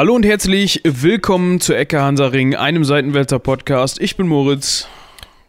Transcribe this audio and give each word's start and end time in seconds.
Hallo 0.00 0.14
und 0.14 0.24
herzlich 0.24 0.80
willkommen 0.82 1.60
zu 1.60 1.74
Ecke 1.76 2.00
Hansaring, 2.00 2.54
einem 2.54 2.84
Seitenwälzer 2.84 3.38
Podcast. 3.38 4.00
Ich 4.00 4.16
bin 4.16 4.28
Moritz. 4.28 4.88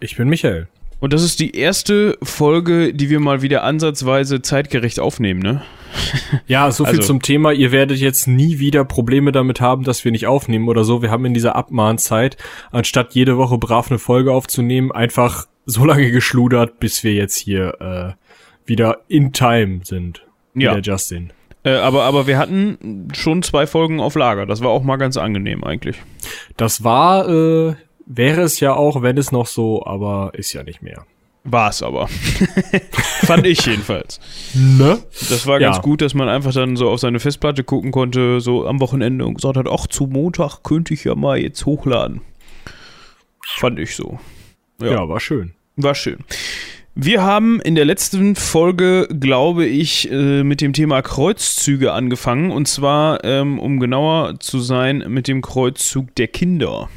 Ich 0.02 0.17
bin 0.17 0.27
Michael. 0.27 0.67
Und 0.99 1.13
das 1.13 1.23
ist 1.23 1.39
die 1.39 1.55
erste 1.55 2.17
Folge, 2.21 2.93
die 2.93 3.09
wir 3.09 3.21
mal 3.21 3.41
wieder 3.41 3.63
ansatzweise 3.63 4.41
zeitgerecht 4.41 4.99
aufnehmen, 4.99 5.39
ne? 5.39 5.61
Ja, 6.48 6.70
so 6.70 6.84
viel 6.84 6.95
Also- 6.95 7.07
zum 7.07 7.21
Thema. 7.21 7.53
Ihr 7.53 7.71
werdet 7.71 7.99
jetzt 7.99 8.27
nie 8.27 8.59
wieder 8.59 8.84
Probleme 8.84 9.31
damit 9.31 9.61
haben, 9.61 9.85
dass 9.85 10.03
wir 10.03 10.11
nicht 10.11 10.27
aufnehmen 10.27 10.68
oder 10.68 10.83
so. 10.83 11.02
Wir 11.02 11.11
haben 11.11 11.23
in 11.23 11.33
dieser 11.33 11.55
Abmahnzeit, 11.55 12.36
anstatt 12.71 13.13
jede 13.15 13.38
Woche 13.38 13.57
brav 13.57 13.89
eine 13.89 13.99
Folge 13.99 14.34
aufzunehmen, 14.34 14.91
einfach 14.91 15.45
so 15.65 15.85
lange 15.85 16.12
geschludert, 16.12 16.77
bis 16.77 17.05
wir 17.05 17.13
jetzt 17.13 17.38
hier 17.38 18.18
äh, 18.20 18.68
wieder 18.70 18.98
in 19.07 19.31
time 19.31 19.79
sind. 19.85 20.26
Wie 20.54 20.63
Ja. 20.65 20.73
der 20.73 20.81
Justin. 20.81 21.31
Äh, 21.63 21.75
aber, 21.75 22.03
aber 22.03 22.25
wir 22.27 22.38
hatten 22.38 23.07
schon 23.13 23.43
zwei 23.43 23.67
Folgen 23.67 23.99
auf 23.99 24.15
Lager. 24.15 24.45
Das 24.45 24.61
war 24.61 24.70
auch 24.70 24.83
mal 24.83 24.97
ganz 24.97 25.17
angenehm 25.17 25.63
eigentlich. 25.63 25.97
Das 26.57 26.84
war, 26.84 27.29
äh, 27.29 27.75
wäre 28.05 28.41
es 28.41 28.59
ja 28.59 28.73
auch, 28.73 29.01
wenn 29.03 29.17
es 29.17 29.31
noch 29.31 29.45
so, 29.47 29.85
aber 29.85 30.31
ist 30.34 30.53
ja 30.53 30.63
nicht 30.63 30.81
mehr. 30.81 31.05
War 31.43 31.70
es 31.70 31.81
aber. 31.81 32.07
Fand 33.23 33.47
ich 33.47 33.65
jedenfalls. 33.65 34.20
Ne? 34.53 34.99
Das 35.29 35.47
war 35.47 35.59
ganz 35.59 35.77
Ja. 35.77 35.81
gut, 35.81 36.01
dass 36.01 36.13
man 36.13 36.29
einfach 36.29 36.53
dann 36.53 36.75
so 36.75 36.89
auf 36.89 36.99
seine 36.99 37.20
Festplatte 37.20 37.63
gucken 37.63 37.91
konnte, 37.91 38.41
so 38.41 38.67
am 38.67 38.79
Wochenende 38.79 39.25
und 39.25 39.35
gesagt 39.35 39.57
hat, 39.57 39.67
ach, 39.67 39.87
zu 39.87 40.05
Montag 40.05 40.62
könnte 40.63 40.93
ich 40.93 41.03
ja 41.03 41.15
mal 41.15 41.39
jetzt 41.39 41.65
hochladen. 41.65 42.21
Fand 43.57 43.79
ich 43.79 43.95
so. 43.95 44.20
Ja. 44.79 44.91
Ja, 44.91 45.09
war 45.09 45.20
schön. 45.20 45.53
War 45.77 45.95
schön. 45.95 46.20
Wir 46.93 47.23
haben 47.23 47.61
in 47.61 47.75
der 47.75 47.85
letzten 47.85 48.35
Folge, 48.35 49.07
glaube 49.17 49.65
ich, 49.65 50.11
äh, 50.11 50.43
mit 50.43 50.59
dem 50.59 50.73
Thema 50.73 51.01
Kreuzzüge 51.01 51.93
angefangen. 51.93 52.51
Und 52.51 52.67
zwar, 52.67 53.23
ähm, 53.23 53.59
um 53.59 53.79
genauer 53.79 54.41
zu 54.41 54.59
sein, 54.59 55.05
mit 55.07 55.29
dem 55.29 55.41
Kreuzzug 55.41 56.13
der 56.15 56.27
Kinder. 56.27 56.89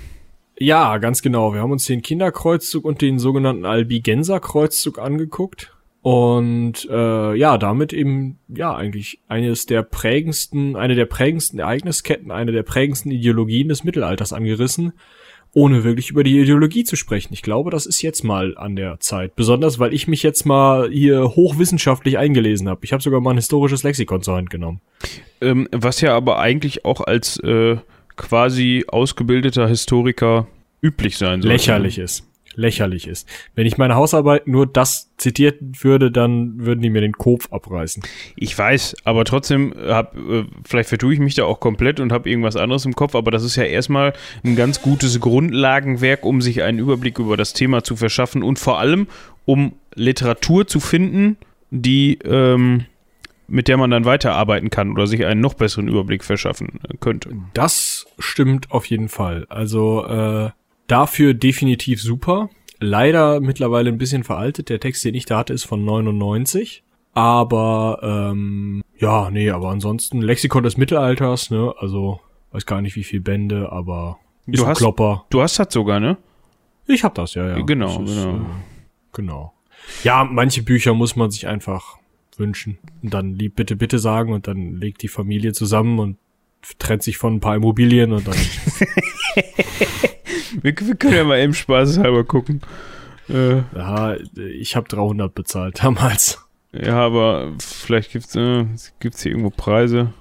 Ja, 0.58 0.98
ganz 0.98 1.22
genau. 1.22 1.54
Wir 1.54 1.60
haben 1.60 1.70
uns 1.70 1.84
den 1.86 2.02
Kinderkreuzzug 2.02 2.84
und 2.84 3.02
den 3.02 3.20
sogenannten 3.20 3.64
Albigenser-Kreuzzug 3.64 4.98
angeguckt. 4.98 5.72
Und 6.02 6.88
äh, 6.90 7.34
ja, 7.36 7.56
damit 7.56 7.92
eben, 7.92 8.38
ja, 8.48 8.74
eigentlich 8.74 9.20
eines 9.28 9.64
der 9.66 9.82
prägendsten, 9.82 10.74
eine 10.74 10.96
der 10.96 11.06
prägendsten 11.06 11.60
Ereignisketten, 11.60 12.32
eine 12.32 12.50
der 12.50 12.64
prägendsten 12.64 13.12
Ideologien 13.12 13.68
des 13.68 13.84
Mittelalters 13.84 14.32
angerissen, 14.32 14.92
ohne 15.55 15.84
wirklich 15.84 16.10
über 16.10 16.24
die 16.24 16.38
Ideologie 16.38 16.84
zu 16.84 16.97
sprechen. 16.97 17.33
Ich 17.33 17.42
glaube, 17.42 17.70
das 17.70 17.86
ist 17.86 18.02
jetzt 18.02 18.24
mal 18.24 18.56
an 18.58 18.77
der 18.77 19.00
Zeit. 19.00 19.36
Besonders, 19.36 19.78
weil 19.78 19.94
ich 19.94 20.08
mich 20.08 20.22
jetzt 20.22 20.44
mal 20.44 20.91
hier 20.91 21.36
hochwissenschaftlich 21.36 22.19
eingelesen 22.19 22.69
habe. 22.69 22.80
Ich 22.84 22.92
habe 22.92 23.02
sogar 23.02 23.20
mal 23.20 23.30
ein 23.30 23.36
historisches 23.36 23.83
Lexikon 23.83 24.22
zur 24.22 24.36
Hand 24.36 24.50
genommen. 24.50 24.80
Ähm, 25.41 25.69
was 25.72 26.00
ja 26.00 26.14
aber 26.14 26.38
eigentlich 26.41 26.84
auch 26.84 27.00
als 27.00 27.38
äh, 27.38 27.77
quasi 28.16 28.84
ausgebildeter 28.88 29.69
Historiker 29.69 30.46
üblich 30.83 31.16
sein 31.16 31.41
sollte. 31.41 31.55
lächerlich 31.55 31.98
ist. 31.98 32.24
Lächerlich 32.55 33.06
ist. 33.06 33.28
Wenn 33.55 33.66
ich 33.66 33.78
meine 33.78 33.94
Hausarbeit 33.94 34.47
nur 34.47 34.66
das 34.66 35.10
zitiert 35.16 35.58
würde, 35.83 36.10
dann 36.10 36.64
würden 36.64 36.80
die 36.80 36.91
mir 36.91 37.00
den 37.00 37.12
Kopf 37.12 37.52
abreißen. 37.52 38.02
Ich 38.36 38.56
weiß, 38.56 38.96
aber 39.05 39.24
trotzdem 39.24 39.74
hab, 39.86 40.16
äh, 40.16 40.44
vielleicht 40.64 40.88
vertue 40.88 41.14
ich 41.14 41.20
mich 41.20 41.34
da 41.34 41.44
auch 41.44 41.61
komplett 41.61 42.00
und 42.00 42.12
habe 42.12 42.28
irgendwas 42.28 42.56
anderes 42.56 42.84
im 42.84 42.94
Kopf, 42.94 43.14
aber 43.14 43.30
das 43.30 43.44
ist 43.44 43.56
ja 43.56 43.64
erstmal 43.64 44.12
ein 44.44 44.56
ganz 44.56 44.83
gutes 44.83 45.20
Grundlagenwerk, 45.20 46.24
um 46.24 46.41
sich 46.42 46.62
einen 46.62 46.78
Überblick 46.78 47.19
über 47.19 47.36
das 47.36 47.52
Thema 47.52 47.84
zu 47.84 47.96
verschaffen 47.96 48.42
und 48.42 48.58
vor 48.58 48.78
allem, 48.78 49.06
um 49.44 49.74
Literatur 49.94 50.66
zu 50.66 50.80
finden, 50.80 51.36
die 51.70 52.18
ähm, 52.24 52.86
mit 53.46 53.68
der 53.68 53.77
man 53.77 53.90
dann 53.90 54.05
weiterarbeiten 54.05 54.70
kann 54.70 54.90
oder 54.90 55.07
sich 55.07 55.24
einen 55.24 55.40
noch 55.40 55.55
besseren 55.55 55.89
Überblick 55.89 56.24
verschaffen 56.24 56.80
äh, 56.89 56.96
könnte. 56.98 57.30
Das 57.52 58.07
stimmt 58.18 58.70
auf 58.70 58.86
jeden 58.86 59.08
Fall. 59.08 59.46
Also 59.48 60.05
äh, 60.07 60.51
dafür 60.86 61.34
definitiv 61.34 62.00
super. 62.02 62.50
Leider 62.80 63.40
mittlerweile 63.40 63.89
ein 63.90 63.98
bisschen 63.98 64.24
veraltet. 64.24 64.68
Der 64.68 64.80
Text, 64.80 65.05
den 65.05 65.14
ich 65.14 65.24
da 65.27 65.39
hatte, 65.39 65.52
ist 65.52 65.64
von 65.64 65.84
99. 65.84 66.83
Aber 67.12 68.00
ähm, 68.02 68.83
ja, 68.98 69.30
nee, 69.30 69.50
aber 69.50 69.70
ansonsten 69.70 70.20
Lexikon 70.20 70.64
des 70.64 70.77
Mittelalters, 70.77 71.50
ne? 71.50 71.72
Also 71.78 72.20
weiß 72.50 72.67
gar 72.67 72.80
nicht, 72.83 72.96
wie 72.96 73.05
viel 73.05 73.20
Bände, 73.20 73.70
aber 73.70 74.18
ist 74.46 74.61
Du 74.61 74.67
hast- 74.67 74.78
Klopper. 74.78 75.24
Du 75.30 75.40
hast 75.40 75.58
das 75.58 75.72
sogar, 75.72 76.00
ne? 76.00 76.17
Ich 76.86 77.05
hab 77.05 77.14
das, 77.14 77.34
ja, 77.34 77.48
ja. 77.56 77.61
Genau, 77.64 78.02
ist, 78.02 78.14
genau. 78.24 78.34
Äh, 78.36 78.40
genau. 79.12 79.52
Ja, 80.02 80.24
manche 80.24 80.62
Bücher 80.62 80.92
muss 80.92 81.14
man 81.16 81.30
sich 81.30 81.46
einfach 81.46 81.96
wünschen 82.36 82.78
und 83.02 83.14
dann 83.14 83.34
lieb 83.34 83.55
bitte, 83.56 83.77
bitte 83.77 83.98
sagen 83.98 84.33
und 84.33 84.48
dann 84.48 84.74
legt 84.80 85.02
die 85.02 85.08
Familie 85.08 85.52
zusammen 85.52 85.98
und 86.01 86.16
trennt 86.78 87.02
sich 87.05 87.16
von 87.16 87.34
ein 87.34 87.40
paar 87.40 87.55
Immobilien 87.56 88.12
und 88.12 88.27
dann 88.27 88.34
Wir, 90.62 90.74
wir 90.78 90.94
können 90.96 91.14
ja 91.14 91.24
mal 91.24 91.40
eben 91.40 91.54
spaßeshalber 91.54 92.24
gucken. 92.24 92.60
Äh, 93.28 93.56
ja, 93.74 94.16
ich 94.36 94.76
habe 94.76 94.88
300 94.88 95.34
bezahlt 95.34 95.82
damals. 95.82 96.40
Ja, 96.72 96.98
aber 96.98 97.52
vielleicht 97.60 98.12
gibt's, 98.12 98.34
äh, 98.34 98.66
gibt's 98.98 99.22
hier 99.22 99.32
irgendwo 99.32 99.50
Preise. 99.50 100.12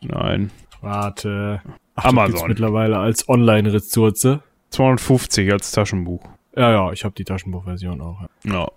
Nein. 0.00 0.50
Warte. 0.80 1.60
Ach, 1.96 2.04
Amazon. 2.04 2.48
mittlerweile 2.48 2.98
als 2.98 3.28
Online-Ressource. 3.28 4.38
250 4.70 5.50
als 5.50 5.72
Taschenbuch. 5.72 6.22
Ja, 6.54 6.70
ja, 6.70 6.92
ich 6.92 7.04
habe 7.04 7.14
die 7.14 7.24
Taschenbuchversion 7.24 8.00
auch. 8.00 8.20
Ja. 8.44 8.52
Ja. 8.52 8.68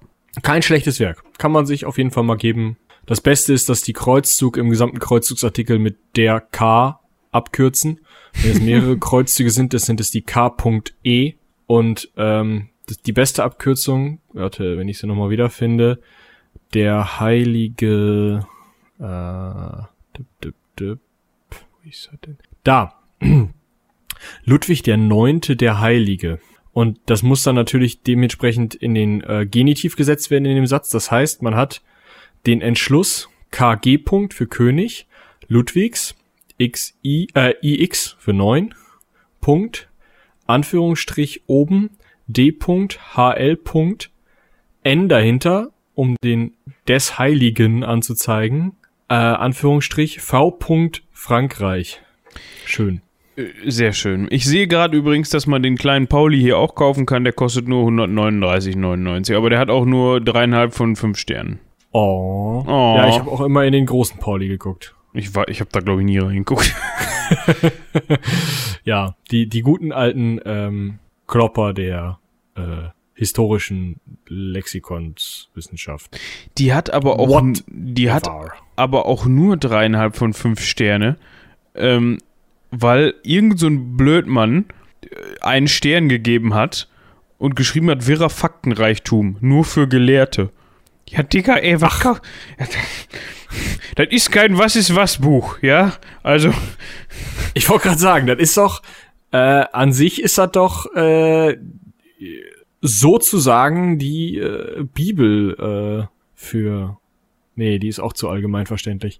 Kein 0.41 0.61
schlechtes 0.61 0.99
Werk. 0.99 1.23
Kann 1.37 1.51
man 1.51 1.65
sich 1.65 1.85
auf 1.85 1.97
jeden 1.97 2.11
Fall 2.11 2.23
mal 2.23 2.37
geben. 2.37 2.77
Das 3.05 3.21
Beste 3.21 3.53
ist, 3.53 3.67
dass 3.67 3.81
die 3.81 3.93
Kreuzzug 3.93 4.57
im 4.57 4.69
gesamten 4.69 4.99
Kreuzzugsartikel 4.99 5.77
mit 5.77 5.97
der 6.15 6.39
K 6.39 7.00
abkürzen. 7.31 7.99
Wenn 8.33 8.51
es 8.51 8.61
mehrere 8.61 8.97
Kreuzzüge 8.99 9.49
sind, 9.49 9.73
das 9.73 9.83
sind 9.83 9.99
es 9.99 10.11
die 10.11 10.21
K.E. 10.21 11.33
Und 11.67 12.09
ähm, 12.17 12.69
die 13.05 13.13
beste 13.13 13.43
Abkürzung, 13.43 14.19
warte, 14.33 14.77
wenn 14.77 14.89
ich 14.89 14.97
sie 14.97 15.07
nochmal 15.07 15.29
wiederfinde, 15.29 16.01
der 16.73 17.19
heilige 17.19 18.45
äh, 18.99 19.83
dip, 20.17 20.27
dip, 20.43 20.55
dip, 20.79 20.99
wo 21.49 21.89
ist 21.89 22.09
er 22.11 22.17
denn? 22.17 22.37
Da. 22.63 22.99
Ludwig 24.45 24.83
der 24.83 24.97
Neunte, 24.97 25.55
der 25.55 25.79
Heilige. 25.79 26.39
Und 26.73 26.99
das 27.05 27.23
muss 27.23 27.43
dann 27.43 27.55
natürlich 27.55 28.01
dementsprechend 28.01 28.75
in 28.75 28.93
den 28.93 29.21
äh, 29.21 29.45
Genitiv 29.45 29.95
gesetzt 29.95 30.31
werden 30.31 30.45
in 30.45 30.55
dem 30.55 30.67
Satz. 30.67 30.89
Das 30.89 31.11
heißt, 31.11 31.41
man 31.41 31.55
hat 31.55 31.81
den 32.45 32.61
Entschluss 32.61 33.29
KG 33.51 33.97
Punkt 33.97 34.33
für 34.33 34.47
König, 34.47 35.07
Ludwigs, 35.47 36.15
XI, 36.69 37.27
äh, 37.33 37.53
IX 37.61 38.15
für 38.19 38.33
neun, 38.33 38.73
Punkt, 39.39 39.89
Anführungsstrich 40.47 41.43
oben, 41.47 41.91
D 42.27 42.51
Punkt, 42.51 42.99
HL 43.15 43.55
Punkt, 43.57 44.11
N 44.83 45.09
dahinter, 45.09 45.69
um 45.95 46.15
den 46.23 46.53
des 46.87 47.19
Heiligen 47.19 47.83
anzuzeigen, 47.83 48.73
äh, 49.09 49.13
Anführungsstrich 49.13 50.21
V 50.21 50.51
Punkt 50.51 51.03
Frankreich. 51.11 52.01
Schön. 52.65 53.01
Äh, 53.35 53.43
Sehr 53.65 53.93
schön. 53.93 54.27
Ich 54.31 54.45
sehe 54.45 54.67
gerade 54.67 54.97
übrigens, 54.97 55.29
dass 55.29 55.47
man 55.47 55.61
den 55.61 55.77
kleinen 55.77 56.07
Pauli 56.07 56.39
hier 56.39 56.57
auch 56.57 56.75
kaufen 56.75 57.05
kann. 57.05 57.23
Der 57.23 57.33
kostet 57.33 57.67
nur 57.67 57.87
139,99. 57.87 59.35
Aber 59.35 59.49
der 59.49 59.59
hat 59.59 59.69
auch 59.69 59.85
nur 59.85 60.21
dreieinhalb 60.21 60.73
von 60.73 60.95
fünf 60.95 61.17
Sternen. 61.17 61.59
Oh. 61.91 62.63
Oh. 62.65 62.93
Ja, 62.97 63.09
ich 63.09 63.19
habe 63.19 63.29
auch 63.29 63.41
immer 63.41 63.65
in 63.65 63.73
den 63.73 63.85
großen 63.85 64.19
Pauli 64.19 64.47
geguckt. 64.47 64.95
Ich, 65.13 65.35
war- 65.35 65.47
ich 65.49 65.59
habe 65.59 65.69
da, 65.73 65.79
glaube 65.81 66.01
ich, 66.01 66.05
nie 66.05 66.17
reingeguckt. 66.19 66.73
Ja, 68.83 69.15
die, 69.29 69.47
die 69.47 69.61
guten 69.61 69.91
alten 69.91 70.39
ähm, 70.43 70.99
Klopper 71.27 71.73
der 71.73 72.19
äh, 72.55 72.89
historischen 73.13 73.99
Lexikonswissenschaft. 74.27 76.19
Die 76.57 76.73
hat 76.73 76.89
aber 76.91 77.19
auch, 77.19 77.29
What 77.29 77.63
die 77.67 78.11
hat 78.11 78.27
aber 78.75 79.05
auch 79.05 79.25
nur 79.25 79.57
dreieinhalb 79.57 80.15
von 80.15 80.33
fünf 80.33 80.61
Sterne, 80.61 81.17
ähm, 81.75 82.17
weil 82.71 83.13
irgend 83.23 83.59
so 83.59 83.67
ein 83.67 83.95
Blödmann 83.97 84.65
äh, 85.03 85.07
einen 85.41 85.67
Stern 85.67 86.09
gegeben 86.09 86.53
hat 86.53 86.89
und 87.37 87.55
geschrieben 87.55 87.89
hat, 87.89 88.07
wirrer 88.07 88.29
Faktenreichtum, 88.29 89.37
nur 89.41 89.63
für 89.63 89.87
Gelehrte. 89.87 90.49
Ja, 91.11 91.23
Digga, 91.23 91.55
ey, 91.57 91.79
was 91.81 91.99
kau- 91.99 92.17
Das 93.95 94.07
ist 94.09 94.31
kein 94.31 94.57
Was 94.57 94.75
ist 94.75 94.95
was 94.95 95.17
Buch, 95.17 95.57
ja? 95.61 95.93
Also, 96.23 96.53
Ich 97.53 97.67
wollte 97.69 97.87
gerade 97.89 97.99
sagen, 97.99 98.27
das 98.27 98.39
ist 98.39 98.55
doch, 98.57 98.81
äh, 99.33 99.37
an 99.37 99.91
sich 99.91 100.21
ist 100.21 100.37
das 100.37 100.51
doch 100.51 100.93
äh, 100.95 101.57
sozusagen 102.81 103.97
die 103.97 104.37
äh, 104.37 104.83
Bibel 104.93 106.07
äh, 106.07 106.07
für. 106.33 106.97
Nee, 107.55 107.77
die 107.79 107.89
ist 107.89 107.99
auch 107.99 108.13
zu 108.13 108.29
allgemein 108.29 108.65
verständlich. 108.65 109.19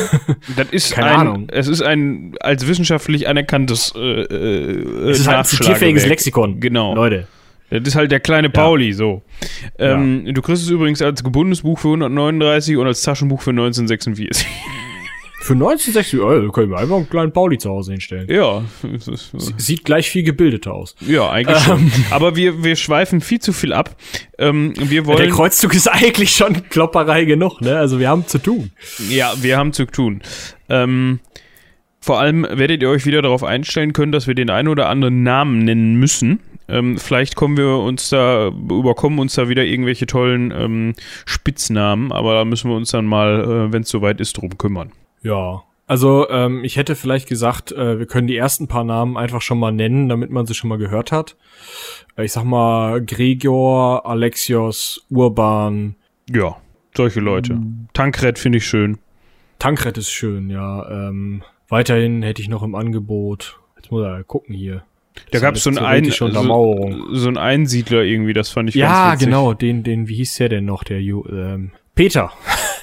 das 0.56 0.68
ist 0.70 0.92
Keine 0.94 1.10
ein, 1.10 1.20
Ahnung. 1.20 1.48
es 1.50 1.68
ist 1.68 1.82
ein 1.82 2.34
als 2.40 2.66
wissenschaftlich 2.66 3.28
anerkanntes 3.28 3.92
äh, 3.94 4.22
äh, 4.22 5.10
Es 5.10 5.20
ist 5.20 5.26
halt 5.28 5.38
ein 5.38 5.44
zitierfähiges. 5.44 6.06
Lexikon. 6.06 6.58
Genau. 6.60 6.94
Leute. 6.94 7.28
Das 7.70 7.82
ist 7.82 7.96
halt 7.96 8.12
der 8.12 8.20
kleine 8.20 8.50
Pauli, 8.50 8.92
so. 8.92 9.22
Ähm, 9.78 10.24
Du 10.32 10.42
kriegst 10.42 10.62
es 10.62 10.68
übrigens 10.70 11.02
als 11.02 11.24
gebundenes 11.24 11.62
Buch 11.62 11.78
für 11.78 11.88
139 11.88 12.76
und 12.76 12.86
als 12.86 13.02
Taschenbuch 13.02 13.42
für 13.42 13.50
1946. 13.50 14.46
Für 15.46 15.52
1960 15.52 16.18
Euro 16.18 16.50
können 16.50 16.72
wir 16.72 16.78
einfach 16.78 16.96
einen 16.96 17.08
kleinen 17.08 17.30
Pauli 17.30 17.56
zu 17.56 17.70
Hause 17.70 17.92
hinstellen. 17.92 18.28
Ja. 18.28 18.64
Sieht 19.56 19.84
gleich 19.84 20.10
viel 20.10 20.24
gebildeter 20.24 20.74
aus. 20.74 20.96
Ja, 21.06 21.30
eigentlich 21.30 21.58
schon. 21.58 21.92
Aber 22.10 22.34
wir, 22.34 22.64
wir 22.64 22.74
schweifen 22.74 23.20
viel 23.20 23.38
zu 23.38 23.52
viel 23.52 23.72
ab. 23.72 23.94
Ähm, 24.38 24.72
wir 24.76 25.06
wollen. 25.06 25.18
Der 25.18 25.28
Kreuzzug 25.28 25.72
ist 25.72 25.86
eigentlich 25.86 26.30
schon 26.30 26.68
Klopperei 26.68 27.26
genug, 27.26 27.60
ne? 27.60 27.78
Also 27.78 28.00
wir 28.00 28.08
haben 28.08 28.26
zu 28.26 28.38
tun. 28.38 28.72
Ja, 29.08 29.34
wir 29.40 29.56
haben 29.56 29.72
zu 29.72 29.84
tun. 29.84 30.20
Ähm, 30.68 31.20
vor 32.00 32.18
allem 32.18 32.44
werdet 32.50 32.82
ihr 32.82 32.90
euch 32.90 33.06
wieder 33.06 33.22
darauf 33.22 33.44
einstellen 33.44 33.92
können, 33.92 34.10
dass 34.10 34.26
wir 34.26 34.34
den 34.34 34.50
einen 34.50 34.66
oder 34.66 34.88
anderen 34.88 35.22
Namen 35.22 35.60
nennen 35.60 35.94
müssen. 35.94 36.40
Ähm, 36.68 36.98
vielleicht 36.98 37.36
kommen 37.36 37.56
wir 37.56 37.78
uns 37.78 38.08
da, 38.08 38.48
überkommen 38.48 39.18
uns 39.18 39.34
da 39.34 39.48
wieder 39.48 39.64
irgendwelche 39.64 40.06
tollen 40.06 40.50
ähm, 40.50 40.94
Spitznamen, 41.24 42.12
aber 42.12 42.34
da 42.34 42.44
müssen 42.44 42.70
wir 42.70 42.76
uns 42.76 42.90
dann 42.90 43.06
mal, 43.06 43.68
äh, 43.68 43.72
wenn 43.72 43.82
es 43.82 43.88
soweit 43.88 44.20
ist, 44.20 44.34
drum 44.34 44.58
kümmern. 44.58 44.92
Ja. 45.22 45.62
Also 45.88 46.28
ähm, 46.30 46.64
ich 46.64 46.76
hätte 46.76 46.96
vielleicht 46.96 47.28
gesagt, 47.28 47.70
äh, 47.70 48.00
wir 48.00 48.06
können 48.06 48.26
die 48.26 48.36
ersten 48.36 48.66
paar 48.66 48.82
Namen 48.82 49.16
einfach 49.16 49.40
schon 49.40 49.60
mal 49.60 49.70
nennen, 49.70 50.08
damit 50.08 50.30
man 50.30 50.44
sie 50.44 50.54
schon 50.54 50.68
mal 50.68 50.78
gehört 50.78 51.12
hat. 51.12 51.36
Äh, 52.16 52.24
ich 52.24 52.32
sag 52.32 52.44
mal 52.44 53.00
Gregor, 53.04 54.04
Alexios, 54.04 55.06
Urban. 55.10 55.94
Ja, 56.28 56.56
solche 56.96 57.20
Leute. 57.20 57.54
Mhm. 57.54 57.88
Tankred 57.92 58.38
finde 58.38 58.58
ich 58.58 58.66
schön. 58.66 58.98
Tankred 59.60 59.96
ist 59.96 60.10
schön, 60.10 60.50
ja. 60.50 60.88
Ähm, 60.90 61.42
weiterhin 61.68 62.22
hätte 62.22 62.42
ich 62.42 62.48
noch 62.48 62.64
im 62.64 62.74
Angebot. 62.74 63.60
Jetzt 63.76 63.92
muss 63.92 64.04
er 64.04 64.24
gucken 64.24 64.56
hier. 64.56 64.82
Da 65.30 65.38
gab 65.40 65.56
es 65.56 65.64
so, 65.64 65.70
ein 65.70 66.04
so, 66.10 66.28
so 67.12 67.28
ein 67.28 67.36
Einsiedler 67.36 68.02
irgendwie, 68.02 68.32
das 68.32 68.50
fand 68.50 68.68
ich 68.68 68.74
Ja, 68.74 69.14
genau, 69.14 69.54
den, 69.54 69.82
den, 69.82 70.08
wie 70.08 70.16
hieß 70.16 70.36
der 70.36 70.48
denn 70.48 70.64
noch, 70.64 70.84
der 70.84 70.98
ähm, 70.98 71.72
Peter. 71.94 72.30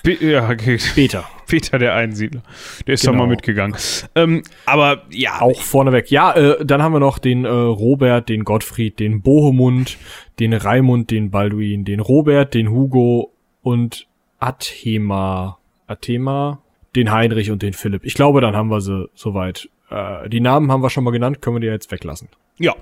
Pe 0.04 0.18
ja, 0.20 0.50
okay. 0.50 0.80
Peter. 0.96 1.24
Peter, 1.48 1.78
der 1.78 1.94
Einsiedler. 1.94 2.42
Der 2.88 2.96
ist 2.96 3.02
genau. 3.02 3.14
doch 3.14 3.20
mal 3.20 3.28
mitgegangen. 3.28 3.76
Ähm, 4.16 4.44
aber 4.66 5.04
ja. 5.12 5.40
Auch 5.42 5.62
vorneweg. 5.62 6.10
Ja, 6.10 6.34
äh, 6.34 6.66
dann 6.66 6.82
haben 6.82 6.94
wir 6.94 7.00
noch 7.00 7.20
den 7.20 7.46
äh, 7.46 7.50
Robert, 7.50 8.28
den 8.28 8.44
Gottfried, 8.44 9.00
den 9.00 9.22
Bohemund, 9.22 9.98
den 10.40 10.54
Raimund, 10.54 11.12
den 11.12 11.30
Balduin, 11.30 11.86
den 11.86 12.00
Robert, 12.00 12.54
den 12.54 12.72
Hugo 12.72 13.32
und 13.62 14.08
Athema. 14.40 15.60
Athema, 15.86 16.62
den 16.96 17.12
Heinrich 17.12 17.52
und 17.52 17.62
den 17.62 17.74
Philipp. 17.74 18.06
Ich 18.06 18.16
glaube, 18.16 18.42
dann 18.42 18.56
haben 18.56 18.70
wir 18.70 18.82
sie 18.82 19.10
soweit 19.14 19.70
äh, 19.94 20.30
die 20.30 20.40
Namen 20.40 20.72
haben 20.72 20.82
wir 20.82 20.90
schon 20.90 21.04
mal 21.04 21.12
genannt, 21.12 21.42
können 21.42 21.58
wir 21.58 21.62
die 21.62 21.68
jetzt 21.68 21.92
weglassen. 21.92 22.30
Ja. 22.58 22.76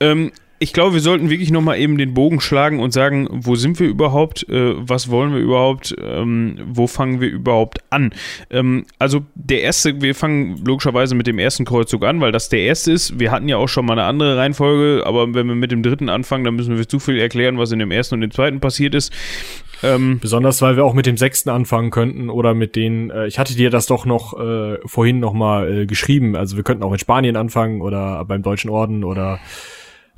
Ähm, 0.00 0.32
ich 0.58 0.72
glaube, 0.72 0.94
wir 0.94 1.00
sollten 1.00 1.28
wirklich 1.28 1.50
nochmal 1.50 1.78
eben 1.78 1.98
den 1.98 2.14
Bogen 2.14 2.40
schlagen 2.40 2.80
und 2.80 2.90
sagen, 2.90 3.28
wo 3.30 3.56
sind 3.56 3.78
wir 3.78 3.88
überhaupt, 3.88 4.48
äh, 4.48 4.72
was 4.76 5.10
wollen 5.10 5.34
wir 5.34 5.40
überhaupt, 5.40 5.94
ähm, 6.00 6.58
wo 6.64 6.86
fangen 6.86 7.20
wir 7.20 7.28
überhaupt 7.28 7.80
an? 7.90 8.12
Ähm, 8.50 8.86
also 8.98 9.26
der 9.34 9.62
erste, 9.62 10.00
wir 10.00 10.14
fangen 10.14 10.64
logischerweise 10.64 11.14
mit 11.14 11.26
dem 11.26 11.38
ersten 11.38 11.66
Kreuzzug 11.66 12.04
an, 12.04 12.20
weil 12.22 12.32
das 12.32 12.48
der 12.48 12.60
erste 12.60 12.92
ist. 12.92 13.20
Wir 13.20 13.32
hatten 13.32 13.48
ja 13.48 13.58
auch 13.58 13.68
schon 13.68 13.84
mal 13.84 13.98
eine 13.98 14.04
andere 14.04 14.38
Reihenfolge, 14.38 15.04
aber 15.04 15.34
wenn 15.34 15.46
wir 15.46 15.54
mit 15.54 15.72
dem 15.72 15.82
dritten 15.82 16.08
anfangen, 16.08 16.44
dann 16.44 16.56
müssen 16.56 16.78
wir 16.78 16.88
zu 16.88 17.00
viel 17.00 17.18
erklären, 17.18 17.58
was 17.58 17.72
in 17.72 17.78
dem 17.78 17.90
ersten 17.90 18.14
und 18.14 18.22
dem 18.22 18.30
zweiten 18.30 18.60
passiert 18.60 18.94
ist. 18.94 19.12
Ähm, 19.82 20.18
Besonders, 20.20 20.62
weil 20.62 20.76
wir 20.76 20.84
auch 20.84 20.94
mit 20.94 21.06
dem 21.06 21.16
sechsten 21.16 21.50
anfangen 21.50 21.90
könnten 21.90 22.30
oder 22.30 22.54
mit 22.54 22.76
den, 22.76 23.10
äh, 23.10 23.26
ich 23.26 23.38
hatte 23.38 23.54
dir 23.54 23.70
das 23.70 23.86
doch 23.86 24.06
noch 24.06 24.38
äh, 24.38 24.78
vorhin 24.86 25.20
noch 25.20 25.32
mal 25.32 25.82
äh, 25.82 25.86
geschrieben, 25.86 26.36
also 26.36 26.56
wir 26.56 26.64
könnten 26.64 26.82
auch 26.82 26.92
in 26.92 26.98
Spanien 26.98 27.36
anfangen 27.36 27.82
oder 27.82 28.24
beim 28.24 28.42
Deutschen 28.42 28.70
Orden 28.70 29.04
oder 29.04 29.38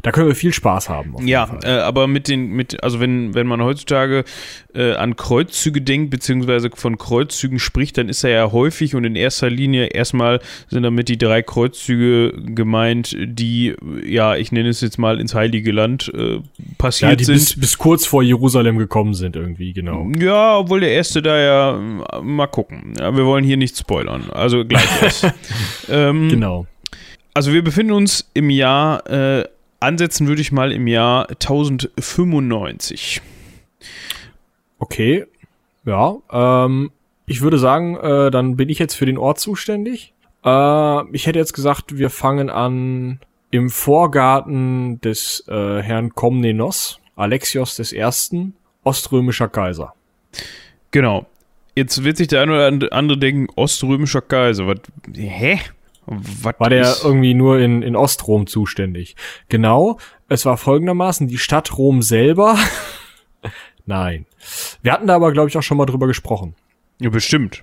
da 0.02 0.12
können 0.12 0.28
wir 0.28 0.36
viel 0.36 0.52
Spaß 0.52 0.88
haben. 0.88 1.26
Ja, 1.26 1.58
äh, 1.64 1.70
aber 1.70 2.06
mit 2.06 2.28
den, 2.28 2.50
mit, 2.50 2.82
also 2.84 3.00
wenn, 3.00 3.34
wenn 3.34 3.48
man 3.48 3.60
heutzutage 3.62 4.24
äh, 4.72 4.92
an 4.92 5.16
Kreuzzüge 5.16 5.82
denkt, 5.82 6.10
beziehungsweise 6.10 6.70
von 6.72 6.98
Kreuzzügen 6.98 7.58
spricht, 7.58 7.98
dann 7.98 8.08
ist 8.08 8.22
er 8.22 8.30
ja 8.30 8.52
häufig 8.52 8.94
und 8.94 9.02
in 9.02 9.16
erster 9.16 9.50
Linie 9.50 9.86
erstmal 9.86 10.38
sind 10.68 10.84
damit 10.84 11.08
die 11.08 11.18
drei 11.18 11.42
Kreuzzüge 11.42 12.32
gemeint, 12.54 13.16
die, 13.18 13.74
ja, 14.06 14.36
ich 14.36 14.52
nenne 14.52 14.68
es 14.68 14.80
jetzt 14.82 14.98
mal 14.98 15.18
ins 15.18 15.34
Heilige 15.34 15.72
Land 15.72 16.12
äh, 16.14 16.38
passiert 16.78 17.10
ja, 17.10 17.16
die 17.16 17.24
sind. 17.24 17.34
Bis, 17.34 17.58
bis 17.58 17.78
kurz 17.78 18.06
vor 18.06 18.22
Jerusalem 18.22 18.78
gekommen 18.78 19.14
sind, 19.14 19.34
irgendwie, 19.34 19.72
genau. 19.72 20.08
Ja, 20.16 20.58
obwohl 20.58 20.78
der 20.78 20.92
erste 20.92 21.22
da 21.22 21.38
ja, 21.40 22.20
mal 22.22 22.46
gucken. 22.46 22.94
Ja, 23.00 23.16
wir 23.16 23.26
wollen 23.26 23.44
hier 23.44 23.56
nicht 23.56 23.76
spoilern. 23.76 24.30
Also 24.30 24.64
gleich 24.64 25.02
erst. 25.02 25.26
ähm, 25.90 26.28
genau. 26.28 26.66
Also 27.34 27.52
wir 27.52 27.62
befinden 27.62 27.92
uns 27.92 28.28
im 28.34 28.50
Jahr 28.50 29.08
äh, 29.08 29.44
Ansetzen 29.80 30.26
würde 30.26 30.40
ich 30.40 30.52
mal 30.52 30.72
im 30.72 30.86
Jahr 30.86 31.28
1095. 31.30 33.22
Okay, 34.78 35.26
ja. 35.84 36.16
Ähm, 36.30 36.90
ich 37.26 37.42
würde 37.42 37.58
sagen, 37.58 37.96
äh, 37.96 38.30
dann 38.30 38.56
bin 38.56 38.68
ich 38.68 38.78
jetzt 38.78 38.94
für 38.94 39.06
den 39.06 39.18
Ort 39.18 39.38
zuständig. 39.38 40.14
Äh, 40.44 41.10
ich 41.12 41.26
hätte 41.26 41.38
jetzt 41.38 41.52
gesagt, 41.52 41.98
wir 41.98 42.10
fangen 42.10 42.50
an 42.50 43.20
im 43.50 43.70
Vorgarten 43.70 45.00
des 45.00 45.44
äh, 45.48 45.82
Herrn 45.82 46.14
Komnenos, 46.14 47.00
Alexios 47.16 47.78
I., 47.92 48.52
oströmischer 48.84 49.48
Kaiser. 49.48 49.94
Genau. 50.90 51.26
Jetzt 51.74 52.02
wird 52.02 52.16
sich 52.16 52.28
der 52.28 52.42
eine 52.42 52.54
oder 52.54 52.92
andere 52.92 53.18
denken, 53.18 53.46
oströmischer 53.54 54.22
Kaiser. 54.22 54.66
Was, 54.66 54.78
hä? 55.14 55.60
Was 56.10 56.54
war 56.58 56.70
der 56.70 56.96
irgendwie 57.04 57.34
nur 57.34 57.58
in, 57.58 57.82
in 57.82 57.94
Ostrom 57.94 58.46
zuständig? 58.46 59.14
Genau, 59.48 59.98
es 60.28 60.46
war 60.46 60.56
folgendermaßen 60.56 61.28
die 61.28 61.36
Stadt 61.36 61.76
Rom 61.76 62.00
selber. 62.00 62.56
Nein. 63.86 64.24
Wir 64.82 64.92
hatten 64.92 65.06
da 65.06 65.16
aber, 65.16 65.32
glaube 65.32 65.48
ich, 65.48 65.58
auch 65.58 65.62
schon 65.62 65.76
mal 65.76 65.86
drüber 65.86 66.06
gesprochen. 66.06 66.54
Ja, 66.98 67.10
bestimmt. 67.10 67.62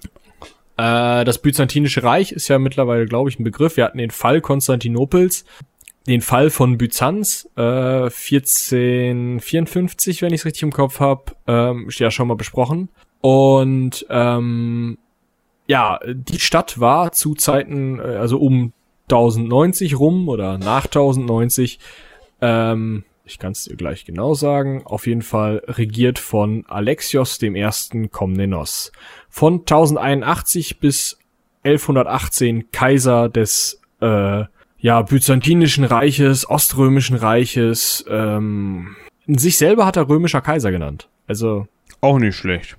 Äh, 0.78 1.26
das 1.26 1.42
Byzantinische 1.42 2.04
Reich 2.04 2.32
ist 2.32 2.48
ja 2.48 2.60
mittlerweile, 2.60 3.06
glaube 3.06 3.30
ich, 3.30 3.40
ein 3.40 3.44
Begriff. 3.44 3.78
Wir 3.78 3.86
hatten 3.86 3.98
den 3.98 4.12
Fall 4.12 4.42
Konstantinopels, 4.42 5.46
den 6.08 6.22
Fall 6.22 6.52
von 6.52 6.78
Byzanz, 6.78 7.50
äh, 7.56 7.62
1454, 7.62 10.22
wenn 10.22 10.34
ich 10.34 10.42
es 10.42 10.46
richtig 10.46 10.62
im 10.64 10.72
Kopf 10.72 11.00
habe, 11.00 11.32
ähm, 11.48 11.88
ja 11.92 12.12
schon 12.12 12.28
mal 12.28 12.36
besprochen. 12.36 12.90
Und 13.22 14.06
ähm, 14.10 14.98
ja, 15.68 16.00
die 16.06 16.40
Stadt 16.40 16.80
war 16.80 17.12
zu 17.12 17.34
Zeiten, 17.36 18.00
äh, 18.00 18.04
also 18.04 18.38
um 18.38 18.74
1090 19.10 20.00
rum 20.00 20.30
oder 20.30 20.58
nach 20.58 20.86
1090, 20.86 21.80
ähm, 22.42 23.04
ich 23.24 23.40
kann 23.40 23.54
es 23.54 23.64
dir 23.64 23.76
gleich 23.76 24.06
genau 24.06 24.34
sagen, 24.36 24.84
auf 24.86 25.08
jeden 25.08 25.24
Fall 25.24 25.64
regiert 25.68 26.20
von 26.20 26.66
Alexios 26.68 27.40
dem 27.40 27.56
ersten 27.56 28.12
Komnenos. 28.12 28.92
Von 29.30 29.60
1081 29.60 30.80
bis 30.80 31.18
1118 31.64 32.72
Kaiser 32.72 33.30
des 33.30 33.82
äh, 34.00 34.44
ja, 34.78 35.02
byzantinischen 35.02 35.84
Reiches, 35.84 36.48
oströmischen 36.48 37.16
Reiches. 37.16 38.06
Ähm, 38.08 38.96
sich 39.26 39.58
selber 39.58 39.88
hat 39.88 39.98
er 39.98 40.08
römischer 40.08 40.42
Kaiser 40.42 40.72
genannt. 40.72 41.10
Also 41.28 41.68
auch 42.02 42.20
nicht 42.20 42.36
schlecht. 42.36 42.78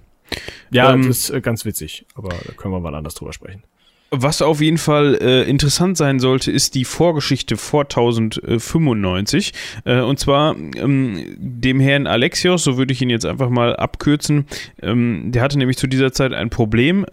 Ja, 0.71 0.93
ähm, 0.93 1.07
das 1.07 1.19
ist 1.19 1.31
äh, 1.31 1.41
ganz 1.41 1.65
witzig, 1.65 2.07
aber 2.15 2.29
da 2.29 2.53
können 2.53 2.73
wir 2.75 2.81
mal 2.81 2.95
anders 2.95 3.15
drüber 3.15 3.33
sprechen. 3.33 3.63
Was 4.11 4.41
auf 4.41 4.61
jeden 4.61 4.79
Fall 4.79 5.19
äh, 5.21 5.43
interessant 5.51 5.97
sein 5.97 6.21
sollte, 6.21 6.53
ist 6.53 6.77
die 6.77 6.85
Vorgeschichte 6.85 7.57
vor 7.57 7.83
1095. 7.83 9.53
Äh, 9.85 10.01
und 10.01 10.21
zwar 10.21 10.55
ähm, 10.57 11.37
dem 11.39 11.81
Herrn 11.81 12.07
Alexios, 12.07 12.63
so 12.63 12.77
würde 12.79 12.93
ich 12.93 13.03
ihn 13.03 13.11
jetzt 13.11 13.27
einfach 13.27 13.51
mal 13.51 13.75
abkürzen. 13.75 14.47
Ähm, 14.81 15.33
der 15.33 15.43
hatte 15.43 15.59
nämlich 15.59 15.77
zu 15.77 15.89
dieser 15.89 16.13
Zeit 16.13 16.33
ein 16.33 16.51
Problem, 16.51 17.05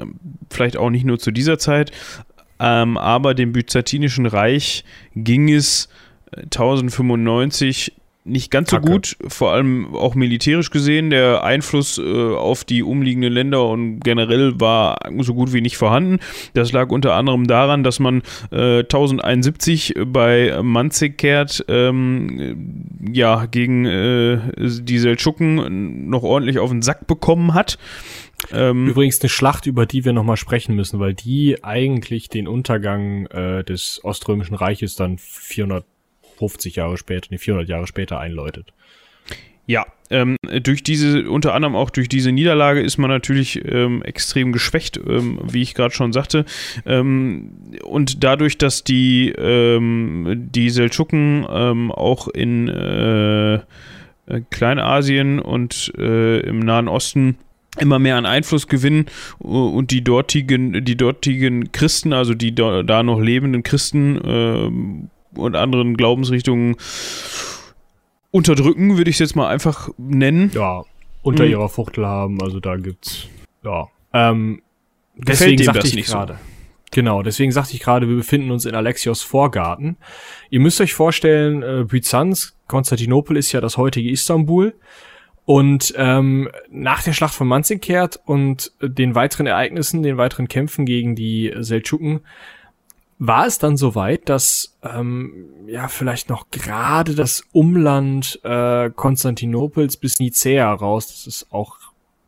vielleicht 0.51 0.77
auch 0.77 0.91
nicht 0.91 1.03
nur 1.03 1.17
zu 1.17 1.31
dieser 1.31 1.57
Zeit, 1.57 1.91
ähm, 2.59 2.97
aber 2.97 3.33
dem 3.33 3.53
Byzantinischen 3.53 4.27
Reich 4.27 4.85
ging 5.15 5.51
es 5.51 5.89
1095 6.35 7.87
äh, 7.89 8.02
nicht 8.25 8.51
ganz 8.51 8.69
Kacke. 8.69 8.85
so 8.85 8.91
gut, 8.93 9.17
vor 9.27 9.51
allem 9.51 9.95
auch 9.95 10.15
militärisch 10.15 10.69
gesehen. 10.69 11.09
Der 11.09 11.43
Einfluss 11.43 11.97
äh, 11.97 12.01
auf 12.35 12.63
die 12.63 12.83
umliegenden 12.83 13.33
Länder 13.33 13.67
und 13.67 13.99
generell 13.99 14.59
war 14.59 14.97
so 15.19 15.33
gut 15.33 15.53
wie 15.53 15.61
nicht 15.61 15.77
vorhanden. 15.77 16.19
Das 16.53 16.71
lag 16.71 16.89
unter 16.89 17.15
anderem 17.15 17.47
daran, 17.47 17.83
dass 17.83 17.99
man 17.99 18.21
äh, 18.51 18.79
1071 18.79 19.95
bei 20.05 20.59
Manzikert 20.61 21.65
ähm, 21.67 22.97
ja 23.11 23.45
gegen 23.45 23.85
äh, 23.85 24.39
die 24.57 24.99
Seldschuken 24.99 26.09
noch 26.09 26.23
ordentlich 26.23 26.59
auf 26.59 26.69
den 26.69 26.81
Sack 26.81 27.07
bekommen 27.07 27.53
hat. 27.53 27.77
Ähm, 28.51 28.87
Übrigens 28.87 29.21
eine 29.21 29.29
Schlacht, 29.29 29.65
über 29.65 29.85
die 29.85 30.05
wir 30.05 30.13
nochmal 30.13 30.37
sprechen 30.37 30.75
müssen, 30.75 30.99
weil 30.99 31.13
die 31.13 31.63
eigentlich 31.63 32.29
den 32.29 32.47
Untergang 32.47 33.25
äh, 33.27 33.63
des 33.63 34.01
Oströmischen 34.03 34.55
Reiches 34.55 34.95
dann 34.95 35.17
400 35.17 35.85
50 36.37 36.75
Jahre 36.75 36.97
später, 36.97 37.27
nee, 37.31 37.37
400 37.37 37.67
Jahre 37.67 37.87
später 37.87 38.19
einläutet. 38.19 38.73
Ja, 39.65 39.85
ähm, 40.09 40.35
durch 40.61 40.83
diese, 40.83 41.29
unter 41.29 41.53
anderem 41.53 41.75
auch 41.75 41.89
durch 41.89 42.09
diese 42.09 42.31
Niederlage 42.31 42.81
ist 42.81 42.97
man 42.97 43.09
natürlich 43.09 43.63
ähm, 43.65 44.03
extrem 44.03 44.51
geschwächt, 44.51 44.97
ähm, 44.97 45.39
wie 45.41 45.61
ich 45.61 45.73
gerade 45.73 45.93
schon 45.93 46.11
sagte. 46.11 46.45
Ähm, 46.85 47.51
und 47.83 48.23
dadurch, 48.23 48.57
dass 48.57 48.83
die, 48.83 49.29
ähm, 49.29 50.49
die 50.51 50.69
Seldschuken 50.69 51.47
ähm, 51.49 51.91
auch 51.91 52.27
in 52.27 52.67
äh, 52.67 53.59
Kleinasien 54.49 55.39
und 55.39 55.93
äh, 55.97 56.41
im 56.41 56.59
Nahen 56.59 56.89
Osten 56.89 57.37
immer 57.79 57.97
mehr 57.97 58.17
an 58.17 58.27
Einfluss 58.27 58.67
gewinnen 58.67 59.07
und 59.39 59.89
die 59.89 60.03
dortigen, 60.03 60.85
die 60.85 60.95
dortigen 60.95 61.71
Christen, 61.71 62.13
also 62.13 62.35
die 62.35 62.53
da, 62.53 63.01
noch 63.01 63.19
lebenden 63.19 63.63
Christen 63.63 65.09
und 65.35 65.55
anderen 65.55 65.95
Glaubensrichtungen 65.95 66.75
unterdrücken, 68.31 68.97
würde 68.97 69.09
ich 69.09 69.17
es 69.17 69.19
jetzt 69.19 69.35
mal 69.35 69.47
einfach 69.47 69.89
nennen. 69.97 70.51
Ja, 70.53 70.83
unter 71.21 71.45
mhm. 71.45 71.51
ihrer 71.51 71.69
Fuchtel 71.69 72.05
haben, 72.05 72.41
also 72.41 72.59
da 72.59 72.75
gibt's, 72.75 73.27
ja. 73.63 73.87
Ähm, 74.13 74.61
deswegen 75.15 75.63
sagte 75.63 75.87
ich 75.87 76.05
gerade. 76.05 76.33
So. 76.33 76.39
Genau, 76.91 77.23
deswegen 77.23 77.51
sagte 77.51 77.73
ich 77.73 77.79
gerade, 77.79 78.07
wir 78.07 78.17
befinden 78.17 78.51
uns 78.51 78.65
in 78.65 78.75
Alexios 78.75 79.23
Vorgarten. 79.23 79.97
Ihr 80.51 80.59
müsst 80.59 80.79
euch 80.79 80.93
vorstellen, 80.93 81.63
äh, 81.63 81.85
Byzanz, 81.85 82.55
Konstantinopel 82.67 83.35
ist 83.35 83.51
ja 83.51 83.61
das 83.61 83.77
heutige 83.77 84.11
Istanbul. 84.11 84.75
Und 85.45 85.93
ähm, 85.97 86.49
nach 86.69 87.01
der 87.01 87.13
Schlacht 87.13 87.33
von 87.33 87.47
Manzikert 87.47 88.19
und 88.25 88.71
den 88.79 89.15
weiteren 89.15 89.47
Ereignissen, 89.47 90.03
den 90.03 90.17
weiteren 90.17 90.47
Kämpfen 90.47 90.85
gegen 90.85 91.15
die 91.15 91.51
Seldschuken, 91.57 92.21
war 93.19 93.45
es 93.45 93.57
dann 93.57 93.77
soweit, 93.77 94.27
dass 94.29 94.77
ähm, 94.83 95.45
ja 95.67 95.87
vielleicht 95.87 96.29
noch 96.29 96.49
gerade 96.51 97.15
das 97.15 97.43
Umland 97.51 98.39
äh, 98.43 98.89
Konstantinopels 98.89 99.97
bis 99.97 100.19
Nicea 100.19 100.73
raus, 100.73 101.07
das 101.07 101.27
ist 101.27 101.47
auch 101.51 101.77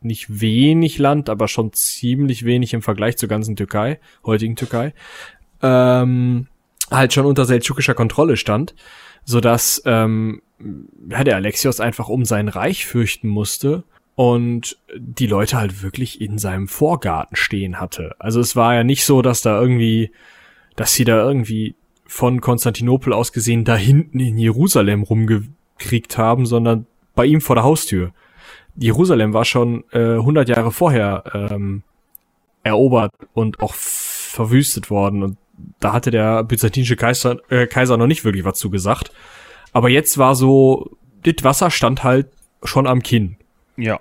nicht 0.00 0.40
wenig 0.40 0.98
Land, 0.98 1.28
aber 1.28 1.48
schon 1.48 1.72
ziemlich 1.72 2.44
wenig 2.44 2.72
im 2.74 2.82
Vergleich 2.82 3.16
zur 3.16 3.28
ganzen 3.28 3.56
Türkei, 3.56 3.98
heutigen 4.24 4.56
Türkei, 4.56 4.94
ähm, 5.62 6.46
halt 6.90 7.12
schon 7.12 7.26
unter 7.26 7.44
seldschukischer 7.44 7.94
Kontrolle 7.94 8.36
stand, 8.36 8.74
so 9.24 9.40
dass 9.40 9.82
ähm, 9.84 10.42
ja, 11.10 11.24
der 11.24 11.36
Alexios 11.36 11.80
einfach 11.80 12.08
um 12.08 12.24
sein 12.24 12.48
Reich 12.48 12.86
fürchten 12.86 13.28
musste 13.28 13.84
und 14.14 14.78
die 14.96 15.26
Leute 15.26 15.58
halt 15.58 15.82
wirklich 15.82 16.20
in 16.20 16.38
seinem 16.38 16.68
Vorgarten 16.68 17.36
stehen 17.36 17.80
hatte. 17.80 18.16
Also 18.18 18.40
es 18.40 18.56
war 18.56 18.74
ja 18.74 18.84
nicht 18.84 19.04
so, 19.04 19.20
dass 19.22 19.42
da 19.42 19.60
irgendwie, 19.60 20.10
dass 20.76 20.94
sie 20.94 21.04
da 21.04 21.26
irgendwie 21.26 21.74
von 22.06 22.40
Konstantinopel 22.40 23.12
aus 23.12 23.32
gesehen 23.32 23.64
da 23.64 23.76
hinten 23.76 24.20
in 24.20 24.38
Jerusalem 24.38 25.02
rumgekriegt 25.02 26.18
haben, 26.18 26.46
sondern 26.46 26.86
bei 27.14 27.26
ihm 27.26 27.40
vor 27.40 27.56
der 27.56 27.64
Haustür. 27.64 28.12
Jerusalem 28.76 29.32
war 29.32 29.44
schon 29.44 29.84
äh, 29.92 30.16
100 30.16 30.48
Jahre 30.48 30.70
vorher 30.70 31.24
ähm, 31.34 31.82
erobert 32.62 33.12
und 33.32 33.60
auch 33.60 33.74
verwüstet 33.74 34.90
worden 34.90 35.22
und 35.22 35.38
da 35.80 35.92
hatte 35.92 36.10
der 36.10 36.44
byzantinische 36.44 36.96
Kaiser, 36.96 37.38
äh, 37.50 37.66
Kaiser 37.66 37.96
noch 37.96 38.06
nicht 38.06 38.24
wirklich 38.24 38.44
was 38.44 38.58
zu 38.58 38.70
gesagt. 38.70 39.10
Aber 39.72 39.88
jetzt 39.88 40.18
war 40.18 40.34
so, 40.34 40.90
das 41.22 41.42
Wasser 41.42 41.70
stand 41.70 42.04
halt 42.04 42.28
schon 42.62 42.86
am 42.86 43.02
Kinn. 43.02 43.36
Ja. 43.76 44.00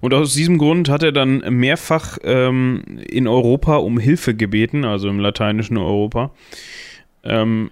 Und 0.00 0.14
aus 0.14 0.34
diesem 0.34 0.58
Grund 0.58 0.88
hat 0.88 1.02
er 1.02 1.12
dann 1.12 1.38
mehrfach 1.48 2.18
ähm, 2.22 2.82
in 3.08 3.28
Europa 3.28 3.76
um 3.76 3.98
Hilfe 3.98 4.34
gebeten, 4.34 4.84
also 4.84 5.08
im 5.08 5.18
lateinischen 5.18 5.76
Europa. 5.76 6.30
Ähm, 7.24 7.70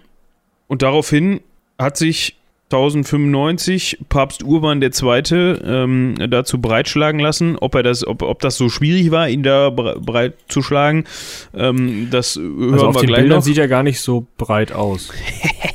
und 0.66 0.82
daraufhin 0.82 1.40
hat 1.78 1.96
sich 1.96 2.38
1095 2.70 3.98
Papst 4.10 4.42
Urban 4.42 4.82
II. 4.82 4.90
Ähm, 5.64 6.14
dazu 6.28 6.60
breitschlagen 6.60 7.18
lassen. 7.18 7.56
Ob 7.56 7.74
er 7.74 7.82
das, 7.82 8.06
ob, 8.06 8.22
ob 8.22 8.40
das 8.40 8.56
so 8.56 8.68
schwierig 8.68 9.10
war, 9.10 9.28
ihn 9.28 9.42
da 9.42 9.70
breit 9.70 10.34
zu 10.48 10.62
schlagen, 10.62 11.04
ähm, 11.54 12.08
das 12.10 12.36
hören 12.36 12.72
also 12.74 12.88
auf 12.88 12.94
wir 12.96 13.00
den 13.00 13.06
gleich 13.08 13.20
Bildern 13.20 13.38
noch. 13.38 13.44
sieht 13.44 13.58
er 13.58 13.68
gar 13.68 13.82
nicht 13.82 14.00
so 14.00 14.26
breit 14.36 14.72
aus. 14.72 15.10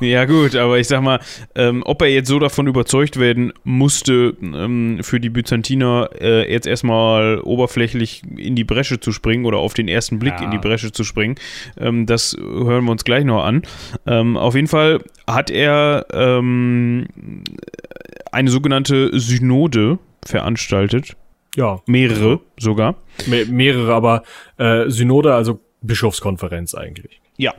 ja 0.00 0.24
gut, 0.24 0.54
aber 0.56 0.78
ich 0.78 0.88
sag 0.88 1.02
mal, 1.02 1.20
ähm, 1.54 1.82
ob 1.84 2.02
er 2.02 2.08
jetzt 2.08 2.28
so 2.28 2.38
davon 2.38 2.66
überzeugt 2.66 3.18
werden 3.18 3.52
musste, 3.64 4.36
ähm, 4.42 4.98
für 5.02 5.20
die 5.20 5.30
Byzantiner 5.30 6.10
äh, 6.20 6.50
jetzt 6.50 6.66
erstmal 6.66 7.40
oberflächlich 7.40 8.22
in 8.36 8.54
die 8.54 8.64
Bresche 8.64 9.00
zu 9.00 9.12
springen 9.12 9.44
oder 9.44 9.58
auf 9.58 9.74
den 9.74 9.88
ersten 9.88 10.18
Blick 10.18 10.34
ja. 10.38 10.44
in 10.44 10.50
die 10.50 10.58
Bresche 10.58 10.92
zu 10.92 11.04
springen, 11.04 11.36
ähm, 11.78 12.06
das 12.06 12.36
hören 12.38 12.84
wir 12.84 12.92
uns 12.92 13.04
gleich 13.04 13.24
noch 13.24 13.44
an. 13.44 13.62
Ähm, 14.06 14.36
auf 14.36 14.54
jeden 14.54 14.68
Fall 14.68 15.00
hat 15.26 15.50
er 15.50 16.06
ähm, 16.12 17.06
eine 18.32 18.50
sogenannte 18.50 19.18
Synode 19.18 19.98
veranstaltet. 20.24 21.16
Ja. 21.56 21.80
Mehrere 21.86 22.40
sogar. 22.58 22.96
Me 23.26 23.44
mehrere, 23.46 23.94
aber 23.94 24.22
äh, 24.58 24.88
Synode, 24.88 25.34
also 25.34 25.60
Bischofskonferenz 25.82 26.74
eigentlich. 26.74 27.20
Ja. 27.36 27.54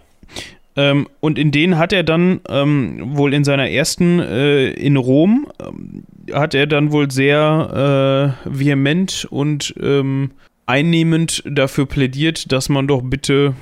Ähm, 0.79 1.07
und 1.19 1.37
in 1.37 1.51
denen 1.51 1.77
hat 1.77 1.91
er 1.91 2.03
dann 2.03 2.39
ähm, 2.47 3.17
wohl 3.17 3.33
in 3.33 3.43
seiner 3.43 3.69
ersten 3.69 4.19
äh, 4.19 4.69
in 4.69 4.95
Rom, 4.95 5.47
ähm, 5.61 6.03
hat 6.33 6.55
er 6.55 6.67
dann 6.67 6.93
wohl 6.93 7.11
sehr 7.11 8.37
äh, 8.45 8.49
vehement 8.49 9.27
und 9.29 9.75
ähm, 9.81 10.31
einnehmend 10.67 11.43
dafür 11.45 11.85
plädiert, 11.85 12.53
dass 12.53 12.69
man 12.69 12.87
doch 12.87 13.01
bitte 13.03 13.55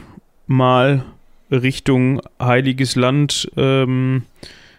mal 0.46 1.06
Richtung 1.50 2.22
Heiliges 2.40 2.96
Land 2.96 3.50
ähm, 3.58 4.22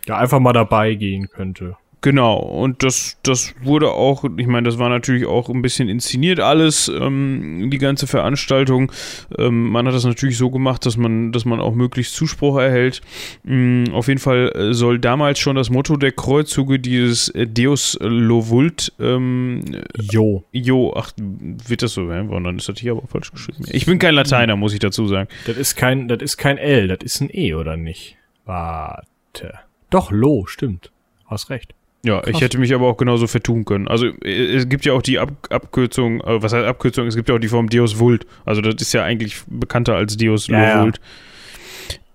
ja 0.06 0.18
einfach 0.18 0.38
mal 0.38 0.52
dabei 0.52 0.94
gehen 0.94 1.28
könnte. 1.30 1.76
Genau, 2.00 2.36
und 2.36 2.84
das, 2.84 3.18
das 3.24 3.54
wurde 3.60 3.90
auch, 3.90 4.22
ich 4.36 4.46
meine, 4.46 4.68
das 4.68 4.78
war 4.78 4.88
natürlich 4.88 5.26
auch 5.26 5.48
ein 5.48 5.62
bisschen 5.62 5.88
inszeniert 5.88 6.38
alles, 6.38 6.88
ähm, 6.88 7.70
die 7.70 7.78
ganze 7.78 8.06
Veranstaltung. 8.06 8.92
Ähm, 9.36 9.70
man 9.70 9.86
hat 9.86 9.94
das 9.94 10.04
natürlich 10.04 10.38
so 10.38 10.48
gemacht, 10.50 10.86
dass 10.86 10.96
man, 10.96 11.32
dass 11.32 11.44
man 11.44 11.60
auch 11.60 11.74
möglichst 11.74 12.14
Zuspruch 12.14 12.58
erhält. 12.58 13.00
Ähm, 13.44 13.86
auf 13.92 14.06
jeden 14.06 14.20
Fall 14.20 14.52
äh, 14.54 14.74
soll 14.74 15.00
damals 15.00 15.40
schon 15.40 15.56
das 15.56 15.70
Motto 15.70 15.96
der 15.96 16.12
Kreuzzüge 16.12 16.78
dieses 16.78 17.30
äh, 17.30 17.48
Deus 17.48 17.98
Lovult 18.00 18.92
ähm, 19.00 19.60
Jo. 20.00 20.44
Jo, 20.52 20.94
ach, 20.96 21.10
wird 21.16 21.82
das 21.82 21.94
so, 21.94 22.10
ja? 22.12 22.22
dann 22.22 22.58
ist 22.58 22.68
das 22.68 22.78
hier 22.78 22.92
aber 22.92 23.08
falsch 23.08 23.32
geschrieben. 23.32 23.64
Ich 23.72 23.86
bin 23.86 23.98
kein 23.98 24.14
Lateiner, 24.14 24.54
muss 24.54 24.72
ich 24.72 24.78
dazu 24.78 25.08
sagen. 25.08 25.28
Das 25.46 25.56
ist 25.56 25.74
kein, 25.74 26.06
das 26.06 26.22
ist 26.22 26.36
kein 26.36 26.58
L, 26.58 26.86
das 26.86 26.98
ist 27.02 27.20
ein 27.20 27.28
E, 27.32 27.54
oder 27.54 27.76
nicht? 27.76 28.16
Warte. 28.44 29.54
Doch, 29.90 30.12
Lo, 30.12 30.46
stimmt. 30.46 30.92
Hast 31.26 31.50
recht. 31.50 31.74
Ja, 32.04 32.24
ich 32.26 32.40
hätte 32.40 32.58
mich 32.58 32.72
aber 32.74 32.86
auch 32.86 32.96
genauso 32.96 33.26
vertun 33.26 33.64
können. 33.64 33.88
Also 33.88 34.06
äh, 34.22 34.54
es 34.54 34.68
gibt 34.68 34.84
ja 34.84 34.92
auch 34.92 35.02
die 35.02 35.18
Ab 35.18 35.32
Abkürzung, 35.50 36.20
äh, 36.20 36.42
was 36.42 36.52
heißt 36.52 36.64
Abkürzung? 36.64 37.06
Es 37.06 37.16
gibt 37.16 37.28
ja 37.28 37.34
auch 37.34 37.40
die 37.40 37.48
Form 37.48 37.68
Deus 37.68 37.98
Vult. 37.98 38.26
Also 38.44 38.60
das 38.60 38.80
ist 38.80 38.92
ja 38.92 39.02
eigentlich 39.02 39.42
bekannter 39.48 39.96
als 39.96 40.16
Deus 40.16 40.46
ja, 40.46 40.82
Vult. 40.82 41.00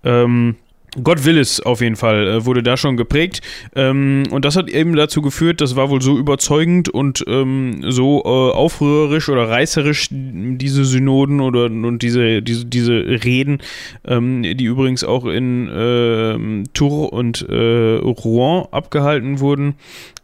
Ja. 0.02 0.24
Ähm, 0.24 0.56
Gott 1.02 1.24
will 1.24 1.38
es 1.38 1.60
auf 1.60 1.80
jeden 1.80 1.96
Fall, 1.96 2.28
äh, 2.28 2.46
wurde 2.46 2.62
da 2.62 2.76
schon 2.76 2.96
geprägt. 2.96 3.40
Ähm, 3.74 4.24
und 4.30 4.44
das 4.44 4.56
hat 4.56 4.70
eben 4.70 4.94
dazu 4.94 5.22
geführt, 5.22 5.60
das 5.60 5.76
war 5.76 5.90
wohl 5.90 6.00
so 6.00 6.16
überzeugend 6.16 6.88
und 6.88 7.24
ähm, 7.26 7.84
so 7.88 8.22
äh, 8.24 8.28
aufrührerisch 8.28 9.28
oder 9.28 9.48
reißerisch, 9.48 10.08
diese 10.10 10.84
Synoden 10.84 11.40
oder 11.40 11.64
und 11.64 12.00
diese, 12.00 12.42
diese, 12.42 12.66
diese 12.66 12.92
Reden, 12.92 13.58
ähm, 14.06 14.42
die 14.42 14.64
übrigens 14.64 15.04
auch 15.04 15.26
in 15.26 15.68
äh, 15.68 16.64
Tours 16.74 17.10
und 17.10 17.48
äh, 17.48 17.96
Rouen 17.96 18.66
abgehalten 18.70 19.40
wurden, 19.40 19.74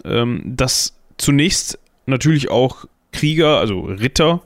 ähm, 0.05 0.43
dass 0.45 0.95
zunächst 1.17 1.79
natürlich 2.07 2.51
auch 2.51 2.85
Krieger, 3.13 3.59
also 3.59 3.81
Ritter, 3.81 4.43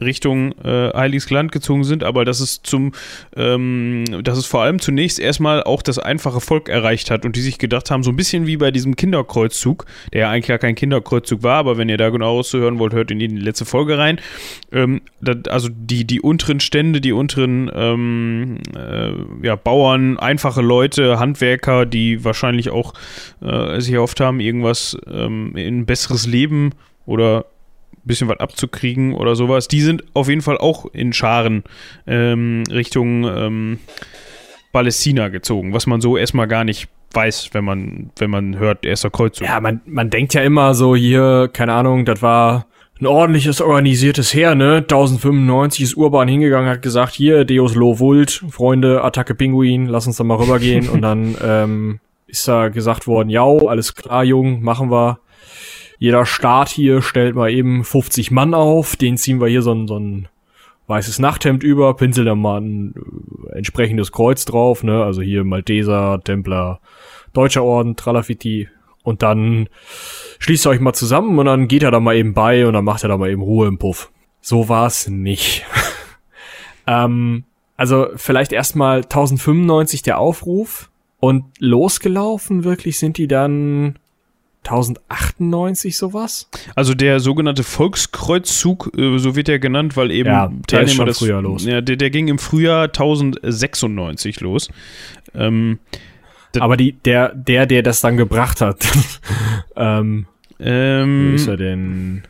Richtung 0.00 0.52
äh, 0.62 0.92
Heiliges 0.94 1.30
Land 1.30 1.52
gezogen 1.52 1.84
sind, 1.84 2.04
aber 2.04 2.24
dass 2.24 2.40
es 2.40 2.62
zum, 2.62 2.92
ähm, 3.34 4.04
dass 4.22 4.38
es 4.38 4.46
vor 4.46 4.62
allem 4.62 4.78
zunächst 4.78 5.18
erstmal 5.18 5.62
auch 5.62 5.82
das 5.82 5.98
einfache 5.98 6.40
Volk 6.40 6.68
erreicht 6.68 7.10
hat 7.10 7.24
und 7.24 7.36
die 7.36 7.40
sich 7.40 7.58
gedacht 7.58 7.90
haben, 7.90 8.02
so 8.02 8.10
ein 8.10 8.16
bisschen 8.16 8.46
wie 8.46 8.56
bei 8.56 8.70
diesem 8.70 8.96
Kinderkreuzzug, 8.96 9.86
der 10.12 10.20
ja 10.20 10.30
eigentlich 10.30 10.46
gar 10.46 10.58
kein 10.58 10.74
Kinderkreuzzug 10.74 11.42
war, 11.42 11.56
aber 11.56 11.78
wenn 11.78 11.88
ihr 11.88 11.96
da 11.96 12.10
genau 12.10 12.38
auszuhören 12.38 12.78
wollt, 12.78 12.92
hört 12.92 13.10
in 13.10 13.18
die 13.18 13.26
letzte 13.26 13.64
Folge 13.64 13.98
rein. 13.98 14.20
Ähm, 14.72 15.00
das, 15.20 15.36
also 15.48 15.68
die, 15.72 16.04
die 16.04 16.20
unteren 16.20 16.60
Stände, 16.60 17.00
die 17.00 17.12
unteren 17.12 17.70
ähm, 17.74 18.58
äh, 18.76 19.12
ja, 19.46 19.56
Bauern, 19.56 20.18
einfache 20.18 20.62
Leute, 20.62 21.18
Handwerker, 21.18 21.86
die 21.86 22.24
wahrscheinlich 22.24 22.70
auch 22.70 22.92
äh, 23.40 23.80
sich 23.80 23.94
erhofft 23.94 24.20
haben, 24.20 24.40
irgendwas 24.40 24.96
ähm, 25.10 25.56
in 25.56 25.80
ein 25.80 25.86
besseres 25.86 26.26
Leben 26.26 26.72
oder 27.06 27.46
bisschen 28.06 28.28
was 28.28 28.40
abzukriegen 28.40 29.14
oder 29.14 29.36
sowas. 29.36 29.68
Die 29.68 29.80
sind 29.80 30.04
auf 30.14 30.28
jeden 30.28 30.42
Fall 30.42 30.58
auch 30.58 30.86
in 30.92 31.12
Scharen 31.12 31.64
ähm, 32.06 32.62
Richtung 32.70 33.24
ähm, 33.24 33.78
Palästina 34.72 35.28
gezogen, 35.28 35.72
was 35.72 35.86
man 35.86 36.00
so 36.00 36.16
erstmal 36.16 36.48
gar 36.48 36.64
nicht 36.64 36.88
weiß, 37.12 37.50
wenn 37.52 37.64
man, 37.64 38.10
wenn 38.18 38.30
man 38.30 38.58
hört, 38.58 38.84
erster 38.84 39.10
Kreuzzug. 39.10 39.46
Ja, 39.46 39.60
man, 39.60 39.80
man 39.86 40.10
denkt 40.10 40.34
ja 40.34 40.42
immer 40.42 40.74
so 40.74 40.94
hier, 40.94 41.48
keine 41.52 41.72
Ahnung, 41.72 42.04
das 42.04 42.20
war 42.20 42.66
ein 43.00 43.06
ordentliches 43.06 43.60
organisiertes 43.60 44.32
Heer, 44.32 44.54
ne? 44.54 44.76
1095 44.78 45.82
ist 45.82 45.96
Urban 45.96 46.28
hingegangen, 46.28 46.68
hat 46.70 46.82
gesagt, 46.82 47.14
hier, 47.14 47.44
Deus 47.44 47.74
Lo 47.74 47.98
Vult, 47.98 48.44
Freunde, 48.50 49.02
Attacke 49.04 49.34
Pinguin, 49.34 49.86
lass 49.86 50.06
uns 50.06 50.16
da 50.16 50.24
mal 50.24 50.36
rübergehen. 50.36 50.88
und 50.90 51.02
dann 51.02 51.36
ähm, 51.42 52.00
ist 52.26 52.48
da 52.48 52.68
gesagt 52.68 53.06
worden, 53.06 53.28
ja, 53.28 53.44
alles 53.44 53.94
klar, 53.94 54.24
Jung, 54.24 54.62
machen 54.62 54.90
wir 54.90 55.18
jeder 55.98 56.26
Staat 56.26 56.68
hier 56.68 57.02
stellt 57.02 57.34
mal 57.34 57.50
eben 57.50 57.84
50 57.84 58.30
Mann 58.30 58.54
auf, 58.54 58.96
den 58.96 59.16
ziehen 59.16 59.40
wir 59.40 59.48
hier 59.48 59.62
so 59.62 59.72
ein, 59.72 59.86
so 59.88 59.98
ein 59.98 60.28
weißes 60.86 61.18
Nachthemd 61.18 61.62
über, 61.62 61.94
pinseln 61.94 62.26
da 62.26 62.34
mal 62.34 62.60
ein 62.60 62.94
äh, 63.50 63.58
entsprechendes 63.58 64.12
Kreuz 64.12 64.44
drauf, 64.44 64.82
ne, 64.82 65.02
also 65.02 65.22
hier 65.22 65.44
Malteser, 65.44 66.20
Templer, 66.22 66.80
Deutscher 67.32 67.64
Orden, 67.64 67.96
Tralafiti 67.96 68.68
Und 69.02 69.22
dann 69.22 69.68
schließt 70.38 70.66
ihr 70.66 70.70
euch 70.70 70.80
mal 70.80 70.94
zusammen 70.94 71.38
und 71.38 71.46
dann 71.46 71.68
geht 71.68 71.82
er 71.82 71.90
da 71.90 72.00
mal 72.00 72.16
eben 72.16 72.34
bei 72.34 72.66
und 72.66 72.74
dann 72.74 72.84
macht 72.84 73.02
er 73.02 73.08
da 73.08 73.16
mal 73.16 73.30
eben 73.30 73.42
Ruhe 73.42 73.68
im 73.68 73.78
Puff. 73.78 74.10
So 74.40 74.68
war's 74.68 75.08
nicht. 75.08 75.64
ähm, 76.86 77.44
also 77.76 78.08
vielleicht 78.16 78.52
erstmal 78.52 78.98
1095 78.98 80.02
der 80.02 80.18
Aufruf 80.18 80.90
und 81.18 81.44
losgelaufen 81.58 82.64
wirklich 82.64 82.98
sind 82.98 83.18
die 83.18 83.28
dann 83.28 83.98
1098 84.68 85.96
sowas? 85.96 86.48
Also 86.74 86.94
der 86.94 87.20
sogenannte 87.20 87.62
Volkskreuzzug, 87.62 88.90
äh, 88.96 89.18
so 89.18 89.36
wird 89.36 89.48
er 89.48 89.58
genannt, 89.58 89.96
weil 89.96 90.10
eben 90.10 90.28
Ja, 90.28 90.52
der 90.70 90.82
ist 90.82 90.94
schon 90.94 91.06
das 91.06 91.18
früher 91.18 91.40
los. 91.40 91.64
Ja, 91.64 91.80
der, 91.80 91.96
der 91.96 92.10
ging 92.10 92.28
im 92.28 92.38
Frühjahr 92.38 92.84
1096 92.84 94.40
los. 94.40 94.68
Ähm, 95.34 95.78
Das- 96.52 96.62
Aber 96.62 96.76
die, 96.76 96.92
der, 96.92 97.34
der, 97.34 97.66
der 97.66 97.82
das 97.82 98.00
dann 98.00 98.16
gebracht 98.16 98.60
hat, 98.60 98.78
ähm, 99.76 100.26
ähm, 100.58 101.34
ist 101.34 101.46
er 101.48 101.56
denn? 101.58 102.22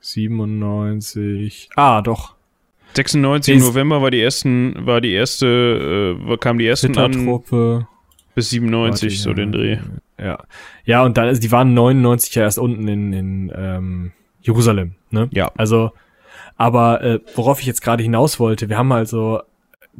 97. 0.00 1.68
Ah, 1.76 2.00
doch. 2.02 2.34
96 2.94 3.56
Ist- 3.56 3.62
November 3.64 4.00
war 4.02 4.10
die 4.10 4.20
ersten, 4.20 4.86
war 4.86 5.00
die 5.00 5.12
erste, 5.12 6.16
äh, 6.30 6.36
kam 6.38 6.58
die 6.58 6.66
ersten 6.66 6.96
an 6.96 7.12
bis 8.34 8.50
97 8.50 9.10
Warte, 9.10 9.22
so 9.22 9.32
den 9.34 9.52
Dreh. 9.52 9.78
Ja. 10.24 10.42
Ja, 10.86 11.02
und 11.04 11.18
dann, 11.18 11.26
also 11.26 11.40
die 11.40 11.52
waren 11.52 11.74
99 11.74 12.34
ja 12.34 12.42
erst 12.42 12.58
unten 12.58 12.88
in, 12.88 13.12
in 13.12 13.52
ähm, 13.54 14.12
Jerusalem, 14.40 14.94
ne? 15.10 15.28
Ja. 15.32 15.52
Also, 15.56 15.92
aber 16.56 17.02
äh, 17.02 17.20
worauf 17.34 17.60
ich 17.60 17.66
jetzt 17.66 17.82
gerade 17.82 18.02
hinaus 18.02 18.40
wollte, 18.40 18.70
wir 18.70 18.78
haben 18.78 18.92
also 18.92 19.40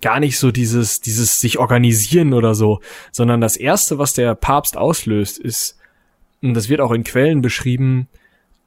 gar 0.00 0.20
nicht 0.20 0.38
so 0.38 0.50
dieses, 0.50 1.00
dieses 1.00 1.40
sich 1.40 1.58
organisieren 1.58 2.32
oder 2.32 2.54
so, 2.54 2.80
sondern 3.12 3.40
das 3.40 3.56
erste, 3.56 3.98
was 3.98 4.14
der 4.14 4.34
Papst 4.34 4.76
auslöst, 4.76 5.38
ist, 5.38 5.78
und 6.42 6.54
das 6.54 6.68
wird 6.68 6.80
auch 6.80 6.92
in 6.92 7.04
Quellen 7.04 7.42
beschrieben, 7.42 8.08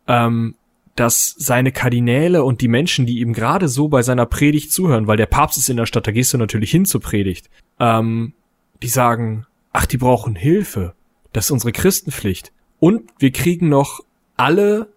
ähm, 0.07 0.55
dass 0.95 1.35
seine 1.37 1.71
Kardinäle 1.71 2.43
und 2.43 2.61
die 2.61 2.67
Menschen, 2.67 3.05
die 3.05 3.19
ihm 3.19 3.33
gerade 3.33 3.67
so 3.67 3.87
bei 3.87 4.01
seiner 4.03 4.25
Predigt 4.25 4.71
zuhören, 4.71 5.07
weil 5.07 5.17
der 5.17 5.25
Papst 5.25 5.57
ist 5.57 5.69
in 5.69 5.77
der 5.77 5.85
Stadt, 5.85 6.07
da 6.07 6.11
gehst 6.11 6.33
du 6.33 6.37
natürlich 6.37 6.71
hin 6.71 6.85
zur 6.85 7.01
Predigt, 7.01 7.49
ähm, 7.79 8.33
die 8.81 8.87
sagen, 8.87 9.45
ach, 9.73 9.85
die 9.85 9.97
brauchen 9.97 10.35
Hilfe. 10.35 10.93
Das 11.33 11.45
ist 11.45 11.51
unsere 11.51 11.71
Christenpflicht. 11.71 12.51
Und 12.79 13.09
wir 13.19 13.31
kriegen 13.31 13.69
noch 13.69 14.01
alle 14.35 14.89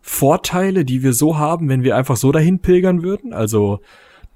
Vorteile, 0.00 0.84
die 0.84 1.02
wir 1.02 1.12
so 1.12 1.36
haben, 1.36 1.68
wenn 1.68 1.82
wir 1.82 1.96
einfach 1.96 2.16
so 2.16 2.32
dahin 2.32 2.60
pilgern 2.60 3.02
würden. 3.02 3.32
Also 3.32 3.80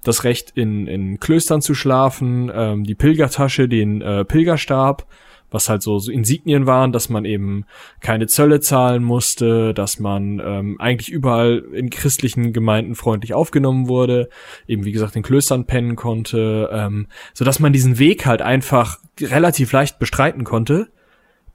das 0.04 0.24
Recht 0.24 0.52
in, 0.54 0.86
in 0.86 1.20
Klöstern 1.20 1.62
zu 1.62 1.74
schlafen, 1.74 2.50
ähm, 2.54 2.84
die 2.84 2.94
Pilgertasche, 2.94 3.68
den 3.68 4.02
äh, 4.02 4.24
Pilgerstab, 4.24 5.06
was 5.50 5.68
halt 5.68 5.82
so, 5.82 5.98
so 5.98 6.10
Insignien 6.10 6.66
waren, 6.66 6.92
dass 6.92 7.08
man 7.08 7.24
eben 7.24 7.64
keine 8.00 8.26
Zölle 8.26 8.60
zahlen 8.60 9.04
musste, 9.04 9.74
dass 9.74 9.98
man 9.98 10.40
ähm, 10.44 10.76
eigentlich 10.80 11.10
überall 11.10 11.62
in 11.72 11.90
christlichen 11.90 12.52
Gemeinden 12.52 12.94
freundlich 12.94 13.34
aufgenommen 13.34 13.88
wurde, 13.88 14.28
eben 14.66 14.84
wie 14.84 14.92
gesagt 14.92 15.14
in 15.14 15.22
Klöstern 15.22 15.66
pennen 15.66 15.94
konnte, 15.94 16.70
ähm, 16.72 17.06
so 17.34 17.44
dass 17.44 17.60
man 17.60 17.72
diesen 17.72 17.98
Weg 17.98 18.26
halt 18.26 18.42
einfach 18.42 18.98
relativ 19.20 19.72
leicht 19.72 19.98
bestreiten 19.98 20.44
konnte. 20.44 20.88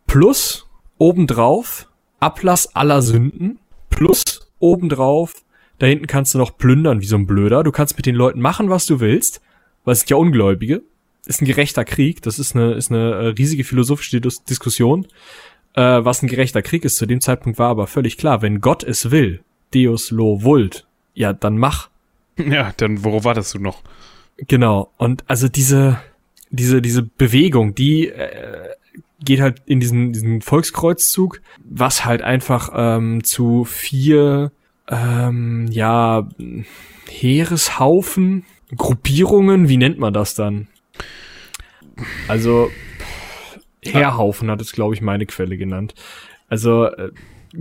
Plus 0.07 0.67
obendrauf 0.97 1.87
Ablass 2.19 2.75
aller 2.75 3.01
Sünden. 3.01 3.59
Plus 3.89 4.51
obendrauf 4.59 5.33
da 5.79 5.85
hinten 5.85 6.07
kannst 6.07 6.33
du 6.33 6.39
noch 6.39 6.57
plündern 6.57 7.01
wie 7.01 7.05
so 7.05 7.15
ein 7.15 7.27
Blöder. 7.27 7.63
Du 7.63 7.71
kannst 7.71 7.97
mit 7.97 8.05
den 8.05 8.15
Leuten 8.15 8.41
machen, 8.41 8.69
was 8.69 8.85
du 8.85 8.99
willst, 8.99 9.41
weil 9.83 9.93
es 9.93 9.99
sind 9.99 10.09
ja 10.09 10.17
Ungläubige. 10.17 10.81
Ist 11.25 11.41
ein 11.41 11.45
gerechter 11.45 11.85
Krieg. 11.85 12.21
Das 12.21 12.39
ist 12.39 12.55
eine, 12.55 12.73
ist 12.73 12.91
eine 12.91 13.11
äh, 13.11 13.27
riesige 13.27 13.63
philosophische 13.63 14.21
Dis 14.21 14.43
Diskussion, 14.43 15.07
äh, 15.75 15.81
was 15.81 16.23
ein 16.23 16.27
gerechter 16.27 16.61
Krieg 16.61 16.83
ist. 16.85 16.95
Zu 16.95 17.05
dem 17.05 17.21
Zeitpunkt 17.21 17.59
war 17.59 17.69
aber 17.69 17.85
völlig 17.85 18.17
klar, 18.17 18.41
wenn 18.41 18.61
Gott 18.61 18.83
es 18.83 19.11
will, 19.11 19.41
Deus 19.73 20.09
lo 20.09 20.41
vult, 20.41 20.87
ja, 21.13 21.33
dann 21.33 21.57
mach. 21.57 21.89
Ja, 22.37 22.71
dann 22.77 23.03
worauf 23.03 23.23
wartest 23.23 23.55
du 23.55 23.59
noch? 23.59 23.81
Genau. 24.37 24.91
Und 24.97 25.23
also 25.27 25.47
diese, 25.47 25.99
diese, 26.51 26.83
diese 26.83 27.01
Bewegung, 27.01 27.73
die 27.73 28.09
äh, 28.09 28.75
geht 29.19 29.41
halt 29.41 29.61
in 29.65 29.79
diesen, 29.79 30.13
diesen 30.13 30.41
Volkskreuzzug, 30.41 31.41
was 31.63 32.05
halt 32.05 32.21
einfach 32.21 32.69
ähm, 32.73 33.23
zu 33.23 33.63
vier, 33.65 34.51
ähm, 34.87 35.67
ja, 35.71 36.27
Heereshaufen, 37.09 38.45
Gruppierungen, 38.75 39.69
wie 39.69 39.77
nennt 39.77 39.97
man 39.97 40.13
das 40.13 40.35
dann? 40.35 40.67
Also, 42.27 42.69
Heerhaufen 43.83 44.51
hat 44.51 44.61
es, 44.61 44.71
glaube 44.71 44.93
ich, 44.93 45.01
meine 45.01 45.25
Quelle 45.25 45.57
genannt. 45.57 45.95
Also, 46.47 46.85
äh, 46.85 47.11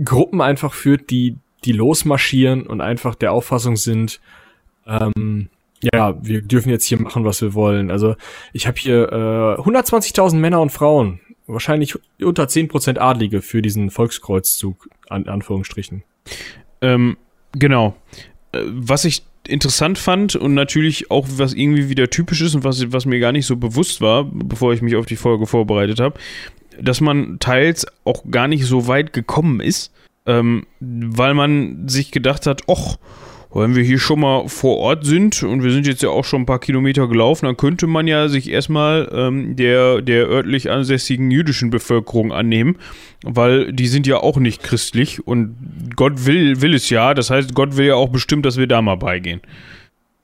Gruppen 0.03 0.41
einfach 0.41 0.73
führt, 0.73 1.09
die, 1.09 1.37
die 1.65 1.71
losmarschieren 1.71 2.67
und 2.67 2.81
einfach 2.81 3.15
der 3.15 3.31
Auffassung 3.31 3.77
sind, 3.77 4.19
ähm, 4.85 5.49
ja, 5.81 6.17
wir 6.23 6.41
dürfen 6.41 6.69
jetzt 6.69 6.85
hier 6.85 6.99
machen, 6.99 7.23
was 7.23 7.41
wir 7.41 7.53
wollen. 7.53 7.91
Also 7.91 8.15
ich 8.53 8.67
habe 8.67 8.77
hier 8.77 9.11
äh, 9.11 9.61
120.000 9.61 10.35
Männer 10.35 10.61
und 10.61 10.71
Frauen, 10.71 11.19
wahrscheinlich 11.47 11.95
unter 12.21 12.43
10% 12.43 12.99
Adlige 12.99 13.41
für 13.41 13.61
diesen 13.61 13.89
Volkskreuzzug, 13.89 14.89
an 15.09 15.27
Anführungsstrichen. 15.27 16.03
Ähm, 16.81 17.17
genau. 17.53 17.95
Äh, 18.51 18.61
Was 18.65 19.05
ich 19.05 19.23
interessant 19.47 19.97
fand 19.97 20.35
und 20.35 20.53
natürlich 20.53 21.09
auch 21.09 21.25
was 21.29 21.53
irgendwie 21.53 21.89
wieder 21.89 22.09
typisch 22.09 22.41
ist 22.41 22.55
und 22.55 22.63
was, 22.63 22.91
was 22.91 23.05
mir 23.05 23.19
gar 23.19 23.31
nicht 23.31 23.45
so 23.45 23.55
bewusst 23.55 24.01
war, 24.01 24.25
bevor 24.25 24.73
ich 24.73 24.81
mich 24.81 24.95
auf 24.95 25.05
die 25.05 25.15
Folge 25.15 25.45
vorbereitet 25.45 25.99
habe, 26.01 26.19
dass 26.79 27.01
man 27.01 27.39
teils 27.39 27.87
auch 28.03 28.23
gar 28.29 28.47
nicht 28.47 28.65
so 28.65 28.87
weit 28.87 29.13
gekommen 29.13 29.61
ist, 29.61 29.93
ähm, 30.25 30.65
weil 30.79 31.33
man 31.33 31.87
sich 31.87 32.11
gedacht 32.11 32.45
hat, 32.45 32.63
ach, 32.69 32.97
wenn 33.53 33.75
wir 33.75 33.83
hier 33.83 33.99
schon 33.99 34.19
mal 34.19 34.47
vor 34.47 34.77
Ort 34.77 35.05
sind 35.05 35.41
und 35.43 35.63
wir 35.63 35.71
sind 35.71 35.87
jetzt 35.87 36.03
ja 36.03 36.09
auch 36.09 36.25
schon 36.25 36.41
ein 36.41 36.45
paar 36.45 36.59
Kilometer 36.59 37.07
gelaufen, 37.07 37.45
dann 37.45 37.57
könnte 37.57 37.87
man 37.87 38.07
ja 38.07 38.27
sich 38.27 38.49
erstmal 38.49 39.09
ähm, 39.13 39.55
der, 39.55 40.01
der 40.01 40.27
örtlich 40.27 40.69
ansässigen 40.69 41.31
jüdischen 41.31 41.69
Bevölkerung 41.69 42.31
annehmen, 42.31 42.77
weil 43.23 43.71
die 43.73 43.87
sind 43.87 44.05
ja 44.07 44.17
auch 44.17 44.37
nicht 44.37 44.63
christlich 44.63 45.25
und 45.25 45.55
Gott 45.95 46.25
will, 46.25 46.61
will 46.61 46.73
es 46.73 46.89
ja, 46.89 47.13
das 47.13 47.29
heißt, 47.29 47.53
Gott 47.53 47.77
will 47.77 47.87
ja 47.87 47.95
auch 47.95 48.09
bestimmt, 48.09 48.45
dass 48.45 48.57
wir 48.57 48.67
da 48.67 48.81
mal 48.81 48.95
beigehen. 48.95 49.41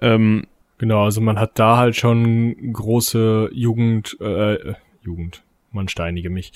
Ähm, 0.01 0.43
Genau, 0.83 1.05
also 1.05 1.21
man 1.21 1.39
hat 1.39 1.59
da 1.59 1.77
halt 1.77 1.95
schon 1.95 2.73
große 2.73 3.51
Jugend, 3.53 4.17
äh, 4.19 4.73
Jugend, 5.01 5.42
man 5.73 5.87
steinige 5.87 6.29
mich, 6.29 6.53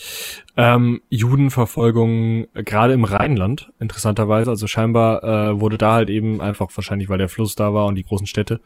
ähm, 0.56 1.01
Judenverfolgung, 1.10 2.47
äh, 2.53 2.63
gerade 2.63 2.93
im 2.93 3.03
Rheinland, 3.03 3.71
interessanterweise, 3.80 4.49
also 4.49 4.67
scheinbar 4.67 5.23
äh, 5.23 5.60
wurde 5.60 5.77
da 5.77 5.93
halt 5.93 6.10
eben 6.10 6.41
einfach, 6.41 6.69
wahrscheinlich 6.75 7.10
weil 7.10 7.17
der 7.17 7.30
Fluss 7.30 7.56
da 7.56 7.73
war 7.73 7.86
und 7.86 7.95
die 7.95 8.03
großen 8.03 8.27
Städte, 8.27 8.60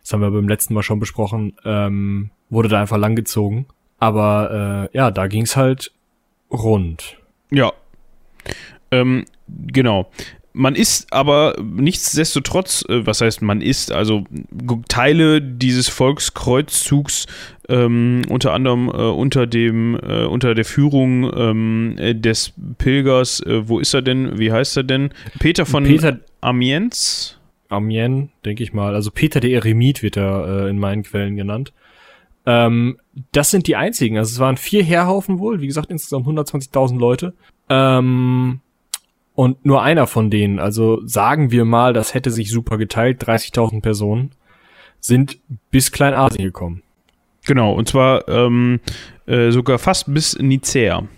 das 0.00 0.12
haben 0.12 0.20
wir 0.20 0.30
beim 0.30 0.48
letzten 0.48 0.74
Mal 0.74 0.82
schon 0.82 1.00
besprochen, 1.00 1.54
ähm, 1.64 2.30
wurde 2.50 2.68
da 2.68 2.80
einfach 2.80 2.98
langgezogen. 2.98 3.66
Aber 3.98 4.88
äh, 4.92 4.96
ja, 4.96 5.10
da 5.10 5.26
ging's 5.26 5.56
halt 5.56 5.92
rund. 6.50 7.18
Ja. 7.50 7.72
Ähm, 8.90 9.24
genau. 9.48 10.10
Man 10.52 10.74
ist 10.74 11.12
aber 11.12 11.54
nichtsdestotrotz, 11.62 12.84
äh, 12.88 13.06
was 13.06 13.20
heißt 13.20 13.42
man 13.42 13.60
ist, 13.60 13.92
also 13.92 14.24
Teile 14.88 15.42
dieses 15.42 15.88
Volkskreuzzugs, 15.88 17.26
ähm, 17.68 18.22
unter 18.28 18.52
anderem 18.52 18.88
äh, 18.88 18.92
unter 18.92 19.46
dem, 19.46 19.98
äh, 20.02 20.24
unter 20.24 20.54
der 20.54 20.64
Führung 20.64 21.30
ähm, 21.34 21.96
äh, 21.98 22.14
des 22.14 22.52
Pilgers, 22.78 23.40
äh, 23.40 23.68
wo 23.68 23.78
ist 23.78 23.94
er 23.94 24.02
denn, 24.02 24.38
wie 24.38 24.52
heißt 24.52 24.76
er 24.78 24.84
denn? 24.84 25.10
Peter 25.38 25.66
von 25.66 25.84
Peter 25.84 26.18
Amiens? 26.40 27.38
Amiens, 27.68 28.30
denke 28.44 28.62
ich 28.62 28.72
mal. 28.72 28.94
Also 28.94 29.10
Peter 29.10 29.40
der 29.40 29.50
Eremit 29.50 30.02
wird 30.02 30.16
er 30.16 30.66
äh, 30.66 30.70
in 30.70 30.78
meinen 30.78 31.02
Quellen 31.02 31.36
genannt. 31.36 31.72
Ähm, 32.46 32.98
das 33.32 33.50
sind 33.50 33.66
die 33.66 33.76
einzigen. 33.76 34.16
Also 34.16 34.32
es 34.32 34.38
waren 34.38 34.56
vier 34.56 34.82
Heerhaufen 34.82 35.38
wohl, 35.38 35.60
wie 35.60 35.66
gesagt, 35.66 35.90
insgesamt 35.90 36.26
120.000 36.26 36.98
Leute. 36.98 37.34
Ähm, 37.68 38.60
und 39.34 39.64
nur 39.64 39.82
einer 39.82 40.06
von 40.06 40.30
denen, 40.30 40.58
also 40.58 41.00
sagen 41.06 41.50
wir 41.52 41.64
mal, 41.64 41.92
das 41.92 42.14
hätte 42.14 42.30
sich 42.30 42.50
super 42.50 42.78
geteilt, 42.78 43.22
30.000 43.22 43.82
Personen, 43.82 44.30
sind 44.98 45.38
bis 45.70 45.92
Kleinasien 45.92 46.42
gekommen. 46.44 46.82
Genau, 47.48 47.72
und 47.72 47.88
zwar 47.88 48.28
ähm, 48.28 48.78
äh, 49.24 49.50
sogar 49.52 49.78
fast 49.78 50.12
bis 50.12 50.38
Nicea. 50.38 51.08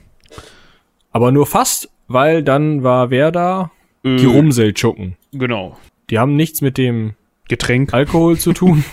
Aber 1.11 1.33
nur 1.33 1.45
fast, 1.45 1.91
weil 2.07 2.45
dann 2.45 2.85
war 2.85 3.11
wer 3.11 3.33
da? 3.33 3.73
Äh, 4.05 4.15
Die 4.15 4.27
Rumseltschucken. 4.27 5.17
Genau. 5.33 5.77
Die 6.09 6.21
haben 6.21 6.37
nichts 6.37 6.61
mit 6.61 6.79
dem 6.79 7.15
Getränk. 7.49 7.93
Alkohol 7.93 8.39
zu 8.39 8.53
tun. 8.53 8.85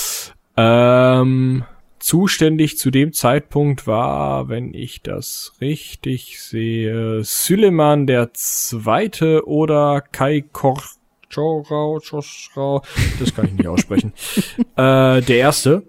ähm, 0.56 1.64
zuständig 1.98 2.78
zu 2.78 2.90
dem 2.90 3.12
Zeitpunkt 3.12 3.86
war, 3.86 4.48
wenn 4.48 4.72
ich 4.72 5.02
das 5.02 5.52
richtig 5.60 6.40
sehe, 6.40 7.22
Süleyman 7.22 8.06
der 8.06 8.32
Zweite 8.32 9.46
oder 9.46 10.00
Kai 10.00 10.42
Korchorau, 10.52 12.00
das 12.00 13.34
kann 13.36 13.44
ich 13.44 13.52
nicht 13.52 13.66
aussprechen. 13.66 14.14
äh, 14.76 15.20
der 15.20 15.36
Erste. 15.36 15.82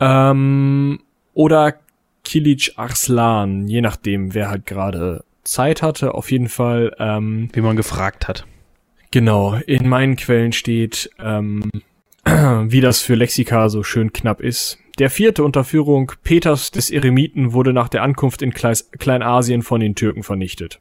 Ähm, 0.00 1.00
oder 1.34 1.74
Kilic 2.24 2.72
Arslan, 2.76 3.68
je 3.68 3.80
nachdem, 3.80 4.34
wer 4.34 4.50
halt 4.50 4.66
gerade 4.66 5.24
Zeit 5.44 5.82
hatte. 5.82 6.14
Auf 6.14 6.30
jeden 6.30 6.48
Fall. 6.48 6.94
Ähm, 6.98 7.48
Wie 7.52 7.60
man 7.60 7.76
gefragt 7.76 8.28
hat. 8.28 8.46
Genau, 9.10 9.54
in 9.66 9.88
meinen 9.88 10.16
Quellen 10.16 10.52
steht, 10.52 11.10
ähm, 11.18 11.70
wie 12.24 12.80
das 12.80 13.00
für 13.00 13.14
Lexika 13.14 13.68
so 13.68 13.82
schön 13.82 14.12
knapp 14.12 14.40
ist. 14.40 14.78
Der 14.98 15.10
vierte 15.10 15.42
unter 15.42 15.64
Führung 15.64 16.12
Peters 16.22 16.70
des 16.70 16.90
Eremiten 16.90 17.52
wurde 17.52 17.72
nach 17.72 17.88
der 17.88 18.02
Ankunft 18.02 18.42
in 18.42 18.52
Kleis 18.52 18.90
Kleinasien 18.92 19.62
von 19.62 19.80
den 19.80 19.94
Türken 19.94 20.22
vernichtet. 20.22 20.80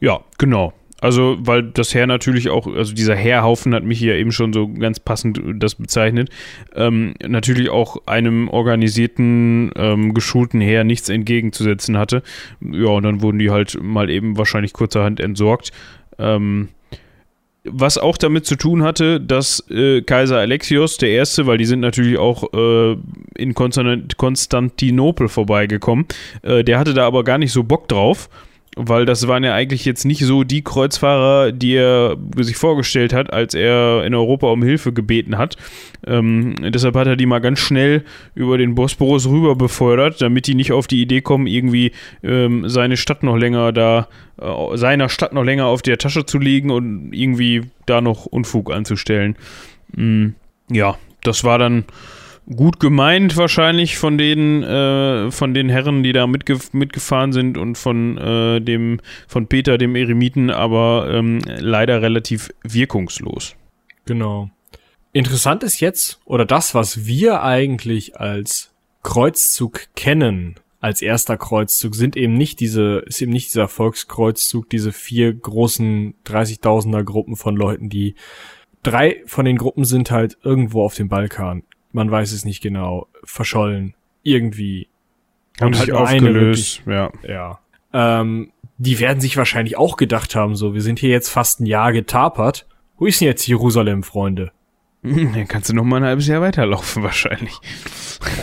Ja, 0.00 0.20
genau. 0.38 0.72
Also, 1.04 1.36
weil 1.38 1.62
das 1.64 1.94
Heer 1.94 2.06
natürlich 2.06 2.48
auch, 2.48 2.66
also 2.66 2.94
dieser 2.94 3.14
Heerhaufen 3.14 3.74
hat 3.74 3.84
mich 3.84 3.98
hier 3.98 4.14
eben 4.14 4.32
schon 4.32 4.54
so 4.54 4.68
ganz 4.68 4.98
passend 4.98 5.38
das 5.56 5.74
bezeichnet, 5.74 6.30
ähm, 6.74 7.12
natürlich 7.22 7.68
auch 7.68 8.06
einem 8.06 8.48
organisierten, 8.48 9.70
ähm, 9.76 10.14
geschulten 10.14 10.62
Heer 10.62 10.82
nichts 10.82 11.10
entgegenzusetzen 11.10 11.98
hatte. 11.98 12.22
Ja, 12.62 12.88
und 12.88 13.02
dann 13.02 13.20
wurden 13.20 13.38
die 13.38 13.50
halt 13.50 13.76
mal 13.82 14.08
eben 14.08 14.38
wahrscheinlich 14.38 14.72
kurzerhand 14.72 15.20
entsorgt. 15.20 15.72
Ähm, 16.18 16.68
was 17.64 17.98
auch 17.98 18.16
damit 18.16 18.46
zu 18.46 18.56
tun 18.56 18.82
hatte, 18.82 19.20
dass 19.20 19.62
äh, 19.68 20.00
Kaiser 20.00 20.38
Alexios 20.38 20.96
der 20.96 21.10
Erste, 21.10 21.46
weil 21.46 21.58
die 21.58 21.66
sind 21.66 21.80
natürlich 21.80 22.16
auch 22.16 22.50
äh, 22.54 22.96
in 23.36 23.52
Konstant 23.52 24.16
Konstantinopel 24.16 25.28
vorbeigekommen, 25.28 26.06
äh, 26.40 26.64
der 26.64 26.78
hatte 26.78 26.94
da 26.94 27.06
aber 27.06 27.24
gar 27.24 27.36
nicht 27.36 27.52
so 27.52 27.62
Bock 27.62 27.88
drauf 27.88 28.30
weil 28.76 29.06
das 29.06 29.28
waren 29.28 29.44
ja 29.44 29.54
eigentlich 29.54 29.84
jetzt 29.84 30.04
nicht 30.04 30.24
so 30.24 30.44
die 30.44 30.62
Kreuzfahrer, 30.62 31.52
die 31.52 31.74
er 31.74 32.16
sich 32.38 32.56
vorgestellt 32.56 33.12
hat, 33.12 33.32
als 33.32 33.54
er 33.54 34.04
in 34.04 34.14
Europa 34.14 34.48
um 34.48 34.62
Hilfe 34.62 34.92
gebeten 34.92 35.38
hat. 35.38 35.56
Ähm, 36.06 36.54
deshalb 36.60 36.96
hat 36.96 37.06
er 37.06 37.16
die 37.16 37.26
mal 37.26 37.40
ganz 37.40 37.60
schnell 37.60 38.04
über 38.34 38.58
den 38.58 38.74
Bosporus 38.74 39.28
rüber 39.28 39.54
befördert, 39.54 40.20
damit 40.20 40.46
die 40.46 40.54
nicht 40.54 40.72
auf 40.72 40.86
die 40.86 41.00
Idee 41.00 41.20
kommen, 41.20 41.46
irgendwie 41.46 41.92
ähm, 42.22 42.68
seine 42.68 42.96
Stadt 42.96 43.22
noch 43.22 43.36
länger 43.36 43.72
da, 43.72 44.08
äh, 44.40 44.76
seiner 44.76 45.08
Stadt 45.08 45.32
noch 45.32 45.44
länger 45.44 45.66
auf 45.66 45.82
der 45.82 45.98
Tasche 45.98 46.26
zu 46.26 46.38
legen 46.38 46.70
und 46.70 47.12
irgendwie 47.12 47.62
da 47.86 48.00
noch 48.00 48.26
Unfug 48.26 48.72
anzustellen. 48.72 49.36
Mhm. 49.94 50.34
Ja, 50.70 50.96
das 51.22 51.44
war 51.44 51.58
dann 51.58 51.84
gut 52.46 52.80
gemeint 52.80 53.36
wahrscheinlich 53.36 53.96
von 53.96 54.18
den 54.18 54.62
äh, 54.62 55.30
von 55.30 55.54
den 55.54 55.68
Herren, 55.68 56.02
die 56.02 56.12
da 56.12 56.26
mitge 56.26 56.58
mitgefahren 56.72 57.32
sind 57.32 57.56
und 57.56 57.76
von 57.76 58.18
äh, 58.18 58.60
dem 58.60 59.00
von 59.26 59.46
Peter 59.46 59.78
dem 59.78 59.96
Eremiten, 59.96 60.50
aber 60.50 61.08
ähm, 61.10 61.40
leider 61.46 62.02
relativ 62.02 62.50
wirkungslos. 62.62 63.56
Genau. 64.04 64.50
Interessant 65.12 65.62
ist 65.62 65.80
jetzt 65.80 66.20
oder 66.24 66.44
das, 66.44 66.74
was 66.74 67.06
wir 67.06 67.42
eigentlich 67.42 68.18
als 68.18 68.72
Kreuzzug 69.02 69.86
kennen, 69.94 70.56
als 70.80 71.00
erster 71.00 71.36
Kreuzzug 71.38 71.94
sind 71.94 72.16
eben 72.16 72.34
nicht 72.34 72.60
diese 72.60 73.04
ist 73.06 73.22
eben 73.22 73.32
nicht 73.32 73.48
dieser 73.48 73.68
Volkskreuzzug, 73.68 74.68
diese 74.68 74.92
vier 74.92 75.32
großen 75.32 76.14
30.000er 76.26 77.04
Gruppen 77.04 77.36
von 77.36 77.56
Leuten, 77.56 77.88
die 77.88 78.16
drei 78.82 79.22
von 79.24 79.46
den 79.46 79.56
Gruppen 79.56 79.86
sind 79.86 80.10
halt 80.10 80.36
irgendwo 80.42 80.84
auf 80.84 80.94
dem 80.94 81.08
Balkan 81.08 81.62
man 81.94 82.10
weiß 82.10 82.32
es 82.32 82.44
nicht 82.44 82.62
genau, 82.62 83.06
verschollen. 83.22 83.94
Irgendwie. 84.22 84.88
Haben 85.60 85.68
und 85.68 85.76
sich 85.76 85.82
halt 85.82 85.92
aufgelöst, 85.92 86.86
wirklich, 86.86 87.22
ja. 87.28 87.58
Ja. 87.92 88.20
Ähm, 88.20 88.50
die 88.78 88.98
werden 88.98 89.20
sich 89.20 89.36
wahrscheinlich 89.36 89.76
auch 89.76 89.96
gedacht 89.96 90.34
haben, 90.34 90.56
so, 90.56 90.74
wir 90.74 90.82
sind 90.82 90.98
hier 90.98 91.10
jetzt 91.10 91.28
fast 91.28 91.60
ein 91.60 91.66
Jahr 91.66 91.92
getapert. 91.92 92.66
Wo 92.98 93.06
ist 93.06 93.20
denn 93.20 93.28
jetzt 93.28 93.46
Jerusalem, 93.46 94.02
Freunde? 94.02 94.52
Dann 95.02 95.46
kannst 95.46 95.68
du 95.68 95.74
noch 95.74 95.84
mal 95.84 95.98
ein 95.98 96.04
halbes 96.04 96.26
Jahr 96.26 96.40
weiterlaufen, 96.40 97.02
wahrscheinlich. 97.04 97.54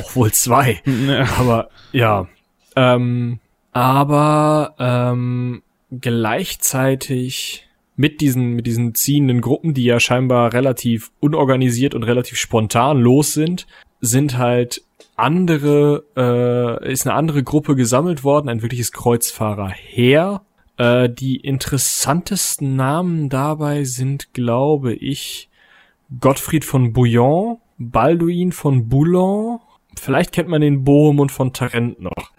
Auch 0.01 0.15
wohl 0.15 0.31
zwei. 0.31 0.81
Ja. 0.85 1.27
Aber, 1.37 1.69
ja. 1.91 2.27
Ähm, 2.75 3.39
aber, 3.73 4.75
ähm, 4.79 5.63
gleichzeitig 5.99 7.67
mit 8.01 8.19
diesen, 8.19 8.53
mit 8.55 8.65
diesen 8.65 8.95
ziehenden 8.95 9.41
Gruppen, 9.41 9.75
die 9.75 9.83
ja 9.83 9.99
scheinbar 9.99 10.53
relativ 10.53 11.11
unorganisiert 11.19 11.93
und 11.93 12.01
relativ 12.01 12.39
spontan 12.39 12.99
los 12.99 13.33
sind, 13.33 13.67
sind 14.01 14.39
halt 14.39 14.83
andere, 15.15 16.03
äh, 16.17 16.91
ist 16.91 17.05
eine 17.05 17.15
andere 17.15 17.43
Gruppe 17.43 17.75
gesammelt 17.75 18.23
worden, 18.23 18.49
ein 18.49 18.63
wirkliches 18.63 18.91
Kreuzfahrerheer. 18.91 20.41
Äh, 20.77 21.09
die 21.09 21.35
interessantesten 21.35 22.75
Namen 22.75 23.29
dabei 23.29 23.83
sind, 23.83 24.33
glaube 24.33 24.93
ich, 24.95 25.47
Gottfried 26.19 26.65
von 26.65 26.93
Bouillon, 26.93 27.59
Balduin 27.77 28.51
von 28.51 28.89
Boulogne, 28.89 29.59
vielleicht 29.95 30.31
kennt 30.31 30.49
man 30.49 30.61
den 30.61 30.83
Bohemund 30.83 31.31
von 31.31 31.53
Tarent 31.53 32.01
noch 32.01 32.31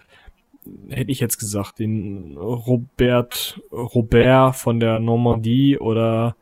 hätte 0.89 1.11
ich 1.11 1.21
jetzt 1.21 1.39
gesagt, 1.39 1.79
den 1.79 2.37
Robert, 2.37 3.61
Robert 3.73 4.57
von 4.57 4.81
der 4.81 4.99
Normandie 4.99 5.79
oder 5.79 6.37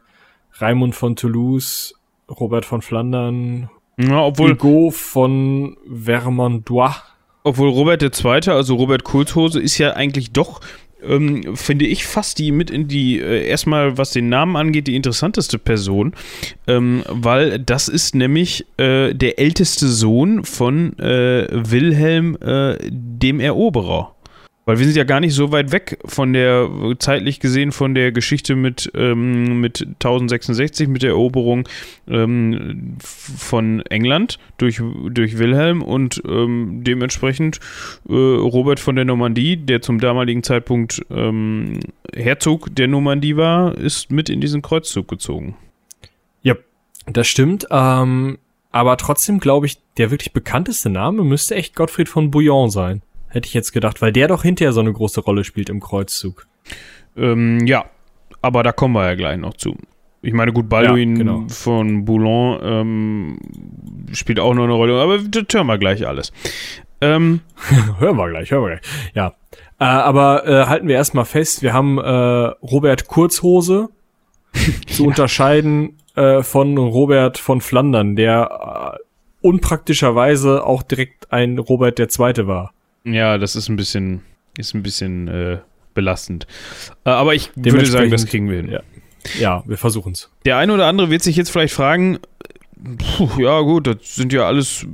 Raimund 0.55 0.95
von 0.95 1.17
Toulouse, 1.17 1.95
Robert 2.29 2.65
von 2.65 2.83
Flandern, 2.83 3.71
ja, 3.99 4.23
obwohl, 4.23 4.53
Hugo 4.53 4.91
von 4.91 5.77
Vermandois. 5.87 6.95
Obwohl 7.43 7.71
Robert 7.71 8.03
II., 8.03 8.53
also 8.53 8.75
Robert 8.75 9.05
Kulshose, 9.05 9.61
ist 9.61 9.79
ja 9.79 9.95
eigentlich 9.95 10.33
doch 10.33 10.61
ähm, 11.07 11.57
finde 11.57 11.87
ich 11.87 12.07
fast 12.07 12.39
die 12.39 12.53
mit 12.53 12.71
in 12.71 12.89
die, 12.89 13.19
äh, 13.21 13.47
erstmal 13.47 13.99
was 13.99 14.11
den 14.11 14.29
Namen 14.29 14.57
angeht, 14.57 14.87
die 14.87 14.97
interessanteste 14.97 15.59
Person, 15.59 16.15
ähm, 16.67 17.03
weil 17.09 17.59
das 17.59 17.89
ist 17.89 18.15
nämlich 18.15 18.67
äh, 18.77 19.15
der 19.15 19.39
älteste 19.39 19.89
Sohn 19.89 20.45
von 20.45 20.99
äh, 20.99 21.49
Wilhelm 21.51 22.37
äh, 22.41 22.77
dem 22.91 23.41
Eroberer. 23.41 24.15
Weil 24.71 24.79
wir 24.79 24.87
sind 24.87 24.97
ja 24.97 25.03
gar 25.03 25.19
nicht 25.19 25.35
so 25.35 25.51
weit 25.51 25.73
weg 25.73 25.99
von 26.05 26.33
der, 26.33 26.71
zeitlich 27.01 27.41
gesehen, 27.41 27.73
von 27.73 27.93
der 27.93 28.13
Geschichte 28.13 28.55
mit, 28.55 28.89
ähm, 28.95 29.61
mit 29.61 29.81
1066, 29.81 30.87
mit 30.87 31.03
der 31.03 31.11
Eroberung 31.11 31.69
ähm, 32.07 32.97
von 33.01 33.81
England 33.87 34.39
durch, 34.59 34.81
durch 35.09 35.39
Wilhelm 35.39 35.83
und 35.83 36.23
ähm, 36.25 36.85
dementsprechend 36.85 37.59
äh, 38.09 38.13
Robert 38.13 38.79
von 38.79 38.95
der 38.95 39.05
Normandie, 39.05 39.57
der 39.57 39.83
zum 39.83 39.99
damaligen 39.99 40.45
Zeitpunkt 40.45 41.05
ähm, 41.11 41.81
Herzog 42.15 42.73
der 42.73 42.87
Normandie 42.87 43.37
war, 43.37 43.77
ist 43.77 44.13
mit 44.13 44.29
in 44.29 44.41
diesen 44.41 44.63
Kreuzzug 44.63 45.09
gezogen. 45.09 45.57
Ja, 46.43 46.55
das 47.07 47.27
stimmt. 47.27 47.67
Ähm, 47.73 48.39
aber 48.71 48.97
trotzdem 48.99 49.41
glaube 49.41 49.67
ich, 49.67 49.79
der 49.97 50.13
wirklich 50.13 50.33
bekannteste 50.33 50.91
Name 50.91 51.25
müsste 51.25 51.57
echt 51.57 51.75
Gottfried 51.75 52.09
von 52.09 52.31
Bouillon 52.31 52.71
sein. 52.71 53.03
Hätte 53.31 53.47
ich 53.47 53.55
jetzt 53.55 53.73
gedacht, 53.73 54.03
weil 54.03 54.13
der 54.13 54.29
doch 54.29 54.43
hinterher 54.43 54.73
so 54.73 54.81
eine 54.81 54.93
große 54.93 55.21
Rolle 55.21 55.45
spielt 55.45 55.69
im 55.69 55.81
Kreuzzug. 55.81 56.47
Ähm, 57.17 57.67
ja, 57.67 57.87
aber 58.43 58.63
da 58.63 58.73
kommen 58.73 58.95
wir 58.95 59.07
ja 59.07 59.15
gleich 59.15 59.39
noch 59.39 59.55
zu. 59.55 59.77
Ich 60.23 60.35
meine, 60.35 60.53
gut, 60.53 60.69
Balduin 60.69 61.17
ja, 61.17 61.19
genau. 61.19 61.47
von 61.49 62.05
Boulogne 62.05 62.61
ähm, 62.63 63.39
spielt 64.13 64.39
auch 64.39 64.53
noch 64.53 64.65
eine 64.65 64.75
Rolle, 64.75 65.01
aber 65.01 65.19
das 65.19 65.45
hören 65.53 65.67
wir 65.67 65.79
gleich 65.79 66.07
alles. 66.07 66.33
Ähm, 67.01 67.41
hören 67.99 68.17
wir 68.17 68.29
gleich, 68.29 68.51
hören 68.51 68.65
wir 68.65 68.69
gleich. 68.77 69.13
Ja. 69.15 69.35
Äh, 69.79 69.85
aber 69.85 70.47
äh, 70.47 70.67
halten 70.67 70.89
wir 70.89 70.97
erstmal 70.97 71.25
fest, 71.25 71.63
wir 71.63 71.73
haben 71.73 71.99
äh, 71.99 72.03
Robert 72.03 73.07
Kurzhose 73.07 73.89
zu 74.87 75.03
ja. 75.05 75.09
unterscheiden 75.09 75.97
äh, 76.17 76.43
von 76.43 76.77
Robert 76.77 77.39
von 77.39 77.63
Flandern, 77.63 78.17
der 78.17 78.99
äh, 78.99 79.47
unpraktischerweise 79.47 80.67
auch 80.67 80.83
direkt 80.83 81.33
ein 81.33 81.59
Robert 81.59 81.99
der 81.99 82.11
Zweite 82.11 82.47
war. 82.47 82.73
Ja, 83.05 83.39
das 83.39 83.57
ist 83.57 83.69
ein 83.69 83.77
bisschen, 83.77 84.23
ist 84.59 84.75
ein 84.75 84.83
bisschen 84.83 85.29
äh, 85.29 85.59
belastend. 85.95 86.47
Äh, 87.05 87.11
aber 87.11 87.35
ich 87.35 87.51
würde 87.57 87.87
sagen, 87.87 88.11
das 88.11 88.27
kriegen 88.27 88.49
wir 88.49 88.57
hin. 88.57 88.71
Ja, 88.71 88.81
ja 89.39 89.63
wir 89.67 89.79
versuchen 89.79 90.13
es. 90.13 90.31
Der 90.45 90.59
eine 90.59 90.73
oder 90.73 90.87
andere 90.87 91.11
wird 91.11 91.23
sich 91.23 91.37
jetzt 91.37 91.51
vielleicht 91.51 91.75
fragen, 91.75 92.19
Puh, 92.83 93.29
ja 93.39 93.61
gut, 93.61 93.87
das 93.87 93.97
sind 94.15 94.33
ja 94.33 94.47
alles, 94.47 94.87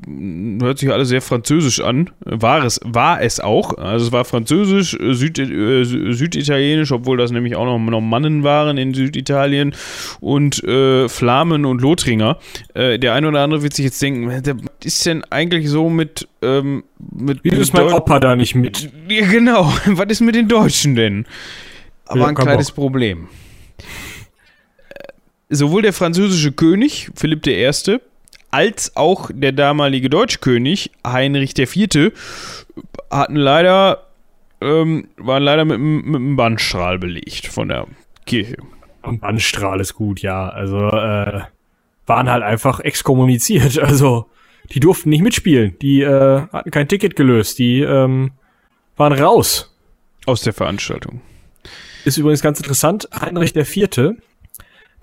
hört 0.60 0.78
sich 0.78 0.90
alles 0.90 1.08
sehr 1.08 1.22
französisch 1.22 1.80
an. 1.80 2.10
War 2.20 2.64
es, 2.64 2.80
war 2.84 3.22
es 3.22 3.38
auch. 3.38 3.78
Also 3.78 4.06
es 4.06 4.12
war 4.12 4.24
französisch, 4.24 4.94
äh, 4.94 5.14
Süd, 5.14 5.38
äh, 5.38 5.84
süditalienisch, 5.84 6.90
obwohl 6.90 7.16
das 7.16 7.30
nämlich 7.30 7.54
auch 7.54 7.64
noch, 7.64 7.78
noch 7.78 8.00
Mannen 8.00 8.42
waren 8.42 8.76
in 8.76 8.92
Süditalien 8.92 9.74
und 10.20 10.64
äh, 10.64 11.08
Flamen 11.08 11.64
und 11.64 11.80
Lothringer. 11.80 12.38
Äh, 12.74 12.98
der 12.98 13.14
eine 13.14 13.28
oder 13.28 13.42
andere 13.42 13.62
wird 13.62 13.74
sich 13.74 13.84
jetzt 13.84 14.02
denken, 14.02 14.28
was 14.28 14.42
ist 14.84 15.06
denn 15.06 15.22
eigentlich 15.30 15.68
so 15.68 15.88
mit... 15.88 16.28
Ähm, 16.42 16.82
mit 16.98 17.44
Wie 17.44 17.50
ist 17.50 17.72
mein 17.72 17.92
Opa 17.92 18.18
da 18.18 18.34
nicht 18.34 18.54
mit? 18.54 18.90
Ja, 19.08 19.26
genau, 19.26 19.72
was 19.86 20.06
ist 20.08 20.20
mit 20.20 20.34
den 20.34 20.48
Deutschen 20.48 20.96
denn? 20.96 21.26
Aber 22.06 22.20
ja, 22.20 22.26
ein 22.26 22.34
kleines 22.34 22.72
Bock. 22.72 22.86
Problem 22.86 23.28
sowohl 25.48 25.82
der 25.82 25.92
französische 25.92 26.52
König 26.52 27.10
Philipp 27.14 27.46
I. 27.46 27.98
als 28.50 28.96
auch 28.96 29.30
der 29.32 29.52
damalige 29.52 30.10
Deutschkönig 30.10 30.90
Heinrich 31.06 31.58
IV. 31.58 32.12
hatten 33.10 33.36
leider 33.36 34.06
ähm, 34.60 35.08
waren 35.16 35.42
leider 35.42 35.64
mit, 35.64 35.78
mit 35.78 36.16
einem 36.16 36.36
Bandstrahl 36.36 36.98
belegt 36.98 37.46
von 37.46 37.68
der 37.68 37.86
Kirche. 38.24 38.56
Ein 39.02 39.20
Bandstrahl 39.20 39.80
ist 39.80 39.94
gut, 39.94 40.22
ja. 40.22 40.48
Also 40.48 40.78
äh, 40.78 41.42
waren 42.06 42.30
halt 42.30 42.42
einfach 42.42 42.80
exkommuniziert. 42.80 43.78
Also 43.82 44.26
die 44.72 44.80
durften 44.80 45.10
nicht 45.10 45.22
mitspielen. 45.22 45.76
Die 45.80 46.02
äh, 46.02 46.42
hatten 46.52 46.70
kein 46.70 46.88
Ticket 46.88 47.14
gelöst. 47.14 47.58
Die 47.58 47.80
ähm, 47.80 48.32
waren 48.96 49.12
raus. 49.12 49.72
Aus 50.24 50.42
der 50.42 50.52
Veranstaltung. 50.52 51.20
Ist 52.04 52.16
übrigens 52.16 52.42
ganz 52.42 52.58
interessant. 52.58 53.08
Heinrich 53.20 53.52
Vierte, 53.64 54.16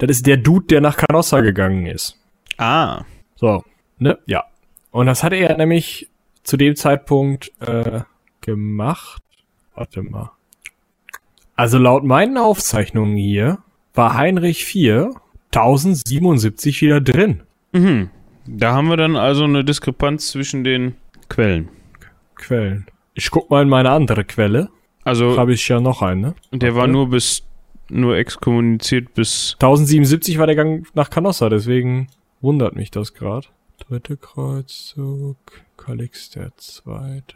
das 0.08 0.18
ist 0.18 0.28
der 0.28 0.38
Dude, 0.38 0.68
der 0.68 0.82
nach 0.82 0.98
Canossa 0.98 1.42
gegangen 1.42 1.86
ist. 1.86 2.18
Ah. 2.58 3.04
So, 3.36 3.63
ne? 4.00 4.18
Ja. 4.26 4.46
Und 4.92 5.08
das 5.08 5.24
hatte 5.24 5.36
er 5.36 5.58
nämlich 5.58 6.10
zu 6.44 6.58
dem 6.58 6.76
Zeitpunkt 6.76 7.52
äh, 7.60 8.02
gemacht. 8.42 9.24
Warte 9.76 10.04
mal. 10.04 10.32
Also 11.56 11.78
laut 11.78 12.04
meinen 12.04 12.38
Aufzeichnungen 12.38 13.16
hier 13.16 13.60
war 13.94 14.16
Heinrich 14.16 14.76
IV 14.76 15.16
1077 15.52 16.82
wieder 16.82 17.02
drin. 17.02 17.44
Mhm. 17.72 18.10
Da 18.46 18.74
haben 18.74 18.89
wir 18.89 18.98
dann 18.98 19.16
also 19.16 19.44
eine 19.44 19.63
Diskrepanz 19.63 20.28
zwischen 20.28 20.63
den 20.63 20.96
Quellen. 21.30 21.70
Quellen. 22.36 22.88
Ich 23.13 23.32
guck 23.32 23.50
mal 23.50 23.62
in 23.62 23.70
meine 23.70 23.92
andere 23.92 24.26
Quelle. 24.26 24.70
Also 25.04 25.38
Habe 25.38 25.54
ich 25.54 25.68
ja 25.68 25.80
noch 25.80 26.02
eine. 26.02 26.34
der 26.52 26.76
war 26.76 26.88
nur 26.88 27.10
bis 27.10 27.44
nur 27.89 28.17
exkommuniziert 28.17 29.13
bis 29.13 29.54
1077 29.54 30.38
war 30.38 30.48
der 30.48 30.56
Gang 30.56 30.88
nach 30.93 31.10
Canossa, 31.10 31.50
deswegen 31.50 32.08
wundert 32.41 32.76
mich 32.76 32.91
das 32.91 33.13
gerade. 33.13 33.48
Dritte 33.88 34.17
Kreuzzug, 34.17 35.38
Kalix 35.78 36.30
der 36.30 36.56
Zweite. 36.58 37.36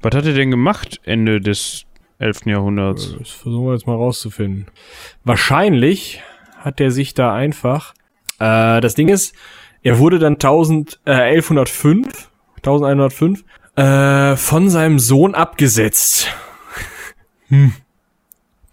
Was 0.00 0.14
hat 0.14 0.24
er 0.26 0.32
denn 0.32 0.50
gemacht 0.50 1.00
Ende 1.04 1.40
des 1.40 1.84
11. 2.18 2.46
Jahrhunderts? 2.46 3.14
Das 3.18 3.30
versuchen 3.30 3.66
wir 3.66 3.74
jetzt 3.74 3.86
mal 3.86 3.96
rauszufinden. 3.96 4.66
Wahrscheinlich 5.24 6.22
hat 6.58 6.80
er 6.80 6.90
sich 6.90 7.14
da 7.14 7.34
einfach. 7.34 7.94
Äh, 8.38 8.80
das 8.80 8.94
Ding 8.94 9.08
ist, 9.08 9.34
er 9.82 9.98
wurde 9.98 10.18
dann 10.18 10.34
1000, 10.34 11.00
äh, 11.04 11.12
1105, 11.12 12.30
1105 12.56 13.44
äh, 13.76 14.36
von 14.36 14.70
seinem 14.70 14.98
Sohn 14.98 15.34
abgesetzt. 15.34 16.28
hm. 17.48 17.72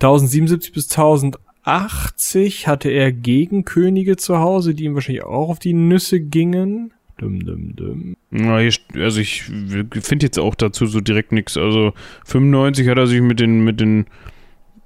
1077 0.03 0.73
bis 0.73 0.89
1080 0.91 2.67
hatte 2.67 2.89
er 2.89 3.13
Gegenkönige 3.13 4.17
zu 4.17 4.39
Hause, 4.39 4.75
die 4.75 4.83
ihm 4.83 4.95
wahrscheinlich 4.95 5.23
auch 5.23 5.49
auf 5.49 5.59
die 5.59 5.73
Nüsse 5.73 6.19
gingen. 6.19 6.93
Dum, 7.17 7.39
dum, 7.45 7.75
dum. 7.75 8.17
Na, 8.29 8.59
hier, 8.59 8.73
also 8.95 9.21
ich 9.21 9.43
finde 9.43 10.25
jetzt 10.25 10.39
auch 10.39 10.55
dazu 10.55 10.87
so 10.87 10.99
direkt 10.99 11.31
nichts. 11.31 11.55
Also 11.55 11.93
95 12.25 12.89
hat 12.89 12.97
er 12.97 13.07
sich 13.07 13.21
mit 13.21 13.39
den 13.39 13.63
mit 13.63 13.79
den 13.79 14.07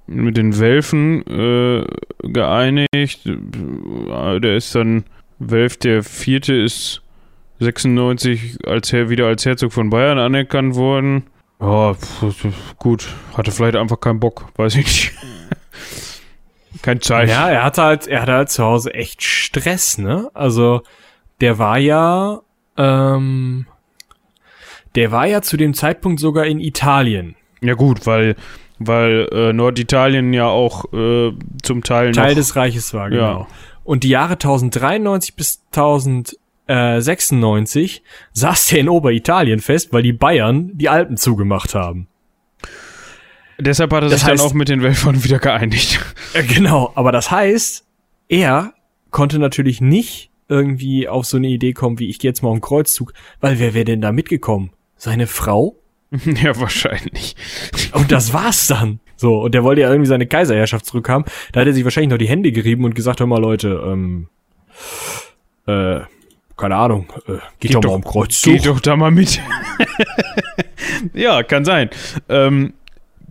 mit 0.06 0.36
den 0.36 0.58
Welfen 0.58 1.26
äh, 1.26 1.84
geeinigt. 2.22 3.22
Der 3.26 4.56
ist 4.56 4.74
dann 4.74 5.04
Welf 5.40 5.78
der 5.78 6.04
Vierte 6.04 6.54
ist 6.54 7.02
96 7.58 8.58
als 8.66 8.92
Herr 8.92 9.10
wieder 9.10 9.26
als 9.26 9.44
Herzog 9.44 9.72
von 9.72 9.90
Bayern 9.90 10.18
anerkannt 10.18 10.76
worden. 10.76 11.24
Ja, 11.60 11.96
gut, 12.78 13.08
hatte 13.36 13.50
vielleicht 13.50 13.76
einfach 13.76 14.00
keinen 14.00 14.20
Bock, 14.20 14.46
weiß 14.56 14.76
ich 14.76 14.84
nicht. 14.84 15.12
Kein 16.82 17.00
Zeit. 17.00 17.28
Ja, 17.28 17.50
er 17.50 17.64
hatte 17.64 17.82
halt, 17.82 18.06
er 18.06 18.22
hatte 18.22 18.32
halt 18.32 18.50
zu 18.50 18.62
Hause 18.62 18.94
echt 18.94 19.22
Stress, 19.22 19.98
ne? 19.98 20.30
Also, 20.34 20.82
der 21.40 21.58
war 21.58 21.78
ja, 21.78 22.40
ähm, 22.76 23.66
der 24.94 25.10
war 25.10 25.26
ja 25.26 25.42
zu 25.42 25.56
dem 25.56 25.74
Zeitpunkt 25.74 26.20
sogar 26.20 26.46
in 26.46 26.60
Italien. 26.60 27.34
Ja 27.60 27.74
gut, 27.74 28.06
weil 28.06 28.36
weil 28.78 29.28
äh, 29.32 29.52
Norditalien 29.52 30.32
ja 30.32 30.46
auch 30.46 30.84
äh, 30.92 31.32
zum 31.62 31.82
Teil 31.82 32.12
Teil 32.12 32.28
noch 32.28 32.34
des 32.36 32.54
Reiches 32.54 32.94
war, 32.94 33.10
genau. 33.10 33.40
Ja. 33.40 33.46
Und 33.82 34.04
die 34.04 34.10
Jahre 34.10 34.34
1093 34.34 35.34
bis 35.34 35.64
1096 36.68 38.02
saß 38.32 38.66
der 38.68 38.80
in 38.80 38.88
Oberitalien 38.88 39.60
fest, 39.60 39.92
weil 39.92 40.02
die 40.02 40.12
Bayern 40.12 40.70
die 40.74 40.88
Alpen 40.88 41.16
zugemacht 41.16 41.74
haben. 41.74 42.08
Deshalb 43.58 43.92
hat 43.92 44.04
er 44.04 44.08
Das 44.10 44.20
sich 44.20 44.28
dann 44.28 44.38
heißt- 44.38 44.42
auch 44.42 44.54
mit 44.54 44.68
den 44.68 44.82
Welfern 44.82 45.24
wieder 45.24 45.38
geeinigt. 45.38 45.98
Äh, 46.34 46.44
Genau, 46.44 46.92
aber 46.94 47.10
das 47.12 47.30
heißt, 47.30 47.84
er 48.28 48.74
konnte 49.10 49.38
natürlich 49.38 49.80
nicht 49.80 50.30
irgendwie 50.48 51.08
auf 51.08 51.26
so 51.26 51.36
eine 51.36 51.48
Idee 51.48 51.72
kommen, 51.72 51.98
wie 51.98 52.08
ich 52.08 52.18
gehe 52.18 52.30
jetzt 52.30 52.42
mal 52.42 52.50
auf 52.50 52.56
den 52.56 52.60
Kreuzzug, 52.62 53.12
weil 53.40 53.58
wer 53.58 53.74
wäre 53.74 53.84
denn 53.84 54.00
da 54.00 54.12
mitgekommen? 54.12 54.70
Seine 54.96 55.26
Frau? 55.26 55.76
ja, 56.42 56.58
wahrscheinlich. 56.58 57.36
Und 57.92 58.12
das 58.12 58.32
war's 58.32 58.66
dann. 58.66 59.00
So, 59.16 59.40
und 59.42 59.52
der 59.54 59.64
wollte 59.64 59.80
ja 59.82 59.88
irgendwie 59.90 60.08
seine 60.08 60.26
Kaiserherrschaft 60.26 60.86
zurückhaben. 60.86 61.24
Da 61.52 61.60
hat 61.60 61.66
er 61.66 61.72
sich 61.74 61.84
wahrscheinlich 61.84 62.10
noch 62.10 62.18
die 62.18 62.28
Hände 62.28 62.52
gerieben 62.52 62.84
und 62.84 62.94
gesagt, 62.94 63.20
hör 63.20 63.26
mal 63.26 63.40
Leute, 63.40 63.82
ähm, 63.84 64.28
äh, 65.66 66.00
keine 66.58 66.76
Ahnung, 66.76 67.06
äh, 67.26 67.38
geht, 67.60 67.74
doch 67.74 67.82
mal 67.82 67.94
um 67.94 68.04
Kreuzzug. 68.04 68.52
Geh 68.52 68.58
doch 68.60 68.80
da 68.80 68.96
mal 68.96 69.10
mit. 69.10 69.40
ja, 71.14 71.42
kann 71.42 71.64
sein. 71.64 71.90
Ähm, 72.28 72.74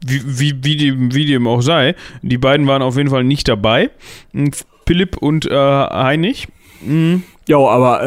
wie, 0.05 0.21
wie, 0.25 0.63
wie, 0.63 0.77
dem, 0.77 1.13
wie 1.13 1.25
dem 1.25 1.47
auch 1.47 1.61
sei, 1.61 1.95
die 2.21 2.37
beiden 2.37 2.67
waren 2.67 2.81
auf 2.81 2.97
jeden 2.97 3.09
Fall 3.09 3.23
nicht 3.23 3.47
dabei. 3.47 3.89
Und 4.33 4.65
Philipp 4.87 5.17
und 5.17 5.45
äh, 5.45 5.53
Heinrich. 5.55 6.47
mh, 6.81 7.21
Jo, 7.47 7.67
aber, 7.69 8.03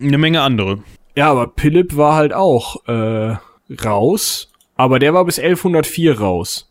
äh, 0.00 0.04
Eine 0.04 0.18
Menge 0.18 0.40
andere. 0.40 0.78
ja, 1.16 1.30
aber 1.30 1.52
Philipp 1.56 1.96
war 1.96 2.14
halt 2.16 2.32
auch, 2.32 2.76
äh, 2.88 3.36
raus. 3.84 4.50
Aber 4.76 4.98
der 4.98 5.14
war 5.14 5.24
bis 5.24 5.38
1104 5.38 6.18
raus. 6.18 6.70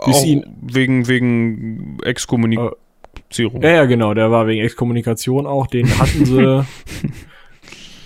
Auch 0.00 0.24
ihn- 0.24 0.44
wegen, 0.62 1.08
wegen 1.08 1.98
Exkommunikation. 2.04 2.76
Ja, 3.62 3.70
ja, 3.70 3.84
genau, 3.86 4.14
der 4.14 4.30
war 4.30 4.46
wegen 4.46 4.62
Exkommunikation 4.62 5.46
auch. 5.46 5.66
Den 5.66 5.88
hatten 5.98 6.24
sie. 6.26 6.64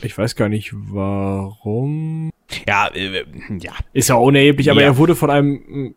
ich 0.04 0.16
weiß 0.16 0.36
gar 0.36 0.48
nicht 0.48 0.72
warum. 0.74 2.30
Ja, 2.66 2.88
äh, 2.88 3.24
ja. 3.58 3.72
Ist 3.92 4.08
ja 4.08 4.16
unerheblich, 4.16 4.70
aber 4.70 4.80
Ja. 4.80 4.88
er 4.88 4.96
wurde 4.96 5.14
von 5.14 5.30
einem 5.30 5.52
mm, 5.66 5.94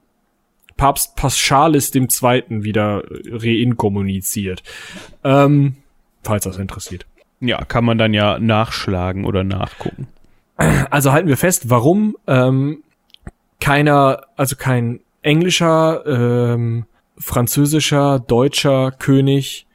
Papst 0.77 1.15
Paschalis 1.15 1.91
dem 1.91 2.09
Zweiten 2.09 2.63
wieder 2.63 3.03
reinkommuniziert. 3.29 4.63
Ähm, 5.23 5.75
falls 6.23 6.43
das 6.43 6.57
interessiert. 6.57 7.05
Ja, 7.39 7.63
kann 7.65 7.85
man 7.85 7.97
dann 7.97 8.13
ja 8.13 8.39
nachschlagen 8.39 9.25
oder 9.25 9.43
nachgucken. 9.43 10.07
Also 10.57 11.11
halten 11.11 11.27
wir 11.27 11.37
fest, 11.37 11.69
warum 11.69 12.15
ähm, 12.27 12.83
keiner, 13.59 14.21
also 14.37 14.55
kein 14.55 15.01
englischer, 15.21 16.05
ähm, 16.05 16.85
französischer, 17.17 18.19
deutscher 18.19 18.91
König 18.91 19.65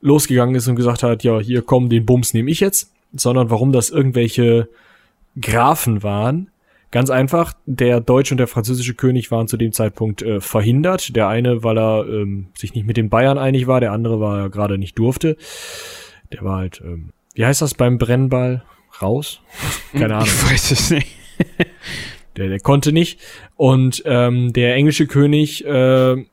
losgegangen 0.00 0.54
ist 0.54 0.66
und 0.68 0.76
gesagt 0.76 1.02
hat, 1.02 1.24
ja, 1.24 1.38
hier 1.40 1.62
komm, 1.62 1.88
den 1.88 2.06
Bums 2.06 2.32
nehme 2.34 2.50
ich 2.50 2.60
jetzt, 2.60 2.89
sondern 3.12 3.50
warum 3.50 3.72
das 3.72 3.90
irgendwelche 3.90 4.68
Grafen 5.40 6.02
waren. 6.02 6.50
Ganz 6.90 7.08
einfach, 7.08 7.52
der 7.66 8.00
deutsche 8.00 8.34
und 8.34 8.38
der 8.38 8.48
französische 8.48 8.94
König 8.94 9.30
waren 9.30 9.46
zu 9.46 9.56
dem 9.56 9.72
Zeitpunkt 9.72 10.22
äh, 10.22 10.40
verhindert. 10.40 11.14
Der 11.14 11.28
eine, 11.28 11.62
weil 11.62 11.78
er 11.78 12.04
ähm, 12.08 12.48
sich 12.56 12.74
nicht 12.74 12.86
mit 12.86 12.96
den 12.96 13.10
Bayern 13.10 13.38
einig 13.38 13.68
war, 13.68 13.80
der 13.80 13.92
andere, 13.92 14.20
weil 14.20 14.40
er 14.40 14.50
gerade 14.50 14.76
nicht 14.76 14.98
durfte. 14.98 15.36
Der 16.32 16.42
war 16.42 16.58
halt, 16.58 16.80
ähm, 16.84 17.10
wie 17.34 17.46
heißt 17.46 17.62
das 17.62 17.74
beim 17.74 17.98
Brennball? 17.98 18.64
Raus? 19.00 19.40
Keine 19.92 20.16
Ahnung. 20.16 20.26
Ich 20.26 20.50
weiß 20.50 20.70
es 20.72 20.90
nicht. 20.90 21.06
Der, 22.36 22.48
der 22.48 22.60
konnte 22.60 22.92
nicht. 22.92 23.18
Und 23.56 24.04
ähm, 24.06 24.52
der 24.52 24.76
englische 24.76 25.08
König, 25.08 25.64
äh, 25.64 26.24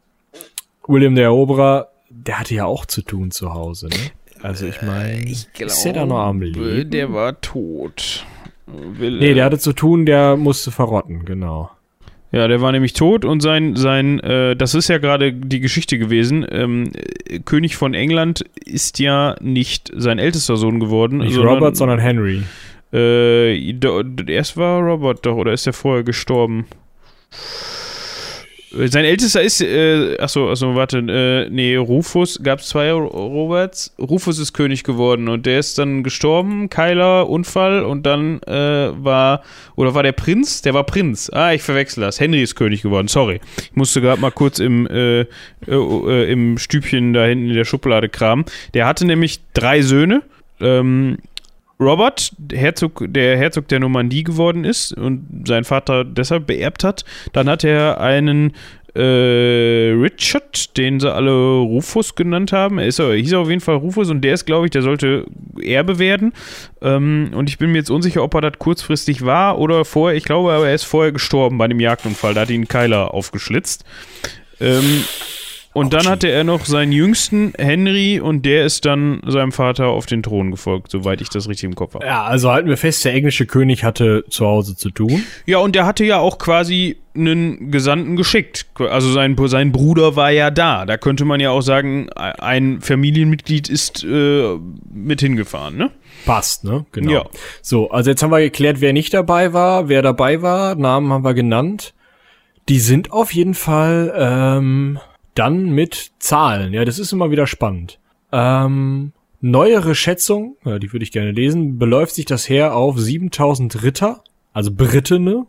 William 0.87 1.15
der 1.15 1.25
Eroberer, 1.25 1.89
der 2.09 2.39
hatte 2.39 2.53
ja 2.53 2.65
auch 2.65 2.85
zu 2.85 3.01
tun 3.01 3.31
zu 3.31 3.53
Hause, 3.53 3.87
ne? 3.87 4.11
Also 4.47 4.65
ich 4.65 4.81
meine, 4.81 5.29
ist 5.29 5.49
der 5.85 5.93
da 5.93 6.05
noch 6.05 6.19
am 6.19 6.41
Leben? 6.41 6.89
Der 6.89 7.11
war 7.11 7.41
tot. 7.41 8.25
Will, 8.65 9.19
Nee, 9.19 9.33
der 9.33 9.45
hatte 9.45 9.59
zu 9.59 9.73
tun, 9.73 10.05
der 10.05 10.37
musste 10.37 10.71
verrotten, 10.71 11.25
genau. 11.25 11.69
Ja, 12.31 12.47
der 12.47 12.61
war 12.61 12.71
nämlich 12.71 12.93
tot 12.93 13.23
und 13.25 13.41
sein, 13.41 13.75
sein, 13.75 14.19
äh, 14.19 14.55
das 14.55 14.73
ist 14.75 14.87
ja 14.89 14.97
gerade 14.99 15.31
die 15.33 15.59
Geschichte 15.61 15.97
gewesen. 15.97 16.45
Ähm, 16.49 16.91
äh, 17.29 17.39
König 17.39 17.75
von 17.77 17.93
England 17.93 18.43
ist 18.65 18.99
ja 18.99 19.35
nicht 19.41 19.91
sein 19.95 20.19
ältester 20.19 20.55
Sohn 20.57 20.79
geworden. 20.79 21.17
Nicht 21.19 21.37
Robert, 21.37 21.75
sondern 21.77 21.99
Henry. 21.99 22.43
Äh, 22.93 23.73
do- 23.73 24.01
erst 24.27 24.55
war 24.57 24.79
Robert 24.81 25.25
doch, 25.25 25.35
oder 25.35 25.51
ist 25.53 25.67
er 25.67 25.73
vorher 25.73 26.03
gestorben? 26.03 26.65
Äh, 28.75 28.87
Sein 28.87 29.05
ältester 29.05 29.41
ist, 29.41 29.61
äh, 29.61 30.17
achso, 30.19 30.49
achso, 30.49 30.75
warte, 30.75 30.99
äh, 30.99 31.49
nee, 31.49 31.75
Rufus, 31.75 32.39
gab 32.41 32.59
es 32.59 32.69
zwei 32.69 32.91
Roberts. 32.91 33.93
Rufus 33.99 34.39
ist 34.39 34.53
König 34.53 34.83
geworden 34.83 35.29
und 35.29 35.45
der 35.45 35.59
ist 35.59 35.77
dann 35.77 36.03
gestorben, 36.03 36.69
Kyler, 36.69 37.29
Unfall 37.29 37.83
und 37.83 38.05
dann 38.05 38.41
äh, 38.43 38.91
war, 39.03 39.43
oder 39.75 39.93
war 39.93 40.03
der 40.03 40.11
Prinz? 40.11 40.61
Der 40.61 40.73
war 40.73 40.83
Prinz. 40.83 41.29
Ah, 41.33 41.53
ich 41.53 41.61
verwechsel 41.61 42.01
das. 42.01 42.19
Henry 42.19 42.41
ist 42.41 42.55
König 42.55 42.81
geworden, 42.81 43.07
sorry. 43.07 43.39
Ich 43.57 43.75
musste 43.75 44.01
gerade 44.01 44.21
mal 44.21 44.31
kurz 44.31 44.59
im, 44.59 44.87
äh, 44.87 45.21
äh, 45.21 45.25
äh, 45.67 46.31
im 46.31 46.57
Stübchen 46.57 47.13
da 47.13 47.25
hinten 47.25 47.49
in 47.49 47.55
der 47.55 47.65
Schublade 47.65 48.09
kramen. 48.09 48.45
Der 48.73 48.85
hatte 48.85 49.05
nämlich 49.05 49.39
drei 49.53 49.81
Söhne. 49.81 50.23
Ähm, 50.59 51.19
Robert, 51.79 52.31
Herzog, 52.51 53.05
der 53.07 53.37
Herzog 53.37 53.67
der 53.67 53.79
Normandie 53.79 54.23
geworden 54.23 54.65
ist 54.65 54.93
und 54.93 55.43
sein 55.47 55.63
Vater 55.63 56.03
deshalb 56.03 56.47
beerbt 56.47 56.83
hat. 56.83 57.05
Dann 57.33 57.47
hat 57.47 57.63
er 57.63 58.01
einen 58.01 58.53
äh, 58.95 59.91
Richard, 59.91 60.75
den 60.75 60.99
sie 60.99 61.13
alle 61.13 61.31
Rufus 61.31 62.15
genannt 62.15 62.51
haben. 62.51 62.79
Er 62.79 62.87
ist, 62.87 62.99
hieß 62.99 63.33
auf 63.35 63.47
jeden 63.47 63.61
Fall 63.61 63.75
Rufus 63.75 64.09
und 64.09 64.21
der 64.21 64.33
ist, 64.33 64.45
glaube 64.45 64.65
ich, 64.65 64.71
der 64.71 64.81
sollte 64.81 65.25
Erbe 65.61 65.99
werden. 65.99 66.33
Ähm, 66.81 67.29
und 67.35 67.47
ich 67.47 67.59
bin 67.59 67.71
mir 67.71 67.77
jetzt 67.77 67.91
unsicher, 67.91 68.23
ob 68.23 68.33
er 68.33 68.41
das 68.41 68.57
kurzfristig 68.57 69.23
war 69.23 69.59
oder 69.59 69.85
vorher. 69.85 70.17
Ich 70.17 70.23
glaube 70.23 70.51
aber, 70.51 70.67
er 70.67 70.73
ist 70.73 70.85
vorher 70.85 71.11
gestorben 71.11 71.59
bei 71.59 71.65
einem 71.65 71.79
Jagdunfall. 71.79 72.33
Da 72.33 72.41
hat 72.41 72.49
ihn 72.49 72.67
Keiler 72.67 73.13
aufgeschlitzt. 73.13 73.85
Ähm, 74.59 75.03
und 75.77 75.93
dann 75.93 76.07
hatte 76.07 76.27
er 76.27 76.43
noch 76.43 76.65
seinen 76.65 76.91
jüngsten, 76.91 77.53
Henry, 77.57 78.19
und 78.19 78.45
der 78.45 78.65
ist 78.65 78.85
dann 78.85 79.21
seinem 79.27 79.51
Vater 79.51 79.89
auf 79.89 80.07
den 80.07 80.23
Thron 80.23 80.49
gefolgt, 80.49 80.91
soweit 80.91 81.21
ich 81.21 81.29
das 81.29 81.47
richtig 81.47 81.65
im 81.65 81.75
Kopf 81.75 81.93
habe. 81.93 82.05
Ja, 82.05 82.23
also 82.23 82.49
halten 82.49 82.67
wir 82.67 82.77
fest, 82.77 83.05
der 83.05 83.13
englische 83.13 83.45
König 83.45 83.83
hatte 83.83 84.25
zu 84.27 84.47
Hause 84.47 84.75
zu 84.75 84.89
tun. 84.89 85.23
Ja, 85.45 85.59
und 85.59 85.75
der 85.75 85.85
hatte 85.85 86.03
ja 86.03 86.17
auch 86.17 86.39
quasi 86.39 86.97
einen 87.15 87.69
Gesandten 87.69 88.15
geschickt. 88.15 88.65
Also 88.79 89.11
sein, 89.11 89.35
sein 89.45 89.71
Bruder 89.71 90.15
war 90.15 90.31
ja 90.31 90.49
da. 90.49 90.87
Da 90.87 90.97
könnte 90.97 91.25
man 91.25 91.39
ja 91.39 91.51
auch 91.51 91.61
sagen, 91.61 92.09
ein 92.11 92.81
Familienmitglied 92.81 93.69
ist 93.69 94.03
äh, 94.03 94.57
mit 94.91 95.21
hingefahren, 95.21 95.77
ne? 95.77 95.91
Passt, 96.25 96.63
ne? 96.63 96.87
Genau. 96.91 97.11
Ja. 97.11 97.25
So, 97.61 97.91
also 97.91 98.09
jetzt 98.09 98.23
haben 98.23 98.31
wir 98.31 98.39
geklärt, 98.39 98.81
wer 98.81 98.93
nicht 98.93 99.13
dabei 99.13 99.53
war, 99.53 99.89
wer 99.89 100.01
dabei 100.01 100.41
war. 100.41 100.73
Namen 100.73 101.13
haben 101.13 101.23
wir 101.23 101.35
genannt. 101.35 101.93
Die 102.67 102.79
sind 102.79 103.11
auf 103.11 103.31
jeden 103.33 103.53
Fall 103.53 104.11
ähm, 104.17 104.99
dann 105.37 105.69
mit 105.69 106.11
Zahlen. 106.19 106.73
Ja, 106.73 106.85
das 106.85 106.99
ist 106.99 107.11
immer 107.11 107.31
wieder 107.31 107.47
spannend. 107.47 107.99
Ähm, 108.31 109.13
neuere 109.39 109.95
Schätzung, 109.95 110.57
ja, 110.65 110.79
die 110.79 110.91
würde 110.91 111.03
ich 111.03 111.11
gerne 111.11 111.31
lesen, 111.31 111.77
beläuft 111.77 112.15
sich 112.15 112.25
das 112.25 112.49
Heer 112.49 112.75
auf 112.75 112.99
7000 112.99 113.83
Ritter, 113.83 114.23
also 114.53 114.71
Brittene, 114.73 115.45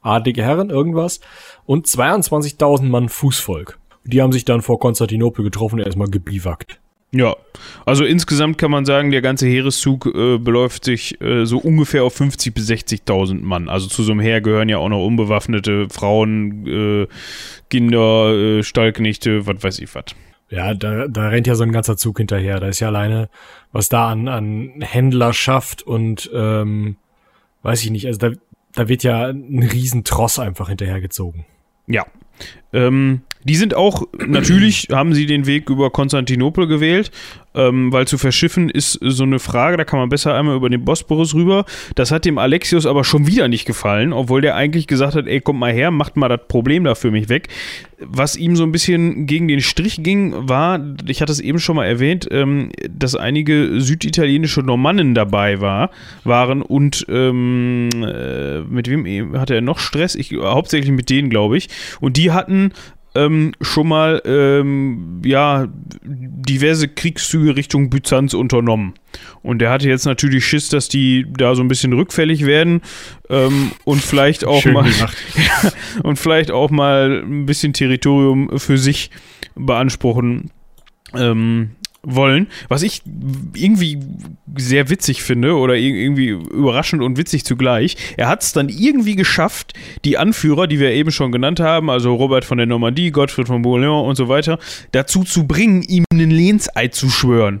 adlige 0.00 0.42
Herren, 0.42 0.70
irgendwas, 0.70 1.20
und 1.64 1.86
22.000 1.86 2.84
Mann 2.84 3.08
Fußvolk. 3.08 3.78
Die 4.04 4.22
haben 4.22 4.32
sich 4.32 4.44
dann 4.44 4.62
vor 4.62 4.78
Konstantinopel 4.78 5.44
getroffen 5.44 5.80
und 5.80 5.86
erstmal 5.86 6.08
gebiwakt. 6.08 6.80
Ja, 7.12 7.36
also 7.86 8.04
insgesamt 8.04 8.58
kann 8.58 8.70
man 8.70 8.84
sagen, 8.84 9.10
der 9.10 9.22
ganze 9.22 9.46
Heereszug 9.46 10.06
äh, 10.06 10.38
beläuft 10.38 10.84
sich 10.84 11.20
äh, 11.20 11.46
so 11.46 11.58
ungefähr 11.58 12.04
auf 12.04 12.20
50.000 12.20 12.52
bis 12.52 12.68
60.000 12.68 13.42
Mann. 13.42 13.68
Also 13.68 13.86
zu 13.86 14.02
so 14.02 14.12
einem 14.12 14.20
Heer 14.20 14.40
gehören 14.40 14.68
ja 14.68 14.78
auch 14.78 14.88
noch 14.88 15.04
unbewaffnete 15.04 15.88
Frauen, 15.88 16.66
äh, 16.66 17.06
Kinder, 17.70 18.34
äh, 18.34 18.62
Stallknechte, 18.62 19.46
was 19.46 19.62
weiß 19.62 19.78
ich 19.78 19.94
was. 19.94 20.04
Ja, 20.48 20.74
da, 20.74 21.08
da 21.08 21.28
rennt 21.28 21.46
ja 21.46 21.54
so 21.54 21.64
ein 21.64 21.72
ganzer 21.72 21.96
Zug 21.96 22.18
hinterher. 22.18 22.60
Da 22.60 22.68
ist 22.68 22.80
ja 22.80 22.88
alleine, 22.88 23.28
was 23.72 23.88
da 23.88 24.08
an, 24.08 24.28
an 24.28 24.80
Händlerschaft 24.80 25.82
und 25.82 26.30
ähm, 26.34 26.96
weiß 27.62 27.82
ich 27.84 27.90
nicht, 27.90 28.06
also 28.06 28.18
da, 28.18 28.30
da 28.74 28.88
wird 28.88 29.02
ja 29.02 29.28
ein 29.28 29.62
Riesentross 29.62 30.38
einfach 30.38 30.68
hinterhergezogen. 30.68 31.46
Ja. 31.86 32.04
Ähm, 32.72 33.22
die 33.44 33.54
sind 33.54 33.74
auch, 33.74 34.02
natürlich 34.26 34.88
haben 34.90 35.14
sie 35.14 35.26
den 35.26 35.46
Weg 35.46 35.70
über 35.70 35.90
Konstantinopel 35.90 36.66
gewählt, 36.66 37.10
ähm, 37.54 37.92
weil 37.92 38.06
zu 38.06 38.18
verschiffen 38.18 38.68
ist 38.68 38.98
so 39.00 39.22
eine 39.22 39.38
Frage, 39.38 39.76
da 39.76 39.84
kann 39.84 39.98
man 39.98 40.08
besser 40.08 40.34
einmal 40.34 40.56
über 40.56 40.68
den 40.68 40.84
Bosporus 40.84 41.34
rüber. 41.34 41.64
Das 41.94 42.10
hat 42.10 42.24
dem 42.24 42.38
Alexios 42.38 42.86
aber 42.86 43.02
schon 43.02 43.26
wieder 43.26 43.48
nicht 43.48 43.64
gefallen, 43.64 44.12
obwohl 44.12 44.42
der 44.42 44.56
eigentlich 44.56 44.86
gesagt 44.86 45.14
hat, 45.14 45.26
ey, 45.26 45.40
kommt 45.40 45.58
mal 45.58 45.72
her, 45.72 45.90
macht 45.90 46.16
mal 46.16 46.28
das 46.28 46.40
Problem 46.48 46.84
da 46.84 46.94
für 46.94 47.10
mich 47.10 47.28
weg. 47.28 47.48
Was 47.98 48.36
ihm 48.36 48.56
so 48.56 48.62
ein 48.62 48.72
bisschen 48.72 49.26
gegen 49.26 49.48
den 49.48 49.62
Strich 49.62 50.02
ging, 50.02 50.34
war, 50.36 50.78
ich 51.06 51.22
hatte 51.22 51.32
es 51.32 51.40
eben 51.40 51.58
schon 51.58 51.76
mal 51.76 51.86
erwähnt, 51.86 52.28
ähm, 52.30 52.70
dass 52.90 53.14
einige 53.14 53.80
süditalienische 53.80 54.60
Normannen 54.60 55.14
dabei 55.14 55.62
war, 55.62 55.90
waren 56.24 56.60
und 56.60 57.06
ähm, 57.08 57.88
äh, 57.94 58.60
mit 58.60 58.90
wem 58.90 59.38
hatte 59.38 59.54
er 59.54 59.62
noch 59.62 59.78
Stress? 59.78 60.14
Ich, 60.14 60.34
hauptsächlich 60.34 60.92
mit 60.92 61.08
denen, 61.08 61.30
glaube 61.30 61.56
ich. 61.56 61.70
Und 62.00 62.18
die 62.18 62.32
hatten 62.32 62.55
ähm, 63.16 63.52
schon 63.60 63.88
mal 63.88 64.22
ähm, 64.26 65.22
ja, 65.24 65.66
diverse 66.04 66.88
Kriegszüge 66.88 67.56
Richtung 67.56 67.88
Byzanz 67.88 68.34
unternommen. 68.34 68.94
Und 69.42 69.62
er 69.62 69.70
hatte 69.70 69.88
jetzt 69.88 70.04
natürlich 70.04 70.44
Schiss, 70.44 70.68
dass 70.68 70.88
die 70.88 71.26
da 71.36 71.54
so 71.54 71.62
ein 71.62 71.68
bisschen 71.68 71.94
rückfällig 71.94 72.44
werden 72.44 72.82
ähm, 73.30 73.72
und 73.84 74.02
vielleicht 74.02 74.44
auch 74.44 74.62
Schön 74.62 74.74
mal 74.74 74.86
ja, 74.90 75.72
und 76.02 76.18
vielleicht 76.18 76.50
auch 76.50 76.70
mal 76.70 77.22
ein 77.24 77.46
bisschen 77.46 77.72
Territorium 77.72 78.58
für 78.58 78.76
sich 78.76 79.10
beanspruchen. 79.54 80.50
Ähm, 81.14 81.70
wollen, 82.06 82.46
was 82.68 82.82
ich 82.82 83.02
irgendwie 83.54 83.98
sehr 84.56 84.88
witzig 84.88 85.22
finde 85.22 85.56
oder 85.56 85.74
irgendwie 85.74 86.28
überraschend 86.28 87.02
und 87.02 87.18
witzig 87.18 87.44
zugleich. 87.44 87.96
Er 88.16 88.28
hat 88.28 88.42
es 88.42 88.52
dann 88.52 88.68
irgendwie 88.68 89.16
geschafft, 89.16 89.74
die 90.04 90.16
Anführer, 90.16 90.68
die 90.68 90.78
wir 90.78 90.92
eben 90.92 91.10
schon 91.10 91.32
genannt 91.32 91.60
haben, 91.60 91.90
also 91.90 92.14
Robert 92.14 92.44
von 92.44 92.58
der 92.58 92.66
Normandie, 92.66 93.10
Gottfried 93.10 93.48
von 93.48 93.62
Bouillon 93.62 94.06
und 94.06 94.16
so 94.16 94.28
weiter, 94.28 94.58
dazu 94.92 95.24
zu 95.24 95.46
bringen, 95.46 95.82
ihm 95.82 96.04
einen 96.12 96.30
Lehnseid 96.30 96.94
zu 96.94 97.10
schwören. 97.10 97.60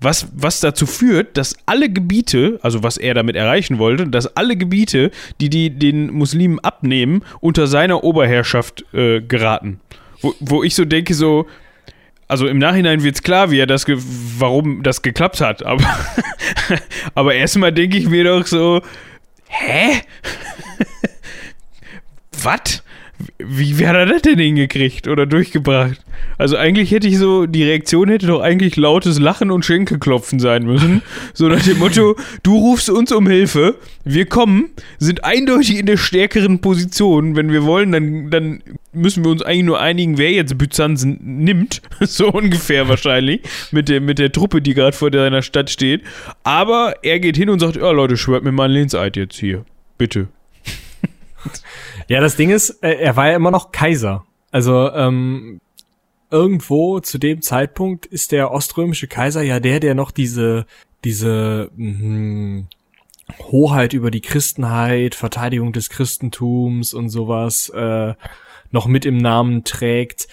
Was, 0.00 0.28
was 0.32 0.60
dazu 0.60 0.86
führt, 0.86 1.36
dass 1.36 1.56
alle 1.66 1.90
Gebiete, 1.90 2.60
also 2.62 2.82
was 2.82 2.98
er 2.98 3.14
damit 3.14 3.34
erreichen 3.34 3.78
wollte, 3.78 4.06
dass 4.06 4.36
alle 4.36 4.56
Gebiete, 4.56 5.10
die, 5.40 5.50
die 5.50 5.70
den 5.70 6.12
Muslimen 6.12 6.60
abnehmen, 6.60 7.22
unter 7.40 7.66
seiner 7.66 8.04
Oberherrschaft 8.04 8.84
äh, 8.92 9.20
geraten. 9.20 9.80
Wo, 10.20 10.34
wo 10.40 10.62
ich 10.62 10.76
so 10.76 10.84
denke, 10.84 11.14
so, 11.14 11.46
also 12.28 12.46
im 12.46 12.58
Nachhinein 12.58 13.02
wird 13.02 13.16
es 13.16 13.22
klar, 13.22 13.50
wie 13.50 13.58
er 13.58 13.66
das 13.66 13.86
warum 14.38 14.82
das 14.82 15.00
geklappt 15.02 15.40
hat. 15.40 15.64
Aber, 15.64 15.84
aber 17.14 17.34
erstmal 17.34 17.72
denke 17.72 17.96
ich 17.96 18.06
mir 18.06 18.24
doch 18.24 18.46
so, 18.46 18.82
hä? 19.46 20.02
Was? 22.42 22.84
Wie, 23.38 23.78
wie 23.78 23.86
hat 23.86 23.96
er 23.96 24.06
das 24.06 24.22
denn 24.22 24.38
hingekriegt 24.38 25.08
oder 25.08 25.26
durchgebracht? 25.26 26.00
Also 26.36 26.56
eigentlich 26.56 26.90
hätte 26.92 27.08
ich 27.08 27.18
so, 27.18 27.46
die 27.46 27.64
Reaktion 27.64 28.08
hätte 28.08 28.26
doch 28.26 28.40
eigentlich 28.40 28.76
lautes 28.76 29.18
Lachen 29.18 29.50
und 29.50 29.64
Schenkelklopfen 29.64 30.38
sein 30.38 30.64
müssen. 30.64 31.02
So 31.34 31.48
nach 31.48 31.62
dem 31.62 31.78
Motto, 31.78 32.16
du 32.42 32.56
rufst 32.56 32.90
uns 32.90 33.10
um 33.10 33.26
Hilfe, 33.26 33.76
wir 34.04 34.26
kommen, 34.26 34.70
sind 34.98 35.24
eindeutig 35.24 35.78
in 35.78 35.86
der 35.86 35.96
stärkeren 35.96 36.60
Position. 36.60 37.34
Wenn 37.34 37.50
wir 37.50 37.64
wollen, 37.64 37.90
dann, 37.92 38.30
dann 38.30 38.62
müssen 38.92 39.24
wir 39.24 39.32
uns 39.32 39.42
eigentlich 39.42 39.64
nur 39.64 39.80
einigen, 39.80 40.16
wer 40.16 40.30
jetzt 40.30 40.56
Byzanz 40.56 41.04
nimmt. 41.04 41.82
So 42.00 42.28
ungefähr 42.28 42.88
wahrscheinlich. 42.88 43.42
Mit 43.70 43.88
der, 43.88 44.00
mit 44.00 44.18
der 44.18 44.32
Truppe, 44.32 44.62
die 44.62 44.74
gerade 44.74 44.96
vor 44.96 45.10
deiner 45.10 45.42
Stadt 45.42 45.68
steht. 45.70 46.02
Aber 46.42 46.94
er 47.02 47.18
geht 47.20 47.36
hin 47.36 47.50
und 47.50 47.58
sagt, 47.58 47.76
ja 47.76 47.90
Leute, 47.90 48.16
schwört 48.16 48.44
mir 48.44 48.52
mal 48.52 48.64
ein 48.64 48.70
Lehnseid 48.70 49.16
jetzt 49.16 49.36
hier. 49.36 49.64
Bitte. 49.98 50.28
Ja, 52.08 52.20
das 52.20 52.36
Ding 52.36 52.50
ist, 52.50 52.82
äh, 52.82 52.94
er 52.94 53.16
war 53.16 53.28
ja 53.28 53.36
immer 53.36 53.50
noch 53.50 53.70
Kaiser. 53.70 54.24
Also 54.50 54.90
ähm, 54.92 55.60
irgendwo 56.30 57.00
zu 57.00 57.18
dem 57.18 57.42
Zeitpunkt 57.42 58.06
ist 58.06 58.32
der 58.32 58.50
oströmische 58.50 59.08
Kaiser 59.08 59.42
ja 59.42 59.60
der, 59.60 59.80
der 59.80 59.94
noch 59.94 60.10
diese 60.10 60.66
diese 61.04 61.70
mh, 61.76 62.64
Hoheit 63.38 63.92
über 63.92 64.10
die 64.10 64.20
Christenheit, 64.20 65.14
Verteidigung 65.14 65.72
des 65.72 65.90
Christentums 65.90 66.94
und 66.94 67.08
sowas 67.10 67.68
äh, 67.70 68.14
noch 68.70 68.86
mit 68.86 69.04
im 69.04 69.18
Namen 69.18 69.64
trägt. 69.64 70.28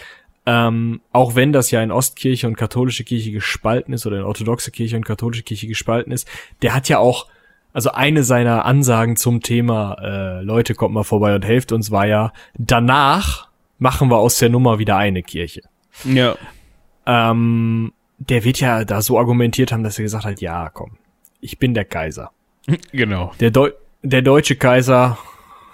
Ähm, 0.45 1.01
auch 1.11 1.35
wenn 1.35 1.51
das 1.51 1.71
ja 1.71 1.81
in 1.81 1.91
Ostkirche 1.91 2.47
und 2.47 2.55
katholische 2.55 3.03
Kirche 3.03 3.31
gespalten 3.31 3.93
ist 3.93 4.05
oder 4.05 4.17
in 4.17 4.23
orthodoxe 4.23 4.71
Kirche 4.71 4.95
und 4.95 5.05
katholische 5.05 5.43
Kirche 5.43 5.67
gespalten 5.67 6.11
ist, 6.11 6.27
der 6.61 6.73
hat 6.73 6.87
ja 6.87 6.99
auch 6.99 7.27
also 7.75 7.91
eine 7.91 8.23
seiner 8.23 8.63
Ansagen 8.63 9.17
zum 9.17 9.41
Thema, 9.41 9.97
äh, 10.01 10.41
Leute, 10.41 10.75
kommt 10.75 10.93
mal 10.93 11.03
vorbei 11.03 11.35
und 11.35 11.43
helft 11.43 11.73
uns, 11.73 11.91
war 11.91 12.07
ja, 12.07 12.31
danach 12.57 13.49
machen 13.79 14.09
wir 14.09 14.15
aus 14.15 14.37
der 14.37 14.47
Nummer 14.47 14.79
wieder 14.79 14.95
eine 14.95 15.21
Kirche. 15.21 15.61
Ja. 16.05 16.37
Ähm, 17.05 17.91
der 18.17 18.45
wird 18.45 18.61
ja 18.61 18.85
da 18.85 19.01
so 19.01 19.19
argumentiert 19.19 19.73
haben, 19.73 19.83
dass 19.83 19.99
er 19.99 20.03
gesagt 20.03 20.23
hat, 20.23 20.39
ja, 20.39 20.69
komm, 20.69 20.91
ich 21.41 21.59
bin 21.59 21.73
der 21.73 21.83
Kaiser. 21.83 22.31
Genau. 22.93 23.33
Der, 23.41 23.51
Deu 23.51 23.71
der 24.03 24.21
deutsche 24.21 24.55
Kaiser 24.55 25.17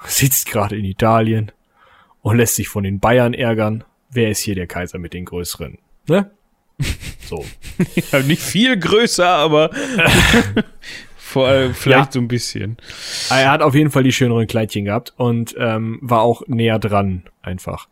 sitzt 0.04 0.48
gerade 0.48 0.76
in 0.76 0.86
Italien 0.86 1.52
und 2.24 2.38
lässt 2.38 2.56
sich 2.56 2.68
von 2.68 2.84
den 2.84 3.00
Bayern 3.00 3.36
ärgern. 3.36 3.84
Wer 4.10 4.32
ist 4.32 4.40
hier 4.40 4.56
der 4.56 4.66
Kaiser 4.66 4.98
mit 4.98 5.14
den 5.14 5.26
größeren? 5.26 5.78
Ne? 6.08 6.32
So. 7.24 7.46
ja, 8.12 8.20
nicht 8.24 8.42
viel 8.42 8.78
größer, 8.78 9.26
aber 9.26 9.70
Vor 11.32 11.48
allem 11.48 11.74
vielleicht 11.74 12.08
ja. 12.08 12.12
so 12.12 12.20
ein 12.20 12.28
bisschen. 12.28 12.76
Er 13.30 13.52
hat 13.52 13.62
auf 13.62 13.74
jeden 13.74 13.90
Fall 13.90 14.04
die 14.04 14.12
schöneren 14.12 14.48
Kleidchen 14.48 14.84
gehabt 14.84 15.14
und 15.16 15.56
ähm, 15.58 15.98
war 16.02 16.20
auch 16.24 16.46
näher 16.48 16.78
dran 16.78 17.24
einfach. 17.42 17.88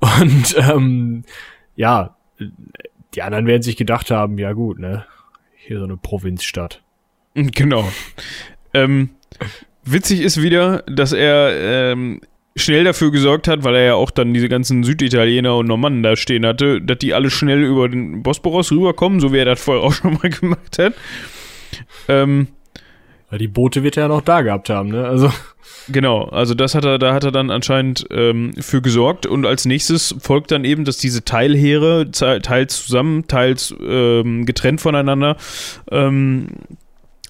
Und 0.20 0.56
ähm, 0.58 1.22
ja, 1.76 2.16
die 3.14 3.22
anderen 3.22 3.46
werden 3.46 3.62
sich 3.62 3.76
gedacht 3.76 4.10
haben, 4.10 4.38
ja 4.38 4.54
gut, 4.54 4.80
ne? 4.80 5.06
Hier 5.54 5.78
so 5.78 5.84
eine 5.84 5.96
Provinzstadt. 5.96 6.82
Genau. 7.34 7.88
ähm, 8.74 9.10
witzig 9.84 10.20
ist 10.20 10.42
wieder, 10.42 10.82
dass 10.88 11.12
er 11.12 11.92
ähm, 11.92 12.20
schnell 12.56 12.82
dafür 12.82 13.12
gesorgt 13.12 13.46
hat, 13.46 13.62
weil 13.62 13.76
er 13.76 13.84
ja 13.84 13.94
auch 13.94 14.10
dann 14.10 14.34
diese 14.34 14.48
ganzen 14.48 14.82
Süditaliener 14.82 15.56
und 15.56 15.66
Normannen 15.66 16.02
da 16.02 16.16
stehen 16.16 16.44
hatte, 16.44 16.82
dass 16.82 16.98
die 16.98 17.14
alle 17.14 17.30
schnell 17.30 17.62
über 17.62 17.88
den 17.88 18.24
Bosporus 18.24 18.72
rüberkommen, 18.72 19.20
so 19.20 19.32
wie 19.32 19.38
er 19.38 19.44
das 19.44 19.62
vorher 19.62 19.84
auch 19.84 19.92
schon 19.92 20.14
mal 20.14 20.28
gemacht 20.40 20.76
hat. 20.80 20.94
Ähm, 22.08 22.48
Ja, 23.30 23.38
die 23.38 23.48
Boote 23.48 23.82
wird 23.82 23.96
er 23.96 24.04
ja 24.04 24.08
noch 24.08 24.22
da 24.22 24.42
gehabt 24.42 24.70
haben, 24.70 24.90
ne? 24.90 25.06
Also. 25.06 25.30
Genau, 25.88 26.24
also 26.24 26.54
das 26.54 26.74
hat 26.74 26.84
er, 26.84 26.98
da 26.98 27.14
hat 27.14 27.24
er 27.24 27.32
dann 27.32 27.50
anscheinend 27.50 28.06
ähm, 28.10 28.52
für 28.58 28.82
gesorgt 28.82 29.26
und 29.26 29.46
als 29.46 29.64
nächstes 29.64 30.14
folgt 30.20 30.50
dann 30.50 30.64
eben, 30.64 30.84
dass 30.84 30.98
diese 30.98 31.24
Teilheere, 31.24 32.10
teils 32.10 32.84
zusammen, 32.84 33.26
teils 33.26 33.74
ähm, 33.80 34.46
getrennt 34.46 34.80
voneinander, 34.80 35.36
ähm, 35.90 36.48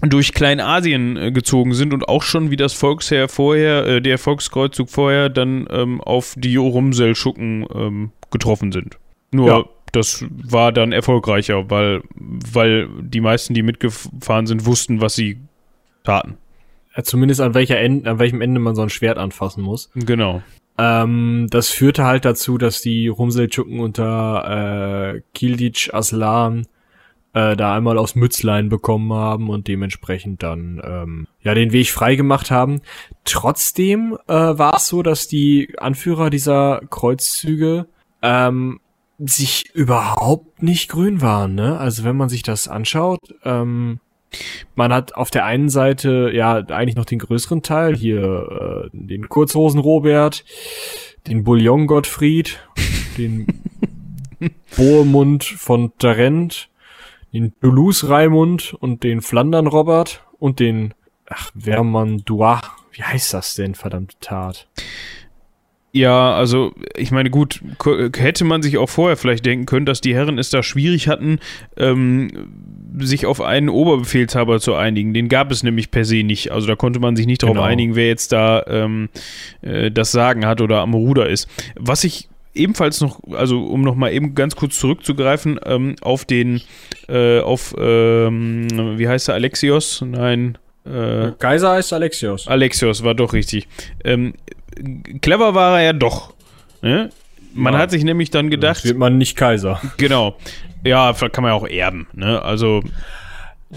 durch 0.03 0.33
Kleinasien 0.33 1.17
äh, 1.17 1.33
gezogen 1.33 1.75
sind 1.75 1.93
und 1.93 2.09
auch 2.09 2.23
schon 2.23 2.51
wie 2.51 2.57
das 2.57 2.73
Volksheer 2.73 3.29
vorher, 3.29 3.87
äh, 3.87 4.03
der 4.03 4.19
Volkskreuzzug 4.19 4.89
vorher, 4.89 5.29
dann 5.29 5.67
ähm, 5.71 6.01
auf 6.01 6.35
die 6.37 6.57
Rumselschucken 6.57 7.67
ähm, 7.75 8.13
getroffen 8.31 8.73
sind. 8.73 8.99
Nur 9.33 9.49
ja. 9.49 9.65
das 9.93 10.25
war 10.31 10.73
dann 10.73 10.93
erfolgreicher, 10.93 11.71
weil, 11.71 12.03
weil 12.15 12.89
die 13.01 13.21
meisten, 13.21 13.55
die 13.55 13.63
mitgefahren 13.63 14.47
sind, 14.47 14.67
wussten, 14.67 15.01
was 15.01 15.15
sie 15.15 15.39
taten. 16.11 16.39
Ja, 16.97 17.03
zumindest 17.05 17.41
an, 17.41 17.55
welcher 17.55 17.79
End, 17.79 18.07
an 18.07 18.19
welchem 18.19 18.41
Ende 18.41 18.61
man 18.61 18.75
so 18.75 18.83
ein 18.83 18.91
Schwert 18.91 19.19
anfassen 19.19 19.63
muss. 19.63 19.91
Genau. 19.95 20.43
Ähm, 20.79 21.47
das 21.51 21.69
führte 21.69 22.05
halt 22.05 22.25
dazu, 22.25 22.59
dass 22.59 22.81
die 22.81 23.09
Rumseldschucken 23.09 23.81
unter 23.81 25.15
äh, 25.15 25.23
Kildic 25.35 25.91
Aslan 25.93 26.67
äh, 27.33 27.55
da 27.55 27.77
einmal 27.77 27.99
aus 27.99 28.15
Mützlein 28.15 28.69
bekommen 28.69 29.13
haben 29.13 29.51
und 29.51 29.69
dementsprechend 29.69 30.43
dann 30.43 30.81
ähm, 30.83 31.27
ja 31.43 31.55
den 31.55 31.73
Weg 31.73 31.91
frei 31.91 32.17
gemacht 32.17 32.51
haben. 32.51 32.81
Trotzdem 33.25 34.17
äh, 34.27 34.33
war 34.33 34.77
es 34.77 34.89
so, 34.89 35.03
dass 35.03 35.29
die 35.29 35.75
Anführer 35.79 36.31
dieser 36.31 36.81
Kreuzzüge 36.91 37.87
ähm, 38.23 38.81
sich 39.19 39.71
überhaupt 39.75 40.63
nicht 40.63 40.89
grün 40.89 41.21
waren. 41.21 41.55
Ne? 41.55 41.79
Also 41.79 42.05
wenn 42.05 42.17
man 42.17 42.29
sich 42.29 42.43
das 42.43 42.69
anschaut, 42.69 43.21
ähm, 43.45 44.01
man 44.75 44.93
hat 44.93 45.15
auf 45.15 45.31
der 45.31 45.45
einen 45.45 45.69
Seite 45.69 46.31
ja 46.33 46.57
eigentlich 46.57 46.97
noch 46.97 47.05
den 47.05 47.19
größeren 47.19 47.63
Teil, 47.63 47.97
hier 47.97 48.87
äh, 48.87 48.91
den 48.93 49.29
Kurzhosen 49.29 49.81
Robert, 49.81 50.45
den 51.27 51.45
Bouillon 51.45 51.87
Gottfried, 51.87 52.61
den 53.19 53.47
Bohemund 54.77 55.45
von 55.45 55.93
Tarent, 55.99 56.69
den 57.33 57.53
Toulouse 57.61 58.09
Raimund 58.09 58.75
und 58.75 59.03
den 59.03 59.21
Flandern 59.21 59.67
Robert 59.67 60.25
und 60.39 60.61
den 60.61 60.95
ach, 61.29 61.51
Vermandois. 61.57 62.61
Wie 62.93 63.03
heißt 63.03 63.35
das 63.35 63.55
denn, 63.55 63.75
verdammte 63.75 64.17
Tat? 64.21 64.69
Ja, 65.93 66.35
also 66.35 66.73
ich 66.97 67.11
meine, 67.11 67.31
gut, 67.31 67.61
hätte 68.17 68.45
man 68.45 68.63
sich 68.63 68.79
auch 68.79 68.89
vorher 68.89 69.17
vielleicht 69.17 69.45
denken 69.45 69.67
können, 69.67 69.87
dass 69.87 70.01
die 70.01 70.15
Herren 70.15 70.39
es 70.39 70.49
da 70.51 70.63
schwierig 70.63 71.09
hatten, 71.09 71.41
ähm, 71.77 72.31
sich 72.99 73.27
auf 73.27 73.41
einen 73.41 73.69
Oberbefehlshaber 73.69 74.61
zu 74.61 74.75
einigen. 74.75 75.15
Den 75.15 75.29
gab 75.29 75.51
es 75.51 75.65
nämlich 75.65 75.91
per 75.91 76.05
se 76.05 76.23
nicht. 76.23 76.53
Also 76.53 76.69
da 76.69 76.77
konnte 76.77 77.01
man 77.01 77.17
sich 77.17 77.27
nicht 77.27 77.43
darauf 77.43 77.57
genau. 77.57 77.67
einigen, 77.67 77.97
wer 77.97 78.07
jetzt 78.07 78.31
da 78.31 78.65
ähm, 78.69 79.09
äh, 79.63 79.91
das 79.91 80.13
Sagen 80.13 80.47
hat 80.47 80.61
oder 80.61 80.81
am 80.81 80.95
Ruder 80.95 81.29
ist. 81.29 81.49
Was 81.75 82.05
ich 82.05 82.29
ebenfalls 82.55 83.01
noch, 83.01 83.21
also 83.33 83.65
um 83.65 83.83
nochmal 83.83 84.13
eben 84.13 84.35
ganz 84.35 84.55
kurz 84.55 84.79
zurückzugreifen, 84.79 85.59
ähm, 85.65 85.97
auf 86.03 86.25
den, 86.25 86.61
äh, 87.09 87.41
auf, 87.41 87.75
ähm, 87.79 88.69
wie 88.97 89.09
heißt 89.09 89.29
er, 89.29 89.35
Alexios? 89.35 90.05
Nein. 90.07 90.57
Äh, 90.85 91.33
Kaiser 91.39 91.73
heißt 91.73 91.93
Alexios. 91.93 92.49
Alexios 92.49 93.05
war 93.05 93.15
doch 93.15 93.33
richtig. 93.33 93.69
Ähm, 94.05 94.35
clever 95.21 95.55
war 95.55 95.79
er 95.79 95.85
ja 95.87 95.93
doch. 95.93 96.35
Ne? 96.83 97.11
Man 97.55 97.75
ja. 97.75 97.81
hat 97.81 97.91
sich 97.91 98.05
nämlich 98.05 98.31
dann 98.31 98.51
gedacht. 98.51 98.79
Das 98.79 98.85
wird 98.85 98.99
man 98.99 99.19
nicht 99.19 99.37
Kaiser. 99.37 99.81
Genau. 99.97 100.37
Ja, 100.85 101.13
kann 101.13 101.43
man 101.43 101.53
ja 101.53 101.55
auch 101.55 101.67
erben. 101.69 102.09
Ne? 102.15 102.43
Also. 102.43 102.83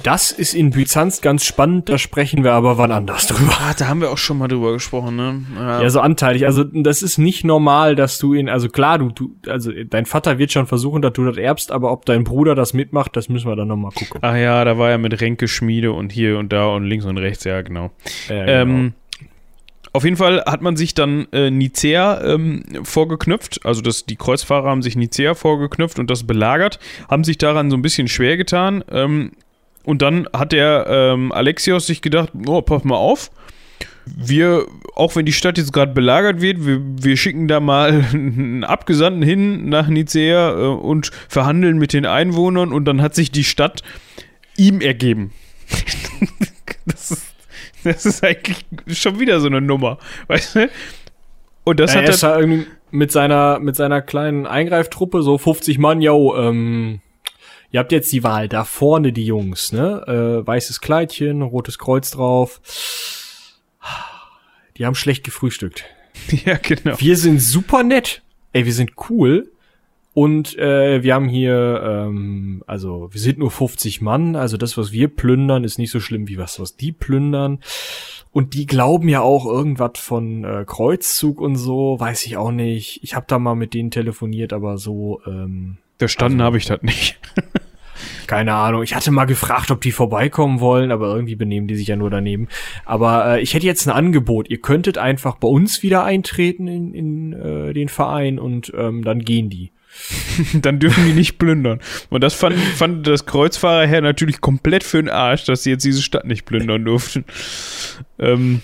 Das 0.02 0.32
ist 0.32 0.56
in 0.56 0.72
Byzanz 0.72 1.22
ganz 1.22 1.46
spannend, 1.46 1.88
da 1.88 2.00
sprechen 2.00 2.44
wir 2.44 2.54
aber 2.54 2.80
wann 2.80 2.92
anders 2.92 3.28
drüber. 3.28 3.54
Ah, 3.62 3.76
da 3.78 3.90
haben 3.90 4.02
wir 4.02 4.10
auch 4.10 4.18
schon 4.18 4.40
mal 4.40 4.48
drüber 4.48 4.74
gesprochen, 4.74 5.16
ne? 5.16 5.44
Ja. 5.56 5.84
ja, 5.84 5.90
so 5.92 6.00
anteilig. 6.00 6.48
Also 6.48 6.64
das 6.64 7.04
ist 7.04 7.20
nicht 7.20 7.44
normal, 7.44 7.96
dass 7.96 8.18
du 8.18 8.34
ihn, 8.34 8.50
also 8.50 8.70
klar, 8.70 8.98
du, 8.98 9.12
du, 9.12 9.36
also 9.48 9.72
dein 9.72 10.08
Vater 10.08 10.40
wird 10.40 10.52
schon 10.52 10.66
versuchen, 10.66 11.04
dass 11.04 11.14
du 11.14 11.26
das 11.26 11.38
erbst, 11.38 11.72
aber 11.72 11.92
ob 11.92 12.08
dein 12.08 12.24
Bruder 12.24 12.56
das 12.56 12.74
mitmacht, 12.74 13.16
das 13.16 13.30
müssen 13.30 13.48
wir 13.48 13.56
dann 13.56 13.68
nochmal 13.68 13.92
gucken. 13.92 14.20
Ach 14.24 14.36
ja, 14.36 14.66
da 14.66 14.80
war 14.80 14.90
ja 14.90 14.98
mit 14.98 15.22
Ränke 15.22 15.48
Schmiede 15.48 15.92
und 15.92 16.12
hier 16.12 16.40
und 16.40 16.52
da 16.52 16.70
und 16.70 16.86
links 16.86 17.06
und 17.06 17.20
rechts, 17.20 17.44
ja, 17.44 17.62
genau. 17.62 17.92
Ja, 18.30 18.46
genau. 18.46 18.52
Ähm, 18.52 18.94
auf 19.94 20.04
jeden 20.04 20.18
Fall 20.18 20.44
hat 20.46 20.62
man 20.62 20.76
sich 20.76 20.96
dann 20.96 21.28
äh, 21.32 21.52
Nicea 21.52 22.22
ähm, 22.24 22.64
vorgeknüpft, 22.84 23.64
also 23.64 23.82
das, 23.82 24.06
die 24.06 24.16
Kreuzfahrer 24.16 24.70
haben 24.70 24.82
sich 24.82 24.96
Nicea 24.96 25.36
vorgeknüpft 25.36 26.00
und 26.00 26.10
das 26.10 26.26
belagert, 26.26 26.80
haben 27.10 27.24
sich 27.24 27.38
daran 27.38 27.70
so 27.70 27.78
ein 27.78 27.84
bisschen 27.84 28.08
schwer 28.08 28.36
getan. 28.36 28.84
Ähm, 28.92 29.32
und 29.84 30.02
dann 30.02 30.28
hat 30.34 30.52
der 30.52 30.88
ähm, 30.90 31.32
Alexios 31.32 31.86
sich 31.86 32.02
gedacht, 32.02 32.32
oh, 32.48 32.62
pass 32.62 32.84
mal 32.84 32.96
auf, 32.96 33.30
wir, 34.06 34.66
auch 34.96 35.16
wenn 35.16 35.26
die 35.26 35.34
Stadt 35.34 35.58
jetzt 35.58 35.74
gerade 35.74 35.94
belagert 35.94 36.42
wird, 36.42 36.66
wir, 36.66 36.82
wir, 36.82 37.16
schicken 37.16 37.48
da 37.48 37.60
mal 37.60 38.04
einen 38.14 38.64
Abgesandten 38.64 39.22
hin 39.24 39.70
nach 39.70 39.88
Nicea 39.88 40.52
äh, 40.52 40.68
und 40.68 41.12
verhandeln 41.30 41.78
mit 41.78 41.94
den 41.94 42.06
Einwohnern 42.06 42.74
und 42.74 42.86
dann 42.86 43.02
hat 43.02 43.14
sich 43.14 43.32
die 43.32 43.44
Stadt 43.44 43.84
ihm 44.58 44.82
ergeben. 44.82 45.34
das 46.86 47.12
ist 47.12 47.33
Das 47.94 48.06
ist 48.06 48.24
eigentlich 48.24 48.66
schon 48.88 49.20
wieder 49.20 49.40
so 49.40 49.48
eine 49.48 49.62
Nummer, 49.62 49.98
weißt 50.28 50.56
du? 50.56 50.70
Und 51.64 51.80
das 51.80 51.94
ja, 51.94 52.02
hat 52.02 52.08
er 52.08 52.14
ist 52.14 52.24
irgendwie 52.24 52.68
mit 52.92 53.12
seiner 53.12 53.60
mit 53.60 53.76
seiner 53.76 54.02
kleinen 54.02 54.46
Eingreiftruppe 54.46 55.24
so 55.24 55.38
50 55.38 55.80
Mann, 55.80 56.02
yo, 56.02 56.36
ähm, 56.36 57.02
ihr 57.72 57.80
habt 57.80 57.92
jetzt 57.92 58.12
die 58.12 58.24
Wahl, 58.24 58.48
da 58.50 58.64
vorne 58.64 59.14
die 59.14 59.26
Jungs, 59.26 59.72
ne? 59.72 60.04
Äh, 60.08 60.48
weißes 60.48 60.82
Kleidchen, 60.82 61.42
rotes 61.42 61.78
Kreuz 61.80 62.12
drauf. 62.12 62.62
Die 64.78 64.86
haben 64.86 64.96
schlecht 64.96 65.24
gefrühstückt. 65.24 65.86
Ja, 66.46 66.58
genau. 66.58 66.96
Wir 67.00 67.18
sind 67.18 67.42
super 67.42 67.84
nett. 67.84 68.22
Ey, 68.54 68.66
wir 68.66 68.74
sind 68.74 68.92
cool. 69.10 69.52
Und 70.14 70.58
äh, 70.60 71.02
wir 71.02 71.16
haben 71.16 71.28
hier, 71.28 71.82
ähm, 71.84 72.64
also 72.68 73.10
wir 73.12 73.20
sind 73.20 73.40
nur 73.40 73.50
50 73.50 74.02
Mann, 74.02 74.36
also 74.36 74.58
das, 74.58 74.78
was 74.78 74.92
wir 74.92 75.08
plündern, 75.08 75.64
ist 75.64 75.80
nicht 75.80 75.92
so 75.92 76.00
schlimm 76.00 76.28
wie 76.28 76.38
was, 76.38 76.60
was 76.60 76.76
die 76.76 76.92
plündern. 76.92 77.60
Und 78.32 78.54
die 78.54 78.66
glauben 78.66 79.10
ja 79.10 79.22
auch 79.22 79.46
irgendwas 79.46 79.94
von 79.96 80.44
äh, 80.44 80.66
Kreuzzug 80.66 81.42
und 81.42 81.56
so, 81.56 82.00
weiß 82.00 82.26
ich 82.26 82.38
auch 82.38 82.52
nicht. 82.52 83.00
Ich 83.04 83.16
habe 83.16 83.26
da 83.28 83.40
mal 83.40 83.56
mit 83.56 83.74
denen 83.74 83.92
telefoniert, 83.92 84.54
aber 84.54 84.78
so. 84.78 85.22
Ähm, 85.26 85.78
Verstanden 85.98 86.42
also, 86.42 86.46
habe 86.46 86.58
ich 86.58 86.66
das 86.66 86.82
nicht. 86.82 87.20
keine 88.28 88.54
Ahnung. 88.54 88.84
Ich 88.84 88.96
hatte 88.96 89.12
mal 89.12 89.26
gefragt, 89.26 89.72
ob 89.72 89.82
die 89.82 89.92
vorbeikommen 89.92 90.60
wollen, 90.60 90.92
aber 90.92 91.14
irgendwie 91.14 91.36
benehmen 91.36 91.68
die 91.68 91.76
sich 91.76 91.88
ja 91.88 91.96
nur 91.96 92.10
daneben. 92.10 92.48
Aber 92.86 93.36
äh, 93.36 93.42
ich 93.42 93.54
hätte 93.54 93.66
jetzt 93.66 93.88
ein 93.88 93.94
Angebot. 93.94 94.50
Ihr 94.50 94.62
könntet 94.62 94.98
einfach 94.98 95.36
bei 95.36 95.48
uns 95.48 95.84
wieder 95.84 96.04
eintreten 96.04 96.68
in, 96.68 96.94
in 96.94 97.34
äh, 97.34 97.74
den 97.74 97.90
Verein 97.90 98.40
und 98.40 98.74
ähm, 98.76 99.04
dann 99.04 99.20
gehen 99.20 99.50
die. 99.50 99.73
dann 100.54 100.80
dürfen 100.80 101.06
die 101.06 101.14
nicht 101.14 101.38
plündern. 101.38 101.80
Und 102.10 102.24
das 102.24 102.34
fand, 102.34 102.58
fand 102.58 103.08
das 103.08 103.26
Kreuzfahrerherr 103.26 104.02
natürlich 104.02 104.42
komplett 104.42 104.84
für 104.84 105.02
den 105.02 105.10
Arsch, 105.10 105.46
dass 105.46 105.64
sie 105.64 105.72
jetzt 105.72 105.86
diese 105.86 106.02
Stadt 106.02 106.26
nicht 106.26 106.46
plündern 106.46 106.84
durften. 106.84 107.26
Ähm, 108.20 108.62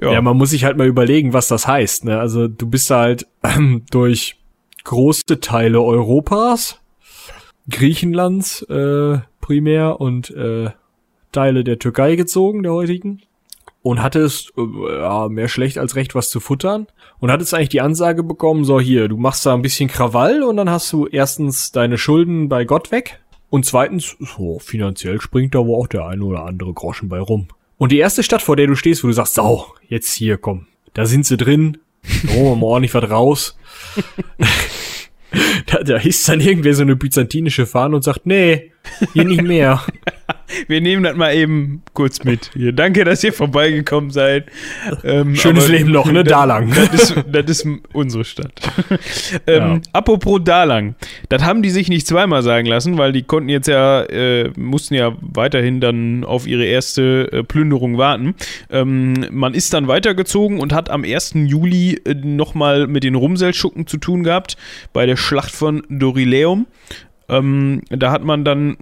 ja. 0.00 0.12
ja. 0.12 0.22
man 0.22 0.36
muss 0.36 0.50
sich 0.50 0.64
halt 0.64 0.76
mal 0.76 0.86
überlegen, 0.86 1.32
was 1.32 1.48
das 1.48 1.66
heißt. 1.66 2.04
Ne? 2.04 2.18
Also 2.18 2.48
du 2.48 2.66
bist 2.66 2.90
halt 2.90 3.26
ähm, 3.42 3.84
durch 3.90 4.36
große 4.84 5.40
Teile 5.40 5.80
Europas, 5.80 6.80
Griechenlands 7.70 8.62
äh, 8.62 9.18
primär 9.40 10.00
und 10.00 10.30
äh, 10.30 10.70
Teile 11.30 11.64
der 11.64 11.78
Türkei 11.78 12.16
gezogen, 12.16 12.62
der 12.62 12.72
heutigen 12.72 13.22
und 13.82 14.02
hattest 14.02 14.52
äh, 14.56 15.28
mehr 15.28 15.48
schlecht 15.48 15.78
als 15.78 15.96
recht 15.96 16.14
was 16.14 16.30
zu 16.30 16.40
futtern 16.40 16.86
und 17.22 17.30
hattest 17.30 17.54
eigentlich 17.54 17.68
die 17.68 17.80
Ansage 17.80 18.24
bekommen, 18.24 18.64
so 18.64 18.80
hier, 18.80 19.06
du 19.06 19.16
machst 19.16 19.46
da 19.46 19.54
ein 19.54 19.62
bisschen 19.62 19.88
Krawall 19.88 20.42
und 20.42 20.56
dann 20.56 20.68
hast 20.68 20.92
du 20.92 21.06
erstens 21.06 21.70
deine 21.70 21.96
Schulden 21.96 22.48
bei 22.48 22.64
Gott 22.64 22.90
weg 22.90 23.20
und 23.48 23.64
zweitens, 23.64 24.16
so, 24.18 24.58
finanziell 24.58 25.20
springt 25.20 25.54
da 25.54 25.64
wohl 25.64 25.80
auch 25.80 25.86
der 25.86 26.04
eine 26.04 26.24
oder 26.24 26.44
andere 26.44 26.72
Groschen 26.72 27.08
bei 27.08 27.20
rum. 27.20 27.46
Und 27.78 27.92
die 27.92 27.98
erste 27.98 28.24
Stadt, 28.24 28.42
vor 28.42 28.56
der 28.56 28.66
du 28.66 28.74
stehst, 28.74 29.04
wo 29.04 29.06
du 29.06 29.12
sagst, 29.12 29.34
sau, 29.34 29.72
jetzt 29.88 30.12
hier, 30.12 30.36
komm, 30.36 30.66
da 30.94 31.06
sind 31.06 31.24
sie 31.24 31.36
drin, 31.36 31.78
da 32.24 32.32
holen 32.32 32.44
wir 32.44 32.56
mal 32.56 32.66
ordentlich 32.66 32.92
was 32.92 33.08
raus. 33.08 33.56
da, 35.66 35.84
da 35.84 35.98
ist 35.98 36.28
dann 36.28 36.40
irgendwer 36.40 36.74
so 36.74 36.82
eine 36.82 36.96
byzantinische 36.96 37.66
Fahne 37.66 37.94
und 37.94 38.02
sagt, 38.02 38.26
nee, 38.26 38.72
hier 39.12 39.24
nicht 39.24 39.42
mehr. 39.42 39.80
Wir 40.68 40.80
nehmen 40.80 41.02
das 41.02 41.16
mal 41.16 41.34
eben 41.34 41.82
kurz 41.94 42.24
mit. 42.24 42.50
Hier, 42.54 42.72
danke, 42.72 43.04
dass 43.04 43.22
ihr 43.24 43.32
vorbeigekommen 43.32 44.10
seid. 44.10 44.46
Ähm, 45.04 45.34
Schönes 45.36 45.68
Leben 45.68 45.90
noch, 45.90 46.10
ne? 46.10 46.24
Dalang. 46.24 46.72
Das 46.74 47.10
ist, 47.10 47.24
das 47.30 47.44
ist 47.46 47.66
unsere 47.92 48.24
Stadt. 48.24 48.52
ähm, 49.46 49.62
ja. 49.62 49.80
Apropos 49.92 50.40
Dalang. 50.44 50.94
Das 51.28 51.42
haben 51.42 51.62
die 51.62 51.70
sich 51.70 51.88
nicht 51.88 52.06
zweimal 52.06 52.42
sagen 52.42 52.66
lassen, 52.66 52.98
weil 52.98 53.12
die 53.12 53.22
konnten 53.22 53.48
jetzt 53.48 53.68
ja, 53.68 54.02
äh, 54.02 54.50
mussten 54.56 54.94
ja 54.94 55.16
weiterhin 55.20 55.80
dann 55.80 56.24
auf 56.24 56.46
ihre 56.46 56.64
erste 56.64 57.30
äh, 57.32 57.42
Plünderung 57.42 57.98
warten. 57.98 58.34
Ähm, 58.70 59.26
man 59.30 59.54
ist 59.54 59.74
dann 59.74 59.88
weitergezogen 59.88 60.60
und 60.60 60.72
hat 60.72 60.90
am 60.90 61.04
1. 61.04 61.34
Juli 61.34 62.00
äh, 62.04 62.14
nochmal 62.14 62.86
mit 62.86 63.04
den 63.04 63.14
Rumselschucken 63.14 63.86
zu 63.86 63.98
tun 63.98 64.22
gehabt 64.22 64.56
bei 64.92 65.06
der 65.06 65.16
Schlacht 65.16 65.52
von 65.52 65.82
Dorileum. 65.88 66.66
Ähm, 67.28 67.82
da 67.90 68.10
hat 68.10 68.24
man 68.24 68.44
dann 68.44 68.76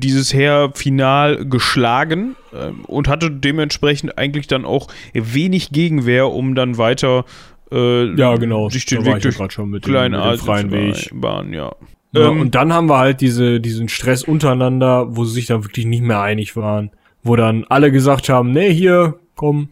dieses 0.00 0.32
Heer 0.32 0.70
final 0.74 1.44
geschlagen 1.44 2.36
ähm, 2.54 2.84
und 2.86 3.08
hatte 3.08 3.30
dementsprechend 3.30 4.18
eigentlich 4.18 4.46
dann 4.46 4.64
auch 4.64 4.88
wenig 5.12 5.70
Gegenwehr, 5.70 6.28
um 6.28 6.54
dann 6.54 6.78
weiter 6.78 7.24
äh, 7.70 8.14
ja, 8.14 8.36
genau. 8.36 8.68
sich 8.68 8.86
den 8.86 9.04
Weg 9.04 9.20
durch 9.20 9.36
schon 9.52 9.70
mit 9.70 9.86
dem, 9.86 9.92
mit 9.92 10.12
dem 10.12 10.38
freien 10.38 10.70
Weg. 10.70 11.10
Bahn, 11.12 11.52
ja. 11.52 11.72
ja 12.12 12.28
ähm, 12.30 12.40
und 12.40 12.54
dann 12.54 12.72
haben 12.72 12.88
wir 12.88 12.98
halt 12.98 13.20
diese, 13.20 13.60
diesen 13.60 13.88
Stress 13.88 14.24
untereinander, 14.24 15.16
wo 15.16 15.24
sie 15.24 15.34
sich 15.34 15.46
dann 15.46 15.64
wirklich 15.64 15.86
nicht 15.86 16.02
mehr 16.02 16.20
einig 16.20 16.56
waren. 16.56 16.90
Wo 17.22 17.36
dann 17.36 17.64
alle 17.68 17.92
gesagt 17.92 18.28
haben, 18.28 18.52
nee, 18.52 18.72
hier, 18.72 19.18
komm, 19.36 19.68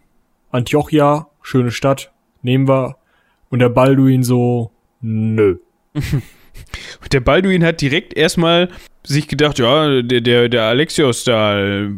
Antiochia, 0.50 1.28
schöne 1.42 1.70
Stadt, 1.70 2.12
nehmen 2.42 2.68
wir. 2.68 2.96
Und 3.48 3.60
der 3.60 3.70
Balduin 3.70 4.22
so, 4.22 4.70
nö. 5.00 5.56
der 7.12 7.20
Balduin 7.20 7.64
hat 7.64 7.80
direkt 7.80 8.14
erstmal 8.16 8.68
sich 9.04 9.28
gedacht, 9.28 9.58
ja, 9.58 10.02
der, 10.02 10.20
der, 10.20 10.48
der 10.48 10.62
Alexios 10.64 11.24
da, 11.24 11.58
äh, 11.58 11.88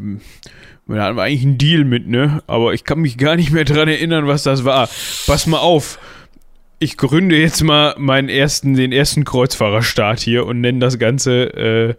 da 0.87 1.05
hatten 1.05 1.17
wir 1.17 1.23
eigentlich 1.23 1.43
einen 1.43 1.59
Deal 1.59 1.85
mit, 1.85 2.09
ne? 2.09 2.43
Aber 2.47 2.75
ich 2.75 2.85
kann 2.85 3.01
mich 3.01 3.17
gar 3.17 3.37
nicht 3.37 3.51
mehr 3.53 3.65
dran 3.65 3.89
erinnern, 3.89 4.27
was 4.27 4.43
das 4.43 4.65
war. 4.65 4.89
Pass 5.27 5.47
mal 5.47 5.59
auf. 5.59 5.99
Ich 6.79 6.97
gründe 6.97 7.37
jetzt 7.37 7.63
mal 7.63 7.95
meinen 7.99 8.29
ersten, 8.29 8.75
den 8.75 8.91
ersten 8.91 9.25
Kreuzfahrerstaat 9.25 10.21
hier 10.21 10.47
und 10.47 10.61
nenne 10.61 10.79
das 10.79 10.99
Ganze 10.99 11.97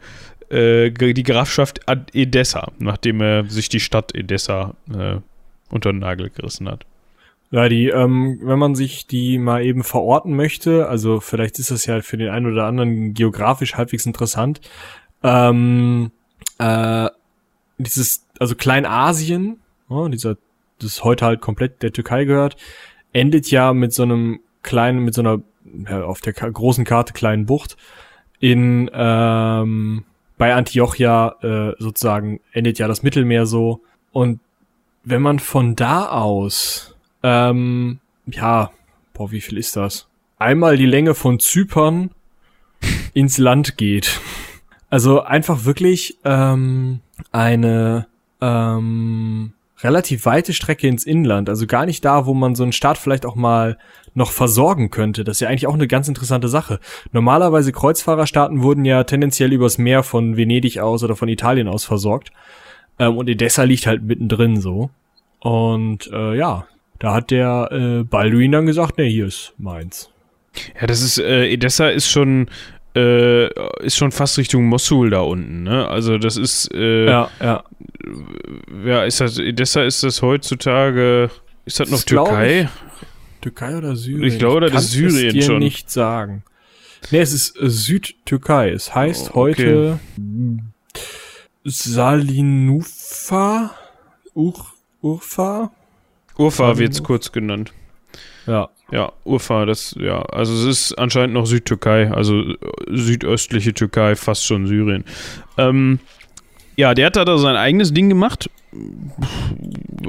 äh, 0.50 0.88
äh, 0.88 1.14
die 1.14 1.24
Grafschaft 1.24 1.82
Edessa, 2.14 2.72
nachdem 2.80 3.22
er 3.22 3.46
sich 3.46 3.70
die 3.70 3.80
Stadt 3.80 4.16
Edessa 4.16 4.76
äh, 4.94 5.18
unter 5.70 5.92
den 5.92 6.00
Nagel 6.00 6.30
gerissen 6.30 6.68
hat. 6.68 6.86
Ja, 7.52 7.68
die, 7.68 7.90
ähm, 7.90 8.40
wenn 8.42 8.58
man 8.58 8.76
sich 8.76 9.08
die 9.08 9.38
mal 9.38 9.64
eben 9.64 9.84
verorten 9.84 10.36
möchte, 10.36 10.88
also 10.88 11.20
vielleicht 11.20 11.60
ist 11.60 11.70
das 11.70 11.86
ja 11.86 12.02
für 12.02 12.18
den 12.18 12.30
einen 12.30 12.50
oder 12.50 12.66
anderen 12.66 13.14
geografisch 13.14 13.76
halbwegs 13.76 14.06
interessant. 14.06 14.62
Ähm, 15.22 16.12
äh, 16.60 17.10
dieses, 17.78 18.26
also 18.40 18.56
Kleinasien, 18.56 19.60
ja, 19.90 20.08
dieser, 20.08 20.38
das 20.80 21.04
heute 21.04 21.26
halt 21.26 21.42
komplett 21.42 21.84
der 21.84 21.92
Türkei 21.92 22.24
gehört, 22.24 22.56
endet 23.12 23.52
ja 23.52 23.74
mit 23.74 23.94
so 23.94 24.04
einem 24.04 24.40
kleinen, 24.64 25.00
mit 25.00 25.14
so 25.14 25.22
einer 25.22 25.42
ja, 25.90 26.04
auf 26.04 26.22
der 26.22 26.34
großen 26.34 26.86
Karte 26.86 27.12
kleinen 27.12 27.46
Bucht 27.46 27.76
in 28.40 28.90
ähm, 28.94 30.06
bei 30.38 30.56
Antiochia 30.56 31.36
äh, 31.42 31.76
sozusagen 31.78 32.40
endet 32.52 32.80
ja 32.80 32.88
das 32.88 33.04
Mittelmeer 33.04 33.46
so 33.46 33.82
und 34.12 34.40
wenn 35.04 35.22
man 35.22 35.40
von 35.40 35.76
da 35.76 36.10
aus 36.10 36.91
ähm, 37.24 38.00
ja, 38.26 38.72
boah, 39.14 39.32
wie 39.32 39.42
viel 39.42 39.58
ist 39.58 39.76
das? 39.76 40.08
Einmal 40.38 40.78
die 40.78 40.86
Länge 40.86 41.14
von 41.14 41.40
Zypern 41.40 42.12
ins 43.14 43.38
Land 43.38 43.78
geht. 43.78 44.20
Also 44.90 45.22
einfach 45.22 45.66
wirklich 45.66 46.18
ähm, 46.26 47.00
eine 47.32 48.08
ähm, 48.42 49.54
relativ 49.84 50.26
weite 50.26 50.54
Strecke 50.54 50.88
ins 50.88 51.06
Inland. 51.06 51.50
Also 51.50 51.66
gar 51.66 51.86
nicht 51.86 52.04
da, 52.04 52.26
wo 52.26 52.34
man 52.34 52.56
so 52.56 52.64
einen 52.64 52.72
Staat 52.72 52.98
vielleicht 52.98 53.26
auch 53.26 53.36
mal 53.36 53.78
noch 54.14 54.32
versorgen 54.32 54.90
könnte. 54.90 55.24
Das 55.24 55.38
ist 55.38 55.42
ja 55.42 55.48
eigentlich 55.48 55.68
auch 55.68 55.74
eine 55.74 55.88
ganz 55.88 56.08
interessante 56.08 56.50
Sache. 56.50 56.80
Normalerweise 57.12 57.72
Kreuzfahrerstaaten 57.72 58.62
wurden 58.62 58.86
ja 58.86 59.04
tendenziell 59.04 59.54
übers 59.54 59.78
Meer 59.78 60.04
von 60.04 60.38
Venedig 60.38 60.80
aus 60.80 61.04
oder 61.04 61.16
von 61.16 61.30
Italien 61.30 61.68
aus 61.68 61.86
versorgt. 61.86 62.32
Ähm, 63.00 63.18
und 63.18 63.30
Edessa 63.30 63.64
liegt 63.64 63.88
halt 63.88 64.04
mittendrin 64.04 64.60
so. 64.60 64.90
Und 65.40 66.12
äh, 66.12 66.36
ja, 66.36 66.68
da 67.02 67.16
hat 67.16 67.32
der 67.32 67.70
äh, 67.72 68.04
Balduin 68.04 68.52
dann 68.52 68.68
gesagt, 68.68 69.00
ne, 69.00 69.06
hier 69.06 69.26
ist 69.26 69.56
meins. 69.58 70.12
Ja, 70.80 70.86
das 70.86 71.02
ist, 71.02 71.18
äh, 71.18 71.50
Edessa 71.50 71.90
ist 71.90 72.08
schon, 72.08 72.48
äh, 72.96 73.48
ist 73.84 73.98
schon 73.98 74.12
fast 74.12 74.38
Richtung 74.38 74.66
Mosul 74.66 75.10
da 75.10 75.22
unten, 75.22 75.64
ne? 75.64 75.88
Also 75.88 76.20
das 76.20 76.38
ist, 76.38 76.72
äh, 76.72 77.08
ja, 77.08 77.32
ja. 77.40 77.64
Ja, 78.86 79.04
ist 79.04 79.20
das, 79.20 79.40
Edessa 79.40 79.84
ist 79.84 80.04
das 80.04 80.22
heutzutage, 80.22 81.32
ist 81.66 81.80
das 81.80 81.90
noch 81.90 81.98
das 81.98 82.06
Türkei? 82.06 82.70
Türkei 83.42 83.78
oder 83.78 83.96
Syrien? 83.96 84.24
Ich 84.24 84.38
glaube, 84.38 84.70
das 84.70 84.84
ist 84.84 84.92
Syrien 84.92 85.30
es 85.30 85.34
dir 85.34 85.42
schon. 85.42 85.58
nicht 85.58 85.90
sagen. 85.90 86.44
Ne, 87.10 87.18
es 87.18 87.34
ist 87.34 87.60
äh, 87.60 87.68
Südtürkei. 87.68 88.70
Es 88.70 88.94
heißt 88.94 89.32
oh, 89.34 89.48
okay. 89.48 89.56
heute 89.56 90.00
Salinufa, 91.64 93.72
Ur, 94.36 94.54
Urfa, 95.02 95.72
Urfa 96.38 96.78
wird 96.78 96.94
es 96.94 97.04
kurz 97.04 97.32
genannt. 97.32 97.74
Ja. 98.48 98.70
Ja, 98.92 99.14
Urfa, 99.24 99.66
das, 99.66 99.96
ja, 99.98 100.22
also 100.22 100.54
es 100.54 100.66
ist 100.66 101.00
anscheinend 101.00 101.34
noch 101.34 101.46
Südtürkei, 101.46 102.12
also 102.12 102.42
äh, 102.42 102.58
südöstliche 102.90 103.74
Türkei, 103.74 104.18
fast 104.18 104.46
schon 104.46 104.68
Syrien. 104.68 105.06
Ähm, 105.58 106.00
ja, 106.76 106.94
der 106.94 107.06
hat 107.06 107.16
da 107.16 107.38
sein 107.38 107.56
eigenes 107.56 107.94
Ding 107.94 108.10
gemacht. 108.10 108.50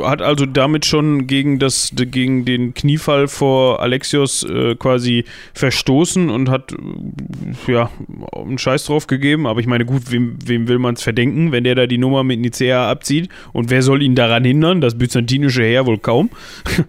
Hat 0.01 0.23
also 0.23 0.47
damit 0.47 0.87
schon 0.87 1.27
gegen, 1.27 1.59
das, 1.59 1.93
gegen 1.95 2.45
den 2.45 2.75
Kniefall 2.75 3.27
vor 3.27 3.81
Alexios 3.81 4.45
äh, 4.45 4.77
quasi 4.77 5.25
verstoßen 5.53 6.31
und 6.31 6.49
hat 6.49 6.73
ja 7.67 7.91
einen 8.35 8.59
Scheiß 8.59 8.85
drauf 8.85 9.09
gegeben. 9.09 9.47
Aber 9.47 9.59
ich 9.59 9.67
meine, 9.67 9.85
gut, 9.85 10.13
wem, 10.13 10.39
wem 10.45 10.69
will 10.69 10.79
man 10.79 10.95
es 10.95 11.03
verdenken, 11.03 11.51
wenn 11.51 11.65
der 11.65 11.75
da 11.75 11.87
die 11.87 11.99
Nummer 11.99 12.23
mit 12.23 12.39
Nicea 12.39 12.89
abzieht? 12.89 13.29
Und 13.53 13.71
wer 13.71 13.83
soll 13.83 14.03
ihn 14.03 14.15
daran 14.15 14.45
hindern? 14.45 14.81
Das 14.81 14.97
byzantinische 14.97 15.63
Heer 15.63 15.87
wohl 15.87 15.99
kaum. 15.99 16.31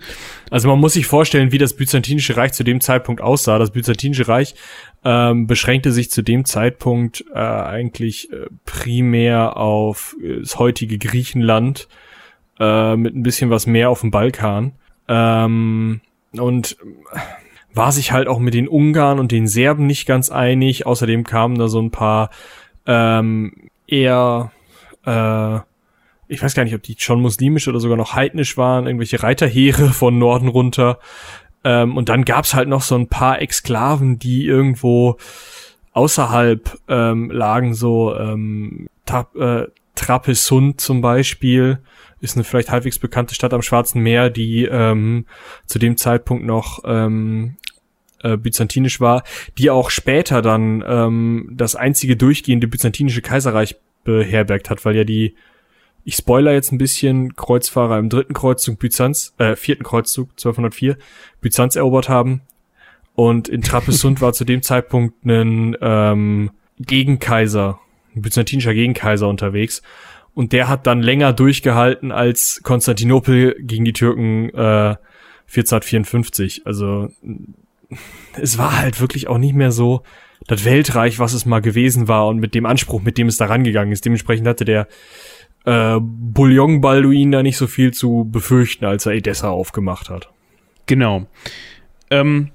Also 0.51 0.67
man 0.67 0.79
muss 0.79 0.93
sich 0.93 1.07
vorstellen, 1.07 1.51
wie 1.51 1.57
das 1.57 1.75
byzantinische 1.75 2.37
Reich 2.37 2.53
zu 2.53 2.63
dem 2.63 2.79
Zeitpunkt 2.79 3.21
aussah. 3.21 3.57
Das 3.57 3.71
byzantinische 3.71 4.27
Reich 4.27 4.53
ähm, 5.05 5.47
beschränkte 5.47 5.91
sich 5.91 6.09
zu 6.09 6.21
dem 6.21 6.45
Zeitpunkt 6.45 7.25
äh, 7.33 7.39
eigentlich 7.39 8.31
äh, 8.31 8.47
primär 8.65 9.57
auf 9.57 10.15
äh, 10.23 10.39
das 10.39 10.57
heutige 10.59 10.97
Griechenland 10.97 11.87
äh, 12.59 12.95
mit 12.95 13.15
ein 13.15 13.23
bisschen 13.23 13.49
was 13.49 13.67
mehr 13.67 13.89
auf 13.89 14.01
dem 14.01 14.11
Balkan. 14.11 14.73
Ähm, 15.07 16.01
und 16.37 16.77
war 17.73 17.91
sich 17.91 18.11
halt 18.11 18.27
auch 18.27 18.39
mit 18.39 18.53
den 18.53 18.67
Ungarn 18.67 19.19
und 19.19 19.31
den 19.31 19.47
Serben 19.47 19.85
nicht 19.87 20.05
ganz 20.05 20.29
einig. 20.29 20.85
Außerdem 20.85 21.23
kamen 21.23 21.57
da 21.57 21.67
so 21.67 21.81
ein 21.81 21.91
paar 21.91 22.29
ähm, 22.85 23.69
eher 23.87 24.51
äh, 25.05 25.59
ich 26.33 26.41
weiß 26.41 26.55
gar 26.55 26.63
nicht, 26.63 26.75
ob 26.75 26.81
die 26.81 26.95
schon 26.97 27.21
muslimisch 27.21 27.67
oder 27.67 27.79
sogar 27.79 27.97
noch 27.97 28.13
heidnisch 28.13 28.57
waren, 28.57 28.87
irgendwelche 28.87 29.21
Reiterheere 29.21 29.89
von 29.89 30.17
Norden 30.17 30.47
runter. 30.47 30.99
Ähm, 31.63 31.95
und 31.97 32.09
dann 32.09 32.25
gab's 32.25 32.53
halt 32.53 32.67
noch 32.67 32.81
so 32.81 32.95
ein 32.95 33.07
paar 33.07 33.41
Exklaven, 33.41 34.19
die 34.19 34.45
irgendwo 34.45 35.17
außerhalb 35.93 36.77
ähm, 36.87 37.31
lagen, 37.31 37.73
so 37.73 38.15
ähm, 38.15 38.87
Tap, 39.05 39.35
äh, 39.35 39.67
Trapezunt 39.95 40.81
zum 40.81 41.01
Beispiel 41.01 41.79
ist 42.19 42.35
eine 42.35 42.43
vielleicht 42.43 42.71
halbwegs 42.71 42.99
bekannte 42.99 43.35
Stadt 43.35 43.53
am 43.53 43.61
Schwarzen 43.61 44.01
Meer, 44.01 44.29
die 44.29 44.65
ähm, 44.65 45.25
zu 45.65 45.77
dem 45.77 45.97
Zeitpunkt 45.97 46.45
noch 46.45 46.79
ähm, 46.85 47.57
äh, 48.23 48.37
byzantinisch 48.37 49.01
war, 49.01 49.23
die 49.57 49.69
auch 49.69 49.89
später 49.89 50.41
dann 50.41 50.83
ähm, 50.87 51.49
das 51.51 51.75
einzige 51.75 52.15
durchgehende 52.15 52.67
byzantinische 52.67 53.21
Kaiserreich 53.21 53.75
beherbergt 54.03 54.69
hat, 54.69 54.85
weil 54.85 54.95
ja 54.95 55.03
die 55.03 55.35
ich 56.05 56.15
spoiler 56.15 56.53
jetzt 56.53 56.71
ein 56.71 56.77
bisschen, 56.77 57.35
Kreuzfahrer 57.35 57.97
im 57.97 58.09
dritten 58.09 58.33
Kreuzzug 58.33 58.79
Byzanz, 58.79 59.33
äh, 59.37 59.55
vierten 59.55 59.83
Kreuzzug 59.83 60.31
1204 60.31 60.97
Byzanz 61.41 61.75
erobert 61.75 62.09
haben. 62.09 62.41
Und 63.15 63.47
in 63.47 63.61
Trapezunt 63.61 64.21
war 64.21 64.33
zu 64.33 64.43
dem 64.43 64.61
Zeitpunkt 64.61 65.25
ein 65.25 65.77
ähm, 65.81 66.51
Gegenkaiser, 66.79 67.79
ein 68.15 68.21
byzantinischer 68.21 68.73
Gegenkaiser 68.73 69.27
unterwegs. 69.27 69.81
Und 70.33 70.51
der 70.51 70.67
hat 70.67 70.87
dann 70.87 71.01
länger 71.01 71.31
durchgehalten 71.31 72.11
als 72.11 72.61
Konstantinopel 72.63 73.55
gegen 73.59 73.85
die 73.85 73.93
Türken 73.93 74.49
äh, 74.49 74.95
1454. 75.47 76.65
Also 76.65 77.09
es 78.33 78.57
war 78.57 78.79
halt 78.79 78.99
wirklich 78.99 79.27
auch 79.27 79.37
nicht 79.37 79.53
mehr 79.53 79.71
so 79.71 80.01
das 80.47 80.65
Weltreich, 80.65 81.19
was 81.19 81.33
es 81.33 81.45
mal 81.45 81.61
gewesen 81.61 82.07
war 82.07 82.27
und 82.27 82.39
mit 82.39 82.55
dem 82.55 82.65
Anspruch, 82.65 83.01
mit 83.01 83.17
dem 83.17 83.27
es 83.27 83.37
da 83.37 83.45
rangegangen 83.45 83.93
ist. 83.93 84.05
Dementsprechend 84.05 84.47
hatte 84.47 84.65
der 84.65 84.87
äh, 85.65 85.97
Bouillon 85.99 86.81
Balduin 86.81 87.31
da 87.31 87.43
nicht 87.43 87.57
so 87.57 87.67
viel 87.67 87.91
zu 87.91 88.27
befürchten, 88.29 88.85
als 88.85 89.05
er 89.05 89.13
Edessa 89.13 89.49
aufgemacht 89.49 90.09
hat. 90.09 90.29
Genau. 90.85 91.25
Ähm, 92.09 92.51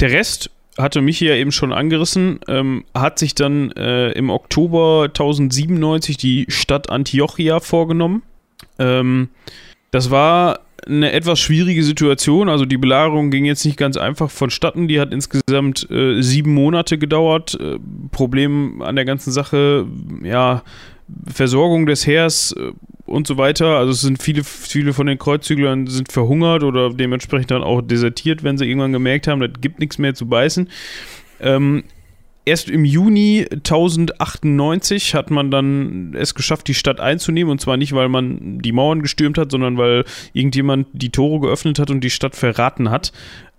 der 0.00 0.10
Rest 0.10 0.50
hatte 0.76 1.00
mich 1.00 1.20
ja 1.20 1.34
eben 1.34 1.52
schon 1.52 1.72
angerissen, 1.72 2.38
ähm, 2.46 2.84
hat 2.94 3.18
sich 3.18 3.34
dann 3.34 3.72
äh, 3.72 4.12
im 4.12 4.30
Oktober 4.30 5.04
1097 5.08 6.16
die 6.16 6.46
Stadt 6.48 6.88
Antiochia 6.88 7.60
vorgenommen. 7.60 8.22
Ähm, 8.78 9.28
das 9.90 10.10
war 10.10 10.60
eine 10.86 11.12
etwas 11.12 11.40
schwierige 11.40 11.82
Situation. 11.82 12.48
Also 12.48 12.64
die 12.64 12.78
Belagerung 12.78 13.30
ging 13.30 13.44
jetzt 13.44 13.64
nicht 13.64 13.76
ganz 13.76 13.96
einfach 13.96 14.30
vonstatten. 14.30 14.88
Die 14.88 15.00
hat 15.00 15.12
insgesamt 15.12 15.90
äh, 15.90 16.22
sieben 16.22 16.54
Monate 16.54 16.98
gedauert. 16.98 17.58
Äh, 17.60 17.78
Problem 18.12 18.80
an 18.82 18.96
der 18.96 19.04
ganzen 19.04 19.32
Sache, 19.32 19.86
ja, 20.22 20.62
Versorgung 21.26 21.86
des 21.86 22.06
Heers 22.06 22.52
äh, 22.52 22.72
und 23.06 23.26
so 23.26 23.38
weiter. 23.38 23.78
Also 23.78 23.92
es 23.92 24.00
sind 24.02 24.22
viele, 24.22 24.44
viele 24.44 24.92
von 24.92 25.06
den 25.06 25.18
Kreuzzüglern 25.18 25.86
sind 25.86 26.12
verhungert 26.12 26.62
oder 26.62 26.90
dementsprechend 26.90 27.50
dann 27.50 27.62
auch 27.62 27.80
desertiert, 27.80 28.42
wenn 28.42 28.58
sie 28.58 28.66
irgendwann 28.66 28.92
gemerkt 28.92 29.26
haben, 29.26 29.40
das 29.40 29.60
gibt 29.60 29.78
nichts 29.78 29.98
mehr 29.98 30.14
zu 30.14 30.26
beißen. 30.26 30.68
Ähm, 31.40 31.84
erst 32.44 32.68
im 32.68 32.84
Juni 32.84 33.46
1098 33.50 35.14
hat 35.14 35.30
man 35.30 35.50
dann 35.50 36.14
es 36.14 36.34
geschafft, 36.34 36.68
die 36.68 36.74
Stadt 36.74 37.00
einzunehmen. 37.00 37.50
Und 37.50 37.60
zwar 37.60 37.76
nicht, 37.76 37.92
weil 37.92 38.08
man 38.08 38.58
die 38.58 38.72
Mauern 38.72 39.02
gestürmt 39.02 39.38
hat, 39.38 39.50
sondern 39.50 39.78
weil 39.78 40.04
irgendjemand 40.32 40.88
die 40.92 41.10
Tore 41.10 41.40
geöffnet 41.40 41.78
hat 41.78 41.90
und 41.90 42.02
die 42.02 42.10
Stadt 42.10 42.36
verraten 42.36 42.90
hat. 42.90 43.12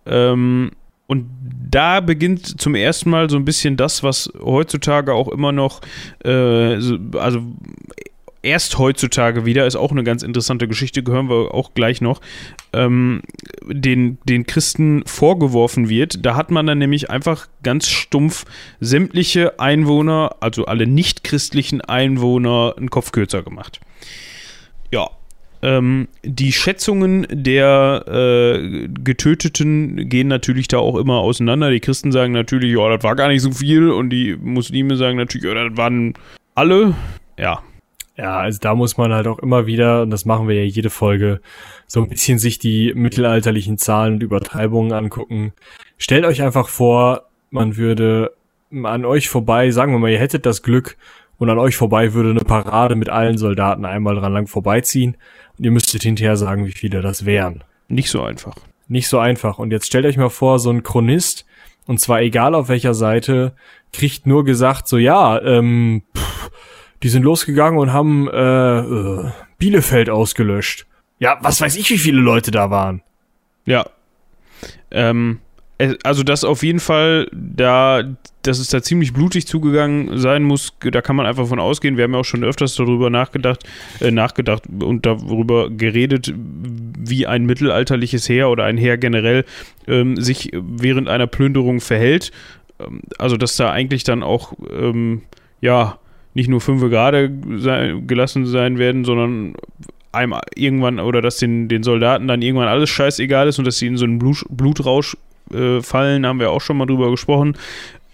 Ähm, 0.06 0.72
und 1.10 1.26
da 1.72 2.02
beginnt 2.02 2.62
zum 2.62 2.76
ersten 2.76 3.10
Mal 3.10 3.32
so 3.32 3.36
ein 3.36 3.44
bisschen 3.44 3.78
das, 3.78 4.04
was 4.04 4.32
heutzutage 4.40 5.16
auch 5.16 5.28
immer 5.28 5.52
noch, 5.52 5.82
äh, 6.24 6.76
also 7.18 7.42
erst 8.44 8.78
heutzutage 8.78 9.44
wieder, 9.44 9.66
ist 9.66 9.76
auch 9.76 9.92
eine 9.92 10.04
ganz 10.04 10.22
interessante 10.22 10.68
Geschichte, 10.68 11.02
gehören 11.02 11.28
wir 11.28 11.56
auch 11.56 11.74
gleich 11.74 12.00
noch, 12.00 12.22
ähm, 12.74 13.24
den, 13.66 14.20
den 14.26 14.46
Christen 14.46 15.02
vorgeworfen 15.08 15.90
wird. 15.90 16.24
Da 16.24 16.36
hat 16.36 16.52
man 16.52 16.68
dann 16.68 16.78
nämlich 16.78 17.10
einfach 17.10 17.48
ganz 17.64 17.88
stumpf 17.88 18.46
sämtliche 18.80 19.60
Einwohner, 19.60 20.36
also 20.42 20.66
alle 20.66 20.86
nicht-christlichen 20.86 21.82
Einwohner, 21.82 22.76
einen 22.78 22.92
Kopf 22.92 23.12
kürzer 23.12 23.42
gemacht. 23.42 23.80
Ja. 24.92 25.10
Ähm, 25.62 26.08
die 26.24 26.52
Schätzungen 26.54 27.28
der 27.30 28.06
äh, 28.08 28.88
Getöteten 28.88 30.08
gehen 30.08 30.28
natürlich 30.28 30.68
da 30.70 30.78
auch 30.78 30.96
immer 30.96 31.18
auseinander. 31.18 31.70
Die 31.70 31.82
Christen 31.82 32.12
sagen 32.12 32.32
natürlich, 32.32 32.76
ja, 32.76 32.90
das 32.96 33.04
war 33.04 33.16
gar 33.16 33.28
nicht 33.28 33.42
so 33.42 33.52
viel 33.52 33.90
und 33.90 34.10
die 34.10 34.36
Muslime 34.36 34.96
sagen 34.96 35.18
natürlich, 35.18 35.46
ja, 35.46 35.68
das 35.68 35.78
waren 35.78 36.14
alle. 36.56 36.94
Ja, 37.38 37.62
ja, 38.20 38.38
also 38.38 38.60
da 38.62 38.76
muss 38.76 38.98
man 38.98 39.14
halt 39.14 39.28
auch 39.28 39.40
immer 39.40 39.66
wieder, 39.66 40.02
und 40.02 40.12
das 40.12 40.26
machen 40.26 40.48
wir 40.48 40.56
ja 40.56 40.64
jede 40.64 40.90
Folge, 40.90 41.40
so 41.88 42.02
ein 42.02 42.10
bisschen 42.10 42.38
sich 42.38 42.60
die 42.60 42.94
mittelalterlichen 42.94 43.78
Zahlen 43.78 44.16
und 44.16 44.24
Übertreibungen 44.24 44.92
angucken. 44.92 45.54
Stellt 45.98 46.26
euch 46.26 46.42
einfach 46.42 46.68
vor, 46.68 47.30
man 47.50 47.78
würde 47.78 48.32
an 48.84 49.06
euch 49.06 49.30
vorbei, 49.30 49.72
sagen 49.72 49.94
wir 49.94 50.00
mal, 50.00 50.12
ihr 50.12 50.20
hättet 50.20 50.46
das 50.46 50.64
Glück 50.64 50.98
und 51.38 51.50
an 51.50 51.58
euch 51.60 51.78
vorbei 51.78 52.14
würde 52.14 52.32
eine 52.32 52.42
Parade 52.42 52.96
mit 52.96 53.10
allen 53.10 53.38
Soldaten 53.38 53.86
einmal 53.86 54.16
dran 54.16 54.34
lang 54.34 54.48
vorbeiziehen 54.48 55.16
und 55.60 55.66
ihr 55.66 55.72
müsstet 55.72 56.04
hinterher 56.04 56.38
sagen, 56.38 56.66
wie 56.66 56.72
viele 56.72 57.02
das 57.02 57.26
wären. 57.26 57.64
Nicht 57.90 58.10
so 58.10 58.24
einfach. 58.24 58.56
Nicht 58.88 59.10
so 59.10 59.20
einfach. 59.20 59.60
Und 59.60 59.72
jetzt 59.72 59.88
stellt 59.88 60.06
euch 60.06 60.18
mal 60.18 60.30
vor, 60.30 60.58
so 60.58 60.72
ein 60.72 60.84
Chronist, 60.84 61.46
und 61.86 62.00
zwar 62.00 62.22
egal 62.22 62.56
auf 62.56 62.70
welcher 62.70 62.94
Seite, 62.94 63.54
kriegt 63.92 64.26
nur 64.26 64.46
gesagt, 64.46 64.88
so 64.88 64.98
ja, 64.98 65.40
ähm, 65.42 66.04
pff, 66.18 66.50
die 67.04 67.10
sind 67.10 67.24
losgegangen 67.24 67.78
und 67.78 67.92
haben 67.92 68.30
äh, 68.30 68.80
äh, 68.80 69.32
Bielefeld 69.58 70.10
ausgelöscht. 70.10 70.88
Ja, 71.20 71.38
was 71.42 71.60
weiß 71.60 71.76
ich, 71.76 71.90
wie 71.90 71.98
viele 71.98 72.22
Leute 72.22 72.52
da 72.52 72.70
waren. 72.70 73.02
Ja. 73.66 73.86
Ähm, 74.92 75.40
also 76.04 76.24
das 76.24 76.44
auf 76.44 76.62
jeden 76.62 76.80
Fall, 76.80 77.30
da, 77.32 78.04
dass 78.42 78.60
es 78.60 78.68
da 78.68 78.82
ziemlich 78.82 79.14
blutig 79.14 79.48
zugegangen 79.48 80.18
sein 80.18 80.44
muss, 80.44 80.74
da 80.80 81.02
kann 81.02 81.16
man 81.16 81.26
einfach 81.26 81.48
von 81.48 81.60
ausgehen. 81.60 81.96
Wir 81.96 82.04
haben 82.04 82.14
ja 82.14 82.20
auch 82.20 82.26
schon 82.26 82.44
öfters 82.44 82.76
darüber 82.76 83.10
nachgedacht, 83.10 83.64
äh, 84.02 84.12
nachgedacht 84.12 84.64
und 84.82 85.06
darüber 85.06 85.70
geredet, 85.70 86.34
wie 86.36 87.28
ein 87.28 87.46
mittelalterliches 87.46 88.28
Heer 88.28 88.50
oder 88.50 88.66
ein 88.66 88.78
Heer 88.78 88.98
generell 88.98 89.46
ähm, 89.88 90.18
sich 90.18 90.52
während 90.54 91.08
einer 91.08 91.28
Plünderung 91.28 91.80
verhält. 91.80 92.32
Ähm, 92.80 93.02
also 93.18 93.38
dass 93.38 93.56
da 93.56 93.72
eigentlich 93.72 94.04
dann 94.04 94.22
auch 94.22 94.54
ähm, 94.70 95.22
ja 95.62 95.98
nicht 96.34 96.50
nur 96.50 96.60
fünf 96.60 96.82
gerade 96.82 97.32
sein, 97.58 98.06
gelassen 98.06 98.46
sein 98.46 98.78
werden, 98.78 99.06
sondern 99.06 99.56
einem 100.12 100.36
irgendwann 100.56 101.00
oder 101.00 101.22
dass 101.22 101.38
den, 101.38 101.70
den 101.70 101.84
Soldaten 101.84 102.28
dann 102.28 102.42
irgendwann 102.42 102.68
alles 102.68 102.90
scheißegal 102.90 103.48
ist 103.48 103.60
und 103.60 103.66
dass 103.66 103.78
sie 103.78 103.88
in 103.88 103.98
so 103.98 104.06
einen 104.06 104.20
Blut, 104.20 104.44
Blutrausch 104.50 105.16
äh, 105.54 105.82
fallen, 105.82 106.26
haben 106.26 106.40
wir 106.40 106.52
auch 106.52 106.62
schon 106.62 106.78
mal 106.78 106.86
drüber 106.86 107.12
gesprochen. 107.12 107.58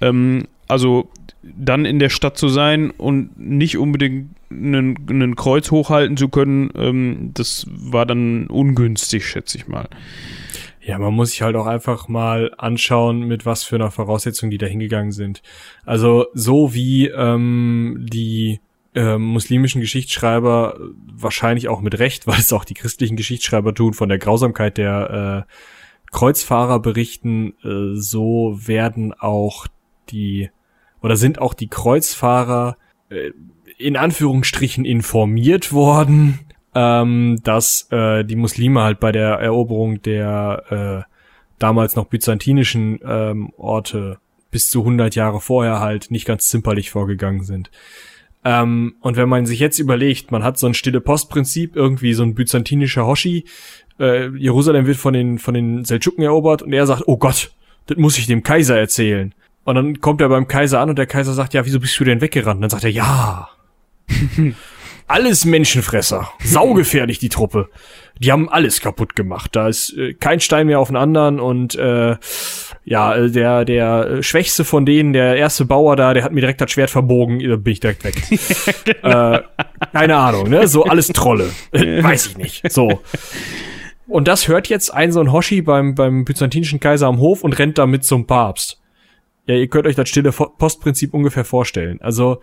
Ähm, 0.02 0.48
also 0.68 1.10
dann 1.44 1.86
in 1.86 2.00
der 2.00 2.10
Stadt 2.10 2.38
zu 2.38 2.50
sein 2.50 2.92
und 2.92 3.38
nicht 3.40 3.78
unbedingt 3.78 4.36
einen, 4.50 4.98
einen 5.10 5.36
Kreuz 5.36 5.72
hochhalten 5.72 6.18
zu 6.18 6.30
können, 6.30 6.72
ähm, 6.76 7.32
das 7.34 7.68
war 7.70 8.06
dann 8.06 8.48
ungünstig, 8.48 9.28
schätze 9.28 9.58
ich 9.58 9.68
mal. 9.68 9.88
Ja, 10.82 11.00
man 11.00 11.14
muss 11.14 11.32
sich 11.32 11.42
halt 11.42 11.56
auch 11.56 11.66
einfach 11.66 12.08
mal 12.08 12.52
anschauen, 12.58 13.22
mit 13.28 13.46
was 13.46 13.64
für 13.64 13.76
einer 13.76 13.90
Voraussetzung 13.90 14.52
die 14.52 14.60
da 14.60 14.68
hingegangen 14.68 15.12
sind. 15.12 15.42
Also 15.84 16.28
so 16.34 16.76
wie 16.76 17.08
ähm, 17.08 18.06
die 18.08 18.60
äh, 18.94 19.18
muslimischen 19.18 19.82
Geschichtsschreiber 19.82 20.80
wahrscheinlich 21.12 21.68
auch 21.70 21.82
mit 21.82 21.98
Recht, 21.98 22.28
weil 22.28 22.40
es 22.40 22.54
auch 22.54 22.66
die 22.66 22.76
christlichen 22.76 23.16
Geschichtsschreiber 23.16 23.74
tun, 23.74 23.94
von 23.94 24.10
der 24.10 24.20
Grausamkeit 24.20 24.78
der 24.78 25.46
äh, 25.48 25.52
Kreuzfahrer 26.16 26.80
berichten, 26.80 27.54
äh, 27.64 27.96
so 28.00 28.58
werden 28.66 29.14
auch 29.14 29.68
die 30.10 30.50
oder 31.02 31.18
sind 31.18 31.40
auch 31.40 31.54
die 31.54 31.68
Kreuzfahrer 31.68 32.78
äh, 33.10 33.32
in 33.78 33.98
Anführungsstrichen 33.98 34.86
informiert 34.86 35.74
worden 35.74 36.40
ähm, 36.76 37.40
dass 37.44 37.88
äh, 37.92 38.26
die 38.26 38.36
Muslime 38.36 38.82
halt 38.82 39.00
bei 39.00 39.14
der 39.14 39.36
Eroberung 39.36 40.02
der 40.02 41.06
äh, 41.08 41.12
damals 41.58 41.96
noch 41.96 42.06
byzantinischen 42.06 43.00
ähm, 43.04 43.52
Orte 43.58 44.20
bis 44.52 44.70
zu 44.70 44.82
100 44.82 45.16
Jahre 45.16 45.40
vorher 45.40 45.80
halt 45.80 46.12
nicht 46.12 46.26
ganz 46.26 46.50
zimperlich 46.50 46.92
vorgegangen 46.92 47.44
sind. 47.44 47.72
Ähm, 48.44 48.96
und 49.00 49.16
wenn 49.16 49.30
man 49.30 49.46
sich 49.46 49.60
jetzt 49.60 49.80
überlegt, 49.80 50.32
man 50.32 50.44
hat 50.44 50.60
so 50.60 50.68
ein 50.68 50.74
stille 50.74 51.00
Postprinzip, 51.00 51.78
irgendwie 51.78 52.14
so 52.14 52.24
ein 52.24 52.36
byzantinischer 52.36 53.08
Hoshi, 53.08 53.46
äh, 54.00 54.30
Jerusalem 54.38 54.86
wird 54.86 54.98
von 54.98 55.14
den, 55.14 55.40
von 55.40 55.54
den 55.54 55.86
Seldschuken 55.86 56.24
erobert 56.24 56.62
und 56.62 56.74
er 56.74 56.86
sagt, 56.88 57.04
oh 57.08 57.18
Gott, 57.18 57.52
das 57.88 57.98
muss 57.98 58.18
ich 58.18 58.28
dem 58.28 58.44
Kaiser 58.44 58.78
erzählen. 58.78 59.34
Und 59.64 59.76
dann 59.76 60.00
kommt 60.00 60.22
er 60.22 60.30
beim 60.30 60.48
Kaiser 60.48 60.80
an 60.80 60.90
und 60.90 60.98
der 60.98 61.08
Kaiser 61.08 61.34
sagt, 61.34 61.54
ja, 61.54 61.66
wieso 61.66 61.80
bist 61.80 62.00
du 62.00 62.04
denn 62.04 62.22
weggerannt? 62.22 62.58
Und 62.58 62.62
dann 62.62 62.70
sagt 62.70 62.84
er, 62.84 62.92
ja. 62.92 63.50
alles 65.08 65.46
Menschenfresser. 65.46 66.30
Saugefährlich, 66.44 67.20
die 67.20 67.30
Truppe. 67.30 67.70
Die 68.20 68.32
haben 68.32 68.50
alles 68.50 68.80
kaputt 68.80 69.16
gemacht. 69.16 69.56
Da 69.56 69.68
ist 69.68 69.96
äh, 69.98 70.14
kein 70.14 70.40
Stein 70.40 70.68
mehr 70.68 70.80
auf 70.80 70.88
den 70.88 70.98
anderen 70.98 71.40
und 71.40 71.76
äh, 71.76 72.16
ja, 72.86 73.16
äh, 73.16 73.30
der, 73.30 73.66
der 73.66 74.24
Schwächste 74.24 74.64
von 74.64 74.86
denen, 74.86 75.14
der 75.14 75.36
erste 75.36 75.66
Bauer 75.66 75.96
da, 75.96 76.14
der 76.14 76.24
hat 76.24 76.32
mir 76.32 76.42
direkt 76.42 76.62
das 76.62 76.72
Schwert 76.72 76.90
verbogen, 76.90 77.40
da 77.40 77.56
bin 77.56 77.74
ich 77.74 77.80
direkt 77.80 78.04
weg. 78.04 78.16
genau. 79.02 79.34
äh, 79.34 79.42
keine 79.92 80.16
Ahnung, 80.16 80.50
ne? 80.50 80.68
So 80.68 80.86
alles 80.86 81.08
Trolle. 81.08 81.50
Weiß 81.72 82.28
ich 82.28 82.38
nicht. 82.38 82.72
So. 82.72 83.02
Und 84.08 84.28
das 84.28 84.48
hört 84.48 84.68
jetzt 84.68 84.94
ein 84.94 85.12
so 85.12 85.20
ein 85.20 85.32
Hoshi 85.32 85.62
beim, 85.62 85.96
beim 85.96 86.26
byzantinischen 86.26 86.80
Kaiser 86.80 87.08
am 87.08 87.20
Hof 87.20 87.44
und 87.44 87.58
rennt 87.58 87.78
damit 87.78 88.04
zum 88.04 88.28
Papst. 88.28 88.80
Ja, 89.48 89.56
ihr 89.56 89.68
könnt 89.68 89.88
euch 89.88 89.96
das 89.96 90.10
stille 90.10 90.32
Postprinzip 90.32 91.14
ungefähr 91.14 91.46
vorstellen. 91.46 92.00
Also 92.02 92.42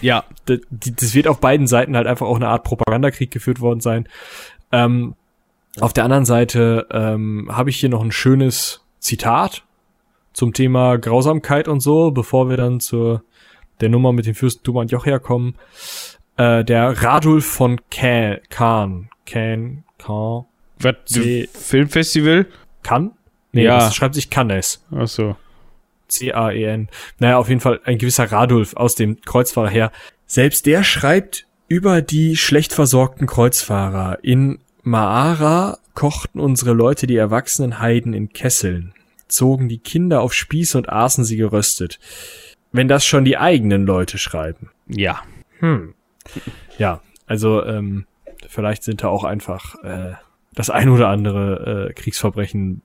ja, 0.00 0.24
das, 0.46 0.60
das 0.70 1.14
wird 1.14 1.28
auf 1.28 1.40
beiden 1.40 1.66
Seiten 1.66 1.96
halt 1.96 2.06
einfach 2.06 2.26
auch 2.26 2.36
eine 2.36 2.48
Art 2.48 2.64
Propagandakrieg 2.64 3.30
geführt 3.30 3.60
worden 3.60 3.80
sein. 3.80 4.08
Ähm, 4.72 5.14
auf 5.78 5.92
der 5.92 6.04
anderen 6.04 6.24
Seite 6.24 6.86
ähm, 6.90 7.48
habe 7.50 7.70
ich 7.70 7.76
hier 7.78 7.88
noch 7.88 8.02
ein 8.02 8.12
schönes 8.12 8.84
Zitat 8.98 9.62
zum 10.32 10.52
Thema 10.52 10.96
Grausamkeit 10.96 11.68
und 11.68 11.80
so, 11.80 12.10
bevor 12.10 12.48
wir 12.48 12.56
dann 12.56 12.80
zur 12.80 13.22
der 13.80 13.88
Nummer 13.88 14.12
mit 14.12 14.26
dem 14.26 14.34
Fürstentum 14.34 14.78
Antiochia 14.78 15.18
kommen. 15.18 15.54
Äh, 16.40 16.64
der 16.64 17.02
Radulf 17.02 17.44
von 17.44 17.82
Kahn, 17.90 18.38
Kahn, 18.48 19.10
Kahn, 19.26 19.84
Kahn. 19.98 20.46
Was, 20.78 20.94
Filmfestival? 21.52 22.46
Kann? 22.82 23.10
Nee, 23.52 23.64
ja. 23.64 23.78
das 23.78 23.94
schreibt 23.94 24.14
sich 24.14 24.30
Cannes. 24.30 24.82
Ach 24.90 25.06
so. 25.06 25.36
C-A-E-N. 26.08 26.88
Naja, 27.18 27.36
auf 27.36 27.50
jeden 27.50 27.60
Fall 27.60 27.80
ein 27.84 27.98
gewisser 27.98 28.32
Radulf 28.32 28.74
aus 28.74 28.94
dem 28.94 29.20
Kreuzfahrer 29.20 29.68
her. 29.68 29.92
Selbst 30.26 30.64
der 30.64 30.82
schreibt 30.82 31.46
über 31.68 32.00
die 32.00 32.38
schlecht 32.38 32.72
versorgten 32.72 33.26
Kreuzfahrer. 33.26 34.20
In 34.22 34.60
Maara 34.82 35.76
kochten 35.92 36.40
unsere 36.40 36.72
Leute 36.72 37.06
die 37.06 37.16
erwachsenen 37.16 37.80
Heiden 37.80 38.14
in 38.14 38.30
Kesseln, 38.30 38.94
zogen 39.28 39.68
die 39.68 39.78
Kinder 39.78 40.22
auf 40.22 40.32
Spieß 40.32 40.74
und 40.76 40.88
aßen 40.88 41.22
sie 41.22 41.36
geröstet. 41.36 42.00
Wenn 42.72 42.88
das 42.88 43.04
schon 43.04 43.26
die 43.26 43.36
eigenen 43.36 43.84
Leute 43.84 44.16
schreiben. 44.16 44.70
Ja. 44.88 45.22
Hm. 45.58 45.92
Ja, 46.78 47.00
also 47.26 47.64
ähm, 47.64 48.06
vielleicht 48.48 48.82
sind 48.82 49.02
da 49.02 49.08
auch 49.08 49.24
einfach 49.24 49.82
äh, 49.82 50.12
das 50.54 50.70
ein 50.70 50.88
oder 50.88 51.08
andere 51.08 51.88
äh, 51.90 51.92
Kriegsverbrechen 51.92 52.82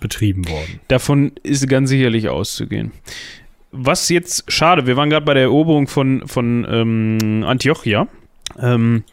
betrieben 0.00 0.48
worden. 0.48 0.80
Davon 0.88 1.32
ist 1.42 1.68
ganz 1.68 1.90
sicherlich 1.90 2.28
auszugehen. 2.28 2.92
Was 3.70 4.08
jetzt 4.08 4.50
schade, 4.50 4.86
wir 4.86 4.96
waren 4.96 5.10
gerade 5.10 5.26
bei 5.26 5.34
der 5.34 5.44
Eroberung 5.44 5.88
von, 5.88 6.26
von 6.26 6.66
ähm, 6.70 7.44
Antiochia. 7.44 8.06
Ähm, 8.58 9.04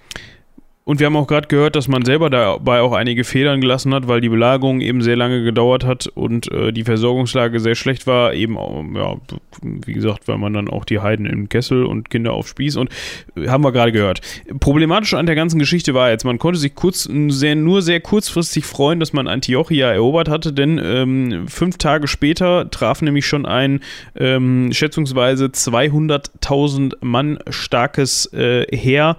und 0.87 0.99
wir 0.99 1.07
haben 1.07 1.15
auch 1.15 1.25
gerade 1.25 1.47
gehört, 1.47 1.75
dass 1.75 1.87
man 1.87 2.05
selber 2.05 2.29
dabei 2.29 2.81
auch 2.81 2.93
einige 2.93 3.23
Federn 3.23 3.59
gelassen 3.59 3.91
hat, 3.91 4.07
weil 4.07 4.21
die 4.21 4.29
Belagerung 4.29 4.81
eben 4.81 5.01
sehr 5.01 5.15
lange 5.15 5.43
gedauert 5.43 5.83
hat 5.83 6.05
und 6.05 6.51
äh, 6.51 6.71
die 6.71 6.83
Versorgungslage 6.83 7.59
sehr 7.59 7.73
schlecht 7.73 8.05
war. 8.05 8.35
Eben, 8.35 8.55
ja, 8.95 9.15
wie 9.63 9.93
gesagt, 9.93 10.27
weil 10.27 10.37
man 10.37 10.53
dann 10.53 10.69
auch 10.69 10.85
die 10.85 10.99
Heiden 10.99 11.25
im 11.25 11.49
Kessel 11.49 11.85
und 11.85 12.11
Kinder 12.11 12.33
auf 12.33 12.47
Spieß 12.47 12.75
und 12.75 12.91
äh, 13.35 13.47
haben 13.47 13.63
wir 13.63 13.71
gerade 13.71 13.91
gehört. 13.91 14.21
Problematisch 14.59 15.15
an 15.15 15.25
der 15.25 15.33
ganzen 15.33 15.57
Geschichte 15.57 15.95
war 15.95 16.11
jetzt, 16.11 16.23
man 16.23 16.37
konnte 16.37 16.59
sich 16.59 16.75
kurz, 16.75 17.09
sehr, 17.29 17.55
nur 17.55 17.81
sehr 17.81 17.99
kurzfristig 17.99 18.63
freuen, 18.65 18.99
dass 18.99 19.11
man 19.11 19.27
Antiochia 19.27 19.91
erobert 19.91 20.29
hatte, 20.29 20.53
denn 20.53 20.79
ähm, 20.83 21.47
fünf 21.47 21.79
Tage 21.79 22.07
später 22.07 22.69
traf 22.69 23.01
nämlich 23.01 23.25
schon 23.25 23.47
ein 23.47 23.79
ähm, 24.15 24.71
schätzungsweise 24.71 25.45
200.000 25.45 26.97
Mann 27.01 27.39
starkes 27.49 28.31
äh, 28.33 28.67
Heer 28.67 29.17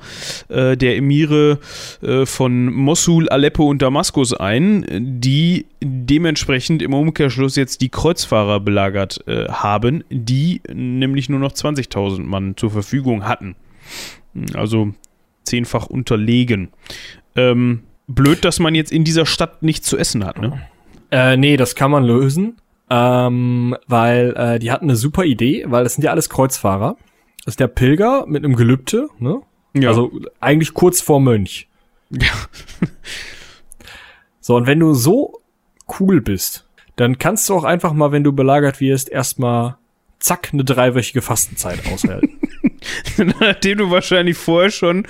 äh, 0.49 0.77
der 0.77 0.97
Emire 0.97 1.56
äh, 2.03 2.27
von 2.27 2.73
Mosul, 2.73 3.29
Aleppo 3.29 3.69
und 3.69 3.83
Damaskus 3.83 4.33
ein, 4.35 4.85
die 5.21 5.67
dementsprechend 5.83 6.83
im 6.83 6.95
Umkehrschluss 6.95 7.57
jetzt 7.57 7.81
die 7.81 7.89
Kreuzfahrer 7.89 8.61
belagert 8.61 9.27
äh, 9.27 9.49
haben, 9.49 10.05
die 10.11 10.61
nämlich 10.73 11.29
nur 11.29 11.41
noch 11.41 11.53
20.000 11.53 12.23
Mann 12.23 12.57
zur 12.57 12.71
Verfügung 12.71 13.27
hatten. 13.27 13.57
Also 14.55 14.93
zehnfach 15.45 15.87
unterlegen. 15.87 16.71
Ähm, 17.35 17.85
blöd, 18.07 18.45
dass 18.45 18.59
man 18.59 18.75
jetzt 18.75 18.93
in 18.93 19.05
dieser 19.05 19.27
Stadt 19.27 19.63
nichts 19.63 19.89
zu 19.89 19.97
essen 19.97 20.25
hat, 20.25 20.41
ne? 20.41 20.61
Äh, 21.11 21.37
nee, 21.37 21.57
das 21.57 21.75
kann 21.75 21.91
man 21.91 22.05
lösen. 22.05 22.57
Ähm, 22.89 23.77
weil 23.89 24.35
äh, 24.37 24.59
die 24.59 24.71
hatten 24.71 24.85
eine 24.85 24.97
super 24.97 25.25
Idee, 25.25 25.65
weil 25.67 25.83
das 25.83 25.95
sind 25.95 26.05
ja 26.05 26.13
alles 26.13 26.29
Kreuzfahrer. 26.29 26.97
Das 27.45 27.53
ist 27.53 27.61
der 27.61 27.69
Pilger 27.69 28.25
mit 28.27 28.45
einem 28.45 28.55
Gelübde, 28.55 29.09
ne? 29.19 29.41
Ja. 29.83 29.91
Also 29.91 30.13
eigentlich 30.41 30.75
kurz 30.75 31.01
vor 31.01 31.21
Mönch. 31.21 31.69
Ja. 32.11 32.33
so, 34.41 34.57
und 34.57 34.67
wenn 34.67 34.81
du 34.81 34.95
so 34.95 35.41
cool 35.99 36.21
bist, 36.21 36.67
dann 36.97 37.19
kannst 37.19 37.49
du 37.49 37.55
auch 37.55 37.65
einfach 37.65 37.93
mal, 37.93 38.13
wenn 38.13 38.25
du 38.25 38.33
belagert 38.33 38.81
wirst, 38.81 39.09
erstmal 39.09 39.77
zack, 40.19 40.51
eine 40.53 40.65
dreiwöchige 40.65 41.23
Fastenzeit 41.23 41.81
aushalten. 41.93 42.41
Nachdem 43.41 43.79
du 43.79 43.91
wahrscheinlich 43.91 44.37
vorher 44.37 44.71
schon 44.71 45.07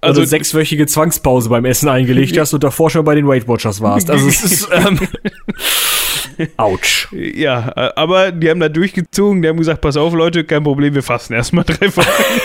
also, 0.00 0.20
also 0.20 0.24
sechswöchige 0.24 0.86
Zwangspause 0.86 1.48
beim 1.48 1.64
Essen 1.64 1.88
eingelegt 1.88 2.36
hast 2.38 2.52
und 2.54 2.64
davor 2.64 2.90
schon 2.90 3.04
bei 3.04 3.14
den 3.14 3.28
Weight 3.28 3.46
Watchers 3.46 3.80
warst. 3.80 4.10
Also 4.10 4.28
es 4.28 4.42
ist 4.42 4.68
ähm, 4.72 4.98
Autsch. 6.56 7.08
Ja, 7.12 7.72
aber 7.96 8.32
die 8.32 8.50
haben 8.50 8.60
da 8.60 8.68
durchgezogen, 8.68 9.42
die 9.42 9.48
haben 9.48 9.58
gesagt, 9.58 9.80
pass 9.80 9.96
auf 9.96 10.14
Leute, 10.14 10.44
kein 10.44 10.64
Problem, 10.64 10.94
wir 10.94 11.02
fasten 11.02 11.34
erstmal 11.34 11.64
drei 11.64 11.94
Wochen. 11.96 12.40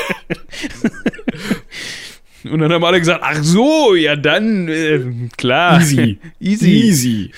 Und 2.52 2.60
dann 2.60 2.72
haben 2.72 2.84
alle 2.84 3.00
gesagt, 3.00 3.22
ach 3.24 3.40
so, 3.42 3.96
ja 3.96 4.16
dann, 4.16 4.68
äh, 4.68 5.00
klar. 5.38 5.80
Easy. 5.80 6.20
Easy. 6.40 6.70
Easy. 6.70 7.32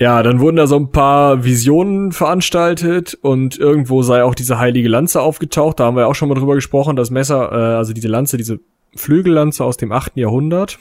Ja, 0.00 0.22
dann 0.22 0.38
wurden 0.38 0.56
da 0.56 0.68
so 0.68 0.76
ein 0.76 0.92
paar 0.92 1.44
Visionen 1.44 2.12
veranstaltet 2.12 3.18
und 3.20 3.58
irgendwo 3.58 4.02
sei 4.02 4.22
auch 4.22 4.36
diese 4.36 4.58
heilige 4.58 4.88
Lanze 4.88 5.20
aufgetaucht. 5.20 5.80
Da 5.80 5.86
haben 5.86 5.96
wir 5.96 6.06
auch 6.06 6.14
schon 6.14 6.28
mal 6.28 6.36
drüber 6.36 6.54
gesprochen. 6.54 6.94
Das 6.94 7.10
Messer, 7.10 7.50
äh, 7.50 7.76
also 7.76 7.92
diese 7.92 8.06
Lanze, 8.06 8.36
diese 8.36 8.60
Flügellanze 8.94 9.64
aus 9.64 9.76
dem 9.76 9.90
8. 9.90 10.16
Jahrhundert, 10.16 10.78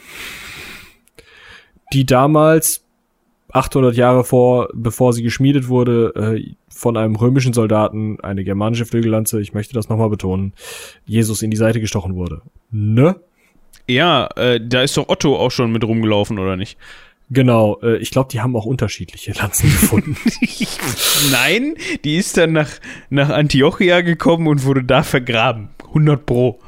die 1.93 2.05
damals 2.05 2.83
800 3.51 3.95
Jahre 3.95 4.23
vor, 4.23 4.69
bevor 4.73 5.13
sie 5.13 5.23
geschmiedet 5.23 5.67
wurde, 5.67 6.35
äh, 6.37 6.53
von 6.69 6.97
einem 6.97 7.15
römischen 7.15 7.53
Soldaten, 7.53 8.19
eine 8.21 8.43
germanische 8.43 8.85
Flügellanze, 8.85 9.41
ich 9.41 9.53
möchte 9.53 9.73
das 9.73 9.89
nochmal 9.89 10.09
betonen, 10.09 10.53
Jesus 11.05 11.41
in 11.41 11.51
die 11.51 11.57
Seite 11.57 11.79
gestochen 11.79 12.15
wurde. 12.15 12.41
Ne? 12.71 13.15
Ja, 13.87 14.27
äh, 14.35 14.59
da 14.61 14.81
ist 14.81 14.97
doch 14.97 15.07
Otto 15.07 15.37
auch 15.37 15.51
schon 15.51 15.71
mit 15.71 15.83
rumgelaufen, 15.83 16.39
oder 16.39 16.57
nicht? 16.57 16.77
Genau, 17.29 17.79
äh, 17.81 17.97
ich 17.97 18.11
glaube, 18.11 18.29
die 18.31 18.41
haben 18.41 18.55
auch 18.55 18.65
unterschiedliche 18.65 19.33
Lanzen 19.33 19.69
gefunden. 19.69 20.17
Nein, 21.31 21.75
die 22.03 22.17
ist 22.17 22.37
dann 22.37 22.53
nach, 22.53 22.69
nach 23.09 23.29
Antiochia 23.29 24.01
gekommen 24.01 24.47
und 24.47 24.63
wurde 24.63 24.83
da 24.83 25.03
vergraben. 25.03 25.69
100 25.87 26.25
Pro. 26.25 26.59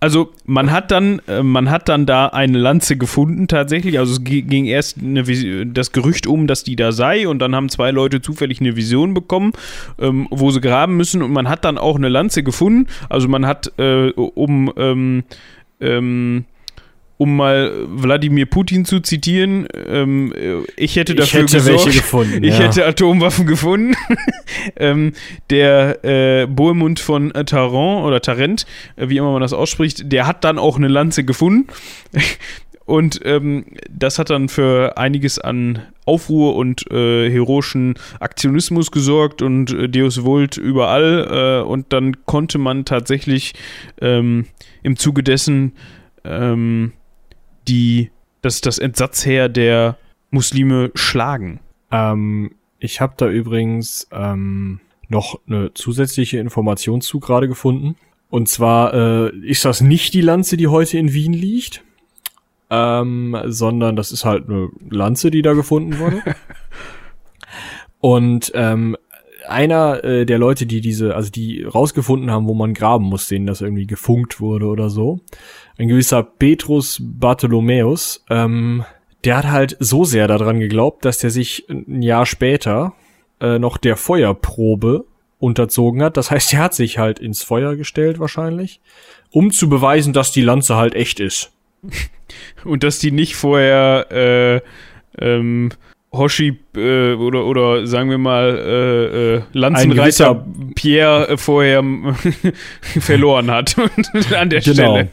Also 0.00 0.32
man 0.44 0.70
hat 0.70 0.90
dann, 0.90 1.20
äh, 1.26 1.42
man 1.42 1.70
hat 1.70 1.88
dann 1.88 2.06
da 2.06 2.26
eine 2.26 2.58
Lanze 2.58 2.96
gefunden 2.96 3.48
tatsächlich. 3.48 3.98
Also 3.98 4.14
es 4.14 4.24
ging 4.24 4.66
erst 4.66 4.98
das 5.00 5.92
Gerücht 5.92 6.26
um, 6.26 6.46
dass 6.46 6.64
die 6.64 6.76
da 6.76 6.92
sei 6.92 7.26
und 7.28 7.38
dann 7.38 7.54
haben 7.54 7.68
zwei 7.68 7.90
Leute 7.90 8.20
zufällig 8.20 8.60
eine 8.60 8.76
Vision 8.76 9.14
bekommen, 9.14 9.52
ähm, 9.98 10.28
wo 10.30 10.50
sie 10.50 10.60
graben 10.60 10.96
müssen 10.96 11.22
und 11.22 11.32
man 11.32 11.48
hat 11.48 11.64
dann 11.64 11.78
auch 11.78 11.96
eine 11.96 12.08
Lanze 12.08 12.42
gefunden. 12.42 12.86
Also 13.08 13.28
man 13.28 13.46
hat 13.46 13.72
äh, 13.78 14.10
um 14.10 14.72
ähm, 14.76 15.24
ähm, 15.80 16.44
um 17.16 17.36
mal 17.36 17.72
Wladimir 17.86 18.46
Putin 18.46 18.84
zu 18.84 19.00
zitieren, 19.00 19.66
ähm, 19.86 20.32
ich 20.76 20.96
hätte 20.96 21.14
dafür 21.14 21.44
ich 21.44 21.52
hätte 21.54 21.64
gesorgt, 21.70 21.92
gefunden, 21.92 22.42
ich 22.44 22.58
ja. 22.58 22.64
hätte 22.64 22.86
Atomwaffen 22.86 23.46
gefunden. 23.46 23.94
ähm, 24.76 25.12
der 25.50 26.04
äh, 26.04 26.46
Bohemund 26.46 27.00
von 27.00 27.32
Tarent 27.32 28.04
oder 28.04 28.20
Tarent, 28.20 28.66
äh, 28.96 29.08
wie 29.08 29.16
immer 29.16 29.32
man 29.32 29.42
das 29.42 29.52
ausspricht, 29.52 30.12
der 30.12 30.26
hat 30.26 30.44
dann 30.44 30.58
auch 30.58 30.76
eine 30.76 30.88
Lanze 30.88 31.24
gefunden. 31.24 31.68
Und 32.86 33.20
ähm, 33.24 33.64
das 33.88 34.18
hat 34.18 34.28
dann 34.28 34.50
für 34.50 34.98
einiges 34.98 35.38
an 35.38 35.80
Aufruhr 36.04 36.54
und 36.54 36.90
äh, 36.90 37.30
heroischen 37.30 37.94
Aktionismus 38.20 38.90
gesorgt 38.90 39.40
und 39.40 39.72
äh, 39.72 39.88
Deus 39.88 40.22
Vult 40.22 40.58
überall. 40.58 41.62
Äh, 41.62 41.66
und 41.66 41.94
dann 41.94 42.26
konnte 42.26 42.58
man 42.58 42.84
tatsächlich 42.84 43.54
ähm, 44.02 44.44
im 44.82 44.98
Zuge 44.98 45.22
dessen 45.22 45.72
ähm, 46.24 46.92
die 47.68 48.10
das, 48.42 48.60
das 48.60 48.78
Entsatzheer 48.78 49.48
der 49.48 49.96
Muslime 50.30 50.90
schlagen. 50.94 51.60
Ähm, 51.90 52.52
ich 52.78 53.00
habe 53.00 53.14
da 53.16 53.28
übrigens 53.28 54.08
ähm, 54.12 54.80
noch 55.08 55.40
eine 55.46 55.72
zusätzliche 55.74 56.38
Information 56.38 57.00
zu 57.00 57.20
gerade 57.20 57.48
gefunden. 57.48 57.96
Und 58.30 58.48
zwar 58.48 58.92
äh, 58.94 59.36
ist 59.46 59.64
das 59.64 59.80
nicht 59.80 60.12
die 60.12 60.20
Lanze, 60.20 60.56
die 60.56 60.66
heute 60.66 60.98
in 60.98 61.12
Wien 61.12 61.32
liegt, 61.32 61.84
ähm, 62.68 63.36
sondern 63.46 63.96
das 63.96 64.12
ist 64.12 64.24
halt 64.24 64.48
eine 64.48 64.70
Lanze, 64.90 65.30
die 65.30 65.42
da 65.42 65.52
gefunden 65.52 65.98
wurde. 65.98 66.22
Und 68.00 68.50
ähm, 68.54 68.96
einer 69.48 70.02
äh, 70.04 70.26
der 70.26 70.38
Leute, 70.38 70.66
die 70.66 70.80
diese, 70.80 71.14
also 71.14 71.30
die 71.30 71.62
rausgefunden 71.62 72.30
haben, 72.30 72.48
wo 72.48 72.54
man 72.54 72.74
graben 72.74 73.04
muss, 73.04 73.28
denen 73.28 73.46
das 73.46 73.60
irgendwie 73.60 73.86
gefunkt 73.86 74.40
wurde 74.40 74.66
oder 74.66 74.90
so, 74.90 75.20
ein 75.78 75.88
gewisser 75.88 76.22
Petrus 76.22 77.00
Bartholomäus, 77.02 78.24
ähm, 78.30 78.84
der 79.24 79.38
hat 79.38 79.46
halt 79.46 79.76
so 79.80 80.04
sehr 80.04 80.28
daran 80.28 80.60
geglaubt, 80.60 81.04
dass 81.04 81.18
der 81.18 81.30
sich 81.30 81.66
ein 81.68 82.02
Jahr 82.02 82.26
später 82.26 82.92
äh, 83.40 83.58
noch 83.58 83.78
der 83.78 83.96
Feuerprobe 83.96 85.06
unterzogen 85.38 86.02
hat. 86.02 86.16
Das 86.16 86.30
heißt, 86.30 86.52
er 86.54 86.60
hat 86.60 86.74
sich 86.74 86.98
halt 86.98 87.18
ins 87.18 87.42
Feuer 87.42 87.76
gestellt 87.76 88.18
wahrscheinlich, 88.18 88.80
um 89.30 89.50
zu 89.50 89.68
beweisen, 89.68 90.12
dass 90.12 90.32
die 90.32 90.42
Lanze 90.42 90.76
halt 90.76 90.94
echt 90.94 91.20
ist. 91.20 91.52
Und 92.64 92.82
dass 92.82 92.98
die 92.98 93.10
nicht 93.10 93.36
vorher 93.36 94.10
äh, 94.10 94.60
ähm, 95.18 95.70
Hoshi 96.16 96.58
äh, 96.76 97.14
oder, 97.14 97.44
oder 97.44 97.86
sagen 97.86 98.10
wir 98.10 98.18
mal 98.18 98.58
äh, 98.58 99.34
äh, 99.36 99.42
Lanzenreiter 99.52 100.44
Pierre 100.74 101.28
äh, 101.28 101.36
vorher 101.36 101.82
verloren 103.00 103.50
hat 103.50 103.76
an 104.36 104.50
der 104.50 104.60
genau. 104.60 104.72
Stelle. 104.72 105.08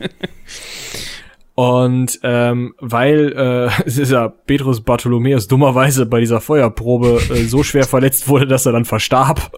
Und 1.55 2.19
ähm, 2.23 2.73
weil 2.79 3.69
äh, 3.85 3.89
ja 4.03 4.29
Petrus 4.29 4.81
Bartholomäus 4.81 5.47
dummerweise 5.47 6.05
bei 6.05 6.19
dieser 6.19 6.41
Feuerprobe 6.41 7.21
äh, 7.29 7.43
so 7.43 7.63
schwer 7.63 7.83
verletzt 7.83 8.27
wurde, 8.27 8.47
dass 8.47 8.65
er 8.65 8.71
dann 8.71 8.85
verstarb. 8.85 9.51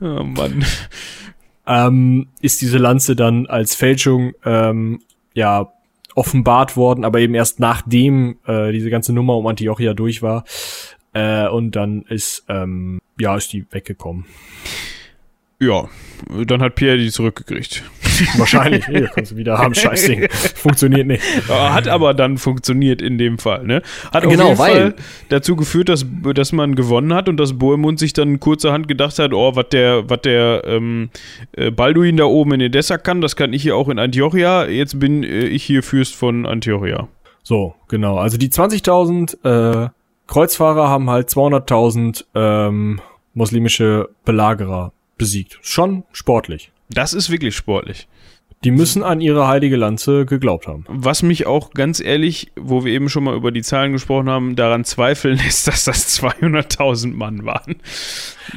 oh 0.00 0.24
Mann. 0.24 0.64
Ähm, 1.66 2.28
ist 2.40 2.60
diese 2.60 2.78
Lanze 2.78 3.14
dann 3.14 3.46
als 3.46 3.74
Fälschung 3.74 4.32
ähm, 4.44 5.00
ja 5.34 5.72
offenbart 6.18 6.76
worden, 6.76 7.04
aber 7.04 7.20
eben 7.20 7.34
erst 7.34 7.60
nachdem 7.60 8.38
äh, 8.46 8.72
diese 8.72 8.90
ganze 8.90 9.12
Nummer 9.12 9.36
um 9.36 9.46
Antiochia 9.46 9.94
durch 9.94 10.20
war. 10.20 10.44
Äh, 11.12 11.48
und 11.48 11.76
dann 11.76 12.02
ist, 12.02 12.44
ähm, 12.48 13.00
ja, 13.18 13.36
ist 13.36 13.52
die 13.52 13.64
weggekommen. 13.70 14.26
Ja, 15.60 15.88
dann 16.46 16.62
hat 16.62 16.76
Pierre 16.76 16.98
die 16.98 17.10
zurückgekriegt. 17.10 17.82
Wahrscheinlich. 18.36 18.86
Hier 18.86 19.08
kannst 19.08 19.32
du 19.32 19.36
wieder 19.36 19.58
haben, 19.58 19.74
Scheißding. 19.74 20.28
Funktioniert 20.30 21.06
nicht. 21.06 21.22
Hat 21.48 21.88
aber 21.88 22.14
dann 22.14 22.38
funktioniert 22.38 23.02
in 23.02 23.18
dem 23.18 23.38
Fall, 23.38 23.64
ne? 23.64 23.82
Hat 24.12 24.24
auf 24.24 24.30
genau, 24.30 24.48
jeden 24.48 24.58
weil 24.58 24.80
Fall 24.92 24.94
dazu 25.28 25.56
geführt, 25.56 25.88
dass, 25.88 26.06
dass 26.34 26.52
man 26.52 26.76
gewonnen 26.76 27.12
hat 27.12 27.28
und 27.28 27.38
dass 27.38 27.58
Bohemund 27.58 27.98
sich 27.98 28.12
dann 28.12 28.38
kurzerhand 28.38 28.86
gedacht 28.86 29.18
hat, 29.18 29.32
oh, 29.32 29.56
was 29.56 29.68
der, 29.70 30.08
was 30.08 30.20
der 30.22 30.62
ähm, 30.64 31.10
äh, 31.52 31.72
Balduin 31.72 32.16
da 32.16 32.24
oben 32.24 32.52
in 32.52 32.60
Edessa 32.60 32.96
kann, 32.96 33.20
das 33.20 33.34
kann 33.34 33.52
ich 33.52 33.62
hier 33.62 33.76
auch 33.76 33.88
in 33.88 33.98
Antiochia. 33.98 34.66
Jetzt 34.66 35.00
bin 35.00 35.24
äh, 35.24 35.46
ich 35.46 35.64
hier 35.64 35.82
Fürst 35.82 36.14
von 36.14 36.46
Antiochia. 36.46 37.08
So, 37.42 37.74
genau. 37.88 38.18
Also 38.18 38.36
die 38.36 38.48
20.000 38.48 39.84
äh, 39.84 39.88
Kreuzfahrer 40.28 40.88
haben 40.88 41.10
halt 41.10 41.28
200.000 41.28 42.24
ähm, 42.34 43.00
muslimische 43.34 44.08
Belagerer 44.24 44.92
besiegt. 45.18 45.58
Schon 45.62 46.04
sportlich. 46.12 46.72
Das 46.88 47.12
ist 47.12 47.30
wirklich 47.30 47.54
sportlich. 47.54 48.08
Die 48.64 48.72
müssen 48.72 49.04
an 49.04 49.20
ihre 49.20 49.46
heilige 49.46 49.76
Lanze 49.76 50.26
geglaubt 50.26 50.66
haben. 50.66 50.84
Was 50.88 51.22
mich 51.22 51.46
auch 51.46 51.70
ganz 51.70 52.00
ehrlich, 52.00 52.50
wo 52.56 52.84
wir 52.84 52.92
eben 52.92 53.08
schon 53.08 53.22
mal 53.22 53.36
über 53.36 53.52
die 53.52 53.62
Zahlen 53.62 53.92
gesprochen 53.92 54.28
haben, 54.28 54.56
daran 54.56 54.84
zweifeln 54.84 55.36
lässt, 55.44 55.68
dass 55.68 55.84
das 55.84 56.20
200.000 56.20 57.14
Mann 57.14 57.44
waren. 57.44 57.76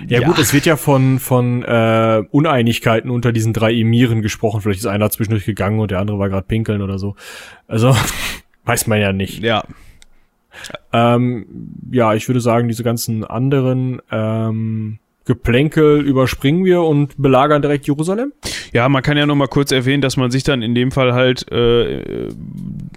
Ja, 0.07 0.22
ja, 0.22 0.28
gut, 0.28 0.39
es 0.39 0.53
wird 0.53 0.66
ja 0.66 0.76
von, 0.76 1.20
von 1.20 1.62
äh, 1.64 2.24
Uneinigkeiten 2.32 3.12
unter 3.12 3.32
diesen 3.32 3.53
drei 3.53 3.74
Emiren 3.74 4.24
gesprochen. 4.24 4.62
Vielleicht 4.62 4.80
ist 4.80 4.88
einer 4.88 5.12
zwischendurch 5.12 5.45
gegangen 5.45 5.80
und 5.80 5.91
der 5.91 5.99
andere 5.99 6.18
war 6.18 6.30
gerade 6.30 6.47
pinkeln 6.47 6.82
oder 6.82 6.97
so. 6.97 7.16
Also 7.68 7.95
weiß 8.66 8.88
man 8.88 8.99
ja 8.99 9.14
nicht. 9.14 9.43
Ja. 9.43 9.64
Ähm, 10.91 11.45
ja, 11.91 12.16
ich 12.16 12.28
würde 12.28 12.41
sagen, 12.41 12.68
diese 12.68 12.84
ganzen 12.84 13.24
anderen 13.24 14.01
ähm, 14.12 14.97
Geplänkel 15.32 16.02
überspringen 16.02 16.66
wir 16.66 16.82
und 16.82 17.16
belagern 17.18 17.62
direkt 17.62 17.88
Jerusalem? 17.88 18.34
Ja, 18.74 18.90
man 18.90 19.02
kann 19.02 19.16
ja 19.16 19.26
noch 19.26 19.36
mal 19.36 19.48
kurz 19.48 19.72
erwähnen, 19.72 20.02
dass 20.02 20.18
man 20.18 20.30
sich 20.30 20.44
dann 20.44 20.62
in 20.62 20.76
dem 20.76 20.92
Fall 20.92 21.14
halt, 21.14 21.50
äh, 21.54 22.28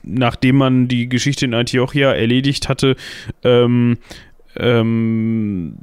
nachdem 0.03 0.57
man 0.57 0.89
die 0.89 1.09
Geschichte 1.09 1.45
in 1.45 1.55
Antiochia 1.55 2.13
erledigt 2.13 2.69
hatte, 2.69 2.97
ähm, 3.45 3.99
ähm, 4.57 5.77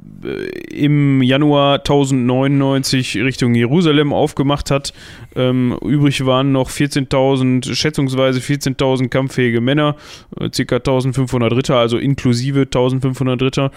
im 0.70 1.22
Januar 1.22 1.78
1099 1.78 3.18
Richtung 3.18 3.54
Jerusalem 3.54 4.12
aufgemacht 4.12 4.70
hat. 4.70 4.92
Ähm, 5.34 5.76
übrig 5.82 6.24
waren 6.26 6.52
noch 6.52 6.70
14.000, 6.70 7.74
schätzungsweise 7.74 8.40
14.000 8.40 9.08
kampffähige 9.08 9.60
Männer, 9.60 9.96
äh, 10.38 10.48
ca. 10.48 10.76
1.500 10.76 11.56
Ritter, 11.56 11.76
also 11.76 11.98
inklusive 11.98 12.62
1.500 12.62 13.42
Ritter. 13.42 13.70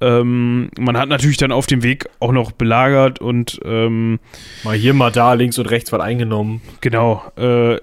Ähm, 0.00 0.70
man 0.78 0.96
hat 0.96 1.08
natürlich 1.08 1.38
dann 1.38 1.50
auf 1.50 1.66
dem 1.66 1.82
Weg 1.82 2.08
auch 2.20 2.30
noch 2.30 2.52
belagert 2.52 3.20
und 3.20 3.58
ähm, 3.64 4.20
mal 4.62 4.76
hier, 4.76 4.94
mal 4.94 5.10
da, 5.10 5.32
links 5.34 5.58
und 5.58 5.66
rechts 5.66 5.90
was 5.90 6.00
eingenommen. 6.00 6.60
Genau. 6.80 7.22
Äh, 7.36 7.78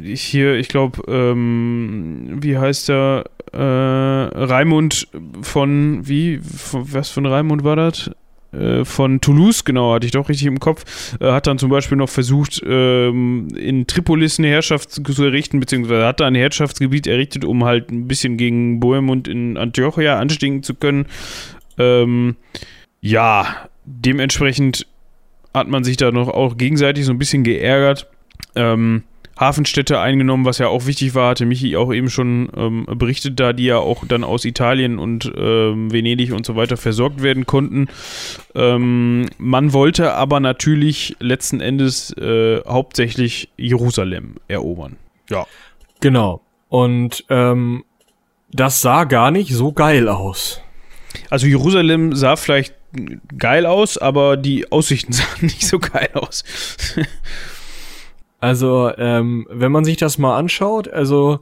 ich 0.00 0.22
hier, 0.22 0.54
ich 0.54 0.68
glaube, 0.68 1.02
ähm, 1.08 2.38
wie 2.40 2.56
heißt 2.56 2.88
der? 2.88 3.24
Äh, 3.54 3.58
Raimund 3.58 5.06
von, 5.42 6.00
wie, 6.06 6.38
von, 6.38 6.92
was 6.92 7.10
von 7.10 7.26
Raimund 7.26 7.62
war 7.62 7.76
das? 7.76 8.10
Äh, 8.52 8.84
von 8.84 9.20
Toulouse, 9.20 9.64
genau, 9.64 9.94
hatte 9.94 10.06
ich 10.06 10.12
doch 10.12 10.28
richtig 10.28 10.46
im 10.46 10.60
Kopf, 10.60 11.16
äh, 11.20 11.30
hat 11.30 11.46
dann 11.46 11.58
zum 11.58 11.70
Beispiel 11.70 11.96
noch 11.96 12.08
versucht, 12.08 12.62
ähm, 12.66 13.48
in 13.56 13.86
Tripolis 13.86 14.38
eine 14.38 14.48
Herrschaft 14.48 14.90
zu 14.90 15.24
errichten, 15.24 15.60
beziehungsweise 15.60 16.04
hat 16.04 16.20
da 16.20 16.26
ein 16.26 16.34
Herrschaftsgebiet 16.34 17.06
errichtet, 17.06 17.44
um 17.44 17.64
halt 17.64 17.90
ein 17.90 18.08
bisschen 18.08 18.36
gegen 18.36 18.80
Bohemund 18.80 19.28
in 19.28 19.56
Antiochia 19.56 20.18
anstinken 20.18 20.62
zu 20.62 20.74
können. 20.74 21.06
Ähm, 21.78 22.36
ja, 23.00 23.68
dementsprechend 23.84 24.86
hat 25.52 25.68
man 25.68 25.84
sich 25.84 25.96
da 25.96 26.10
noch 26.10 26.28
auch 26.28 26.56
gegenseitig 26.56 27.04
so 27.04 27.12
ein 27.12 27.18
bisschen 27.18 27.44
geärgert. 27.44 28.08
Ähm, 28.56 29.04
Hafenstädte 29.38 30.00
eingenommen, 30.00 30.44
was 30.44 30.58
ja 30.58 30.68
auch 30.68 30.86
wichtig 30.86 31.14
war, 31.14 31.30
hatte 31.30 31.46
Michi 31.46 31.76
auch 31.76 31.92
eben 31.92 32.10
schon 32.10 32.48
ähm, 32.56 32.86
berichtet, 32.86 33.40
da 33.40 33.52
die 33.52 33.64
ja 33.64 33.78
auch 33.78 34.04
dann 34.06 34.24
aus 34.24 34.44
Italien 34.44 34.98
und 34.98 35.30
ähm, 35.36 35.92
Venedig 35.92 36.32
und 36.32 36.46
so 36.46 36.56
weiter 36.56 36.76
versorgt 36.76 37.22
werden 37.22 37.46
konnten. 37.46 37.88
Ähm, 38.54 39.26
man 39.38 39.72
wollte 39.72 40.14
aber 40.14 40.40
natürlich 40.40 41.16
letzten 41.20 41.60
Endes 41.60 42.12
äh, 42.16 42.60
hauptsächlich 42.66 43.48
Jerusalem 43.56 44.36
erobern. 44.48 44.96
Ja. 45.30 45.46
Genau. 46.00 46.40
Und 46.68 47.24
ähm, 47.28 47.84
das 48.52 48.80
sah 48.80 49.04
gar 49.04 49.30
nicht 49.30 49.52
so 49.52 49.72
geil 49.72 50.08
aus. 50.08 50.60
Also 51.30 51.46
Jerusalem 51.46 52.14
sah 52.14 52.36
vielleicht 52.36 52.74
geil 53.36 53.66
aus, 53.66 53.98
aber 53.98 54.36
die 54.36 54.70
Aussichten 54.70 55.12
sahen 55.12 55.42
nicht 55.42 55.66
so 55.66 55.78
geil 55.78 56.10
aus. 56.14 56.44
Also, 58.44 58.92
ähm, 58.98 59.46
wenn 59.48 59.72
man 59.72 59.86
sich 59.86 59.96
das 59.96 60.18
mal 60.18 60.36
anschaut, 60.36 60.86
also 60.86 61.38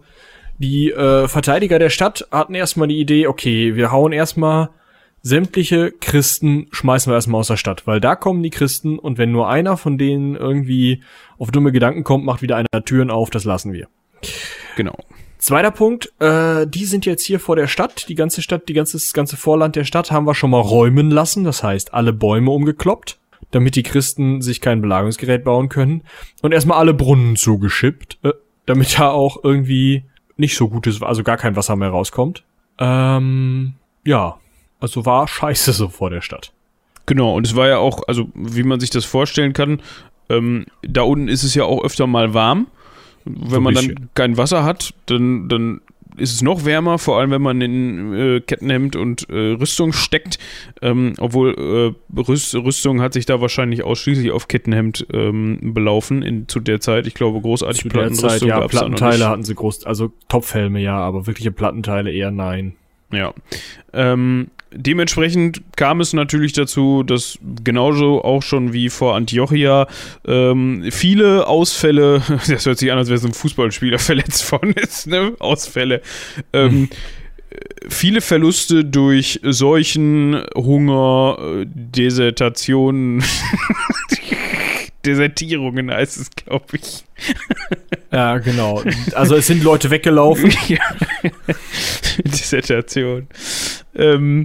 die 0.58 0.92
äh, 0.92 1.26
Verteidiger 1.26 1.80
der 1.80 1.90
Stadt 1.90 2.28
hatten 2.30 2.54
erstmal 2.54 2.86
die 2.86 3.00
Idee, 3.00 3.26
okay, 3.26 3.74
wir 3.74 3.90
hauen 3.90 4.12
erstmal 4.12 4.70
sämtliche 5.20 5.90
Christen, 5.90 6.68
schmeißen 6.70 7.10
wir 7.10 7.16
erstmal 7.16 7.40
aus 7.40 7.48
der 7.48 7.56
Stadt, 7.56 7.88
weil 7.88 7.98
da 7.98 8.14
kommen 8.14 8.40
die 8.44 8.50
Christen 8.50 9.00
und 9.00 9.18
wenn 9.18 9.32
nur 9.32 9.48
einer 9.48 9.76
von 9.76 9.98
denen 9.98 10.36
irgendwie 10.36 11.02
auf 11.38 11.50
dumme 11.50 11.72
Gedanken 11.72 12.04
kommt, 12.04 12.24
macht 12.24 12.40
wieder 12.40 12.54
einer 12.54 12.84
Türen 12.84 13.10
auf, 13.10 13.30
das 13.30 13.42
lassen 13.42 13.72
wir. 13.72 13.88
Genau. 14.76 14.96
Zweiter 15.38 15.72
Punkt, 15.72 16.12
äh, 16.20 16.68
die 16.68 16.84
sind 16.84 17.04
jetzt 17.04 17.24
hier 17.24 17.40
vor 17.40 17.56
der 17.56 17.66
Stadt, 17.66 18.08
die 18.08 18.14
ganze 18.14 18.42
Stadt, 18.42 18.68
die 18.68 18.74
ganze, 18.74 18.96
das 18.96 19.12
ganze 19.12 19.36
Vorland 19.36 19.74
der 19.74 19.82
Stadt 19.82 20.12
haben 20.12 20.24
wir 20.24 20.36
schon 20.36 20.50
mal 20.50 20.60
räumen 20.60 21.10
lassen, 21.10 21.42
das 21.42 21.64
heißt 21.64 21.94
alle 21.94 22.12
Bäume 22.12 22.52
umgekloppt 22.52 23.18
damit 23.52 23.76
die 23.76 23.84
Christen 23.84 24.42
sich 24.42 24.60
kein 24.60 24.82
Belagungsgerät 24.82 25.44
bauen 25.44 25.68
können. 25.68 26.02
Und 26.42 26.52
erstmal 26.52 26.78
alle 26.78 26.94
Brunnen 26.94 27.36
zugeschippt, 27.36 28.18
äh, 28.24 28.32
damit 28.66 28.98
da 28.98 29.10
auch 29.10 29.44
irgendwie 29.44 30.04
nicht 30.36 30.56
so 30.56 30.68
gutes, 30.68 31.00
also 31.02 31.22
gar 31.22 31.36
kein 31.36 31.54
Wasser 31.54 31.76
mehr 31.76 31.90
rauskommt. 31.90 32.42
Ähm, 32.78 33.74
ja, 34.04 34.38
also 34.80 35.06
war 35.06 35.28
scheiße 35.28 35.72
so 35.72 35.88
vor 35.88 36.10
der 36.10 36.20
Stadt. 36.20 36.52
Genau, 37.06 37.34
und 37.36 37.46
es 37.46 37.54
war 37.54 37.68
ja 37.68 37.78
auch, 37.78 38.02
also 38.08 38.28
wie 38.34 38.62
man 38.62 38.80
sich 38.80 38.90
das 38.90 39.04
vorstellen 39.04 39.52
kann, 39.52 39.80
ähm, 40.28 40.66
da 40.82 41.02
unten 41.02 41.28
ist 41.28 41.42
es 41.44 41.54
ja 41.54 41.64
auch 41.64 41.84
öfter 41.84 42.06
mal 42.06 42.34
warm. 42.34 42.66
Wenn 43.24 43.50
so 43.50 43.60
man 43.60 43.74
dann 43.74 44.10
kein 44.14 44.36
Wasser 44.36 44.64
hat, 44.64 44.94
dann, 45.06 45.48
dann 45.48 45.80
ist 46.16 46.34
es 46.34 46.42
noch 46.42 46.64
wärmer, 46.64 46.98
vor 46.98 47.18
allem 47.18 47.30
wenn 47.30 47.42
man 47.42 47.60
in 47.60 48.14
äh, 48.14 48.40
Kettenhemd 48.40 48.96
und 48.96 49.28
äh, 49.30 49.52
Rüstung 49.52 49.92
steckt. 49.92 50.38
Ähm, 50.80 51.14
obwohl 51.18 51.94
äh, 52.14 52.20
Rüst, 52.20 52.54
Rüstung 52.54 53.00
hat 53.00 53.12
sich 53.12 53.26
da 53.26 53.40
wahrscheinlich 53.40 53.82
ausschließlich 53.84 54.30
auf 54.30 54.48
Kettenhemd 54.48 55.06
ähm, 55.12 55.74
belaufen 55.74 56.22
in, 56.22 56.48
zu 56.48 56.60
der 56.60 56.80
Zeit. 56.80 57.06
Ich 57.06 57.14
glaube, 57.14 57.40
großartig 57.40 57.82
zu 57.82 57.88
Plattenrüstung 57.88 58.28
der 58.28 58.38
Zeit, 58.38 58.48
ja, 58.48 58.66
Plattenteile 58.66 59.28
hatten 59.28 59.44
sie 59.44 59.54
groß, 59.54 59.84
also 59.84 60.12
Topfhelme 60.28 60.80
ja, 60.80 60.96
aber 60.96 61.26
wirkliche 61.26 61.52
Plattenteile 61.52 62.12
eher 62.12 62.30
nein. 62.30 62.74
Ja. 63.10 63.34
Ähm, 63.92 64.48
dementsprechend 64.74 65.62
kam 65.76 66.00
es 66.00 66.12
natürlich 66.12 66.52
dazu, 66.52 67.02
dass 67.02 67.38
genauso 67.64 68.22
auch 68.22 68.42
schon 68.42 68.72
wie 68.72 68.88
vor 68.88 69.14
Antiochia 69.14 69.86
ähm, 70.26 70.86
viele 70.90 71.46
Ausfälle, 71.46 72.22
das 72.48 72.66
hört 72.66 72.78
sich 72.78 72.90
an, 72.92 72.98
als 72.98 73.08
wäre 73.08 73.18
so 73.18 73.28
ein 73.28 73.34
Fußballspieler 73.34 73.98
verletzt 74.00 74.50
worden 74.52 74.72
ist, 74.72 75.06
ne? 75.06 75.32
Ausfälle. 75.38 76.02
Ähm, 76.52 76.70
hm. 76.70 76.88
Viele 77.88 78.22
Verluste 78.22 78.82
durch 78.82 79.40
Seuchen, 79.42 80.42
Hunger, 80.54 81.36
Desertationen, 81.66 83.22
Desertierungen 85.04 85.90
heißt 85.90 86.18
es, 86.18 86.30
glaube 86.30 86.76
ich. 86.76 87.04
Ja, 88.12 88.36
genau. 88.36 88.82
Also 89.14 89.36
es 89.36 89.46
sind 89.46 89.62
Leute 89.64 89.88
weggelaufen. 89.88 90.52
ja. 90.68 90.80
Dissertation. 92.24 93.26
Ähm, 93.94 94.44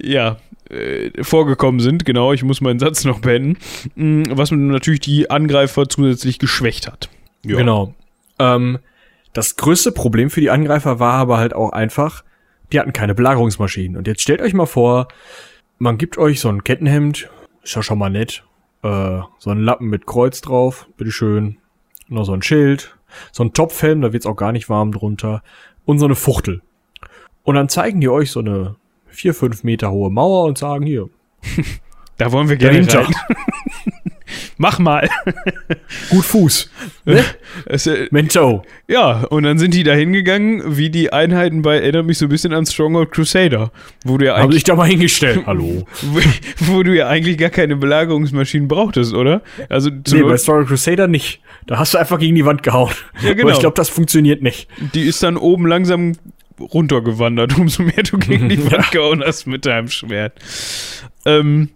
ja, 0.00 0.38
äh, 0.70 1.10
vorgekommen 1.22 1.80
sind, 1.80 2.06
genau, 2.06 2.32
ich 2.32 2.44
muss 2.44 2.62
meinen 2.62 2.78
Satz 2.78 3.04
noch 3.04 3.20
beenden, 3.20 3.58
mm, 3.94 4.22
was 4.30 4.50
natürlich 4.52 5.00
die 5.00 5.30
Angreifer 5.30 5.86
zusätzlich 5.86 6.38
geschwächt 6.38 6.86
hat. 6.86 7.10
Ja. 7.44 7.58
Genau. 7.58 7.94
Ähm, 8.38 8.78
das 9.34 9.56
größte 9.56 9.92
Problem 9.92 10.30
für 10.30 10.40
die 10.40 10.50
Angreifer 10.50 10.98
war 10.98 11.14
aber 11.14 11.36
halt 11.36 11.52
auch 11.52 11.72
einfach, 11.72 12.24
die 12.72 12.80
hatten 12.80 12.94
keine 12.94 13.14
Belagerungsmaschinen. 13.14 13.98
Und 13.98 14.06
jetzt 14.06 14.22
stellt 14.22 14.40
euch 14.40 14.54
mal 14.54 14.66
vor, 14.66 15.08
man 15.78 15.98
gibt 15.98 16.16
euch 16.16 16.40
so 16.40 16.48
ein 16.48 16.64
Kettenhemd, 16.64 17.28
ist 17.62 17.76
ja 17.76 17.82
schon 17.82 17.98
mal 17.98 18.10
nett, 18.10 18.44
äh, 18.82 19.20
so 19.38 19.50
ein 19.50 19.58
Lappen 19.58 19.88
mit 19.88 20.06
Kreuz 20.06 20.40
drauf, 20.40 20.88
bitteschön, 20.96 21.58
noch 22.08 22.24
so 22.24 22.32
ein 22.32 22.42
Schild, 22.42 22.96
so 23.32 23.42
ein 23.42 23.52
Topfhelm, 23.52 24.00
da 24.00 24.12
wird's 24.12 24.26
auch 24.26 24.36
gar 24.36 24.52
nicht 24.52 24.68
warm 24.68 24.92
drunter, 24.92 25.42
und 25.84 25.98
so 25.98 26.04
eine 26.04 26.14
Fuchtel. 26.14 26.62
Und 27.44 27.54
dann 27.54 27.68
zeigen 27.68 28.00
die 28.00 28.08
euch 28.08 28.30
so 28.30 28.40
eine 28.40 28.76
vier, 29.06 29.34
fünf 29.34 29.64
Meter 29.64 29.90
hohe 29.90 30.10
Mauer 30.10 30.44
und 30.44 30.58
sagen 30.58 30.84
hier. 30.84 31.08
da 32.18 32.30
wollen 32.32 32.48
wir 32.48 32.56
gerne 32.56 32.86
rein. 32.92 33.06
Mach 34.56 34.78
mal. 34.78 35.08
Gut 36.10 36.24
Fuß. 36.24 36.70
Ne? 37.04 37.24
Es, 37.66 37.86
äh, 37.86 38.08
Mento. 38.10 38.62
Ja, 38.86 39.24
und 39.24 39.44
dann 39.44 39.58
sind 39.58 39.74
die 39.74 39.82
da 39.82 39.92
hingegangen, 39.94 40.76
wie 40.76 40.90
die 40.90 41.12
Einheiten 41.12 41.62
bei, 41.62 41.76
erinnert 41.78 42.06
mich 42.06 42.18
so 42.18 42.26
ein 42.26 42.28
bisschen 42.28 42.52
an 42.52 42.66
Stronghold 42.66 43.10
Crusader. 43.10 43.72
Wo 44.04 44.18
du 44.18 44.26
ja 44.26 44.36
Haben 44.36 44.52
sich 44.52 44.64
da 44.64 44.74
mal 44.74 44.88
hingestellt, 44.88 45.46
hallo. 45.46 45.86
Wo, 46.02 46.20
wo, 46.58 46.82
du 46.82 46.94
ja 46.94 47.08
eigentlich 47.08 47.38
gar 47.38 47.50
keine 47.50 47.76
Belagerungsmaschinen 47.76 48.68
brauchtest, 48.68 49.14
oder? 49.14 49.42
Also 49.68 49.90
nee, 49.90 50.22
bei 50.22 50.36
Stronghold 50.36 50.68
Crusader 50.68 51.08
nicht. 51.08 51.40
Da 51.66 51.78
hast 51.78 51.94
du 51.94 51.98
einfach 51.98 52.18
gegen 52.18 52.34
die 52.34 52.44
Wand 52.44 52.62
gehauen. 52.62 52.92
Ja, 53.22 53.32
genau. 53.32 53.48
Aber 53.48 53.52
ich 53.52 53.60
glaube, 53.60 53.74
das 53.74 53.88
funktioniert 53.88 54.42
nicht. 54.42 54.68
Die 54.94 55.02
ist 55.02 55.22
dann 55.22 55.36
oben 55.36 55.66
langsam 55.66 56.14
runtergewandert, 56.60 57.58
umso 57.58 57.82
mehr 57.82 58.02
du 58.02 58.18
gegen 58.18 58.48
die 58.48 58.64
Wand 58.70 58.90
gehauen 58.90 59.22
hast 59.24 59.46
mit 59.46 59.66
deinem 59.66 59.88
Schwert. 59.88 60.34
Ähm, 61.24 61.70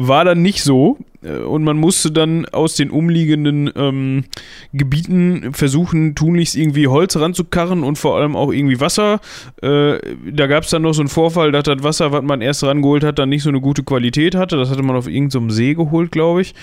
war 0.00 0.24
dann 0.24 0.42
nicht 0.42 0.62
so 0.62 0.96
äh, 1.22 1.38
und 1.38 1.64
man 1.64 1.76
musste 1.76 2.12
dann 2.12 2.46
aus 2.46 2.76
den 2.76 2.90
umliegenden 2.90 3.70
ähm, 3.74 4.24
Gebieten 4.72 5.52
versuchen, 5.52 6.14
tunlichst 6.14 6.56
irgendwie 6.56 6.86
Holz 6.86 7.16
ranzukarren 7.16 7.82
und 7.82 7.98
vor 7.98 8.16
allem 8.16 8.36
auch 8.36 8.52
irgendwie 8.52 8.80
Wasser. 8.80 9.20
Äh, 9.60 9.98
da 10.30 10.46
gab 10.46 10.62
es 10.62 10.70
dann 10.70 10.82
noch 10.82 10.92
so 10.92 11.02
einen 11.02 11.08
Vorfall, 11.08 11.50
dass 11.50 11.64
das 11.64 11.82
Wasser, 11.82 12.12
was 12.12 12.22
man 12.22 12.40
erst 12.40 12.62
rangeholt 12.62 13.02
hat, 13.02 13.18
dann 13.18 13.28
nicht 13.28 13.42
so 13.42 13.48
eine 13.48 13.60
gute 13.60 13.82
Qualität 13.82 14.36
hatte. 14.36 14.56
Das 14.56 14.70
hatte 14.70 14.84
man 14.84 14.94
auf 14.94 15.08
irgendeinem 15.08 15.50
See 15.50 15.74
geholt, 15.74 16.12
glaube 16.12 16.42
ich. 16.42 16.54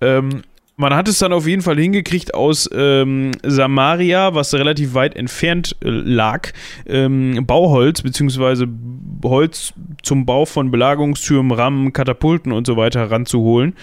Ähm, 0.00 0.42
man 0.80 0.94
hat 0.94 1.08
es 1.08 1.18
dann 1.18 1.32
auf 1.32 1.46
jeden 1.46 1.62
Fall 1.62 1.76
hingekriegt 1.76 2.34
aus 2.34 2.68
ähm, 2.72 3.32
Samaria, 3.42 4.34
was 4.34 4.54
relativ 4.54 4.94
weit 4.94 5.14
entfernt 5.14 5.76
äh, 5.84 5.88
lag, 5.88 6.48
ähm, 6.86 7.44
Bauholz 7.46 8.02
bzw. 8.02 8.66
Holz 9.22 9.74
zum 10.02 10.24
Bau 10.24 10.46
von 10.46 10.70
Belagerungstürmen, 10.70 11.52
Rammen, 11.52 11.92
Katapulten 11.92 12.52
und 12.52 12.66
so 12.66 12.76
weiter 12.76 13.10
ranzuholen. 13.10 13.74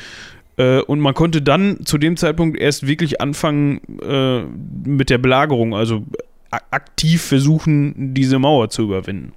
Äh, 0.57 0.81
und 0.81 0.99
man 0.99 1.13
konnte 1.13 1.41
dann 1.41 1.85
zu 1.85 1.99
dem 1.99 2.17
Zeitpunkt 2.17 2.59
erst 2.59 2.87
wirklich 2.87 3.21
anfangen 3.21 3.79
äh, 4.01 4.41
mit 4.83 5.11
der 5.11 5.19
Belagerung, 5.19 5.75
also 5.75 6.03
aktiv 6.49 7.21
versuchen, 7.21 8.15
diese 8.15 8.39
Mauer 8.39 8.69
zu 8.69 8.83
überwinden. 8.83 9.33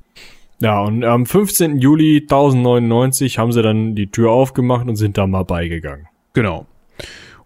Ja, 0.60 0.80
und 0.80 1.04
am 1.04 1.26
15. 1.26 1.78
Juli 1.78 2.20
1099 2.22 3.38
haben 3.38 3.52
sie 3.52 3.62
dann 3.62 3.94
die 3.94 4.10
Tür 4.10 4.30
aufgemacht 4.30 4.88
und 4.88 4.96
sind 4.96 5.18
da 5.18 5.26
mal 5.26 5.44
beigegangen. 5.44 6.06
Genau. 6.32 6.66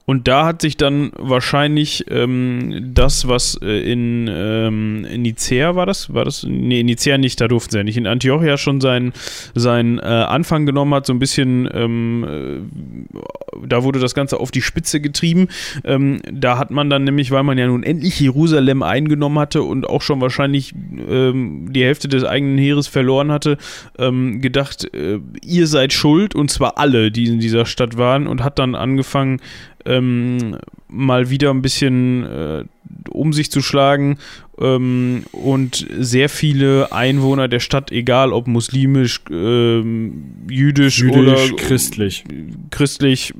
Und 0.06 0.28
da 0.28 0.44
hat 0.44 0.60
sich 0.60 0.76
dann 0.76 1.12
wahrscheinlich 1.16 2.04
ähm, 2.10 2.90
das, 2.92 3.26
was 3.26 3.58
äh, 3.62 3.90
in, 3.90 4.28
ähm, 4.30 5.06
in 5.10 5.22
Nicea 5.22 5.76
war 5.76 5.86
das? 5.86 6.12
War 6.12 6.26
das? 6.26 6.44
Nee, 6.46 6.80
in 6.80 6.86
Nicea 6.86 7.16
nicht, 7.16 7.40
da 7.40 7.48
durften 7.48 7.72
sie 7.72 7.78
ja 7.78 7.84
nicht. 7.84 7.96
In 7.96 8.06
Antiochia 8.06 8.58
schon 8.58 8.82
seinen, 8.82 9.14
seinen 9.54 9.98
äh, 9.98 10.02
Anfang 10.02 10.66
genommen 10.66 10.92
hat, 10.92 11.06
so 11.06 11.14
ein 11.14 11.18
bisschen, 11.18 11.68
ähm, 11.72 12.24
äh, 12.28 13.66
da 13.66 13.82
wurde 13.82 13.98
das 13.98 14.12
Ganze 14.14 14.40
auf 14.40 14.50
die 14.50 14.60
Spitze 14.60 15.00
getrieben. 15.00 15.48
Ähm, 15.84 16.20
da 16.30 16.58
hat 16.58 16.70
man 16.70 16.90
dann 16.90 17.04
nämlich, 17.04 17.30
weil 17.30 17.42
man 17.42 17.56
ja 17.56 17.66
nun 17.66 17.82
endlich 17.82 18.20
Jerusalem 18.20 18.82
eingenommen 18.82 19.38
hatte 19.38 19.62
und 19.62 19.88
auch 19.88 20.02
schon 20.02 20.20
wahrscheinlich 20.20 20.74
ähm, 21.08 21.72
die 21.72 21.82
Hälfte 21.82 22.08
des 22.08 22.24
eigenen 22.24 22.58
Heeres 22.58 22.88
verloren 22.88 23.32
hatte, 23.32 23.56
ähm, 23.98 24.42
gedacht, 24.42 24.92
äh, 24.92 25.20
ihr 25.42 25.66
seid 25.66 25.94
schuld 25.94 26.34
und 26.34 26.50
zwar 26.50 26.76
alle, 26.76 27.10
die 27.10 27.24
in 27.24 27.40
dieser 27.40 27.64
Stadt 27.64 27.96
waren 27.96 28.26
und 28.26 28.44
hat 28.44 28.58
dann 28.58 28.74
angefangen, 28.74 29.40
ähm, 29.86 30.58
mal 30.88 31.30
wieder 31.30 31.50
ein 31.50 31.62
bisschen 31.62 32.24
äh, 32.24 32.64
um 33.10 33.32
sich 33.32 33.50
zu 33.50 33.62
schlagen 33.62 34.18
ähm, 34.58 35.24
und 35.32 35.86
sehr 35.98 36.28
viele 36.28 36.92
Einwohner 36.92 37.48
der 37.48 37.60
Stadt, 37.60 37.92
egal 37.92 38.32
ob 38.32 38.46
muslimisch, 38.46 39.20
ähm, 39.30 40.46
jüdisch, 40.48 41.00
jüdisch, 41.00 41.18
oder 41.18 41.56
christlich, 41.56 42.24
christlich, 42.70 43.34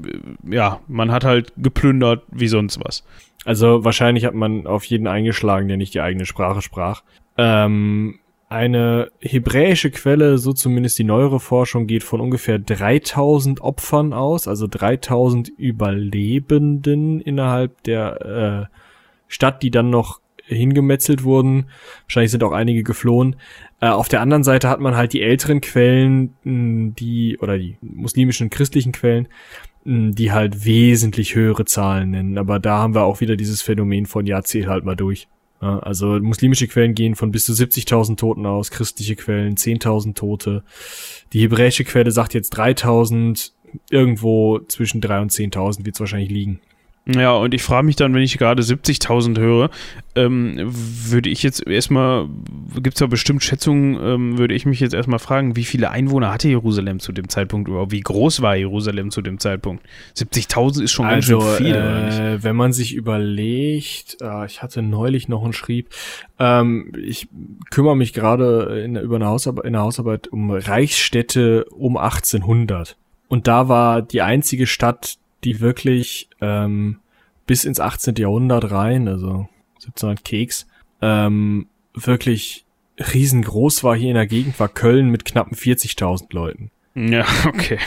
ja, 0.48 0.80
man 0.88 1.12
hat 1.12 1.24
halt 1.24 1.52
geplündert 1.56 2.22
wie 2.30 2.48
sonst 2.48 2.80
was. 2.84 3.04
Also 3.44 3.84
wahrscheinlich 3.84 4.24
hat 4.24 4.34
man 4.34 4.66
auf 4.66 4.84
jeden 4.84 5.06
eingeschlagen, 5.06 5.68
der 5.68 5.76
nicht 5.76 5.94
die 5.94 6.00
eigene 6.00 6.26
Sprache 6.26 6.62
sprach. 6.62 7.02
Ähm, 7.36 8.18
eine 8.54 9.10
hebräische 9.20 9.90
Quelle, 9.90 10.38
so 10.38 10.52
zumindest 10.52 10.98
die 10.98 11.04
neuere 11.04 11.40
Forschung, 11.40 11.86
geht 11.86 12.04
von 12.04 12.20
ungefähr 12.20 12.58
3000 12.58 13.60
Opfern 13.60 14.12
aus, 14.12 14.48
also 14.48 14.66
3000 14.66 15.48
Überlebenden 15.48 17.20
innerhalb 17.20 17.82
der 17.82 18.70
äh, 18.70 18.74
Stadt, 19.28 19.62
die 19.62 19.70
dann 19.70 19.90
noch 19.90 20.20
hingemetzelt 20.46 21.24
wurden. 21.24 21.66
Wahrscheinlich 22.04 22.30
sind 22.30 22.44
auch 22.44 22.52
einige 22.52 22.82
geflohen. 22.82 23.36
Äh, 23.80 23.88
auf 23.88 24.08
der 24.08 24.20
anderen 24.20 24.44
Seite 24.44 24.68
hat 24.68 24.80
man 24.80 24.96
halt 24.96 25.12
die 25.12 25.22
älteren 25.22 25.60
Quellen, 25.60 26.34
die, 26.44 27.38
oder 27.40 27.58
die 27.58 27.76
muslimischen 27.80 28.50
christlichen 28.50 28.92
Quellen, 28.92 29.28
die 29.84 30.32
halt 30.32 30.64
wesentlich 30.64 31.34
höhere 31.34 31.64
Zahlen 31.64 32.10
nennen. 32.10 32.38
Aber 32.38 32.58
da 32.58 32.78
haben 32.78 32.94
wir 32.94 33.02
auch 33.02 33.20
wieder 33.20 33.36
dieses 33.36 33.62
Phänomen 33.62 34.06
von, 34.06 34.26
ja, 34.26 34.42
zähl 34.42 34.68
halt 34.68 34.84
mal 34.84 34.96
durch. 34.96 35.28
Also 35.64 36.18
muslimische 36.20 36.68
Quellen 36.68 36.94
gehen 36.94 37.14
von 37.14 37.30
bis 37.30 37.46
zu 37.46 37.52
70.000 37.52 38.16
Toten 38.16 38.46
aus, 38.46 38.70
christliche 38.70 39.16
Quellen 39.16 39.56
10.000 39.56 40.14
Tote. 40.14 40.62
Die 41.32 41.40
hebräische 41.40 41.84
Quelle 41.84 42.10
sagt 42.10 42.34
jetzt 42.34 42.56
3.000, 42.58 43.52
irgendwo 43.90 44.60
zwischen 44.60 45.00
3 45.00 45.20
und 45.20 45.32
10.000 45.32 45.84
wird 45.84 45.96
es 45.96 46.00
wahrscheinlich 46.00 46.30
liegen. 46.30 46.60
Ja, 47.06 47.32
und 47.34 47.52
ich 47.52 47.62
frage 47.62 47.84
mich 47.84 47.96
dann, 47.96 48.14
wenn 48.14 48.22
ich 48.22 48.38
gerade 48.38 48.62
70.000 48.62 49.38
höre, 49.38 49.68
ähm, 50.14 50.58
würde 50.62 51.28
ich 51.28 51.42
jetzt 51.42 51.66
erstmal, 51.66 52.28
gibt 52.76 52.96
es 52.96 53.00
da 53.00 53.06
bestimmt 53.06 53.44
Schätzungen, 53.44 53.98
ähm, 54.02 54.38
würde 54.38 54.54
ich 54.54 54.64
mich 54.64 54.80
jetzt 54.80 54.94
erstmal 54.94 55.18
fragen, 55.18 55.54
wie 55.54 55.64
viele 55.64 55.90
Einwohner 55.90 56.32
hatte 56.32 56.48
Jerusalem 56.48 57.00
zu 57.00 57.12
dem 57.12 57.28
Zeitpunkt 57.28 57.68
überhaupt? 57.68 57.92
Wie 57.92 58.00
groß 58.00 58.40
war 58.40 58.56
Jerusalem 58.56 59.10
zu 59.10 59.20
dem 59.20 59.38
Zeitpunkt? 59.38 59.84
70.000 60.16 60.84
ist 60.84 60.92
schon 60.92 61.04
also, 61.04 61.40
ganz 61.40 61.56
schön 61.58 61.66
viel, 61.66 61.74
äh, 61.74 61.78
oder 61.78 62.04
nicht? 62.06 62.44
Wenn 62.44 62.56
man 62.56 62.72
sich 62.72 62.94
überlegt, 62.94 64.16
äh, 64.22 64.46
ich 64.46 64.62
hatte 64.62 64.80
neulich 64.80 65.28
noch 65.28 65.44
einen 65.44 65.52
Schrieb, 65.52 65.90
ähm, 66.38 66.90
ich 66.96 67.28
kümmere 67.70 67.98
mich 67.98 68.14
gerade 68.14 68.82
in, 68.82 68.96
über 68.96 69.16
eine 69.16 69.26
Hausarbeit, 69.26 69.66
in 69.66 69.74
der 69.74 69.82
Hausarbeit 69.82 70.28
um 70.28 70.50
Reichsstädte 70.50 71.66
um 71.66 71.98
1800. 71.98 72.96
Und 73.28 73.46
da 73.46 73.68
war 73.68 74.00
die 74.00 74.22
einzige 74.22 74.66
Stadt, 74.66 75.18
die 75.44 75.60
wirklich 75.60 76.28
ähm, 76.40 76.98
bis 77.46 77.64
ins 77.64 77.80
18. 77.80 78.14
Jahrhundert 78.16 78.70
rein, 78.70 79.08
also 79.08 79.48
1700 79.76 80.24
Keks, 80.24 80.66
ähm, 81.02 81.66
wirklich 81.94 82.64
riesengroß 82.98 83.84
war 83.84 83.96
hier 83.96 84.08
in 84.08 84.14
der 84.14 84.26
Gegend, 84.26 84.58
war 84.58 84.68
Köln 84.68 85.10
mit 85.10 85.24
knappen 85.24 85.56
40.000 85.56 86.26
Leuten. 86.32 86.70
Ja, 86.94 87.26
okay. 87.46 87.78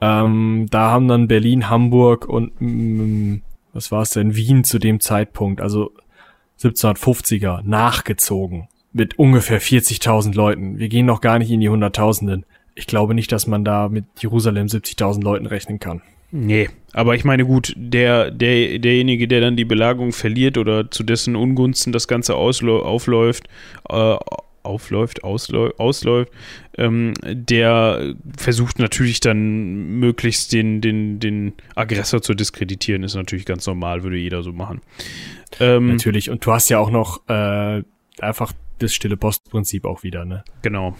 Ähm, 0.00 0.66
da 0.70 0.90
haben 0.90 1.08
dann 1.08 1.28
Berlin, 1.28 1.68
Hamburg 1.68 2.26
und 2.28 2.52
mm, 2.60 3.42
was 3.72 3.90
war 3.90 4.02
es 4.02 4.10
denn, 4.10 4.36
Wien 4.36 4.64
zu 4.64 4.78
dem 4.78 5.00
Zeitpunkt, 5.00 5.60
also 5.60 5.92
1750er, 6.60 7.62
nachgezogen 7.62 8.68
mit 8.92 9.18
ungefähr 9.18 9.60
40.000 9.60 10.34
Leuten. 10.34 10.78
Wir 10.78 10.88
gehen 10.88 11.06
noch 11.06 11.20
gar 11.20 11.38
nicht 11.38 11.50
in 11.50 11.60
die 11.60 11.68
Hunderttausenden. 11.68 12.44
Ich 12.74 12.86
glaube 12.86 13.14
nicht, 13.14 13.30
dass 13.32 13.46
man 13.46 13.64
da 13.64 13.88
mit 13.88 14.04
Jerusalem 14.18 14.66
70.000 14.66 15.22
Leuten 15.22 15.46
rechnen 15.46 15.78
kann. 15.78 16.02
Nee, 16.30 16.68
aber 16.92 17.14
ich 17.14 17.24
meine, 17.24 17.44
gut, 17.44 17.72
der, 17.76 18.30
der, 18.30 18.78
derjenige, 18.78 19.28
der 19.28 19.40
dann 19.40 19.56
die 19.56 19.64
Belagerung 19.64 20.12
verliert 20.12 20.58
oder 20.58 20.90
zu 20.90 21.02
dessen 21.02 21.36
Ungunsten 21.36 21.92
das 21.92 22.08
Ganze 22.08 22.34
aufläuft, 22.34 23.48
äh, 23.88 24.16
aufläuft, 24.62 25.24
ausläuft, 25.24 25.78
ausläuft 25.80 26.32
ähm, 26.76 27.14
der 27.24 28.14
versucht 28.36 28.78
natürlich 28.78 29.20
dann 29.20 29.98
möglichst 29.98 30.52
den, 30.52 30.80
den, 30.80 31.18
den 31.20 31.54
Aggressor 31.74 32.22
zu 32.22 32.34
diskreditieren, 32.34 33.02
ist 33.02 33.14
natürlich 33.14 33.46
ganz 33.46 33.66
normal, 33.66 34.02
würde 34.02 34.16
jeder 34.16 34.42
so 34.42 34.52
machen. 34.52 34.80
Ähm, 35.60 35.88
natürlich, 35.88 36.30
und 36.30 36.44
du 36.44 36.52
hast 36.52 36.68
ja 36.68 36.78
auch 36.78 36.90
noch 36.90 37.26
äh, 37.28 37.82
einfach 38.20 38.52
das 38.78 38.94
stille 38.94 39.16
Postprinzip 39.16 39.84
auch 39.84 40.02
wieder, 40.02 40.24
ne? 40.24 40.44
Genau. 40.62 40.96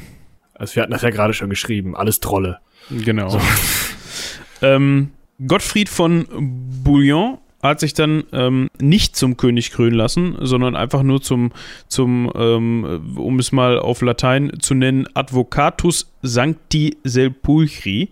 Also 0.54 0.74
wir 0.74 0.82
hatten 0.82 0.92
das 0.92 1.02
ja 1.02 1.10
gerade 1.10 1.34
schon 1.34 1.50
geschrieben, 1.50 1.94
alles 1.94 2.18
Trolle. 2.18 2.58
Genau. 2.90 3.28
So. 3.28 3.40
ähm, 4.62 5.10
Gottfried 5.46 5.88
von 5.88 6.26
Bouillon 6.82 7.38
hat 7.62 7.80
sich 7.80 7.92
dann 7.92 8.24
ähm, 8.32 8.68
nicht 8.80 9.16
zum 9.16 9.36
König 9.36 9.72
krönen 9.72 9.96
lassen, 9.96 10.36
sondern 10.40 10.76
einfach 10.76 11.02
nur 11.02 11.20
zum, 11.20 11.52
zum 11.88 12.30
ähm, 12.34 13.16
um 13.16 13.38
es 13.38 13.52
mal 13.52 13.78
auf 13.78 14.00
Latein 14.00 14.52
zu 14.60 14.74
nennen, 14.74 15.06
Advocatus 15.14 16.12
Sancti 16.22 16.96
Sepulchri, 17.02 18.10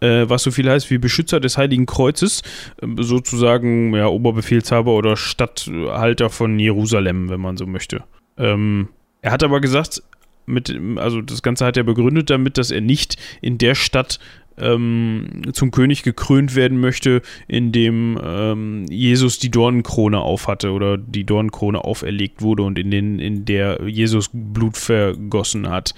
äh, 0.00 0.24
was 0.28 0.42
so 0.42 0.50
viel 0.50 0.70
heißt 0.70 0.90
wie 0.90 0.98
Beschützer 0.98 1.40
des 1.40 1.58
Heiligen 1.58 1.86
Kreuzes, 1.86 2.42
äh, 2.80 2.86
sozusagen 2.98 3.94
ja, 3.94 4.06
Oberbefehlshaber 4.06 4.92
oder 4.92 5.16
Statthalter 5.16 6.30
von 6.30 6.58
Jerusalem, 6.58 7.28
wenn 7.28 7.40
man 7.40 7.56
so 7.56 7.66
möchte. 7.66 8.02
Ähm, 8.38 8.88
er 9.20 9.32
hat 9.32 9.42
aber 9.42 9.60
gesagt, 9.60 10.02
mit, 10.46 10.74
also 10.96 11.20
das 11.20 11.42
Ganze 11.42 11.66
hat 11.66 11.76
er 11.76 11.82
begründet 11.82 12.30
damit, 12.30 12.56
dass 12.56 12.70
er 12.70 12.80
nicht 12.80 13.16
in 13.42 13.58
der 13.58 13.74
Stadt 13.74 14.20
ähm, 14.58 15.42
zum 15.52 15.70
König 15.70 16.02
gekrönt 16.02 16.54
werden 16.54 16.78
möchte, 16.78 17.22
indem 17.48 18.18
ähm, 18.22 18.86
Jesus 18.88 19.38
die 19.38 19.50
Dornenkrone 19.50 20.18
aufhatte 20.18 20.70
oder 20.72 20.96
die 20.96 21.24
Dornenkrone 21.24 21.84
auferlegt 21.84 22.42
wurde 22.42 22.62
und 22.62 22.78
in, 22.78 22.90
den, 22.90 23.18
in 23.18 23.44
der 23.44 23.80
Jesus 23.86 24.30
Blut 24.32 24.76
vergossen 24.76 25.68
hat. 25.68 25.94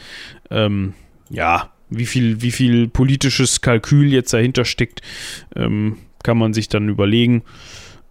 Ähm, 0.50 0.94
ja, 1.30 1.70
wie 1.90 2.06
viel, 2.06 2.42
wie 2.42 2.50
viel 2.50 2.88
politisches 2.88 3.60
Kalkül 3.60 4.12
jetzt 4.12 4.32
dahinter 4.32 4.64
steckt, 4.64 5.02
ähm, 5.56 5.98
kann 6.22 6.38
man 6.38 6.52
sich 6.52 6.68
dann 6.68 6.88
überlegen. 6.88 7.42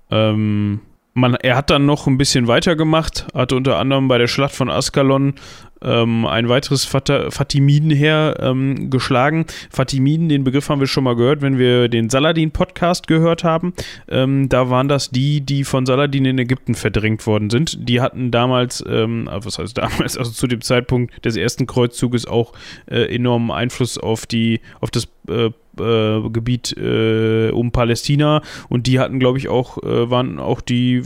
Ähm, 0.09 0.81
man, 1.13 1.33
er 1.35 1.57
hat 1.57 1.69
dann 1.69 1.85
noch 1.85 2.07
ein 2.07 2.17
bisschen 2.17 2.47
weitergemacht, 2.47 3.27
hat 3.33 3.51
unter 3.51 3.79
anderem 3.79 4.07
bei 4.07 4.17
der 4.17 4.27
Schlacht 4.27 4.55
von 4.55 4.69
Askalon 4.69 5.33
ähm, 5.81 6.25
ein 6.25 6.49
weiteres 6.49 6.85
Fatimidenheer 6.85 8.37
ähm, 8.39 8.89
geschlagen. 8.89 9.45
Fatimiden, 9.69 10.29
den 10.29 10.43
Begriff 10.43 10.69
haben 10.69 10.79
wir 10.79 10.87
schon 10.87 11.03
mal 11.03 11.15
gehört, 11.15 11.41
wenn 11.41 11.57
wir 11.57 11.87
den 11.89 12.09
Saladin-Podcast 12.09 13.07
gehört 13.07 13.43
haben. 13.43 13.73
Ähm, 14.07 14.49
da 14.49 14.69
waren 14.69 14.87
das 14.87 15.09
die, 15.09 15.41
die 15.41 15.63
von 15.63 15.85
Saladin 15.85 16.25
in 16.25 16.39
Ägypten 16.39 16.75
verdrängt 16.75 17.25
worden 17.27 17.49
sind. 17.49 17.89
Die 17.89 18.01
hatten 18.01 18.31
damals, 18.31 18.83
ähm, 18.87 19.27
ah, 19.31 19.39
was 19.43 19.59
heißt 19.59 19.77
damals, 19.77 20.17
also 20.17 20.31
zu 20.31 20.47
dem 20.47 20.61
Zeitpunkt 20.61 21.25
des 21.25 21.35
ersten 21.35 21.67
Kreuzzuges 21.67 22.25
auch 22.25 22.53
äh, 22.87 23.13
enormen 23.13 23.51
Einfluss 23.51 23.97
auf 23.97 24.25
die, 24.25 24.61
auf 24.79 24.91
das 24.91 25.07
äh, 25.27 25.51
äh, 25.79 26.29
Gebiet 26.29 26.75
äh, 26.77 27.51
um 27.51 27.71
Palästina 27.71 28.41
und 28.69 28.87
die 28.87 28.99
hatten, 28.99 29.19
glaube 29.19 29.37
ich, 29.37 29.47
auch, 29.47 29.77
äh, 29.83 30.09
waren 30.09 30.39
auch 30.39 30.61
die 30.61 31.03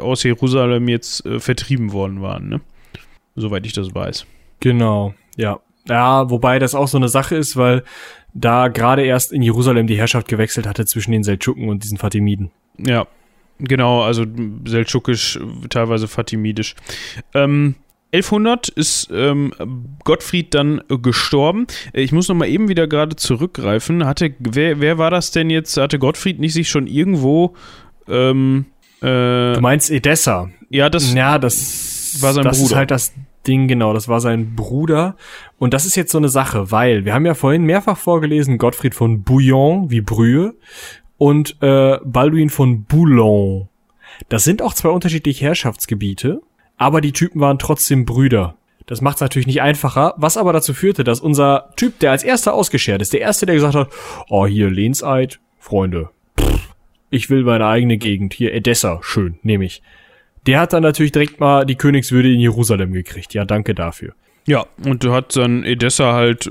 aus 0.00 0.22
Jerusalem 0.22 0.88
jetzt 0.88 1.24
äh, 1.26 1.38
vertrieben 1.38 1.92
worden 1.92 2.22
waren, 2.22 2.48
ne? 2.48 2.60
Soweit 3.36 3.66
ich 3.66 3.72
das 3.72 3.94
weiß. 3.94 4.26
Genau, 4.60 5.14
ja. 5.36 5.60
Ja, 5.88 6.30
wobei 6.30 6.60
das 6.60 6.76
auch 6.76 6.86
so 6.86 6.96
eine 6.96 7.08
Sache 7.08 7.34
ist, 7.34 7.56
weil 7.56 7.82
da 8.34 8.68
gerade 8.68 9.04
erst 9.04 9.32
in 9.32 9.42
Jerusalem 9.42 9.86
die 9.86 9.98
Herrschaft 9.98 10.28
gewechselt 10.28 10.66
hatte 10.66 10.86
zwischen 10.86 11.10
den 11.10 11.24
Seldschuken 11.24 11.68
und 11.68 11.82
diesen 11.82 11.98
Fatimiden. 11.98 12.50
Ja, 12.78 13.06
genau, 13.58 14.02
also 14.02 14.24
seldschukisch, 14.64 15.40
teilweise 15.70 16.06
fatimidisch. 16.06 16.76
Ähm, 17.34 17.74
1100 18.14 18.68
ist 18.68 19.08
ähm, 19.10 19.52
Gottfried 20.04 20.54
dann 20.54 20.82
gestorben. 20.88 21.66
Ich 21.94 22.12
muss 22.12 22.28
noch 22.28 22.36
mal 22.36 22.48
eben 22.48 22.68
wieder 22.68 22.86
gerade 22.86 23.16
zurückgreifen. 23.16 24.04
Hatte 24.04 24.34
wer, 24.38 24.80
wer 24.80 24.98
war 24.98 25.10
das 25.10 25.30
denn 25.30 25.48
jetzt? 25.48 25.78
Hatte 25.78 25.98
Gottfried 25.98 26.38
nicht 26.38 26.52
sich 26.52 26.68
schon 26.68 26.86
irgendwo 26.86 27.54
ähm, 28.08 28.66
äh, 29.00 29.54
Du 29.54 29.58
meinst 29.62 29.90
Edessa? 29.90 30.50
Ja, 30.68 30.90
das. 30.90 31.14
Ja, 31.14 31.38
das 31.38 31.91
war 32.20 32.32
sein 32.32 32.44
das 32.44 32.58
Bruder. 32.58 32.62
Das 32.62 32.70
ist 32.70 32.76
halt 32.76 32.90
das 32.90 33.14
Ding, 33.46 33.68
genau. 33.68 33.92
Das 33.94 34.08
war 34.08 34.20
sein 34.20 34.54
Bruder. 34.54 35.16
Und 35.58 35.72
das 35.72 35.86
ist 35.86 35.96
jetzt 35.96 36.12
so 36.12 36.18
eine 36.18 36.28
Sache, 36.28 36.70
weil 36.70 37.04
wir 37.04 37.14
haben 37.14 37.26
ja 37.26 37.34
vorhin 37.34 37.64
mehrfach 37.64 37.96
vorgelesen 37.96 38.58
Gottfried 38.58 38.94
von 38.94 39.22
Bouillon 39.22 39.90
wie 39.90 40.00
Brühe 40.00 40.54
und 41.16 41.56
äh, 41.62 41.98
Balduin 42.04 42.50
von 42.50 42.84
Boulogne. 42.84 43.68
Das 44.28 44.44
sind 44.44 44.60
auch 44.60 44.74
zwei 44.74 44.90
unterschiedliche 44.90 45.46
Herrschaftsgebiete 45.46 46.42
aber 46.82 47.00
die 47.00 47.12
Typen 47.12 47.40
waren 47.40 47.60
trotzdem 47.60 48.04
Brüder. 48.04 48.56
Das 48.86 49.00
macht 49.00 49.16
es 49.16 49.20
natürlich 49.20 49.46
nicht 49.46 49.62
einfacher, 49.62 50.14
was 50.16 50.36
aber 50.36 50.52
dazu 50.52 50.74
führte, 50.74 51.04
dass 51.04 51.20
unser 51.20 51.70
Typ, 51.76 52.00
der 52.00 52.10
als 52.10 52.24
erster 52.24 52.54
ausgeschert 52.54 53.00
ist, 53.00 53.12
der 53.12 53.20
erste, 53.20 53.46
der 53.46 53.54
gesagt 53.54 53.76
hat, 53.76 53.88
oh 54.28 54.46
hier 54.46 54.68
Lehnseid, 54.68 55.38
Freunde, 55.58 56.10
pff, 56.38 56.74
ich 57.08 57.30
will 57.30 57.44
meine 57.44 57.66
eigene 57.66 57.98
Gegend, 57.98 58.34
hier 58.34 58.52
Edessa, 58.52 58.98
schön, 59.02 59.38
nehme 59.42 59.64
ich. 59.64 59.82
Der 60.46 60.60
hat 60.60 60.72
dann 60.72 60.82
natürlich 60.82 61.12
direkt 61.12 61.40
mal 61.40 61.64
die 61.64 61.76
Königswürde 61.76 62.32
in 62.32 62.40
Jerusalem 62.40 62.92
gekriegt. 62.92 63.34
Ja, 63.34 63.44
danke 63.44 63.74
dafür. 63.74 64.14
Ja, 64.44 64.66
und 64.84 65.04
hat 65.04 65.36
dann 65.36 65.62
Edessa 65.62 66.14
halt, 66.14 66.50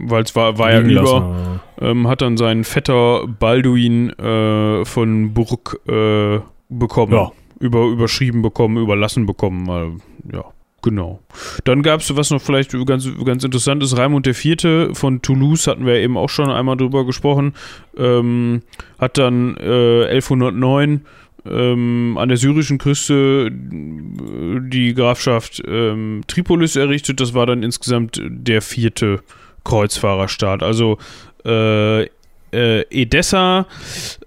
weil 0.00 0.24
es 0.24 0.36
war, 0.36 0.58
war 0.58 0.72
ja 0.72 0.80
über, 0.80 1.60
ähm, 1.80 2.06
hat 2.06 2.20
dann 2.20 2.36
seinen 2.36 2.64
Vetter 2.64 3.26
Balduin 3.26 4.10
äh, 4.10 4.84
von 4.84 5.32
Burg 5.32 5.80
äh, 5.88 6.40
bekommen. 6.68 7.12
Ja 7.14 7.32
über, 7.60 7.86
überschrieben 7.86 8.42
bekommen, 8.42 8.76
überlassen 8.76 9.26
bekommen. 9.26 9.64
Mal, 9.64 9.92
ja, 10.32 10.44
genau. 10.82 11.20
Dann 11.64 11.82
gab 11.82 12.00
es, 12.00 12.14
was 12.16 12.30
noch 12.30 12.40
vielleicht 12.40 12.72
ganz, 12.86 13.08
ganz 13.24 13.44
interessant 13.44 13.82
ist, 13.82 13.96
Raimund 13.96 14.26
IV. 14.26 14.90
von 14.92 15.22
Toulouse, 15.22 15.66
hatten 15.66 15.86
wir 15.86 15.96
eben 15.96 16.16
auch 16.16 16.28
schon 16.28 16.50
einmal 16.50 16.76
drüber 16.76 17.04
gesprochen, 17.04 17.54
ähm, 17.96 18.62
hat 18.98 19.18
dann 19.18 19.56
äh, 19.56 20.06
1109 20.06 21.04
ähm, 21.46 22.16
an 22.18 22.28
der 22.28 22.38
syrischen 22.38 22.78
Küste 22.78 23.50
die 23.52 24.94
Grafschaft 24.94 25.62
ähm, 25.66 26.22
Tripolis 26.26 26.76
errichtet. 26.76 27.20
Das 27.20 27.34
war 27.34 27.46
dann 27.46 27.62
insgesamt 27.62 28.20
der 28.24 28.62
vierte 28.62 29.20
Kreuzfahrerstaat. 29.64 30.62
Also 30.62 30.98
äh, 31.44 32.04
äh, 32.52 32.82
Edessa, 32.90 33.66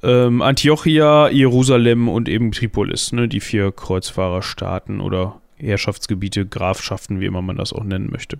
ähm, 0.04 0.42
Antiochia, 0.42 1.30
Jerusalem 1.30 2.08
und 2.08 2.30
eben 2.30 2.52
Tripolis, 2.52 3.12
ne, 3.12 3.28
die 3.28 3.40
vier 3.40 3.72
Kreuzfahrerstaaten 3.72 5.02
oder 5.02 5.42
Herrschaftsgebiete, 5.58 6.46
Grafschaften, 6.46 7.20
wie 7.20 7.26
immer 7.26 7.42
man 7.42 7.58
das 7.58 7.74
auch 7.74 7.84
nennen 7.84 8.10
möchte. 8.12 8.38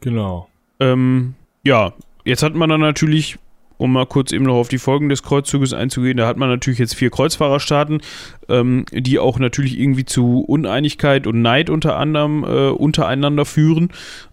Genau. 0.00 0.48
Ähm, 0.80 1.34
ja, 1.64 1.92
jetzt 2.24 2.42
hat 2.42 2.54
man 2.54 2.70
dann 2.70 2.80
natürlich 2.80 3.38
um 3.78 3.92
mal 3.92 4.06
kurz 4.06 4.32
eben 4.32 4.44
noch 4.44 4.56
auf 4.56 4.68
die 4.68 4.78
Folgen 4.78 5.08
des 5.08 5.22
Kreuzzuges 5.22 5.72
einzugehen, 5.72 6.16
da 6.16 6.26
hat 6.26 6.36
man 6.36 6.48
natürlich 6.48 6.78
jetzt 6.78 6.94
vier 6.94 7.10
Kreuzfahrerstaaten, 7.10 8.00
ähm, 8.48 8.84
die 8.92 9.18
auch 9.18 9.38
natürlich 9.38 9.78
irgendwie 9.78 10.04
zu 10.04 10.40
Uneinigkeit 10.40 11.26
und 11.26 11.40
Neid 11.40 11.70
unter 11.70 11.96
anderem 11.96 12.44
äh, 12.44 12.68
untereinander 12.68 13.44
führen. 13.44 13.90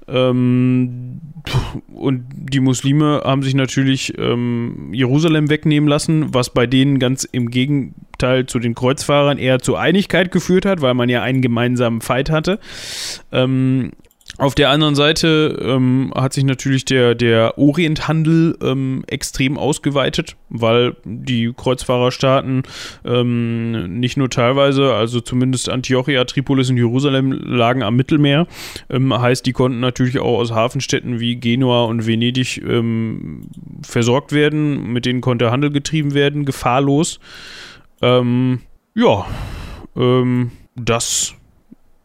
Ähm, 0.08 1.22
und 1.94 2.26
die 2.34 2.60
Muslime 2.60 3.22
haben 3.24 3.44
sich 3.44 3.56
natürlich 3.56 4.18
ähm, 4.18 4.90
Jerusalem 4.92 5.50
wegnehmen 5.50 5.88
lassen, 5.88 6.34
was 6.34 6.50
bei 6.52 6.68
denen 6.68 7.00
ganz 7.00 7.24
im 7.24 7.50
Gegenteil 7.50 8.46
zu 8.46 8.60
den 8.60 8.76
Kreuzfahrern 8.76 9.38
eher 9.38 9.60
zur 9.60 9.80
Einigkeit 9.80 10.32
geführt 10.32 10.66
hat, 10.66 10.82
weil 10.82 10.94
man 10.94 11.10
ja 11.10 11.22
einen 11.22 11.42
gemeinsamen 11.42 12.02
Fight 12.02 12.30
hatte. 12.30 12.60
Ähm, 13.32 13.92
auf 14.38 14.54
der 14.54 14.70
anderen 14.70 14.96
Seite 14.96 15.58
ähm, 15.62 16.12
hat 16.14 16.34
sich 16.34 16.44
natürlich 16.44 16.84
der, 16.84 17.16
der 17.16 17.58
Orienthandel 17.58 18.58
ähm, 18.62 19.04
extrem 19.08 19.58
ausgeweitet, 19.58 20.36
weil 20.50 20.96
die 21.06 21.54
Kreuzfahrerstaaten 21.56 22.64
ähm, 23.06 24.00
nicht 24.00 24.18
nur 24.18 24.30
teilweise, 24.30 24.94
also 24.94 25.22
zumindest 25.22 25.70
Antiochia, 25.70 26.26
Tripolis 26.26 26.70
und 26.70 26.78
Jerusalem 26.78 27.32
lagen 27.32 27.82
am 27.82 27.96
Mittelmeer. 27.96 28.48
Ähm, 28.90 29.14
heißt, 29.18 29.46
die 29.46 29.54
konnten 29.54 29.80
natürlich 29.80 30.20
auch 30.20 30.40
aus 30.40 30.52
Hafenstädten 30.52 31.20
wie 31.20 31.38
Genua 31.38 31.86
und 31.86 32.06
Venedig 32.06 32.62
ähm, 32.62 33.42
versorgt 33.84 34.34
werden. 34.34 34.92
Mit 34.92 35.06
denen 35.06 35.22
konnte 35.22 35.52
Handel 35.52 35.72
getrieben 35.72 36.14
werden, 36.14 36.44
gefahrlos. 36.46 37.20
Ähm, 38.02 38.62
ja, 38.96 39.26
das 40.76 41.36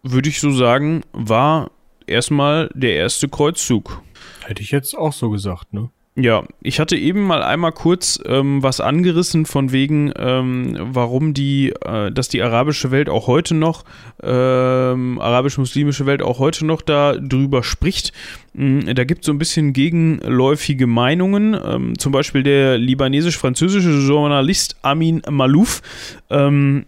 würde 0.03 0.28
ich 0.28 0.41
so 0.41 0.53
sagen, 0.53 1.03
war 1.12 1.70
erstmal 2.11 2.70
der 2.74 2.94
erste 2.94 3.28
Kreuzzug. 3.28 4.02
Hätte 4.44 4.62
ich 4.62 4.70
jetzt 4.70 4.96
auch 4.96 5.12
so 5.12 5.30
gesagt, 5.30 5.72
ne? 5.72 5.90
Ja, 6.16 6.44
ich 6.61 6.80
hatte 6.80 6.96
eben 6.96 7.22
mal 7.22 7.42
einmal 7.42 7.70
kurz 7.70 8.20
ähm, 8.26 8.62
was 8.64 8.80
angerissen 8.80 9.46
von 9.46 9.70
wegen, 9.70 10.12
ähm, 10.18 10.76
warum 10.78 11.34
die, 11.34 11.70
äh, 11.70 12.11
dass 12.11 12.28
die 12.28 12.42
arabische 12.42 12.90
Welt 12.90 13.08
auch 13.08 13.28
heute 13.28 13.54
noch, 13.54 13.84
ähm, 14.20 15.20
arabisch-muslimische 15.20 16.06
Welt 16.06 16.20
auch 16.20 16.40
heute 16.40 16.66
noch 16.66 16.82
da 16.82 17.14
drüber 17.14 17.62
spricht. 17.62 18.12
Mhm, 18.54 18.92
da 18.94 19.04
gibt 19.04 19.20
es 19.20 19.26
so 19.26 19.32
ein 19.32 19.38
bisschen 19.38 19.72
gegenläufige 19.72 20.88
Meinungen. 20.88 21.56
Ähm, 21.64 21.98
zum 21.98 22.11
Beispiel 22.11 22.42
der 22.42 22.76
libanesisch-französische 22.76 24.06
Journalist 24.06 24.76
Amin 24.82 25.22
Malouf 25.30 25.80
ähm, 26.28 26.86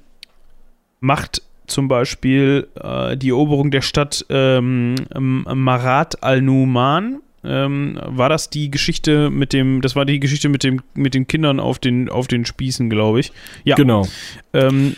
macht 0.98 1.42
zum 1.72 1.88
Beispiel 1.88 2.68
äh, 2.80 3.16
die 3.16 3.30
Eroberung 3.30 3.70
der 3.70 3.82
Stadt 3.82 4.24
ähm, 4.28 4.94
Marat 5.14 6.22
al-Numan. 6.22 7.20
Ähm, 7.44 7.98
war 8.04 8.28
das 8.28 8.50
die 8.50 8.70
Geschichte 8.70 9.28
mit 9.28 9.52
dem, 9.52 9.80
das 9.80 9.96
war 9.96 10.04
die 10.04 10.20
Geschichte 10.20 10.48
mit 10.48 10.62
dem, 10.62 10.80
mit 10.94 11.14
den 11.14 11.26
Kindern 11.26 11.58
auf 11.58 11.80
den, 11.80 12.08
auf 12.08 12.28
den 12.28 12.44
Spießen, 12.44 12.88
glaube 12.88 13.18
ich. 13.18 13.32
Ja. 13.64 13.74
Genau. 13.74 14.06
Ähm, 14.52 14.94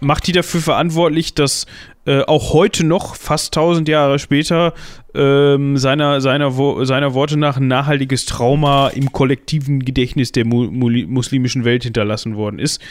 macht 0.00 0.26
die 0.26 0.32
dafür 0.32 0.60
verantwortlich, 0.60 1.34
dass 1.34 1.66
äh, 2.04 2.22
auch 2.22 2.52
heute 2.52 2.84
noch, 2.84 3.14
fast 3.14 3.56
1000 3.56 3.88
Jahre 3.88 4.18
später, 4.18 4.74
ähm, 5.14 5.76
seiner, 5.76 6.20
seiner, 6.20 6.56
Wo 6.56 6.84
seiner 6.84 7.14
Worte 7.14 7.36
nach 7.36 7.58
ein 7.58 7.68
nachhaltiges 7.68 8.26
Trauma 8.26 8.88
im 8.88 9.12
kollektiven 9.12 9.84
Gedächtnis 9.84 10.32
der 10.32 10.44
mu 10.44 10.68
muslimischen 10.70 11.64
Welt 11.64 11.84
hinterlassen 11.84 12.36
worden 12.36 12.58
ist. 12.58 12.82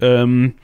Ähm, 0.00 0.54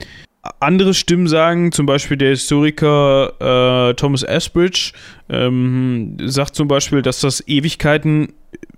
andere 0.59 0.93
Stimmen 0.93 1.27
sagen, 1.27 1.71
zum 1.71 1.85
Beispiel 1.85 2.17
der 2.17 2.29
Historiker 2.29 3.89
äh, 3.89 3.93
Thomas 3.95 4.27
Asbridge, 4.27 4.93
ähm, 5.29 6.17
sagt 6.25 6.55
zum 6.55 6.67
Beispiel, 6.67 7.01
dass 7.01 7.19
das 7.19 7.47
Ewigkeiten 7.47 8.33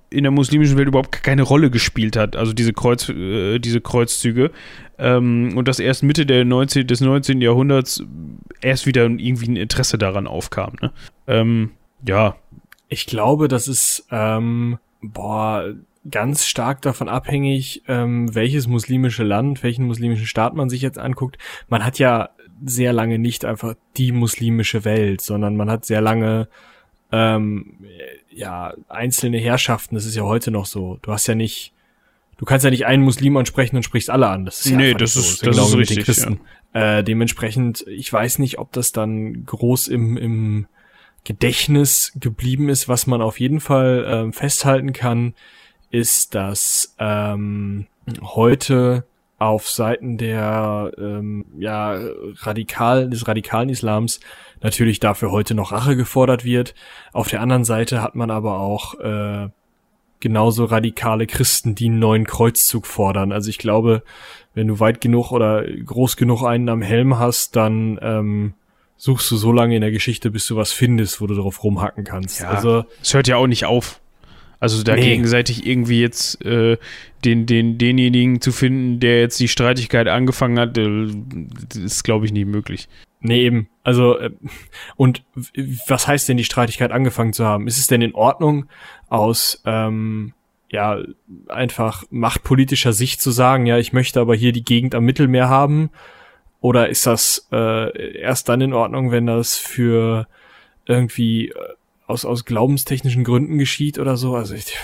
in 0.10 0.24
der 0.24 0.32
muslimischen 0.32 0.78
Welt 0.78 0.88
überhaupt 0.88 1.24
keine 1.24 1.44
Rolle 1.44 1.70
gespielt 1.70 2.18
hat, 2.18 2.36
also 2.36 2.54
diese, 2.54 2.74
Kreuz, 2.74 3.10
äh, 3.10 3.60
diese 3.60 3.82
Kreuzzüge. 3.82 4.52
Ähm, 4.98 5.54
und 5.56 5.68
dass 5.68 5.80
erst 5.80 6.04
Mitte 6.04 6.26
der 6.26 6.46
19, 6.46 6.88
des 6.88 7.02
19. 7.02 7.42
Jahrhunderts 7.42 8.04
erst 8.62 8.86
wieder 8.86 9.04
irgendwie 9.04 9.50
ein 9.50 9.56
Interesse 9.56 9.98
daran 9.98 10.28
aufkam. 10.28 10.74
Ne? 10.82 10.92
Ähm, 11.28 11.72
ja. 12.06 12.36
Ich 12.90 13.06
glaube, 13.06 13.48
das 13.48 13.68
ist, 13.68 14.08
ähm, 14.12 14.80
boah, 15.02 15.74
ganz 16.12 16.46
stark 16.46 16.82
davon 16.82 17.10
abhängig, 17.10 17.84
ähm, 17.88 18.34
welches 18.34 18.68
muslimische 18.68 19.24
Land, 19.24 19.64
welchen 19.64 19.86
muslimischen 19.86 20.26
Staat 20.26 20.54
man 20.54 20.70
sich 20.70 20.82
jetzt 20.82 20.98
anguckt. 20.98 21.38
Man 21.68 21.86
hat 21.86 22.00
ja 22.00 22.30
sehr 22.66 22.94
lange 22.94 23.20
nicht 23.20 23.46
einfach 23.46 23.76
die 23.98 24.12
muslimische 24.12 24.86
Welt, 24.86 25.22
sondern 25.22 25.56
man 25.56 25.70
hat 25.70 25.86
sehr 25.86 26.02
lange 26.02 26.48
ähm, 27.12 27.78
ja 28.30 28.74
einzelne 28.88 29.38
Herrschaften. 29.38 29.96
Das 29.96 30.06
ist 30.06 30.16
ja 30.16 30.24
heute 30.24 30.52
noch 30.52 30.66
so. 30.66 31.00
Du 31.02 31.12
hast 31.12 31.28
ja 31.28 31.36
nicht, 31.36 31.74
du 32.38 32.46
kannst 32.46 32.66
ja 32.66 32.72
nicht 32.72 32.86
einen 32.86 33.04
Muslim 33.04 33.38
ansprechen 33.38 33.76
und 33.78 33.84
sprichst 33.84 34.10
alle 34.10 34.28
an. 34.28 34.46
Das 34.46 34.60
ist 34.60 34.72
ja 34.72 34.78
nee, 34.78 34.94
das 34.94 35.14
so. 35.14 35.20
ist, 35.22 35.46
das 35.46 35.58
ist 35.58 35.78
richtig. 35.78 36.06
Christen. 36.06 36.42
Ja. 36.74 37.00
Äh, 37.00 37.04
dementsprechend, 37.04 37.86
ich 37.88 38.12
weiß 38.12 38.40
nicht, 38.40 38.60
ob 38.60 38.72
das 38.74 38.92
dann 38.92 39.46
groß 39.46 39.88
im, 39.88 40.18
im 40.18 40.68
Gedächtnis 41.24 42.14
geblieben 42.20 42.70
ist, 42.70 42.88
was 42.88 43.08
man 43.08 43.22
auf 43.22 43.40
jeden 43.40 43.60
Fall 43.60 44.06
ähm, 44.08 44.34
festhalten 44.34 44.94
kann 44.94 45.34
ist, 45.92 46.36
dass 46.36 46.96
ähm, 47.00 47.88
heute 48.22 49.06
auf 49.38 49.70
Seiten 49.70 50.18
der 50.18 50.92
ähm, 50.98 51.46
ja 51.58 51.98
radikal 52.42 53.10
des 53.10 53.28
radikalen 53.28 53.70
Islams 53.70 54.20
natürlich 54.62 55.00
dafür 55.00 55.32
heute 55.32 55.56
noch 55.56 55.72
Rache 55.72 55.96
gefordert 55.96 56.44
wird. 56.44 56.76
Auf 57.14 57.30
der 57.30 57.42
anderen 57.42 57.64
Seite 57.64 58.02
hat 58.02 58.16
man 58.16 58.32
aber 58.32 58.60
auch 58.60 59.00
äh, 59.00 59.48
genauso 60.20 60.66
radikale 60.66 61.26
Christen, 61.26 61.76
die 61.76 61.86
einen 61.86 62.00
neuen 62.00 62.26
Kreuzzug 62.26 62.86
fordern. 62.86 63.32
Also 63.32 63.50
ich 63.50 63.58
glaube, 63.58 64.04
wenn 64.54 64.68
du 64.68 64.80
weit 64.82 65.00
genug 65.00 65.32
oder 65.32 65.64
groß 65.64 66.18
genug 66.18 66.44
einen 66.44 66.68
am 66.68 66.82
Helm 66.82 67.18
hast, 67.18 67.56
dann 67.56 67.98
ähm, 68.02 68.54
suchst 68.98 69.32
du 69.32 69.38
so 69.38 69.54
lange 69.54 69.76
in 69.76 69.82
der 69.82 69.92
Geschichte, 69.92 70.30
bis 70.32 70.46
du 70.48 70.58
was 70.58 70.74
findest, 70.74 71.22
wo 71.22 71.28
du 71.28 71.36
drauf 71.36 71.64
rumhacken 71.64 72.04
kannst. 72.04 72.42
Ja. 72.42 72.50
Also, 72.50 72.84
Es 73.02 73.14
hört 73.14 73.30
ja 73.30 73.38
auch 73.38 73.48
nicht 73.48 73.66
auf. 73.66 74.02
Also 74.60 74.84
da 74.84 74.96
Nee. 74.96 75.02
gegenseitig 75.02 75.66
irgendwie 75.66 76.02
jetzt 76.02 76.44
äh, 76.46 76.78
den, 77.24 77.46
den, 77.46 77.78
denjenigen 77.78 78.42
zu 78.42 78.52
finden, 78.52 79.00
der 79.00 79.20
jetzt 79.22 79.40
die 79.40 79.48
Streitigkeit 79.48 80.08
angefangen 80.08 80.60
hat, 80.60 80.78
äh, 80.78 81.08
das 81.70 81.78
ist, 81.78 82.04
glaube 82.04 82.26
ich, 82.26 82.34
nicht 82.34 82.48
möglich. 82.48 82.90
nee, 83.22 83.42
eben. 83.44 83.70
Also, 83.84 84.18
äh, 84.20 84.32
und 84.96 85.24
was 85.88 86.08
heißt 86.08 86.28
denn 86.30 86.38
die 86.38 86.44
Streitigkeit 86.44 86.92
angefangen 86.92 87.34
zu 87.34 87.46
haben? 87.46 87.68
Ist 87.68 87.78
es 87.78 87.88
denn 87.88 88.02
in 88.02 88.16
Ordnung, 88.16 88.66
aus, 89.08 89.62
ähm, 89.66 90.34
ja, 90.72 91.00
einfach 91.48 92.04
machtpolitischer 92.12 92.94
Sicht 92.94 93.22
zu 93.22 93.32
sagen, 93.32 93.66
ja, 93.66 93.78
ich 93.78 93.92
möchte 93.94 94.20
aber 94.20 94.36
hier 94.36 94.52
die 94.52 94.64
Gegend 94.64 94.94
am 94.94 95.04
Mittelmeer 95.06 95.50
haben? 95.50 95.90
Oder 96.62 96.90
ist 96.90 97.08
das 97.08 97.48
äh, 97.52 98.18
erst 98.20 98.50
dann 98.50 98.62
in 98.62 98.74
Ordnung, 98.74 99.12
wenn 99.12 99.26
das 99.26 99.58
für 99.58 100.28
irgendwie 100.86 101.50
äh, 101.50 101.54
aus, 102.10 102.26
aus 102.26 102.46
glaubenstechnischen 102.46 103.24
Gründen 103.24 103.58
geschieht 103.58 104.00
oder 104.00 104.18
so? 104.18 104.36
Also 104.36 104.56
ich, 104.56 104.76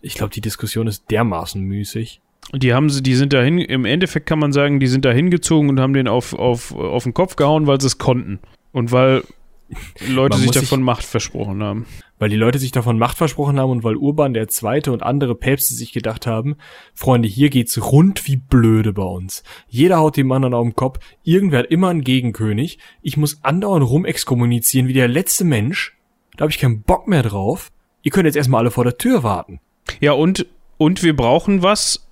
ich 0.00 0.14
glaube, 0.14 0.32
die 0.32 0.40
Diskussion 0.40 0.86
ist 0.86 1.10
dermaßen 1.10 1.62
müßig. 1.62 2.20
Die 2.54 2.74
haben 2.74 2.90
sie, 2.90 3.02
die 3.02 3.14
sind 3.14 3.32
dahin, 3.32 3.58
im 3.58 3.84
Endeffekt 3.84 4.26
kann 4.26 4.38
man 4.40 4.52
sagen, 4.52 4.80
die 4.80 4.88
sind 4.88 5.04
da 5.04 5.12
hingezogen 5.12 5.68
und 5.68 5.78
haben 5.78 5.92
den 5.94 6.08
auf, 6.08 6.32
auf, 6.34 6.74
auf 6.74 7.04
den 7.04 7.14
Kopf 7.14 7.36
gehauen, 7.36 7.66
weil 7.66 7.80
sie 7.80 7.86
es 7.86 7.98
konnten. 7.98 8.40
Und 8.72 8.90
weil 8.90 9.22
Leute 10.08 10.36
sich 10.38 10.46
muss 10.46 10.54
sich- 10.54 10.62
davon 10.68 10.82
Macht 10.82 11.04
versprochen 11.04 11.62
haben. 11.62 11.86
Weil 12.18 12.28
die 12.30 12.36
Leute 12.36 12.58
sich 12.58 12.72
davon 12.72 12.98
Macht 12.98 13.16
versprochen 13.16 13.58
haben 13.58 13.70
und 13.70 13.84
weil 13.84 13.96
Urban 13.96 14.32
der 14.32 14.48
Zweite 14.48 14.92
und 14.92 15.02
andere 15.02 15.34
Päpste 15.34 15.74
sich 15.74 15.92
gedacht 15.92 16.26
haben, 16.26 16.56
Freunde, 16.94 17.28
hier 17.28 17.50
geht's 17.50 17.80
rund 17.92 18.26
wie 18.26 18.36
blöde 18.36 18.92
bei 18.92 19.02
uns. 19.02 19.42
Jeder 19.68 19.98
haut 19.98 20.16
dem 20.16 20.30
anderen 20.30 20.54
auf 20.54 20.64
den 20.64 20.76
Kopf, 20.76 20.98
irgendwer 21.24 21.60
hat 21.60 21.66
immer 21.66 21.88
einen 21.88 22.04
Gegenkönig, 22.04 22.78
ich 23.02 23.16
muss 23.16 23.42
andauernd 23.42 23.86
rumexkommunizieren 23.88 24.88
wie 24.88 24.92
der 24.92 25.08
letzte 25.08 25.44
Mensch, 25.44 25.96
da 26.36 26.42
habe 26.42 26.50
ich 26.50 26.58
keinen 26.58 26.82
Bock 26.82 27.08
mehr 27.08 27.22
drauf. 27.22 27.70
Ihr 28.02 28.10
könnt 28.10 28.26
jetzt 28.26 28.36
erstmal 28.36 28.60
alle 28.60 28.70
vor 28.70 28.84
der 28.84 28.98
Tür 28.98 29.22
warten. 29.22 29.60
Ja, 30.00 30.12
und, 30.12 30.46
und 30.78 31.02
wir 31.02 31.14
brauchen 31.14 31.62
was. 31.62 32.06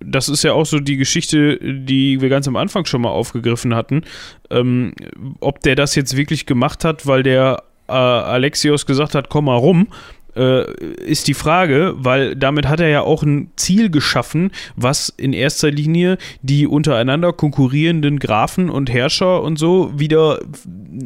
Das 0.00 0.28
ist 0.28 0.44
ja 0.44 0.52
auch 0.52 0.66
so 0.66 0.78
die 0.78 0.96
Geschichte, 0.96 1.58
die 1.58 2.20
wir 2.20 2.28
ganz 2.28 2.46
am 2.46 2.56
Anfang 2.56 2.84
schon 2.84 3.02
mal 3.02 3.10
aufgegriffen 3.10 3.74
hatten. 3.74 4.04
Ähm, 4.50 4.94
ob 5.40 5.60
der 5.60 5.74
das 5.74 5.94
jetzt 5.94 6.16
wirklich 6.16 6.46
gemacht 6.46 6.84
hat, 6.84 7.06
weil 7.06 7.22
der 7.22 7.64
äh, 7.88 7.92
Alexios 7.92 8.86
gesagt 8.86 9.14
hat, 9.14 9.28
komm 9.28 9.46
mal 9.46 9.56
rum, 9.56 9.88
äh, 10.38 10.72
ist 11.04 11.28
die 11.28 11.34
Frage, 11.34 11.94
weil 11.96 12.36
damit 12.36 12.68
hat 12.68 12.80
er 12.80 12.88
ja 12.88 13.02
auch 13.02 13.22
ein 13.22 13.50
Ziel 13.56 13.90
geschaffen, 13.90 14.52
was 14.76 15.08
in 15.08 15.32
erster 15.32 15.70
Linie 15.70 16.18
die 16.42 16.66
untereinander 16.66 17.32
konkurrierenden 17.32 18.18
Grafen 18.18 18.70
und 18.70 18.92
Herrscher 18.92 19.42
und 19.42 19.58
so 19.58 19.92
wieder 19.98 20.40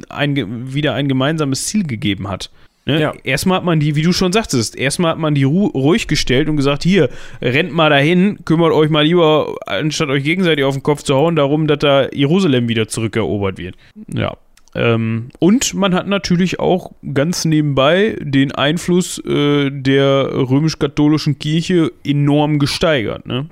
ein, 0.08 0.74
wieder 0.74 0.94
ein 0.94 1.08
gemeinsames 1.08 1.66
Ziel 1.66 1.84
gegeben 1.84 2.28
hat. 2.28 2.50
Ne? 2.84 3.00
Ja. 3.00 3.14
Erstmal 3.22 3.58
hat 3.58 3.64
man 3.64 3.78
die, 3.78 3.94
wie 3.94 4.02
du 4.02 4.12
schon 4.12 4.32
sagtest, 4.32 4.76
erstmal 4.76 5.12
hat 5.12 5.18
man 5.18 5.34
die 5.34 5.44
ru 5.44 5.66
ruhig 5.68 6.08
gestellt 6.08 6.48
und 6.48 6.56
gesagt, 6.56 6.82
hier, 6.82 7.10
rennt 7.40 7.72
mal 7.72 7.90
dahin, 7.90 8.44
kümmert 8.44 8.72
euch 8.72 8.90
mal 8.90 9.04
lieber, 9.04 9.54
anstatt 9.66 10.08
euch 10.08 10.24
gegenseitig 10.24 10.64
auf 10.64 10.74
den 10.74 10.82
Kopf 10.82 11.02
zu 11.02 11.14
hauen, 11.14 11.36
darum, 11.36 11.68
dass 11.68 11.78
da 11.78 12.08
Jerusalem 12.12 12.68
wieder 12.68 12.88
zurückerobert 12.88 13.58
wird. 13.58 13.76
Ja. 14.12 14.36
Ähm, 14.74 15.28
und 15.38 15.74
man 15.74 15.94
hat 15.94 16.06
natürlich 16.06 16.58
auch 16.58 16.92
ganz 17.12 17.44
nebenbei 17.44 18.16
den 18.20 18.52
Einfluss 18.52 19.18
äh, 19.18 19.70
der 19.70 20.30
römisch-katholischen 20.32 21.38
Kirche 21.38 21.92
enorm 22.04 22.58
gesteigert, 22.58 23.26
ne? 23.26 23.46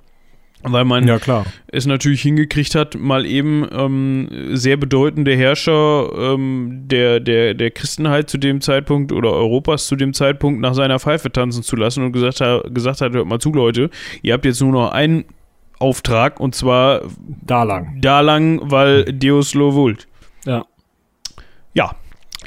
Weil 0.63 0.85
man 0.85 1.09
Ja, 1.09 1.19
klar. 1.19 1.47
es 1.69 1.87
natürlich 1.87 2.21
hingekriegt 2.21 2.75
hat, 2.75 2.95
mal 2.99 3.25
eben 3.25 3.67
ähm, 3.73 4.29
sehr 4.53 4.77
bedeutende 4.77 5.35
Herrscher 5.35 6.11
ähm, 6.19 6.83
der, 6.85 7.19
der, 7.19 7.55
der 7.55 7.71
Christenheit 7.71 8.29
zu 8.29 8.37
dem 8.37 8.61
Zeitpunkt 8.61 9.11
oder 9.11 9.33
Europas 9.33 9.87
zu 9.87 9.97
dem 9.97 10.13
Zeitpunkt 10.13 10.61
nach 10.61 10.75
seiner 10.75 10.99
Pfeife 10.99 11.33
tanzen 11.33 11.63
zu 11.63 11.77
lassen 11.77 12.05
und 12.05 12.13
gesagt, 12.13 12.43
ha 12.43 12.61
gesagt 12.69 13.01
hat, 13.01 13.15
hört 13.15 13.27
mal 13.27 13.39
zu, 13.39 13.53
Leute, 13.55 13.89
ihr 14.21 14.35
habt 14.35 14.45
jetzt 14.45 14.61
nur 14.61 14.73
noch 14.73 14.93
einen 14.93 15.25
Auftrag 15.79 16.41
und 16.41 16.55
zwar 16.55 17.03
Da 17.47 17.63
lang. 17.63 17.97
da 18.03 18.21
lang, 18.21 18.61
weil 18.65 19.05
Deus 19.05 19.55
lo 19.55 19.75
vult. 19.75 20.09
Ja. 21.75 21.95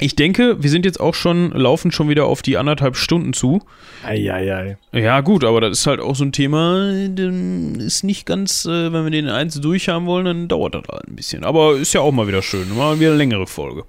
Ich 0.00 0.16
denke, 0.16 0.60
wir 0.60 0.70
sind 0.70 0.84
jetzt 0.84 0.98
auch 0.98 1.14
schon, 1.14 1.52
laufen 1.52 1.92
schon 1.92 2.08
wieder 2.08 2.24
auf 2.26 2.42
die 2.42 2.56
anderthalb 2.56 2.96
Stunden 2.96 3.32
zu. 3.32 3.62
Eieiei. 4.04 4.76
Ja, 4.90 5.20
gut, 5.20 5.44
aber 5.44 5.60
das 5.60 5.78
ist 5.78 5.86
halt 5.86 6.00
auch 6.00 6.16
so 6.16 6.24
ein 6.24 6.32
Thema, 6.32 6.90
ist 7.78 8.02
nicht 8.02 8.26
ganz, 8.26 8.64
äh, 8.64 8.92
wenn 8.92 9.04
wir 9.04 9.10
den 9.12 9.28
eins 9.28 9.60
durchhaben 9.60 10.06
wollen, 10.06 10.24
dann 10.24 10.48
dauert 10.48 10.74
das 10.74 10.82
halt 10.90 11.06
ein 11.06 11.14
bisschen. 11.14 11.44
Aber 11.44 11.76
ist 11.76 11.94
ja 11.94 12.00
auch 12.00 12.10
mal 12.10 12.26
wieder 12.26 12.42
schön, 12.42 12.76
mal 12.76 12.98
wieder 12.98 13.10
eine 13.10 13.18
längere 13.18 13.46
Folge. 13.46 13.84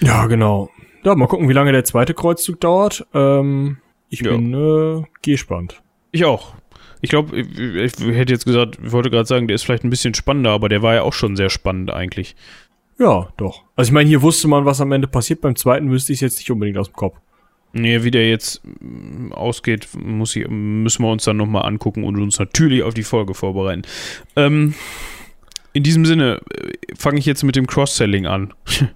Ja, 0.00 0.26
genau. 0.26 0.70
Ja, 1.02 1.16
mal 1.16 1.26
gucken, 1.26 1.48
wie 1.48 1.54
lange 1.54 1.72
der 1.72 1.84
zweite 1.84 2.14
Kreuzzug 2.14 2.60
dauert. 2.60 3.04
Ähm, 3.12 3.78
ich 4.10 4.20
Ja. 4.20 4.30
bin 4.36 4.54
äh, 4.54 5.02
gespannt. 5.22 5.82
Ich 6.12 6.24
auch. 6.24 6.54
Ich 7.00 7.10
glaube, 7.10 7.36
ich, 7.36 7.46
ich 7.58 7.98
hätte 8.14 8.32
jetzt 8.32 8.44
gesagt, 8.46 8.78
ich 8.84 8.92
wollte 8.92 9.10
gerade 9.10 9.26
sagen, 9.26 9.48
der 9.48 9.56
ist 9.56 9.64
vielleicht 9.64 9.84
ein 9.84 9.90
bisschen 9.90 10.14
spannender, 10.14 10.50
aber 10.50 10.68
der 10.68 10.82
war 10.82 10.94
ja 10.94 11.02
auch 11.02 11.12
schon 11.12 11.34
sehr 11.36 11.50
spannend 11.50 11.90
eigentlich. 11.92 12.36
Ja, 12.98 13.28
doch. 13.36 13.62
Also 13.76 13.90
ich 13.90 13.92
meine, 13.92 14.08
hier 14.08 14.22
wusste 14.22 14.48
man, 14.48 14.64
was 14.64 14.80
am 14.80 14.92
Ende 14.92 15.06
passiert. 15.06 15.40
Beim 15.40 15.56
zweiten 15.56 15.90
wüsste 15.90 16.12
ich 16.12 16.18
es 16.18 16.20
jetzt 16.22 16.38
nicht 16.38 16.50
unbedingt 16.50 16.78
aus 16.78 16.88
dem 16.88 16.94
Kopf. 16.96 17.18
Nee, 17.72 18.02
wie 18.02 18.10
der 18.10 18.28
jetzt 18.28 18.62
mm, 18.80 19.32
ausgeht, 19.32 19.88
muss 19.98 20.34
ich, 20.34 20.48
müssen 20.48 21.04
wir 21.04 21.10
uns 21.10 21.24
dann 21.24 21.36
nochmal 21.36 21.66
angucken 21.66 22.04
und 22.04 22.20
uns 22.20 22.38
natürlich 22.38 22.82
auf 22.82 22.94
die 22.94 23.02
Folge 23.02 23.34
vorbereiten. 23.34 23.82
Ähm, 24.36 24.74
in 25.74 25.82
diesem 25.82 26.06
Sinne 26.06 26.40
äh, 26.50 26.72
fange 26.96 27.18
ich 27.18 27.26
jetzt 27.26 27.44
mit 27.44 27.56
dem 27.56 27.66
Cross-Selling 27.66 28.26
an. 28.26 28.54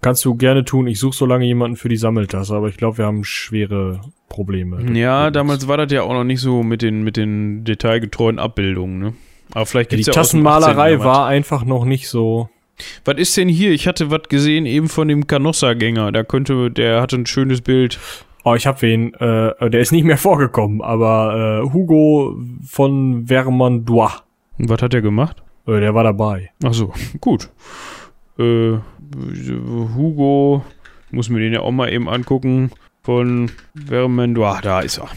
Kannst 0.00 0.24
du 0.24 0.36
gerne 0.36 0.64
tun. 0.64 0.86
Ich 0.86 1.00
suche 1.00 1.16
so 1.16 1.26
lange 1.26 1.44
jemanden 1.44 1.76
für 1.76 1.88
die 1.88 1.96
Sammeltasse, 1.96 2.54
aber 2.54 2.68
ich 2.68 2.76
glaube, 2.76 2.98
wir 2.98 3.06
haben 3.06 3.24
schwere 3.24 4.02
Probleme. 4.28 4.96
Ja, 4.96 5.32
damals 5.32 5.66
war 5.66 5.76
das 5.76 5.90
ja 5.90 6.02
auch 6.02 6.12
noch 6.12 6.22
nicht 6.22 6.40
so 6.40 6.62
mit 6.62 6.82
den, 6.82 7.02
mit 7.02 7.16
den 7.16 7.64
detailgetreuen 7.64 8.38
Abbildungen, 8.38 8.98
ne? 8.98 9.14
Aber 9.52 9.66
vielleicht 9.66 9.90
Ja, 9.90 9.96
die 9.96 10.04
gibt's 10.04 10.08
ja, 10.08 10.12
dem 10.12 10.20
18. 10.20 10.44
Tassenmalerei 10.44 11.00
war 11.00 11.26
einfach 11.26 11.64
noch 11.64 11.84
nicht 11.84 12.08
so. 12.08 12.50
Was 13.04 13.16
ist 13.16 13.36
denn 13.36 13.48
hier? 13.48 13.70
Ich 13.72 13.86
hatte 13.86 14.10
was 14.10 14.22
gesehen 14.28 14.66
eben 14.66 14.88
von 14.88 15.08
dem 15.08 15.26
Canossa-Gänger. 15.26 16.12
Da 16.12 16.22
könnte, 16.24 16.70
der 16.70 17.00
hatte 17.00 17.16
ein 17.16 17.26
schönes 17.26 17.60
Bild. 17.60 17.98
Oh, 18.44 18.54
ich 18.54 18.66
hab 18.66 18.82
wen. 18.82 19.12
Äh, 19.14 19.70
der 19.70 19.80
ist 19.80 19.92
nicht 19.92 20.04
mehr 20.04 20.18
vorgekommen, 20.28 20.80
aber 20.82 21.62
äh, 21.64 21.72
Hugo 21.72 22.36
von 22.66 23.26
Vermandois, 23.26 24.22
Und 24.58 24.68
was 24.68 24.80
hat 24.82 24.94
er 24.94 25.02
gemacht? 25.02 25.42
äh, 25.66 25.80
der 25.80 25.94
war 25.94 26.04
dabei. 26.04 26.50
Ach 26.64 26.72
so, 26.74 26.92
gut. 27.20 27.50
Äh, 28.38 28.78
Hugo, 29.96 30.62
muss 31.10 31.28
mir 31.28 31.40
den 31.40 31.52
ja 31.54 31.60
auch 31.60 31.72
mal 31.72 31.92
eben 31.92 32.08
angucken. 32.08 32.70
Von 33.02 33.50
Vermendois, 33.74 34.60
da 34.62 34.80
ist 34.80 34.98
er. 34.98 35.08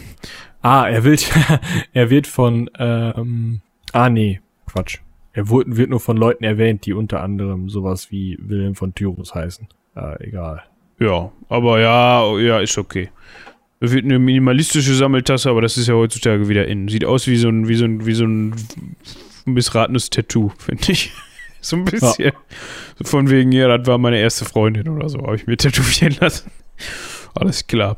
Ah, 0.62 0.88
er 0.88 1.04
wird, 1.04 1.30
er 1.92 2.08
wird 2.08 2.26
von, 2.26 2.70
ähm, 2.78 3.60
ah 3.92 4.08
nee, 4.08 4.40
Quatsch. 4.66 4.98
Er 5.34 5.48
wurde, 5.48 5.76
wird 5.76 5.90
nur 5.90 6.00
von 6.00 6.16
Leuten 6.16 6.44
erwähnt, 6.44 6.84
die 6.86 6.92
unter 6.92 7.22
anderem 7.22 7.68
sowas 7.68 8.10
wie 8.10 8.38
Wilhelm 8.40 8.74
von 8.74 8.94
Tyrus 8.94 9.34
heißen. 9.34 9.66
Äh, 9.96 10.28
egal. 10.28 10.62
Ja, 10.98 11.32
aber 11.48 11.80
ja, 11.80 12.38
ja, 12.38 12.60
ist 12.60 12.76
okay. 12.78 13.10
Es 13.80 13.92
wird 13.92 14.04
eine 14.04 14.18
minimalistische 14.18 14.94
Sammeltasse, 14.94 15.50
aber 15.50 15.60
das 15.60 15.76
ist 15.76 15.88
ja 15.88 15.94
heutzutage 15.94 16.48
wieder 16.48 16.68
in. 16.68 16.88
Sieht 16.88 17.04
aus 17.04 17.26
wie 17.26 17.36
so 17.36 17.48
ein, 17.48 17.66
wie 17.66 17.74
so 17.74 17.84
ein, 17.84 18.06
wie 18.06 18.14
so 18.14 18.24
ein 18.24 18.54
missratenes 19.44 20.10
Tattoo, 20.10 20.52
finde 20.58 20.92
ich. 20.92 21.12
So 21.60 21.76
ein 21.76 21.84
bisschen. 21.84 22.32
So 22.98 23.04
von 23.04 23.30
wegen, 23.30 23.52
ja, 23.52 23.76
das 23.76 23.86
war 23.86 23.98
meine 23.98 24.18
erste 24.18 24.44
Freundin 24.44 24.88
oder 24.88 25.08
so, 25.08 25.18
habe 25.22 25.36
ich 25.36 25.46
mir 25.46 25.56
tätowieren 25.56 26.16
lassen. 26.20 26.50
Alles 27.34 27.66
klar. 27.66 27.96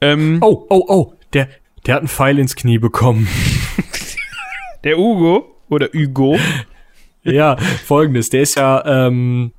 Ähm, 0.00 0.38
Oh, 0.40 0.66
oh, 0.70 0.84
oh, 0.88 1.14
der, 1.32 1.48
der 1.86 1.94
hat 1.94 2.00
einen 2.00 2.08
Pfeil 2.08 2.38
ins 2.38 2.56
Knie 2.56 2.78
bekommen. 2.78 3.28
Der 4.84 4.98
Ugo 4.98 5.56
oder 5.70 5.88
Hugo. 5.94 6.38
ja, 7.22 7.56
folgendes, 7.56 8.28
der 8.28 8.42
ist 8.42 8.56
ja, 8.56 9.06
ähm, 9.06 9.52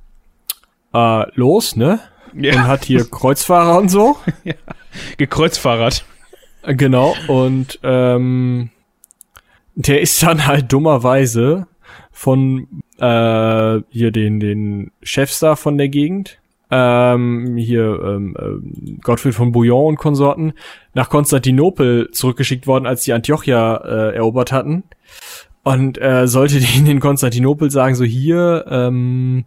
äh, 0.92 1.24
los, 1.34 1.76
ne? 1.76 2.00
Und 2.32 2.44
Ja, 2.44 2.66
hat 2.66 2.84
hier 2.84 3.04
Kreuzfahrer 3.08 3.78
und 3.78 3.88
so. 3.88 4.16
gekreuzfahrrad. 5.16 6.04
Äh, 6.62 6.74
Genau, 6.76 7.16
und 7.26 7.80
ähm, 7.82 8.70
der 9.74 10.00
ist 10.00 10.22
dann 10.22 10.46
halt 10.46 10.72
dummerweise 10.72 11.66
von 12.12 12.68
äh, 12.98 13.80
hier 13.90 14.12
den, 14.12 14.38
den 14.38 14.92
Chefs 15.02 15.40
da 15.40 15.56
von 15.56 15.76
der 15.76 15.88
Gegend, 15.88 16.38
ähm, 16.70 17.56
hier 17.56 18.00
ähm, 18.04 18.36
ähm, 18.38 19.00
Gottfried 19.02 19.34
von 19.34 19.50
Bouillon 19.50 19.86
und 19.88 19.96
Konsorten, 19.96 20.52
nach 20.94 21.10
Konstantinopel 21.10 22.10
zurückgeschickt 22.12 22.66
worden, 22.66 22.86
als 22.86 23.02
die 23.02 23.12
Antiochia 23.12 23.76
äh, 23.78 24.14
erobert 24.14 24.52
hatten. 24.52 24.84
Und 25.64 26.00
äh, 26.00 26.26
sollte 26.26 26.60
denen 26.60 26.86
in 26.86 27.00
Konstantinopel 27.00 27.70
sagen, 27.70 27.94
so 27.94 28.04
hier, 28.04 28.64
ähm, 28.68 29.44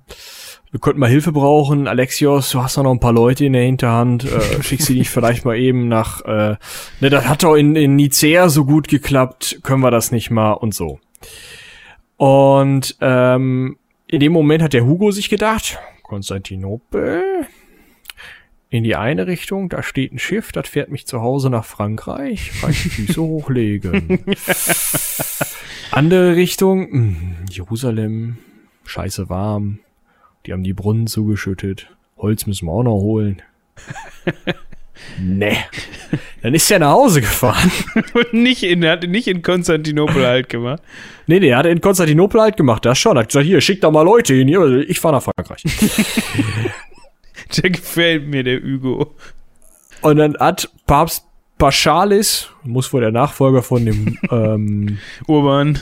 wir 0.71 0.79
könnten 0.79 0.99
mal 0.99 1.09
Hilfe 1.09 1.31
brauchen. 1.31 1.87
Alexios, 1.87 2.49
du 2.51 2.61
hast 2.61 2.77
da 2.77 2.83
noch 2.83 2.91
ein 2.91 2.99
paar 2.99 3.13
Leute 3.13 3.45
in 3.45 3.53
der 3.53 3.63
Hinterhand. 3.63 4.25
Äh, 4.25 4.61
schick 4.63 4.81
sie 4.81 4.97
nicht 4.97 5.09
vielleicht 5.09 5.45
mal 5.45 5.57
eben 5.57 5.87
nach. 5.87 6.21
Äh, 6.25 6.55
ne, 6.99 7.09
das 7.09 7.27
hat 7.27 7.43
doch 7.43 7.55
in, 7.55 7.75
in 7.75 7.95
Nicea 7.95 8.49
so 8.49 8.65
gut 8.65 8.87
geklappt. 8.87 9.59
Können 9.63 9.81
wir 9.81 9.91
das 9.91 10.11
nicht 10.11 10.31
mal 10.31 10.53
und 10.53 10.73
so. 10.73 10.99
Und 12.17 12.95
ähm, 13.01 13.77
in 14.07 14.19
dem 14.19 14.31
Moment 14.31 14.63
hat 14.63 14.73
der 14.73 14.85
Hugo 14.85 15.11
sich 15.11 15.29
gedacht, 15.29 15.79
Konstantinopel. 16.03 17.47
In 18.69 18.83
die 18.83 18.95
eine 18.95 19.27
Richtung, 19.27 19.69
da 19.69 19.83
steht 19.83 20.11
ein 20.11 20.19
Schiff, 20.19 20.51
das 20.51 20.67
fährt 20.67 20.89
mich 20.89 21.05
zu 21.05 21.21
Hause 21.21 21.49
nach 21.49 21.65
Frankreich. 21.65 22.51
Kann 22.59 22.71
ich 22.71 22.83
die 22.83 22.89
Füße 22.89 23.21
hochlegen. 23.21 24.19
Andere 25.91 26.35
Richtung, 26.35 26.87
mh, 26.89 27.15
Jerusalem, 27.51 28.37
scheiße 28.85 29.29
warm. 29.29 29.79
Die 30.45 30.53
haben 30.53 30.63
die 30.63 30.73
Brunnen 30.73 31.07
zugeschüttet. 31.07 31.89
Holz 32.17 32.45
müssen 32.47 32.65
wir 32.67 32.71
auch 32.71 32.83
noch 32.83 32.99
holen. 32.99 33.41
nee. 35.19 35.57
Dann 36.41 36.53
ist 36.53 36.69
er 36.69 36.79
nach 36.79 36.91
Hause 36.91 37.21
gefahren. 37.21 37.71
Und 38.13 38.33
nicht 38.33 38.63
in, 38.63 38.83
er 38.83 38.93
hat 38.93 39.03
nicht 39.03 39.27
in 39.27 39.41
Konstantinopel 39.41 40.25
halt 40.25 40.49
gemacht. 40.49 40.81
Nee, 41.27 41.39
nee, 41.39 41.49
er 41.49 41.57
hat 41.57 41.65
in 41.65 41.81
Konstantinopel 41.81 42.41
halt 42.41 42.57
gemacht. 42.57 42.85
Das 42.85 42.97
schon. 42.99 43.17
Hat 43.17 43.27
gesagt, 43.27 43.45
hier, 43.45 43.61
schick 43.61 43.81
doch 43.81 43.91
mal 43.91 44.03
Leute 44.03 44.33
hin. 44.33 44.47
Hier, 44.47 44.87
ich 44.87 44.99
fahre 44.99 45.15
nach 45.15 45.23
Frankreich. 45.23 45.63
Der 47.57 47.69
gefällt 47.69 48.27
mir, 48.27 48.43
der 48.43 48.61
Hugo. 48.61 49.13
Und 50.01 50.17
dann 50.17 50.35
hat 50.38 50.69
Papst 50.88 51.26
Paschalis, 51.57 52.49
muss 52.63 52.91
wohl 52.91 53.01
der 53.01 53.11
Nachfolger 53.11 53.61
von 53.63 53.85
dem, 53.85 54.17
ähm, 54.31 54.97
Urban. 55.27 55.80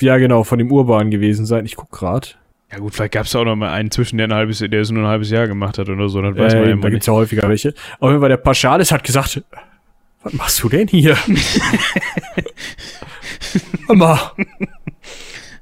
ja 0.00 0.18
genau, 0.18 0.44
von 0.44 0.58
dem 0.58 0.70
Urban 0.70 1.10
gewesen 1.10 1.46
sein. 1.46 1.64
Ich 1.66 1.74
guck 1.76 1.90
grad. 1.90 2.38
Ja 2.70 2.78
gut, 2.78 2.94
vielleicht 2.94 3.12
gab 3.12 3.26
es 3.26 3.34
auch 3.36 3.44
noch 3.44 3.56
mal 3.56 3.70
einen 3.70 3.90
zwischen, 3.90 4.16
der 4.18 4.28
ein 4.28 4.34
halbes, 4.34 4.58
der 4.58 4.72
es 4.80 4.90
nur 4.90 5.02
ein 5.04 5.08
halbes 5.08 5.30
Jahr 5.30 5.46
gemacht 5.48 5.78
hat 5.78 5.88
oder 5.88 6.08
so. 6.08 6.20
Das 6.22 6.36
weiß 6.36 6.54
man 6.54 6.62
ja 6.62 6.68
Äh, 6.68 6.72
immer 6.72 6.82
da 6.82 6.88
nicht. 6.88 6.94
gibt's 6.94 7.06
ja 7.06 7.12
häufiger 7.12 7.48
welche. 7.48 7.74
Auf 8.00 8.08
jeden 8.10 8.20
Fall, 8.20 8.28
der 8.30 8.36
Paschalis 8.36 8.90
hat 8.92 9.04
gesagt, 9.04 9.42
was 10.22 10.32
machst 10.32 10.62
du 10.62 10.68
denn 10.68 10.88
hier? 10.88 11.16
Mal, 13.88 14.18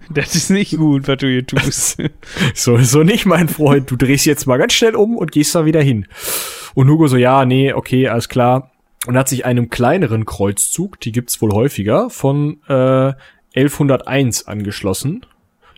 Das 0.11 0.35
ist 0.35 0.51
nicht 0.51 0.77
gut, 0.77 1.09
was 1.09 1.19
du 1.19 1.29
hier 1.29 1.47
tust. 1.47 2.03
so, 2.55 2.79
so 2.79 3.03
nicht, 3.03 3.27
mein 3.27 3.49
Freund. 3.49 3.91
Du 3.91 3.97
drehst 3.97 4.27
jetzt 4.27 4.47
mal 4.47 4.59
ganz 4.59 4.73
schnell 4.73 4.95
um 4.95 5.17
und 5.17 5.33
gehst 5.33 5.55
da 5.55 5.65
wieder 5.65 5.83
hin. 5.83 6.07
Und 6.75 6.89
Hugo 6.89 7.07
so, 7.07 7.17
ja, 7.17 7.45
nee, 7.45 7.73
okay, 7.73 8.09
alles 8.09 8.29
klar. 8.29 8.71
Und 9.07 9.17
hat 9.17 9.29
sich 9.29 9.45
einem 9.45 9.69
kleineren 9.71 10.25
Kreuzzug, 10.25 11.01
die 11.01 11.13
gibt's 11.13 11.43
wohl 11.43 11.53
häufiger, 11.53 12.09
von 12.09 12.61
äh, 12.69 13.13
1101 13.55 14.47
angeschlossen. 14.47 15.27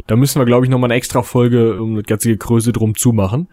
Da 0.07 0.17
müssen 0.17 0.41
wir, 0.41 0.47
glaube 0.47 0.67
ich, 0.67 0.71
noch 0.71 0.79
mal 0.79 0.89
eine 0.89 0.95
extra 0.95 1.23
Folge 1.23 1.81
um 1.81 1.97
das 1.97 2.05
ganze 2.05 2.37
Größe 2.37 2.73
drum 2.73 2.95
zumachen. 2.95 3.49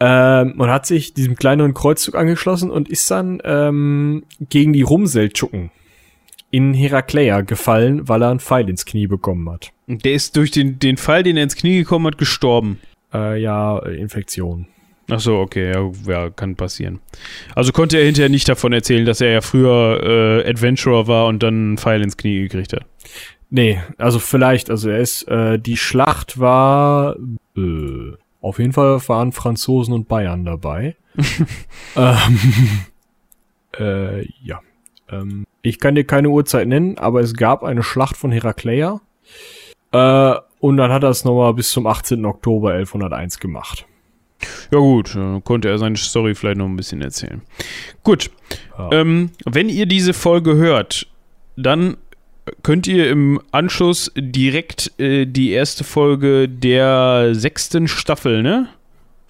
Ähm, 0.00 0.54
und 0.58 0.70
hat 0.70 0.86
sich 0.86 1.14
diesem 1.14 1.36
kleineren 1.36 1.74
Kreuzzug 1.74 2.14
angeschlossen 2.14 2.70
und 2.70 2.88
ist 2.88 3.10
dann 3.10 3.40
ähm, 3.44 4.24
gegen 4.40 4.72
die 4.72 4.82
Rumseldschuken 4.82 5.70
in 6.50 6.74
Herakleia 6.74 7.40
gefallen, 7.40 8.08
weil 8.08 8.22
er 8.22 8.30
einen 8.30 8.40
Pfeil 8.40 8.68
ins 8.68 8.86
Knie 8.86 9.06
bekommen 9.06 9.50
hat. 9.50 9.73
Der 9.86 10.12
ist 10.12 10.36
durch 10.36 10.50
den, 10.50 10.78
den 10.78 10.96
Fall, 10.96 11.22
den 11.22 11.36
er 11.36 11.44
ins 11.44 11.56
Knie 11.56 11.78
gekommen 11.78 12.06
hat, 12.06 12.18
gestorben. 12.18 12.80
Äh, 13.12 13.40
ja, 13.40 13.78
Infektion. 13.80 14.66
Ach 15.10 15.20
so, 15.20 15.38
okay, 15.38 15.72
ja, 15.72 15.90
ja, 16.06 16.30
kann 16.30 16.56
passieren. 16.56 17.00
Also 17.54 17.72
konnte 17.72 17.98
er 17.98 18.06
hinterher 18.06 18.30
nicht 18.30 18.48
davon 18.48 18.72
erzählen, 18.72 19.04
dass 19.04 19.20
er 19.20 19.32
ja 19.32 19.40
früher 19.42 20.42
äh, 20.42 20.48
Adventurer 20.48 21.06
war 21.06 21.26
und 21.26 21.42
dann 21.42 21.54
einen 21.54 21.78
Pfeil 21.78 22.02
ins 22.02 22.16
Knie 22.16 22.42
gekriegt 22.42 22.72
hat. 22.72 22.86
Nee, 23.50 23.80
also 23.98 24.18
vielleicht, 24.18 24.70
also 24.70 24.88
er 24.88 24.98
ist, 24.98 25.28
äh, 25.28 25.58
die 25.58 25.76
Schlacht 25.76 26.40
war, 26.40 27.16
äh, 27.56 28.12
auf 28.40 28.58
jeden 28.58 28.72
Fall 28.72 29.00
waren 29.08 29.32
Franzosen 29.32 29.92
und 29.92 30.08
Bayern 30.08 30.44
dabei. 30.44 30.96
ähm, 31.96 32.38
äh, 33.78 34.26
ja. 34.42 34.60
Ähm, 35.10 35.44
ich 35.62 35.78
kann 35.78 35.94
dir 35.94 36.04
keine 36.04 36.30
Uhrzeit 36.30 36.66
nennen, 36.66 36.98
aber 36.98 37.20
es 37.20 37.34
gab 37.34 37.62
eine 37.62 37.82
Schlacht 37.82 38.16
von 38.16 38.32
Herakleia. 38.32 39.00
Äh, 39.94 40.34
und 40.60 40.76
dann 40.76 40.90
hat 40.90 41.02
er 41.02 41.10
es 41.10 41.24
nochmal 41.24 41.54
bis 41.54 41.70
zum 41.70 41.86
18. 41.86 42.24
Oktober 42.24 42.72
1101 42.72 43.38
gemacht. 43.38 43.86
Ja 44.70 44.78
gut, 44.78 45.14
äh, 45.14 45.40
konnte 45.42 45.68
er 45.68 45.78
seine 45.78 45.96
Story 45.96 46.34
vielleicht 46.34 46.58
noch 46.58 46.66
ein 46.66 46.76
bisschen 46.76 47.00
erzählen. 47.00 47.40
Gut, 48.02 48.30
Ja. 48.78 48.90
ähm, 48.92 49.30
wenn 49.46 49.68
ihr 49.68 49.86
diese 49.86 50.12
Folge 50.12 50.56
hört, 50.56 51.06
dann 51.56 51.96
könnt 52.62 52.86
ihr 52.86 53.08
im 53.10 53.40
Anschluss 53.52 54.12
direkt 54.16 54.92
äh, 54.98 55.24
die 55.26 55.52
erste 55.52 55.84
Folge 55.84 56.48
der 56.48 57.34
sechsten 57.34 57.88
Staffel, 57.88 58.42
ne? 58.42 58.68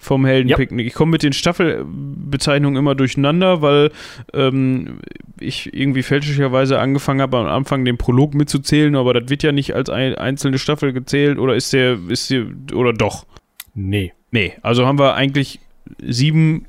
Vom 0.05 0.23
Heldenpicknick. 0.23 0.85
Ich 0.85 0.93
komme 0.93 1.13
mit 1.13 1.23
den 1.23 1.33
Staffelbezeichnungen 1.33 2.77
immer 2.77 2.93
durcheinander, 2.93 3.63
weil 3.63 3.91
ähm, 4.33 4.99
ich 5.39 5.73
irgendwie 5.73 6.03
fälschlicherweise 6.03 6.79
angefangen 6.79 7.21
habe, 7.21 7.37
am 7.39 7.47
Anfang 7.47 7.85
den 7.85 7.97
Prolog 7.97 8.35
mitzuzählen, 8.35 8.95
aber 8.95 9.15
das 9.15 9.29
wird 9.29 9.41
ja 9.41 9.51
nicht 9.51 9.73
als 9.73 9.89
ein, 9.89 10.13
einzelne 10.13 10.59
Staffel 10.59 10.93
gezählt 10.93 11.39
oder 11.39 11.55
ist 11.55 11.73
der, 11.73 11.97
ist 12.07 12.29
der, 12.29 12.45
oder 12.75 12.93
doch? 12.93 13.25
Nee. 13.73 14.13
Nee, 14.29 14.53
also 14.61 14.85
haben 14.85 14.99
wir 14.99 15.15
eigentlich 15.15 15.59
sieben 15.99 16.67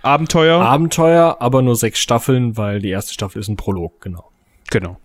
Abenteuer. 0.00 0.62
Abenteuer, 0.62 1.36
aber 1.40 1.60
nur 1.60 1.76
sechs 1.76 2.00
Staffeln, 2.00 2.56
weil 2.56 2.80
die 2.80 2.88
erste 2.88 3.12
Staffel 3.12 3.40
ist 3.40 3.48
ein 3.48 3.56
Prolog, 3.56 4.00
genau. 4.00 4.30
Genau. 4.70 4.98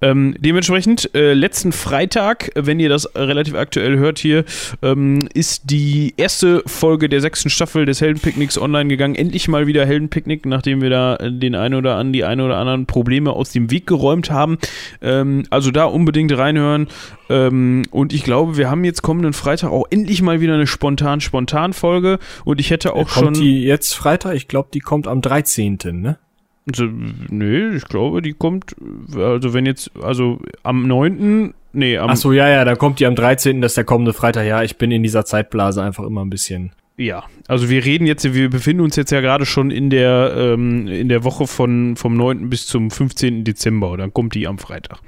Ähm, 0.00 0.36
dementsprechend, 0.38 1.14
äh, 1.14 1.32
letzten 1.34 1.72
Freitag, 1.72 2.50
wenn 2.54 2.78
ihr 2.78 2.88
das 2.88 3.14
relativ 3.16 3.54
aktuell 3.54 3.98
hört 3.98 4.18
hier, 4.18 4.44
ähm, 4.82 5.28
ist 5.34 5.70
die 5.70 6.14
erste 6.16 6.62
Folge 6.66 7.08
der 7.08 7.20
sechsten 7.20 7.50
Staffel 7.50 7.84
des 7.84 8.00
Heldenpicknicks 8.00 8.58
online 8.58 8.88
gegangen. 8.88 9.16
Endlich 9.16 9.48
mal 9.48 9.66
wieder 9.66 9.84
Heldenpicknick, 9.84 10.46
nachdem 10.46 10.80
wir 10.80 10.90
da 10.90 11.16
äh, 11.16 11.32
den 11.32 11.54
ein 11.54 11.74
oder 11.74 11.96
an 11.96 12.12
die 12.12 12.24
ein 12.24 12.40
oder 12.40 12.58
anderen 12.58 12.86
Probleme 12.86 13.32
aus 13.32 13.50
dem 13.50 13.70
Weg 13.70 13.86
geräumt 13.86 14.30
haben. 14.30 14.58
Ähm, 15.02 15.44
also 15.50 15.70
da 15.70 15.84
unbedingt 15.84 16.36
reinhören. 16.36 16.86
Ähm, 17.28 17.82
und 17.90 18.12
ich 18.12 18.22
glaube, 18.22 18.56
wir 18.56 18.70
haben 18.70 18.84
jetzt 18.84 19.02
kommenden 19.02 19.32
Freitag 19.32 19.70
auch 19.70 19.84
endlich 19.90 20.22
mal 20.22 20.40
wieder 20.40 20.54
eine 20.54 20.66
spontan-spontan-Folge. 20.66 22.18
Und 22.44 22.60
ich 22.60 22.70
hätte 22.70 22.94
auch 22.94 23.08
kommt 23.08 23.36
schon. 23.36 23.44
die 23.44 23.64
jetzt 23.64 23.94
Freitag? 23.94 24.34
Ich 24.34 24.48
glaube, 24.48 24.68
die 24.72 24.80
kommt 24.80 25.08
am 25.08 25.20
13., 25.20 25.78
ne? 25.92 26.18
Nee, 27.30 27.76
ich 27.76 27.84
glaube, 27.84 28.22
die 28.22 28.32
kommt, 28.32 28.76
also 29.16 29.54
wenn 29.54 29.66
jetzt, 29.66 29.90
also 30.02 30.38
am 30.62 30.86
9., 30.86 31.54
nee, 31.72 31.98
am, 31.98 32.10
Ach 32.10 32.16
so, 32.16 32.32
ja, 32.32 32.48
ja, 32.48 32.64
da 32.64 32.74
kommt 32.74 33.00
die 33.00 33.06
am 33.06 33.14
13., 33.14 33.60
das 33.60 33.72
ist 33.72 33.76
der 33.76 33.84
kommende 33.84 34.12
Freitag. 34.12 34.46
Ja, 34.46 34.62
ich 34.62 34.76
bin 34.76 34.90
in 34.90 35.02
dieser 35.02 35.24
Zeitblase 35.24 35.82
einfach 35.82 36.04
immer 36.04 36.24
ein 36.24 36.30
bisschen. 36.30 36.72
ja, 36.96 37.24
also 37.46 37.68
wir 37.70 37.84
reden 37.84 38.06
jetzt, 38.06 38.32
wir 38.34 38.50
befinden 38.50 38.82
uns 38.82 38.96
jetzt 38.96 39.10
ja 39.12 39.20
gerade 39.20 39.46
schon 39.46 39.70
in 39.70 39.88
der, 39.90 40.34
ähm, 40.36 40.86
in 40.86 41.08
der 41.08 41.24
Woche 41.24 41.46
von, 41.46 41.96
vom 41.96 42.16
9. 42.16 42.50
bis 42.50 42.66
zum 42.66 42.90
15. 42.90 43.44
Dezember, 43.44 43.96
dann 43.96 44.12
kommt 44.12 44.34
die 44.34 44.46
am 44.46 44.58
Freitag. 44.58 44.98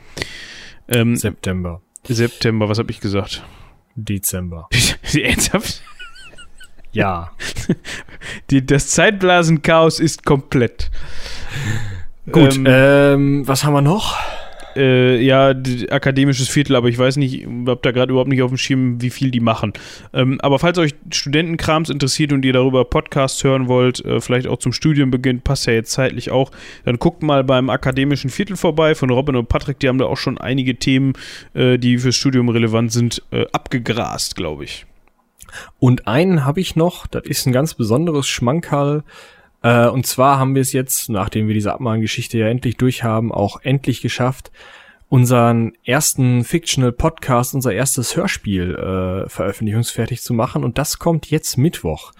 Ähm, 0.88 1.16
September, 1.16 1.82
September, 2.06 2.68
was 2.68 2.78
habe 2.78 2.90
ich 2.90 3.00
gesagt? 3.00 3.44
Dezember. 3.94 4.68
Ernsthaft? 5.14 5.82
Ja. 6.92 7.30
Die, 8.50 8.64
das 8.64 8.88
Zeitblasenchaos 8.88 10.00
ist 10.00 10.24
komplett. 10.24 10.90
Gut, 12.30 12.56
Ähm, 12.56 12.66
ähm, 12.66 13.48
was 13.48 13.64
haben 13.64 13.72
wir 13.72 13.82
noch? 13.82 14.18
äh, 14.76 15.20
ja, 15.20 15.54
akademisches 15.90 16.48
Viertel, 16.48 16.76
aber 16.76 16.88
ich 16.88 16.98
weiß 16.98 17.16
nicht, 17.16 17.46
hab 17.66 17.82
da 17.82 17.90
gerade 17.92 18.10
überhaupt 18.10 18.30
nicht 18.30 18.42
auf 18.42 18.50
dem 18.50 18.56
Schirm, 18.56 19.00
wie 19.00 19.10
viel 19.10 19.30
die 19.30 19.40
machen. 19.40 19.72
Ähm, 20.12 20.40
aber 20.40 20.58
falls 20.58 20.78
euch 20.78 20.94
Studentenkrams 21.12 21.90
interessiert 21.90 22.32
und 22.32 22.44
ihr 22.44 22.52
darüber 22.52 22.84
Podcasts 22.84 23.42
hören 23.44 23.68
wollt, 23.68 24.04
äh, 24.04 24.20
vielleicht 24.20 24.46
auch 24.46 24.58
zum 24.58 24.72
Studienbeginn, 24.72 25.40
passt 25.40 25.66
ja 25.66 25.72
jetzt 25.72 25.92
zeitlich 25.92 26.30
auch, 26.30 26.50
dann 26.84 26.98
guckt 26.98 27.22
mal 27.22 27.44
beim 27.44 27.70
akademischen 27.70 28.30
Viertel 28.30 28.56
vorbei 28.56 28.94
von 28.94 29.10
Robin 29.10 29.36
und 29.36 29.48
Patrick, 29.48 29.78
die 29.80 29.88
haben 29.88 29.98
da 29.98 30.06
auch 30.06 30.16
schon 30.18 30.38
einige 30.38 30.76
Themen, 30.76 31.14
äh, 31.54 31.78
die 31.78 31.98
fürs 31.98 32.16
Studium 32.16 32.48
relevant 32.48 32.92
sind, 32.92 33.22
äh, 33.30 33.46
abgegrast, 33.52 34.36
glaube 34.36 34.64
ich. 34.64 34.86
Und 35.78 36.06
einen 36.06 36.44
habe 36.44 36.60
ich 36.60 36.76
noch, 36.76 37.06
das 37.06 37.24
ist 37.24 37.46
ein 37.46 37.52
ganz 37.52 37.74
besonderes 37.74 38.28
Schmankerl. 38.28 39.04
Äh, 39.62 39.88
und 39.88 40.06
zwar 40.06 40.38
haben 40.38 40.54
wir 40.54 40.62
es 40.62 40.72
jetzt, 40.72 41.08
nachdem 41.08 41.46
wir 41.46 41.54
diese 41.54 41.72
Abmahngeschichte 41.72 42.38
ja 42.38 42.48
endlich 42.48 42.76
durch 42.76 43.04
haben, 43.04 43.32
auch 43.32 43.60
endlich 43.62 44.00
geschafft, 44.00 44.50
unseren 45.08 45.72
ersten 45.84 46.44
Fictional 46.44 46.92
Podcast, 46.92 47.54
unser 47.54 47.72
erstes 47.72 48.16
Hörspiel 48.16 48.74
äh, 48.74 49.28
veröffentlichungsfertig 49.28 50.22
zu 50.22 50.32
machen. 50.32 50.64
Und 50.64 50.78
das 50.78 50.98
kommt 50.98 51.30
jetzt 51.30 51.58
Mittwoch. 51.58 52.12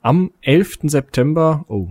Am 0.00 0.30
11. 0.42 0.78
September, 0.84 1.64
oh, 1.68 1.88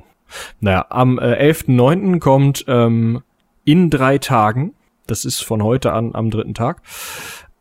naja, 0.62 0.86
am 0.90 1.20
äh, 1.20 1.52
11.9. 1.52 2.20
kommt 2.20 2.66
ähm, 2.68 3.22
in 3.66 3.90
drei 3.90 4.18
Tagen, 4.18 4.74
das 5.08 5.26
ist 5.26 5.44
von 5.44 5.62
heute 5.62 5.92
an 5.92 6.16
am 6.16 6.32
dritten 6.32 6.54
Tag, 6.54 6.82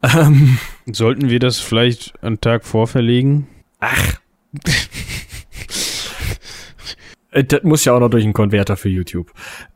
ähm, 0.05 0.59
Sollten 0.87 1.29
wir 1.29 1.39
das 1.39 1.61
vielleicht 1.61 2.23
einen 2.23 2.41
Tag 2.41 2.65
vorverlegen? 2.65 3.47
Ach. 3.81 4.21
Äh, 7.31 7.45
das 7.45 7.63
muss 7.65 7.85
ja 7.85 7.95
auch 7.95 8.01
noch 8.01 8.11
durch 8.11 8.25
einen 8.25 8.33
Konverter 8.33 8.77
für 8.77 8.89
YouTube. 8.89 9.33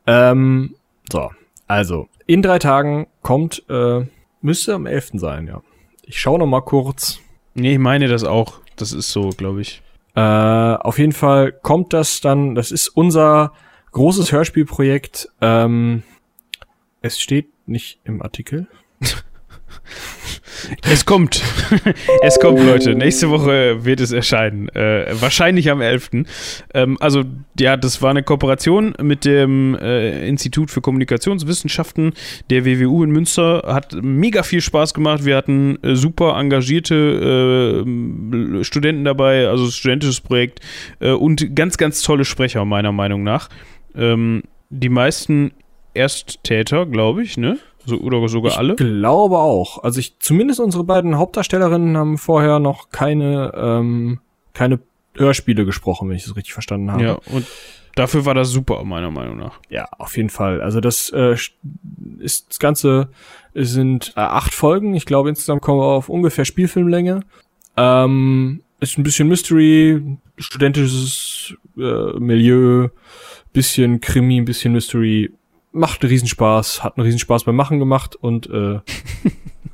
Ähm, 0.06 0.76
so, 1.10 1.30
also, 1.66 2.09
in 2.26 2.40
drei 2.40 2.59
Tagen 2.59 3.09
kommt, 3.22 3.64
äh, 3.68 4.06
müsste 4.40 4.74
am 4.74 4.86
11. 4.86 5.12
sein, 5.14 5.46
ja. 5.46 5.60
Ich 6.02 6.20
schaue 6.20 6.38
noch 6.38 6.46
mal 6.46 6.62
kurz. 6.62 7.20
Nee, 7.55 7.72
ich 7.72 7.78
meine 7.78 8.09
das 8.09 8.24
auch. 8.24 8.60
Das 8.76 8.92
ist 8.92 9.10
so, 9.10 9.30
glaube 9.30 9.60
ich. 9.60 9.82
Äh, 10.14 10.20
auf 10.20 10.98
jeden 10.98 11.12
Fall 11.12 11.52
kommt 11.52 11.92
das 11.92 12.20
dann, 12.20 12.55
das 12.55 12.70
ist 12.70 12.88
unser 12.88 13.52
großes 13.92 14.32
Hörspielprojekt. 14.32 15.28
Ähm, 15.40 16.02
es 17.02 17.18
steht 17.18 17.48
nicht 17.66 18.00
im 18.05 18.22
Artikel. 18.22 18.68
Es 20.82 21.05
kommt. 21.05 21.43
es 22.22 22.39
kommt, 22.40 22.60
Leute. 22.60 22.94
Nächste 22.94 23.30
Woche 23.30 23.85
wird 23.85 24.01
es 24.01 24.12
erscheinen. 24.12 24.68
Äh, 24.70 25.06
wahrscheinlich 25.20 25.70
am 25.70 25.80
11. 25.80 26.10
Ähm, 26.74 26.97
also, 27.01 27.24
ja, 27.59 27.76
das 27.76 28.02
war 28.02 28.10
eine 28.10 28.22
Kooperation 28.22 28.94
mit 29.02 29.24
dem 29.24 29.76
äh, 29.76 30.28
Institut 30.28 30.70
für 30.70 30.80
Kommunikationswissenschaften 30.80 32.14
der 32.51 32.64
WWU 32.64 33.05
in 33.05 33.10
Münster. 33.10 33.62
Hat 33.66 33.97
mega 34.01 34.43
viel 34.43 34.60
Spaß 34.60 34.94
gemacht. 34.94 35.24
Wir 35.24 35.36
hatten 35.36 35.78
äh, 35.82 35.94
super 35.94 36.36
engagierte 36.39 37.85
äh, 37.86 38.64
Studenten 38.64 39.05
dabei, 39.05 39.48
also 39.48 39.70
studentisches 39.70 40.20
Projekt 40.20 40.60
äh, 41.01 41.10
und 41.10 41.55
ganz, 41.55 41.76
ganz 41.76 42.02
tolle 42.02 42.24
Sprecher, 42.24 42.64
meiner 42.64 42.93
Meinung 42.93 43.22
nach. 43.22 43.48
Ähm, 43.94 44.43
die 44.70 44.89
meisten 44.89 45.52
Ersttäter, 45.94 46.86
glaube 46.86 47.22
ich, 47.22 47.36
ne? 47.36 47.59
So, 47.89 47.97
oder 48.01 48.28
sogar 48.28 48.52
ich 48.52 48.59
alle? 48.59 48.73
Ich 48.74 48.77
glaube 48.77 49.39
auch. 49.39 49.82
Also 49.82 49.98
ich, 49.98 50.19
zumindest 50.19 50.60
unsere 50.60 50.85
beiden 50.85 51.16
Hauptdarstellerinnen 51.16 51.97
haben 51.97 52.19
vorher 52.19 52.59
noch 52.59 52.90
keine, 52.90 53.51
ähm, 53.56 54.20
keine 54.52 54.81
Hörspiele 55.16 55.65
gesprochen, 55.65 56.10
wenn 56.10 56.16
ich 56.16 56.24
das 56.24 56.36
richtig 56.36 56.52
verstanden 56.52 56.93
habe. 56.93 57.02
Ja, 57.02 57.19
und 57.32 57.47
dafür 57.94 58.27
war 58.27 58.35
das 58.35 58.51
super, 58.51 58.85
meiner 58.85 59.10
Meinung 59.10 59.39
nach. 59.39 59.60
Ja, 59.70 59.89
auf 59.97 60.19
jeden 60.19 60.28
Fall. 60.28 60.60
Also 60.60 60.81
das 60.81 61.09
äh, 61.15 61.35
ist 62.19 62.51
das 62.51 62.59
Ganze 62.59 63.09
sind 63.55 64.12
äh, 64.16 64.20
acht 64.20 64.52
Folgen. 64.52 64.93
Ich 64.94 65.06
glaube, 65.06 65.31
insgesamt 65.31 65.62
kommen 65.62 65.81
wir 65.81 65.86
auf 65.86 66.10
ungefähr 66.10 66.44
Spielfilmlänge. 66.44 67.20
Ähm, 67.78 68.60
ist 68.81 68.98
ein 68.98 69.02
bisschen 69.02 69.28
Mystery, 69.28 70.19
studentisches 70.36 71.55
äh, 71.78 72.19
Milieu, 72.19 72.89
bisschen 73.55 74.02
Krimi, 74.02 74.43
ein 74.43 74.44
bisschen 74.44 74.74
Mystery 74.74 75.32
macht 75.73 76.03
einen 76.03 76.11
Riesenspaß, 76.11 76.82
hat 76.82 76.97
einen 76.97 77.05
Riesenspaß 77.05 77.45
beim 77.45 77.57
Machen 77.57 77.78
gemacht 77.78 78.16
und 78.16 78.49
äh, 78.51 78.81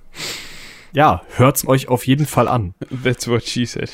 ja, 0.92 1.22
hört's 1.36 1.66
euch 1.66 1.88
auf 1.88 2.06
jeden 2.06 2.26
Fall 2.26 2.48
an. 2.48 2.74
That's 3.02 3.28
what 3.28 3.44
she 3.44 3.66
said. 3.66 3.90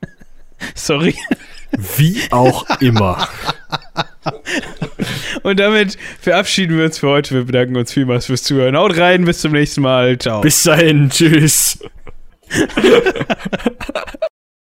Sorry. 0.74 1.14
Wie 1.96 2.20
auch 2.30 2.64
immer. 2.80 3.28
Und 5.42 5.60
damit 5.60 5.96
verabschieden 6.20 6.78
wir 6.78 6.86
uns 6.86 6.98
für 6.98 7.08
heute. 7.08 7.34
Wir 7.34 7.44
bedanken 7.44 7.76
uns 7.76 7.92
vielmals 7.92 8.26
fürs 8.26 8.42
Zuhören. 8.42 8.76
Haut 8.76 8.96
rein, 8.96 9.24
bis 9.24 9.40
zum 9.40 9.52
nächsten 9.52 9.82
Mal. 9.82 10.18
Ciao. 10.18 10.40
Bis 10.40 10.62
dahin, 10.62 11.10
tschüss. 11.10 11.78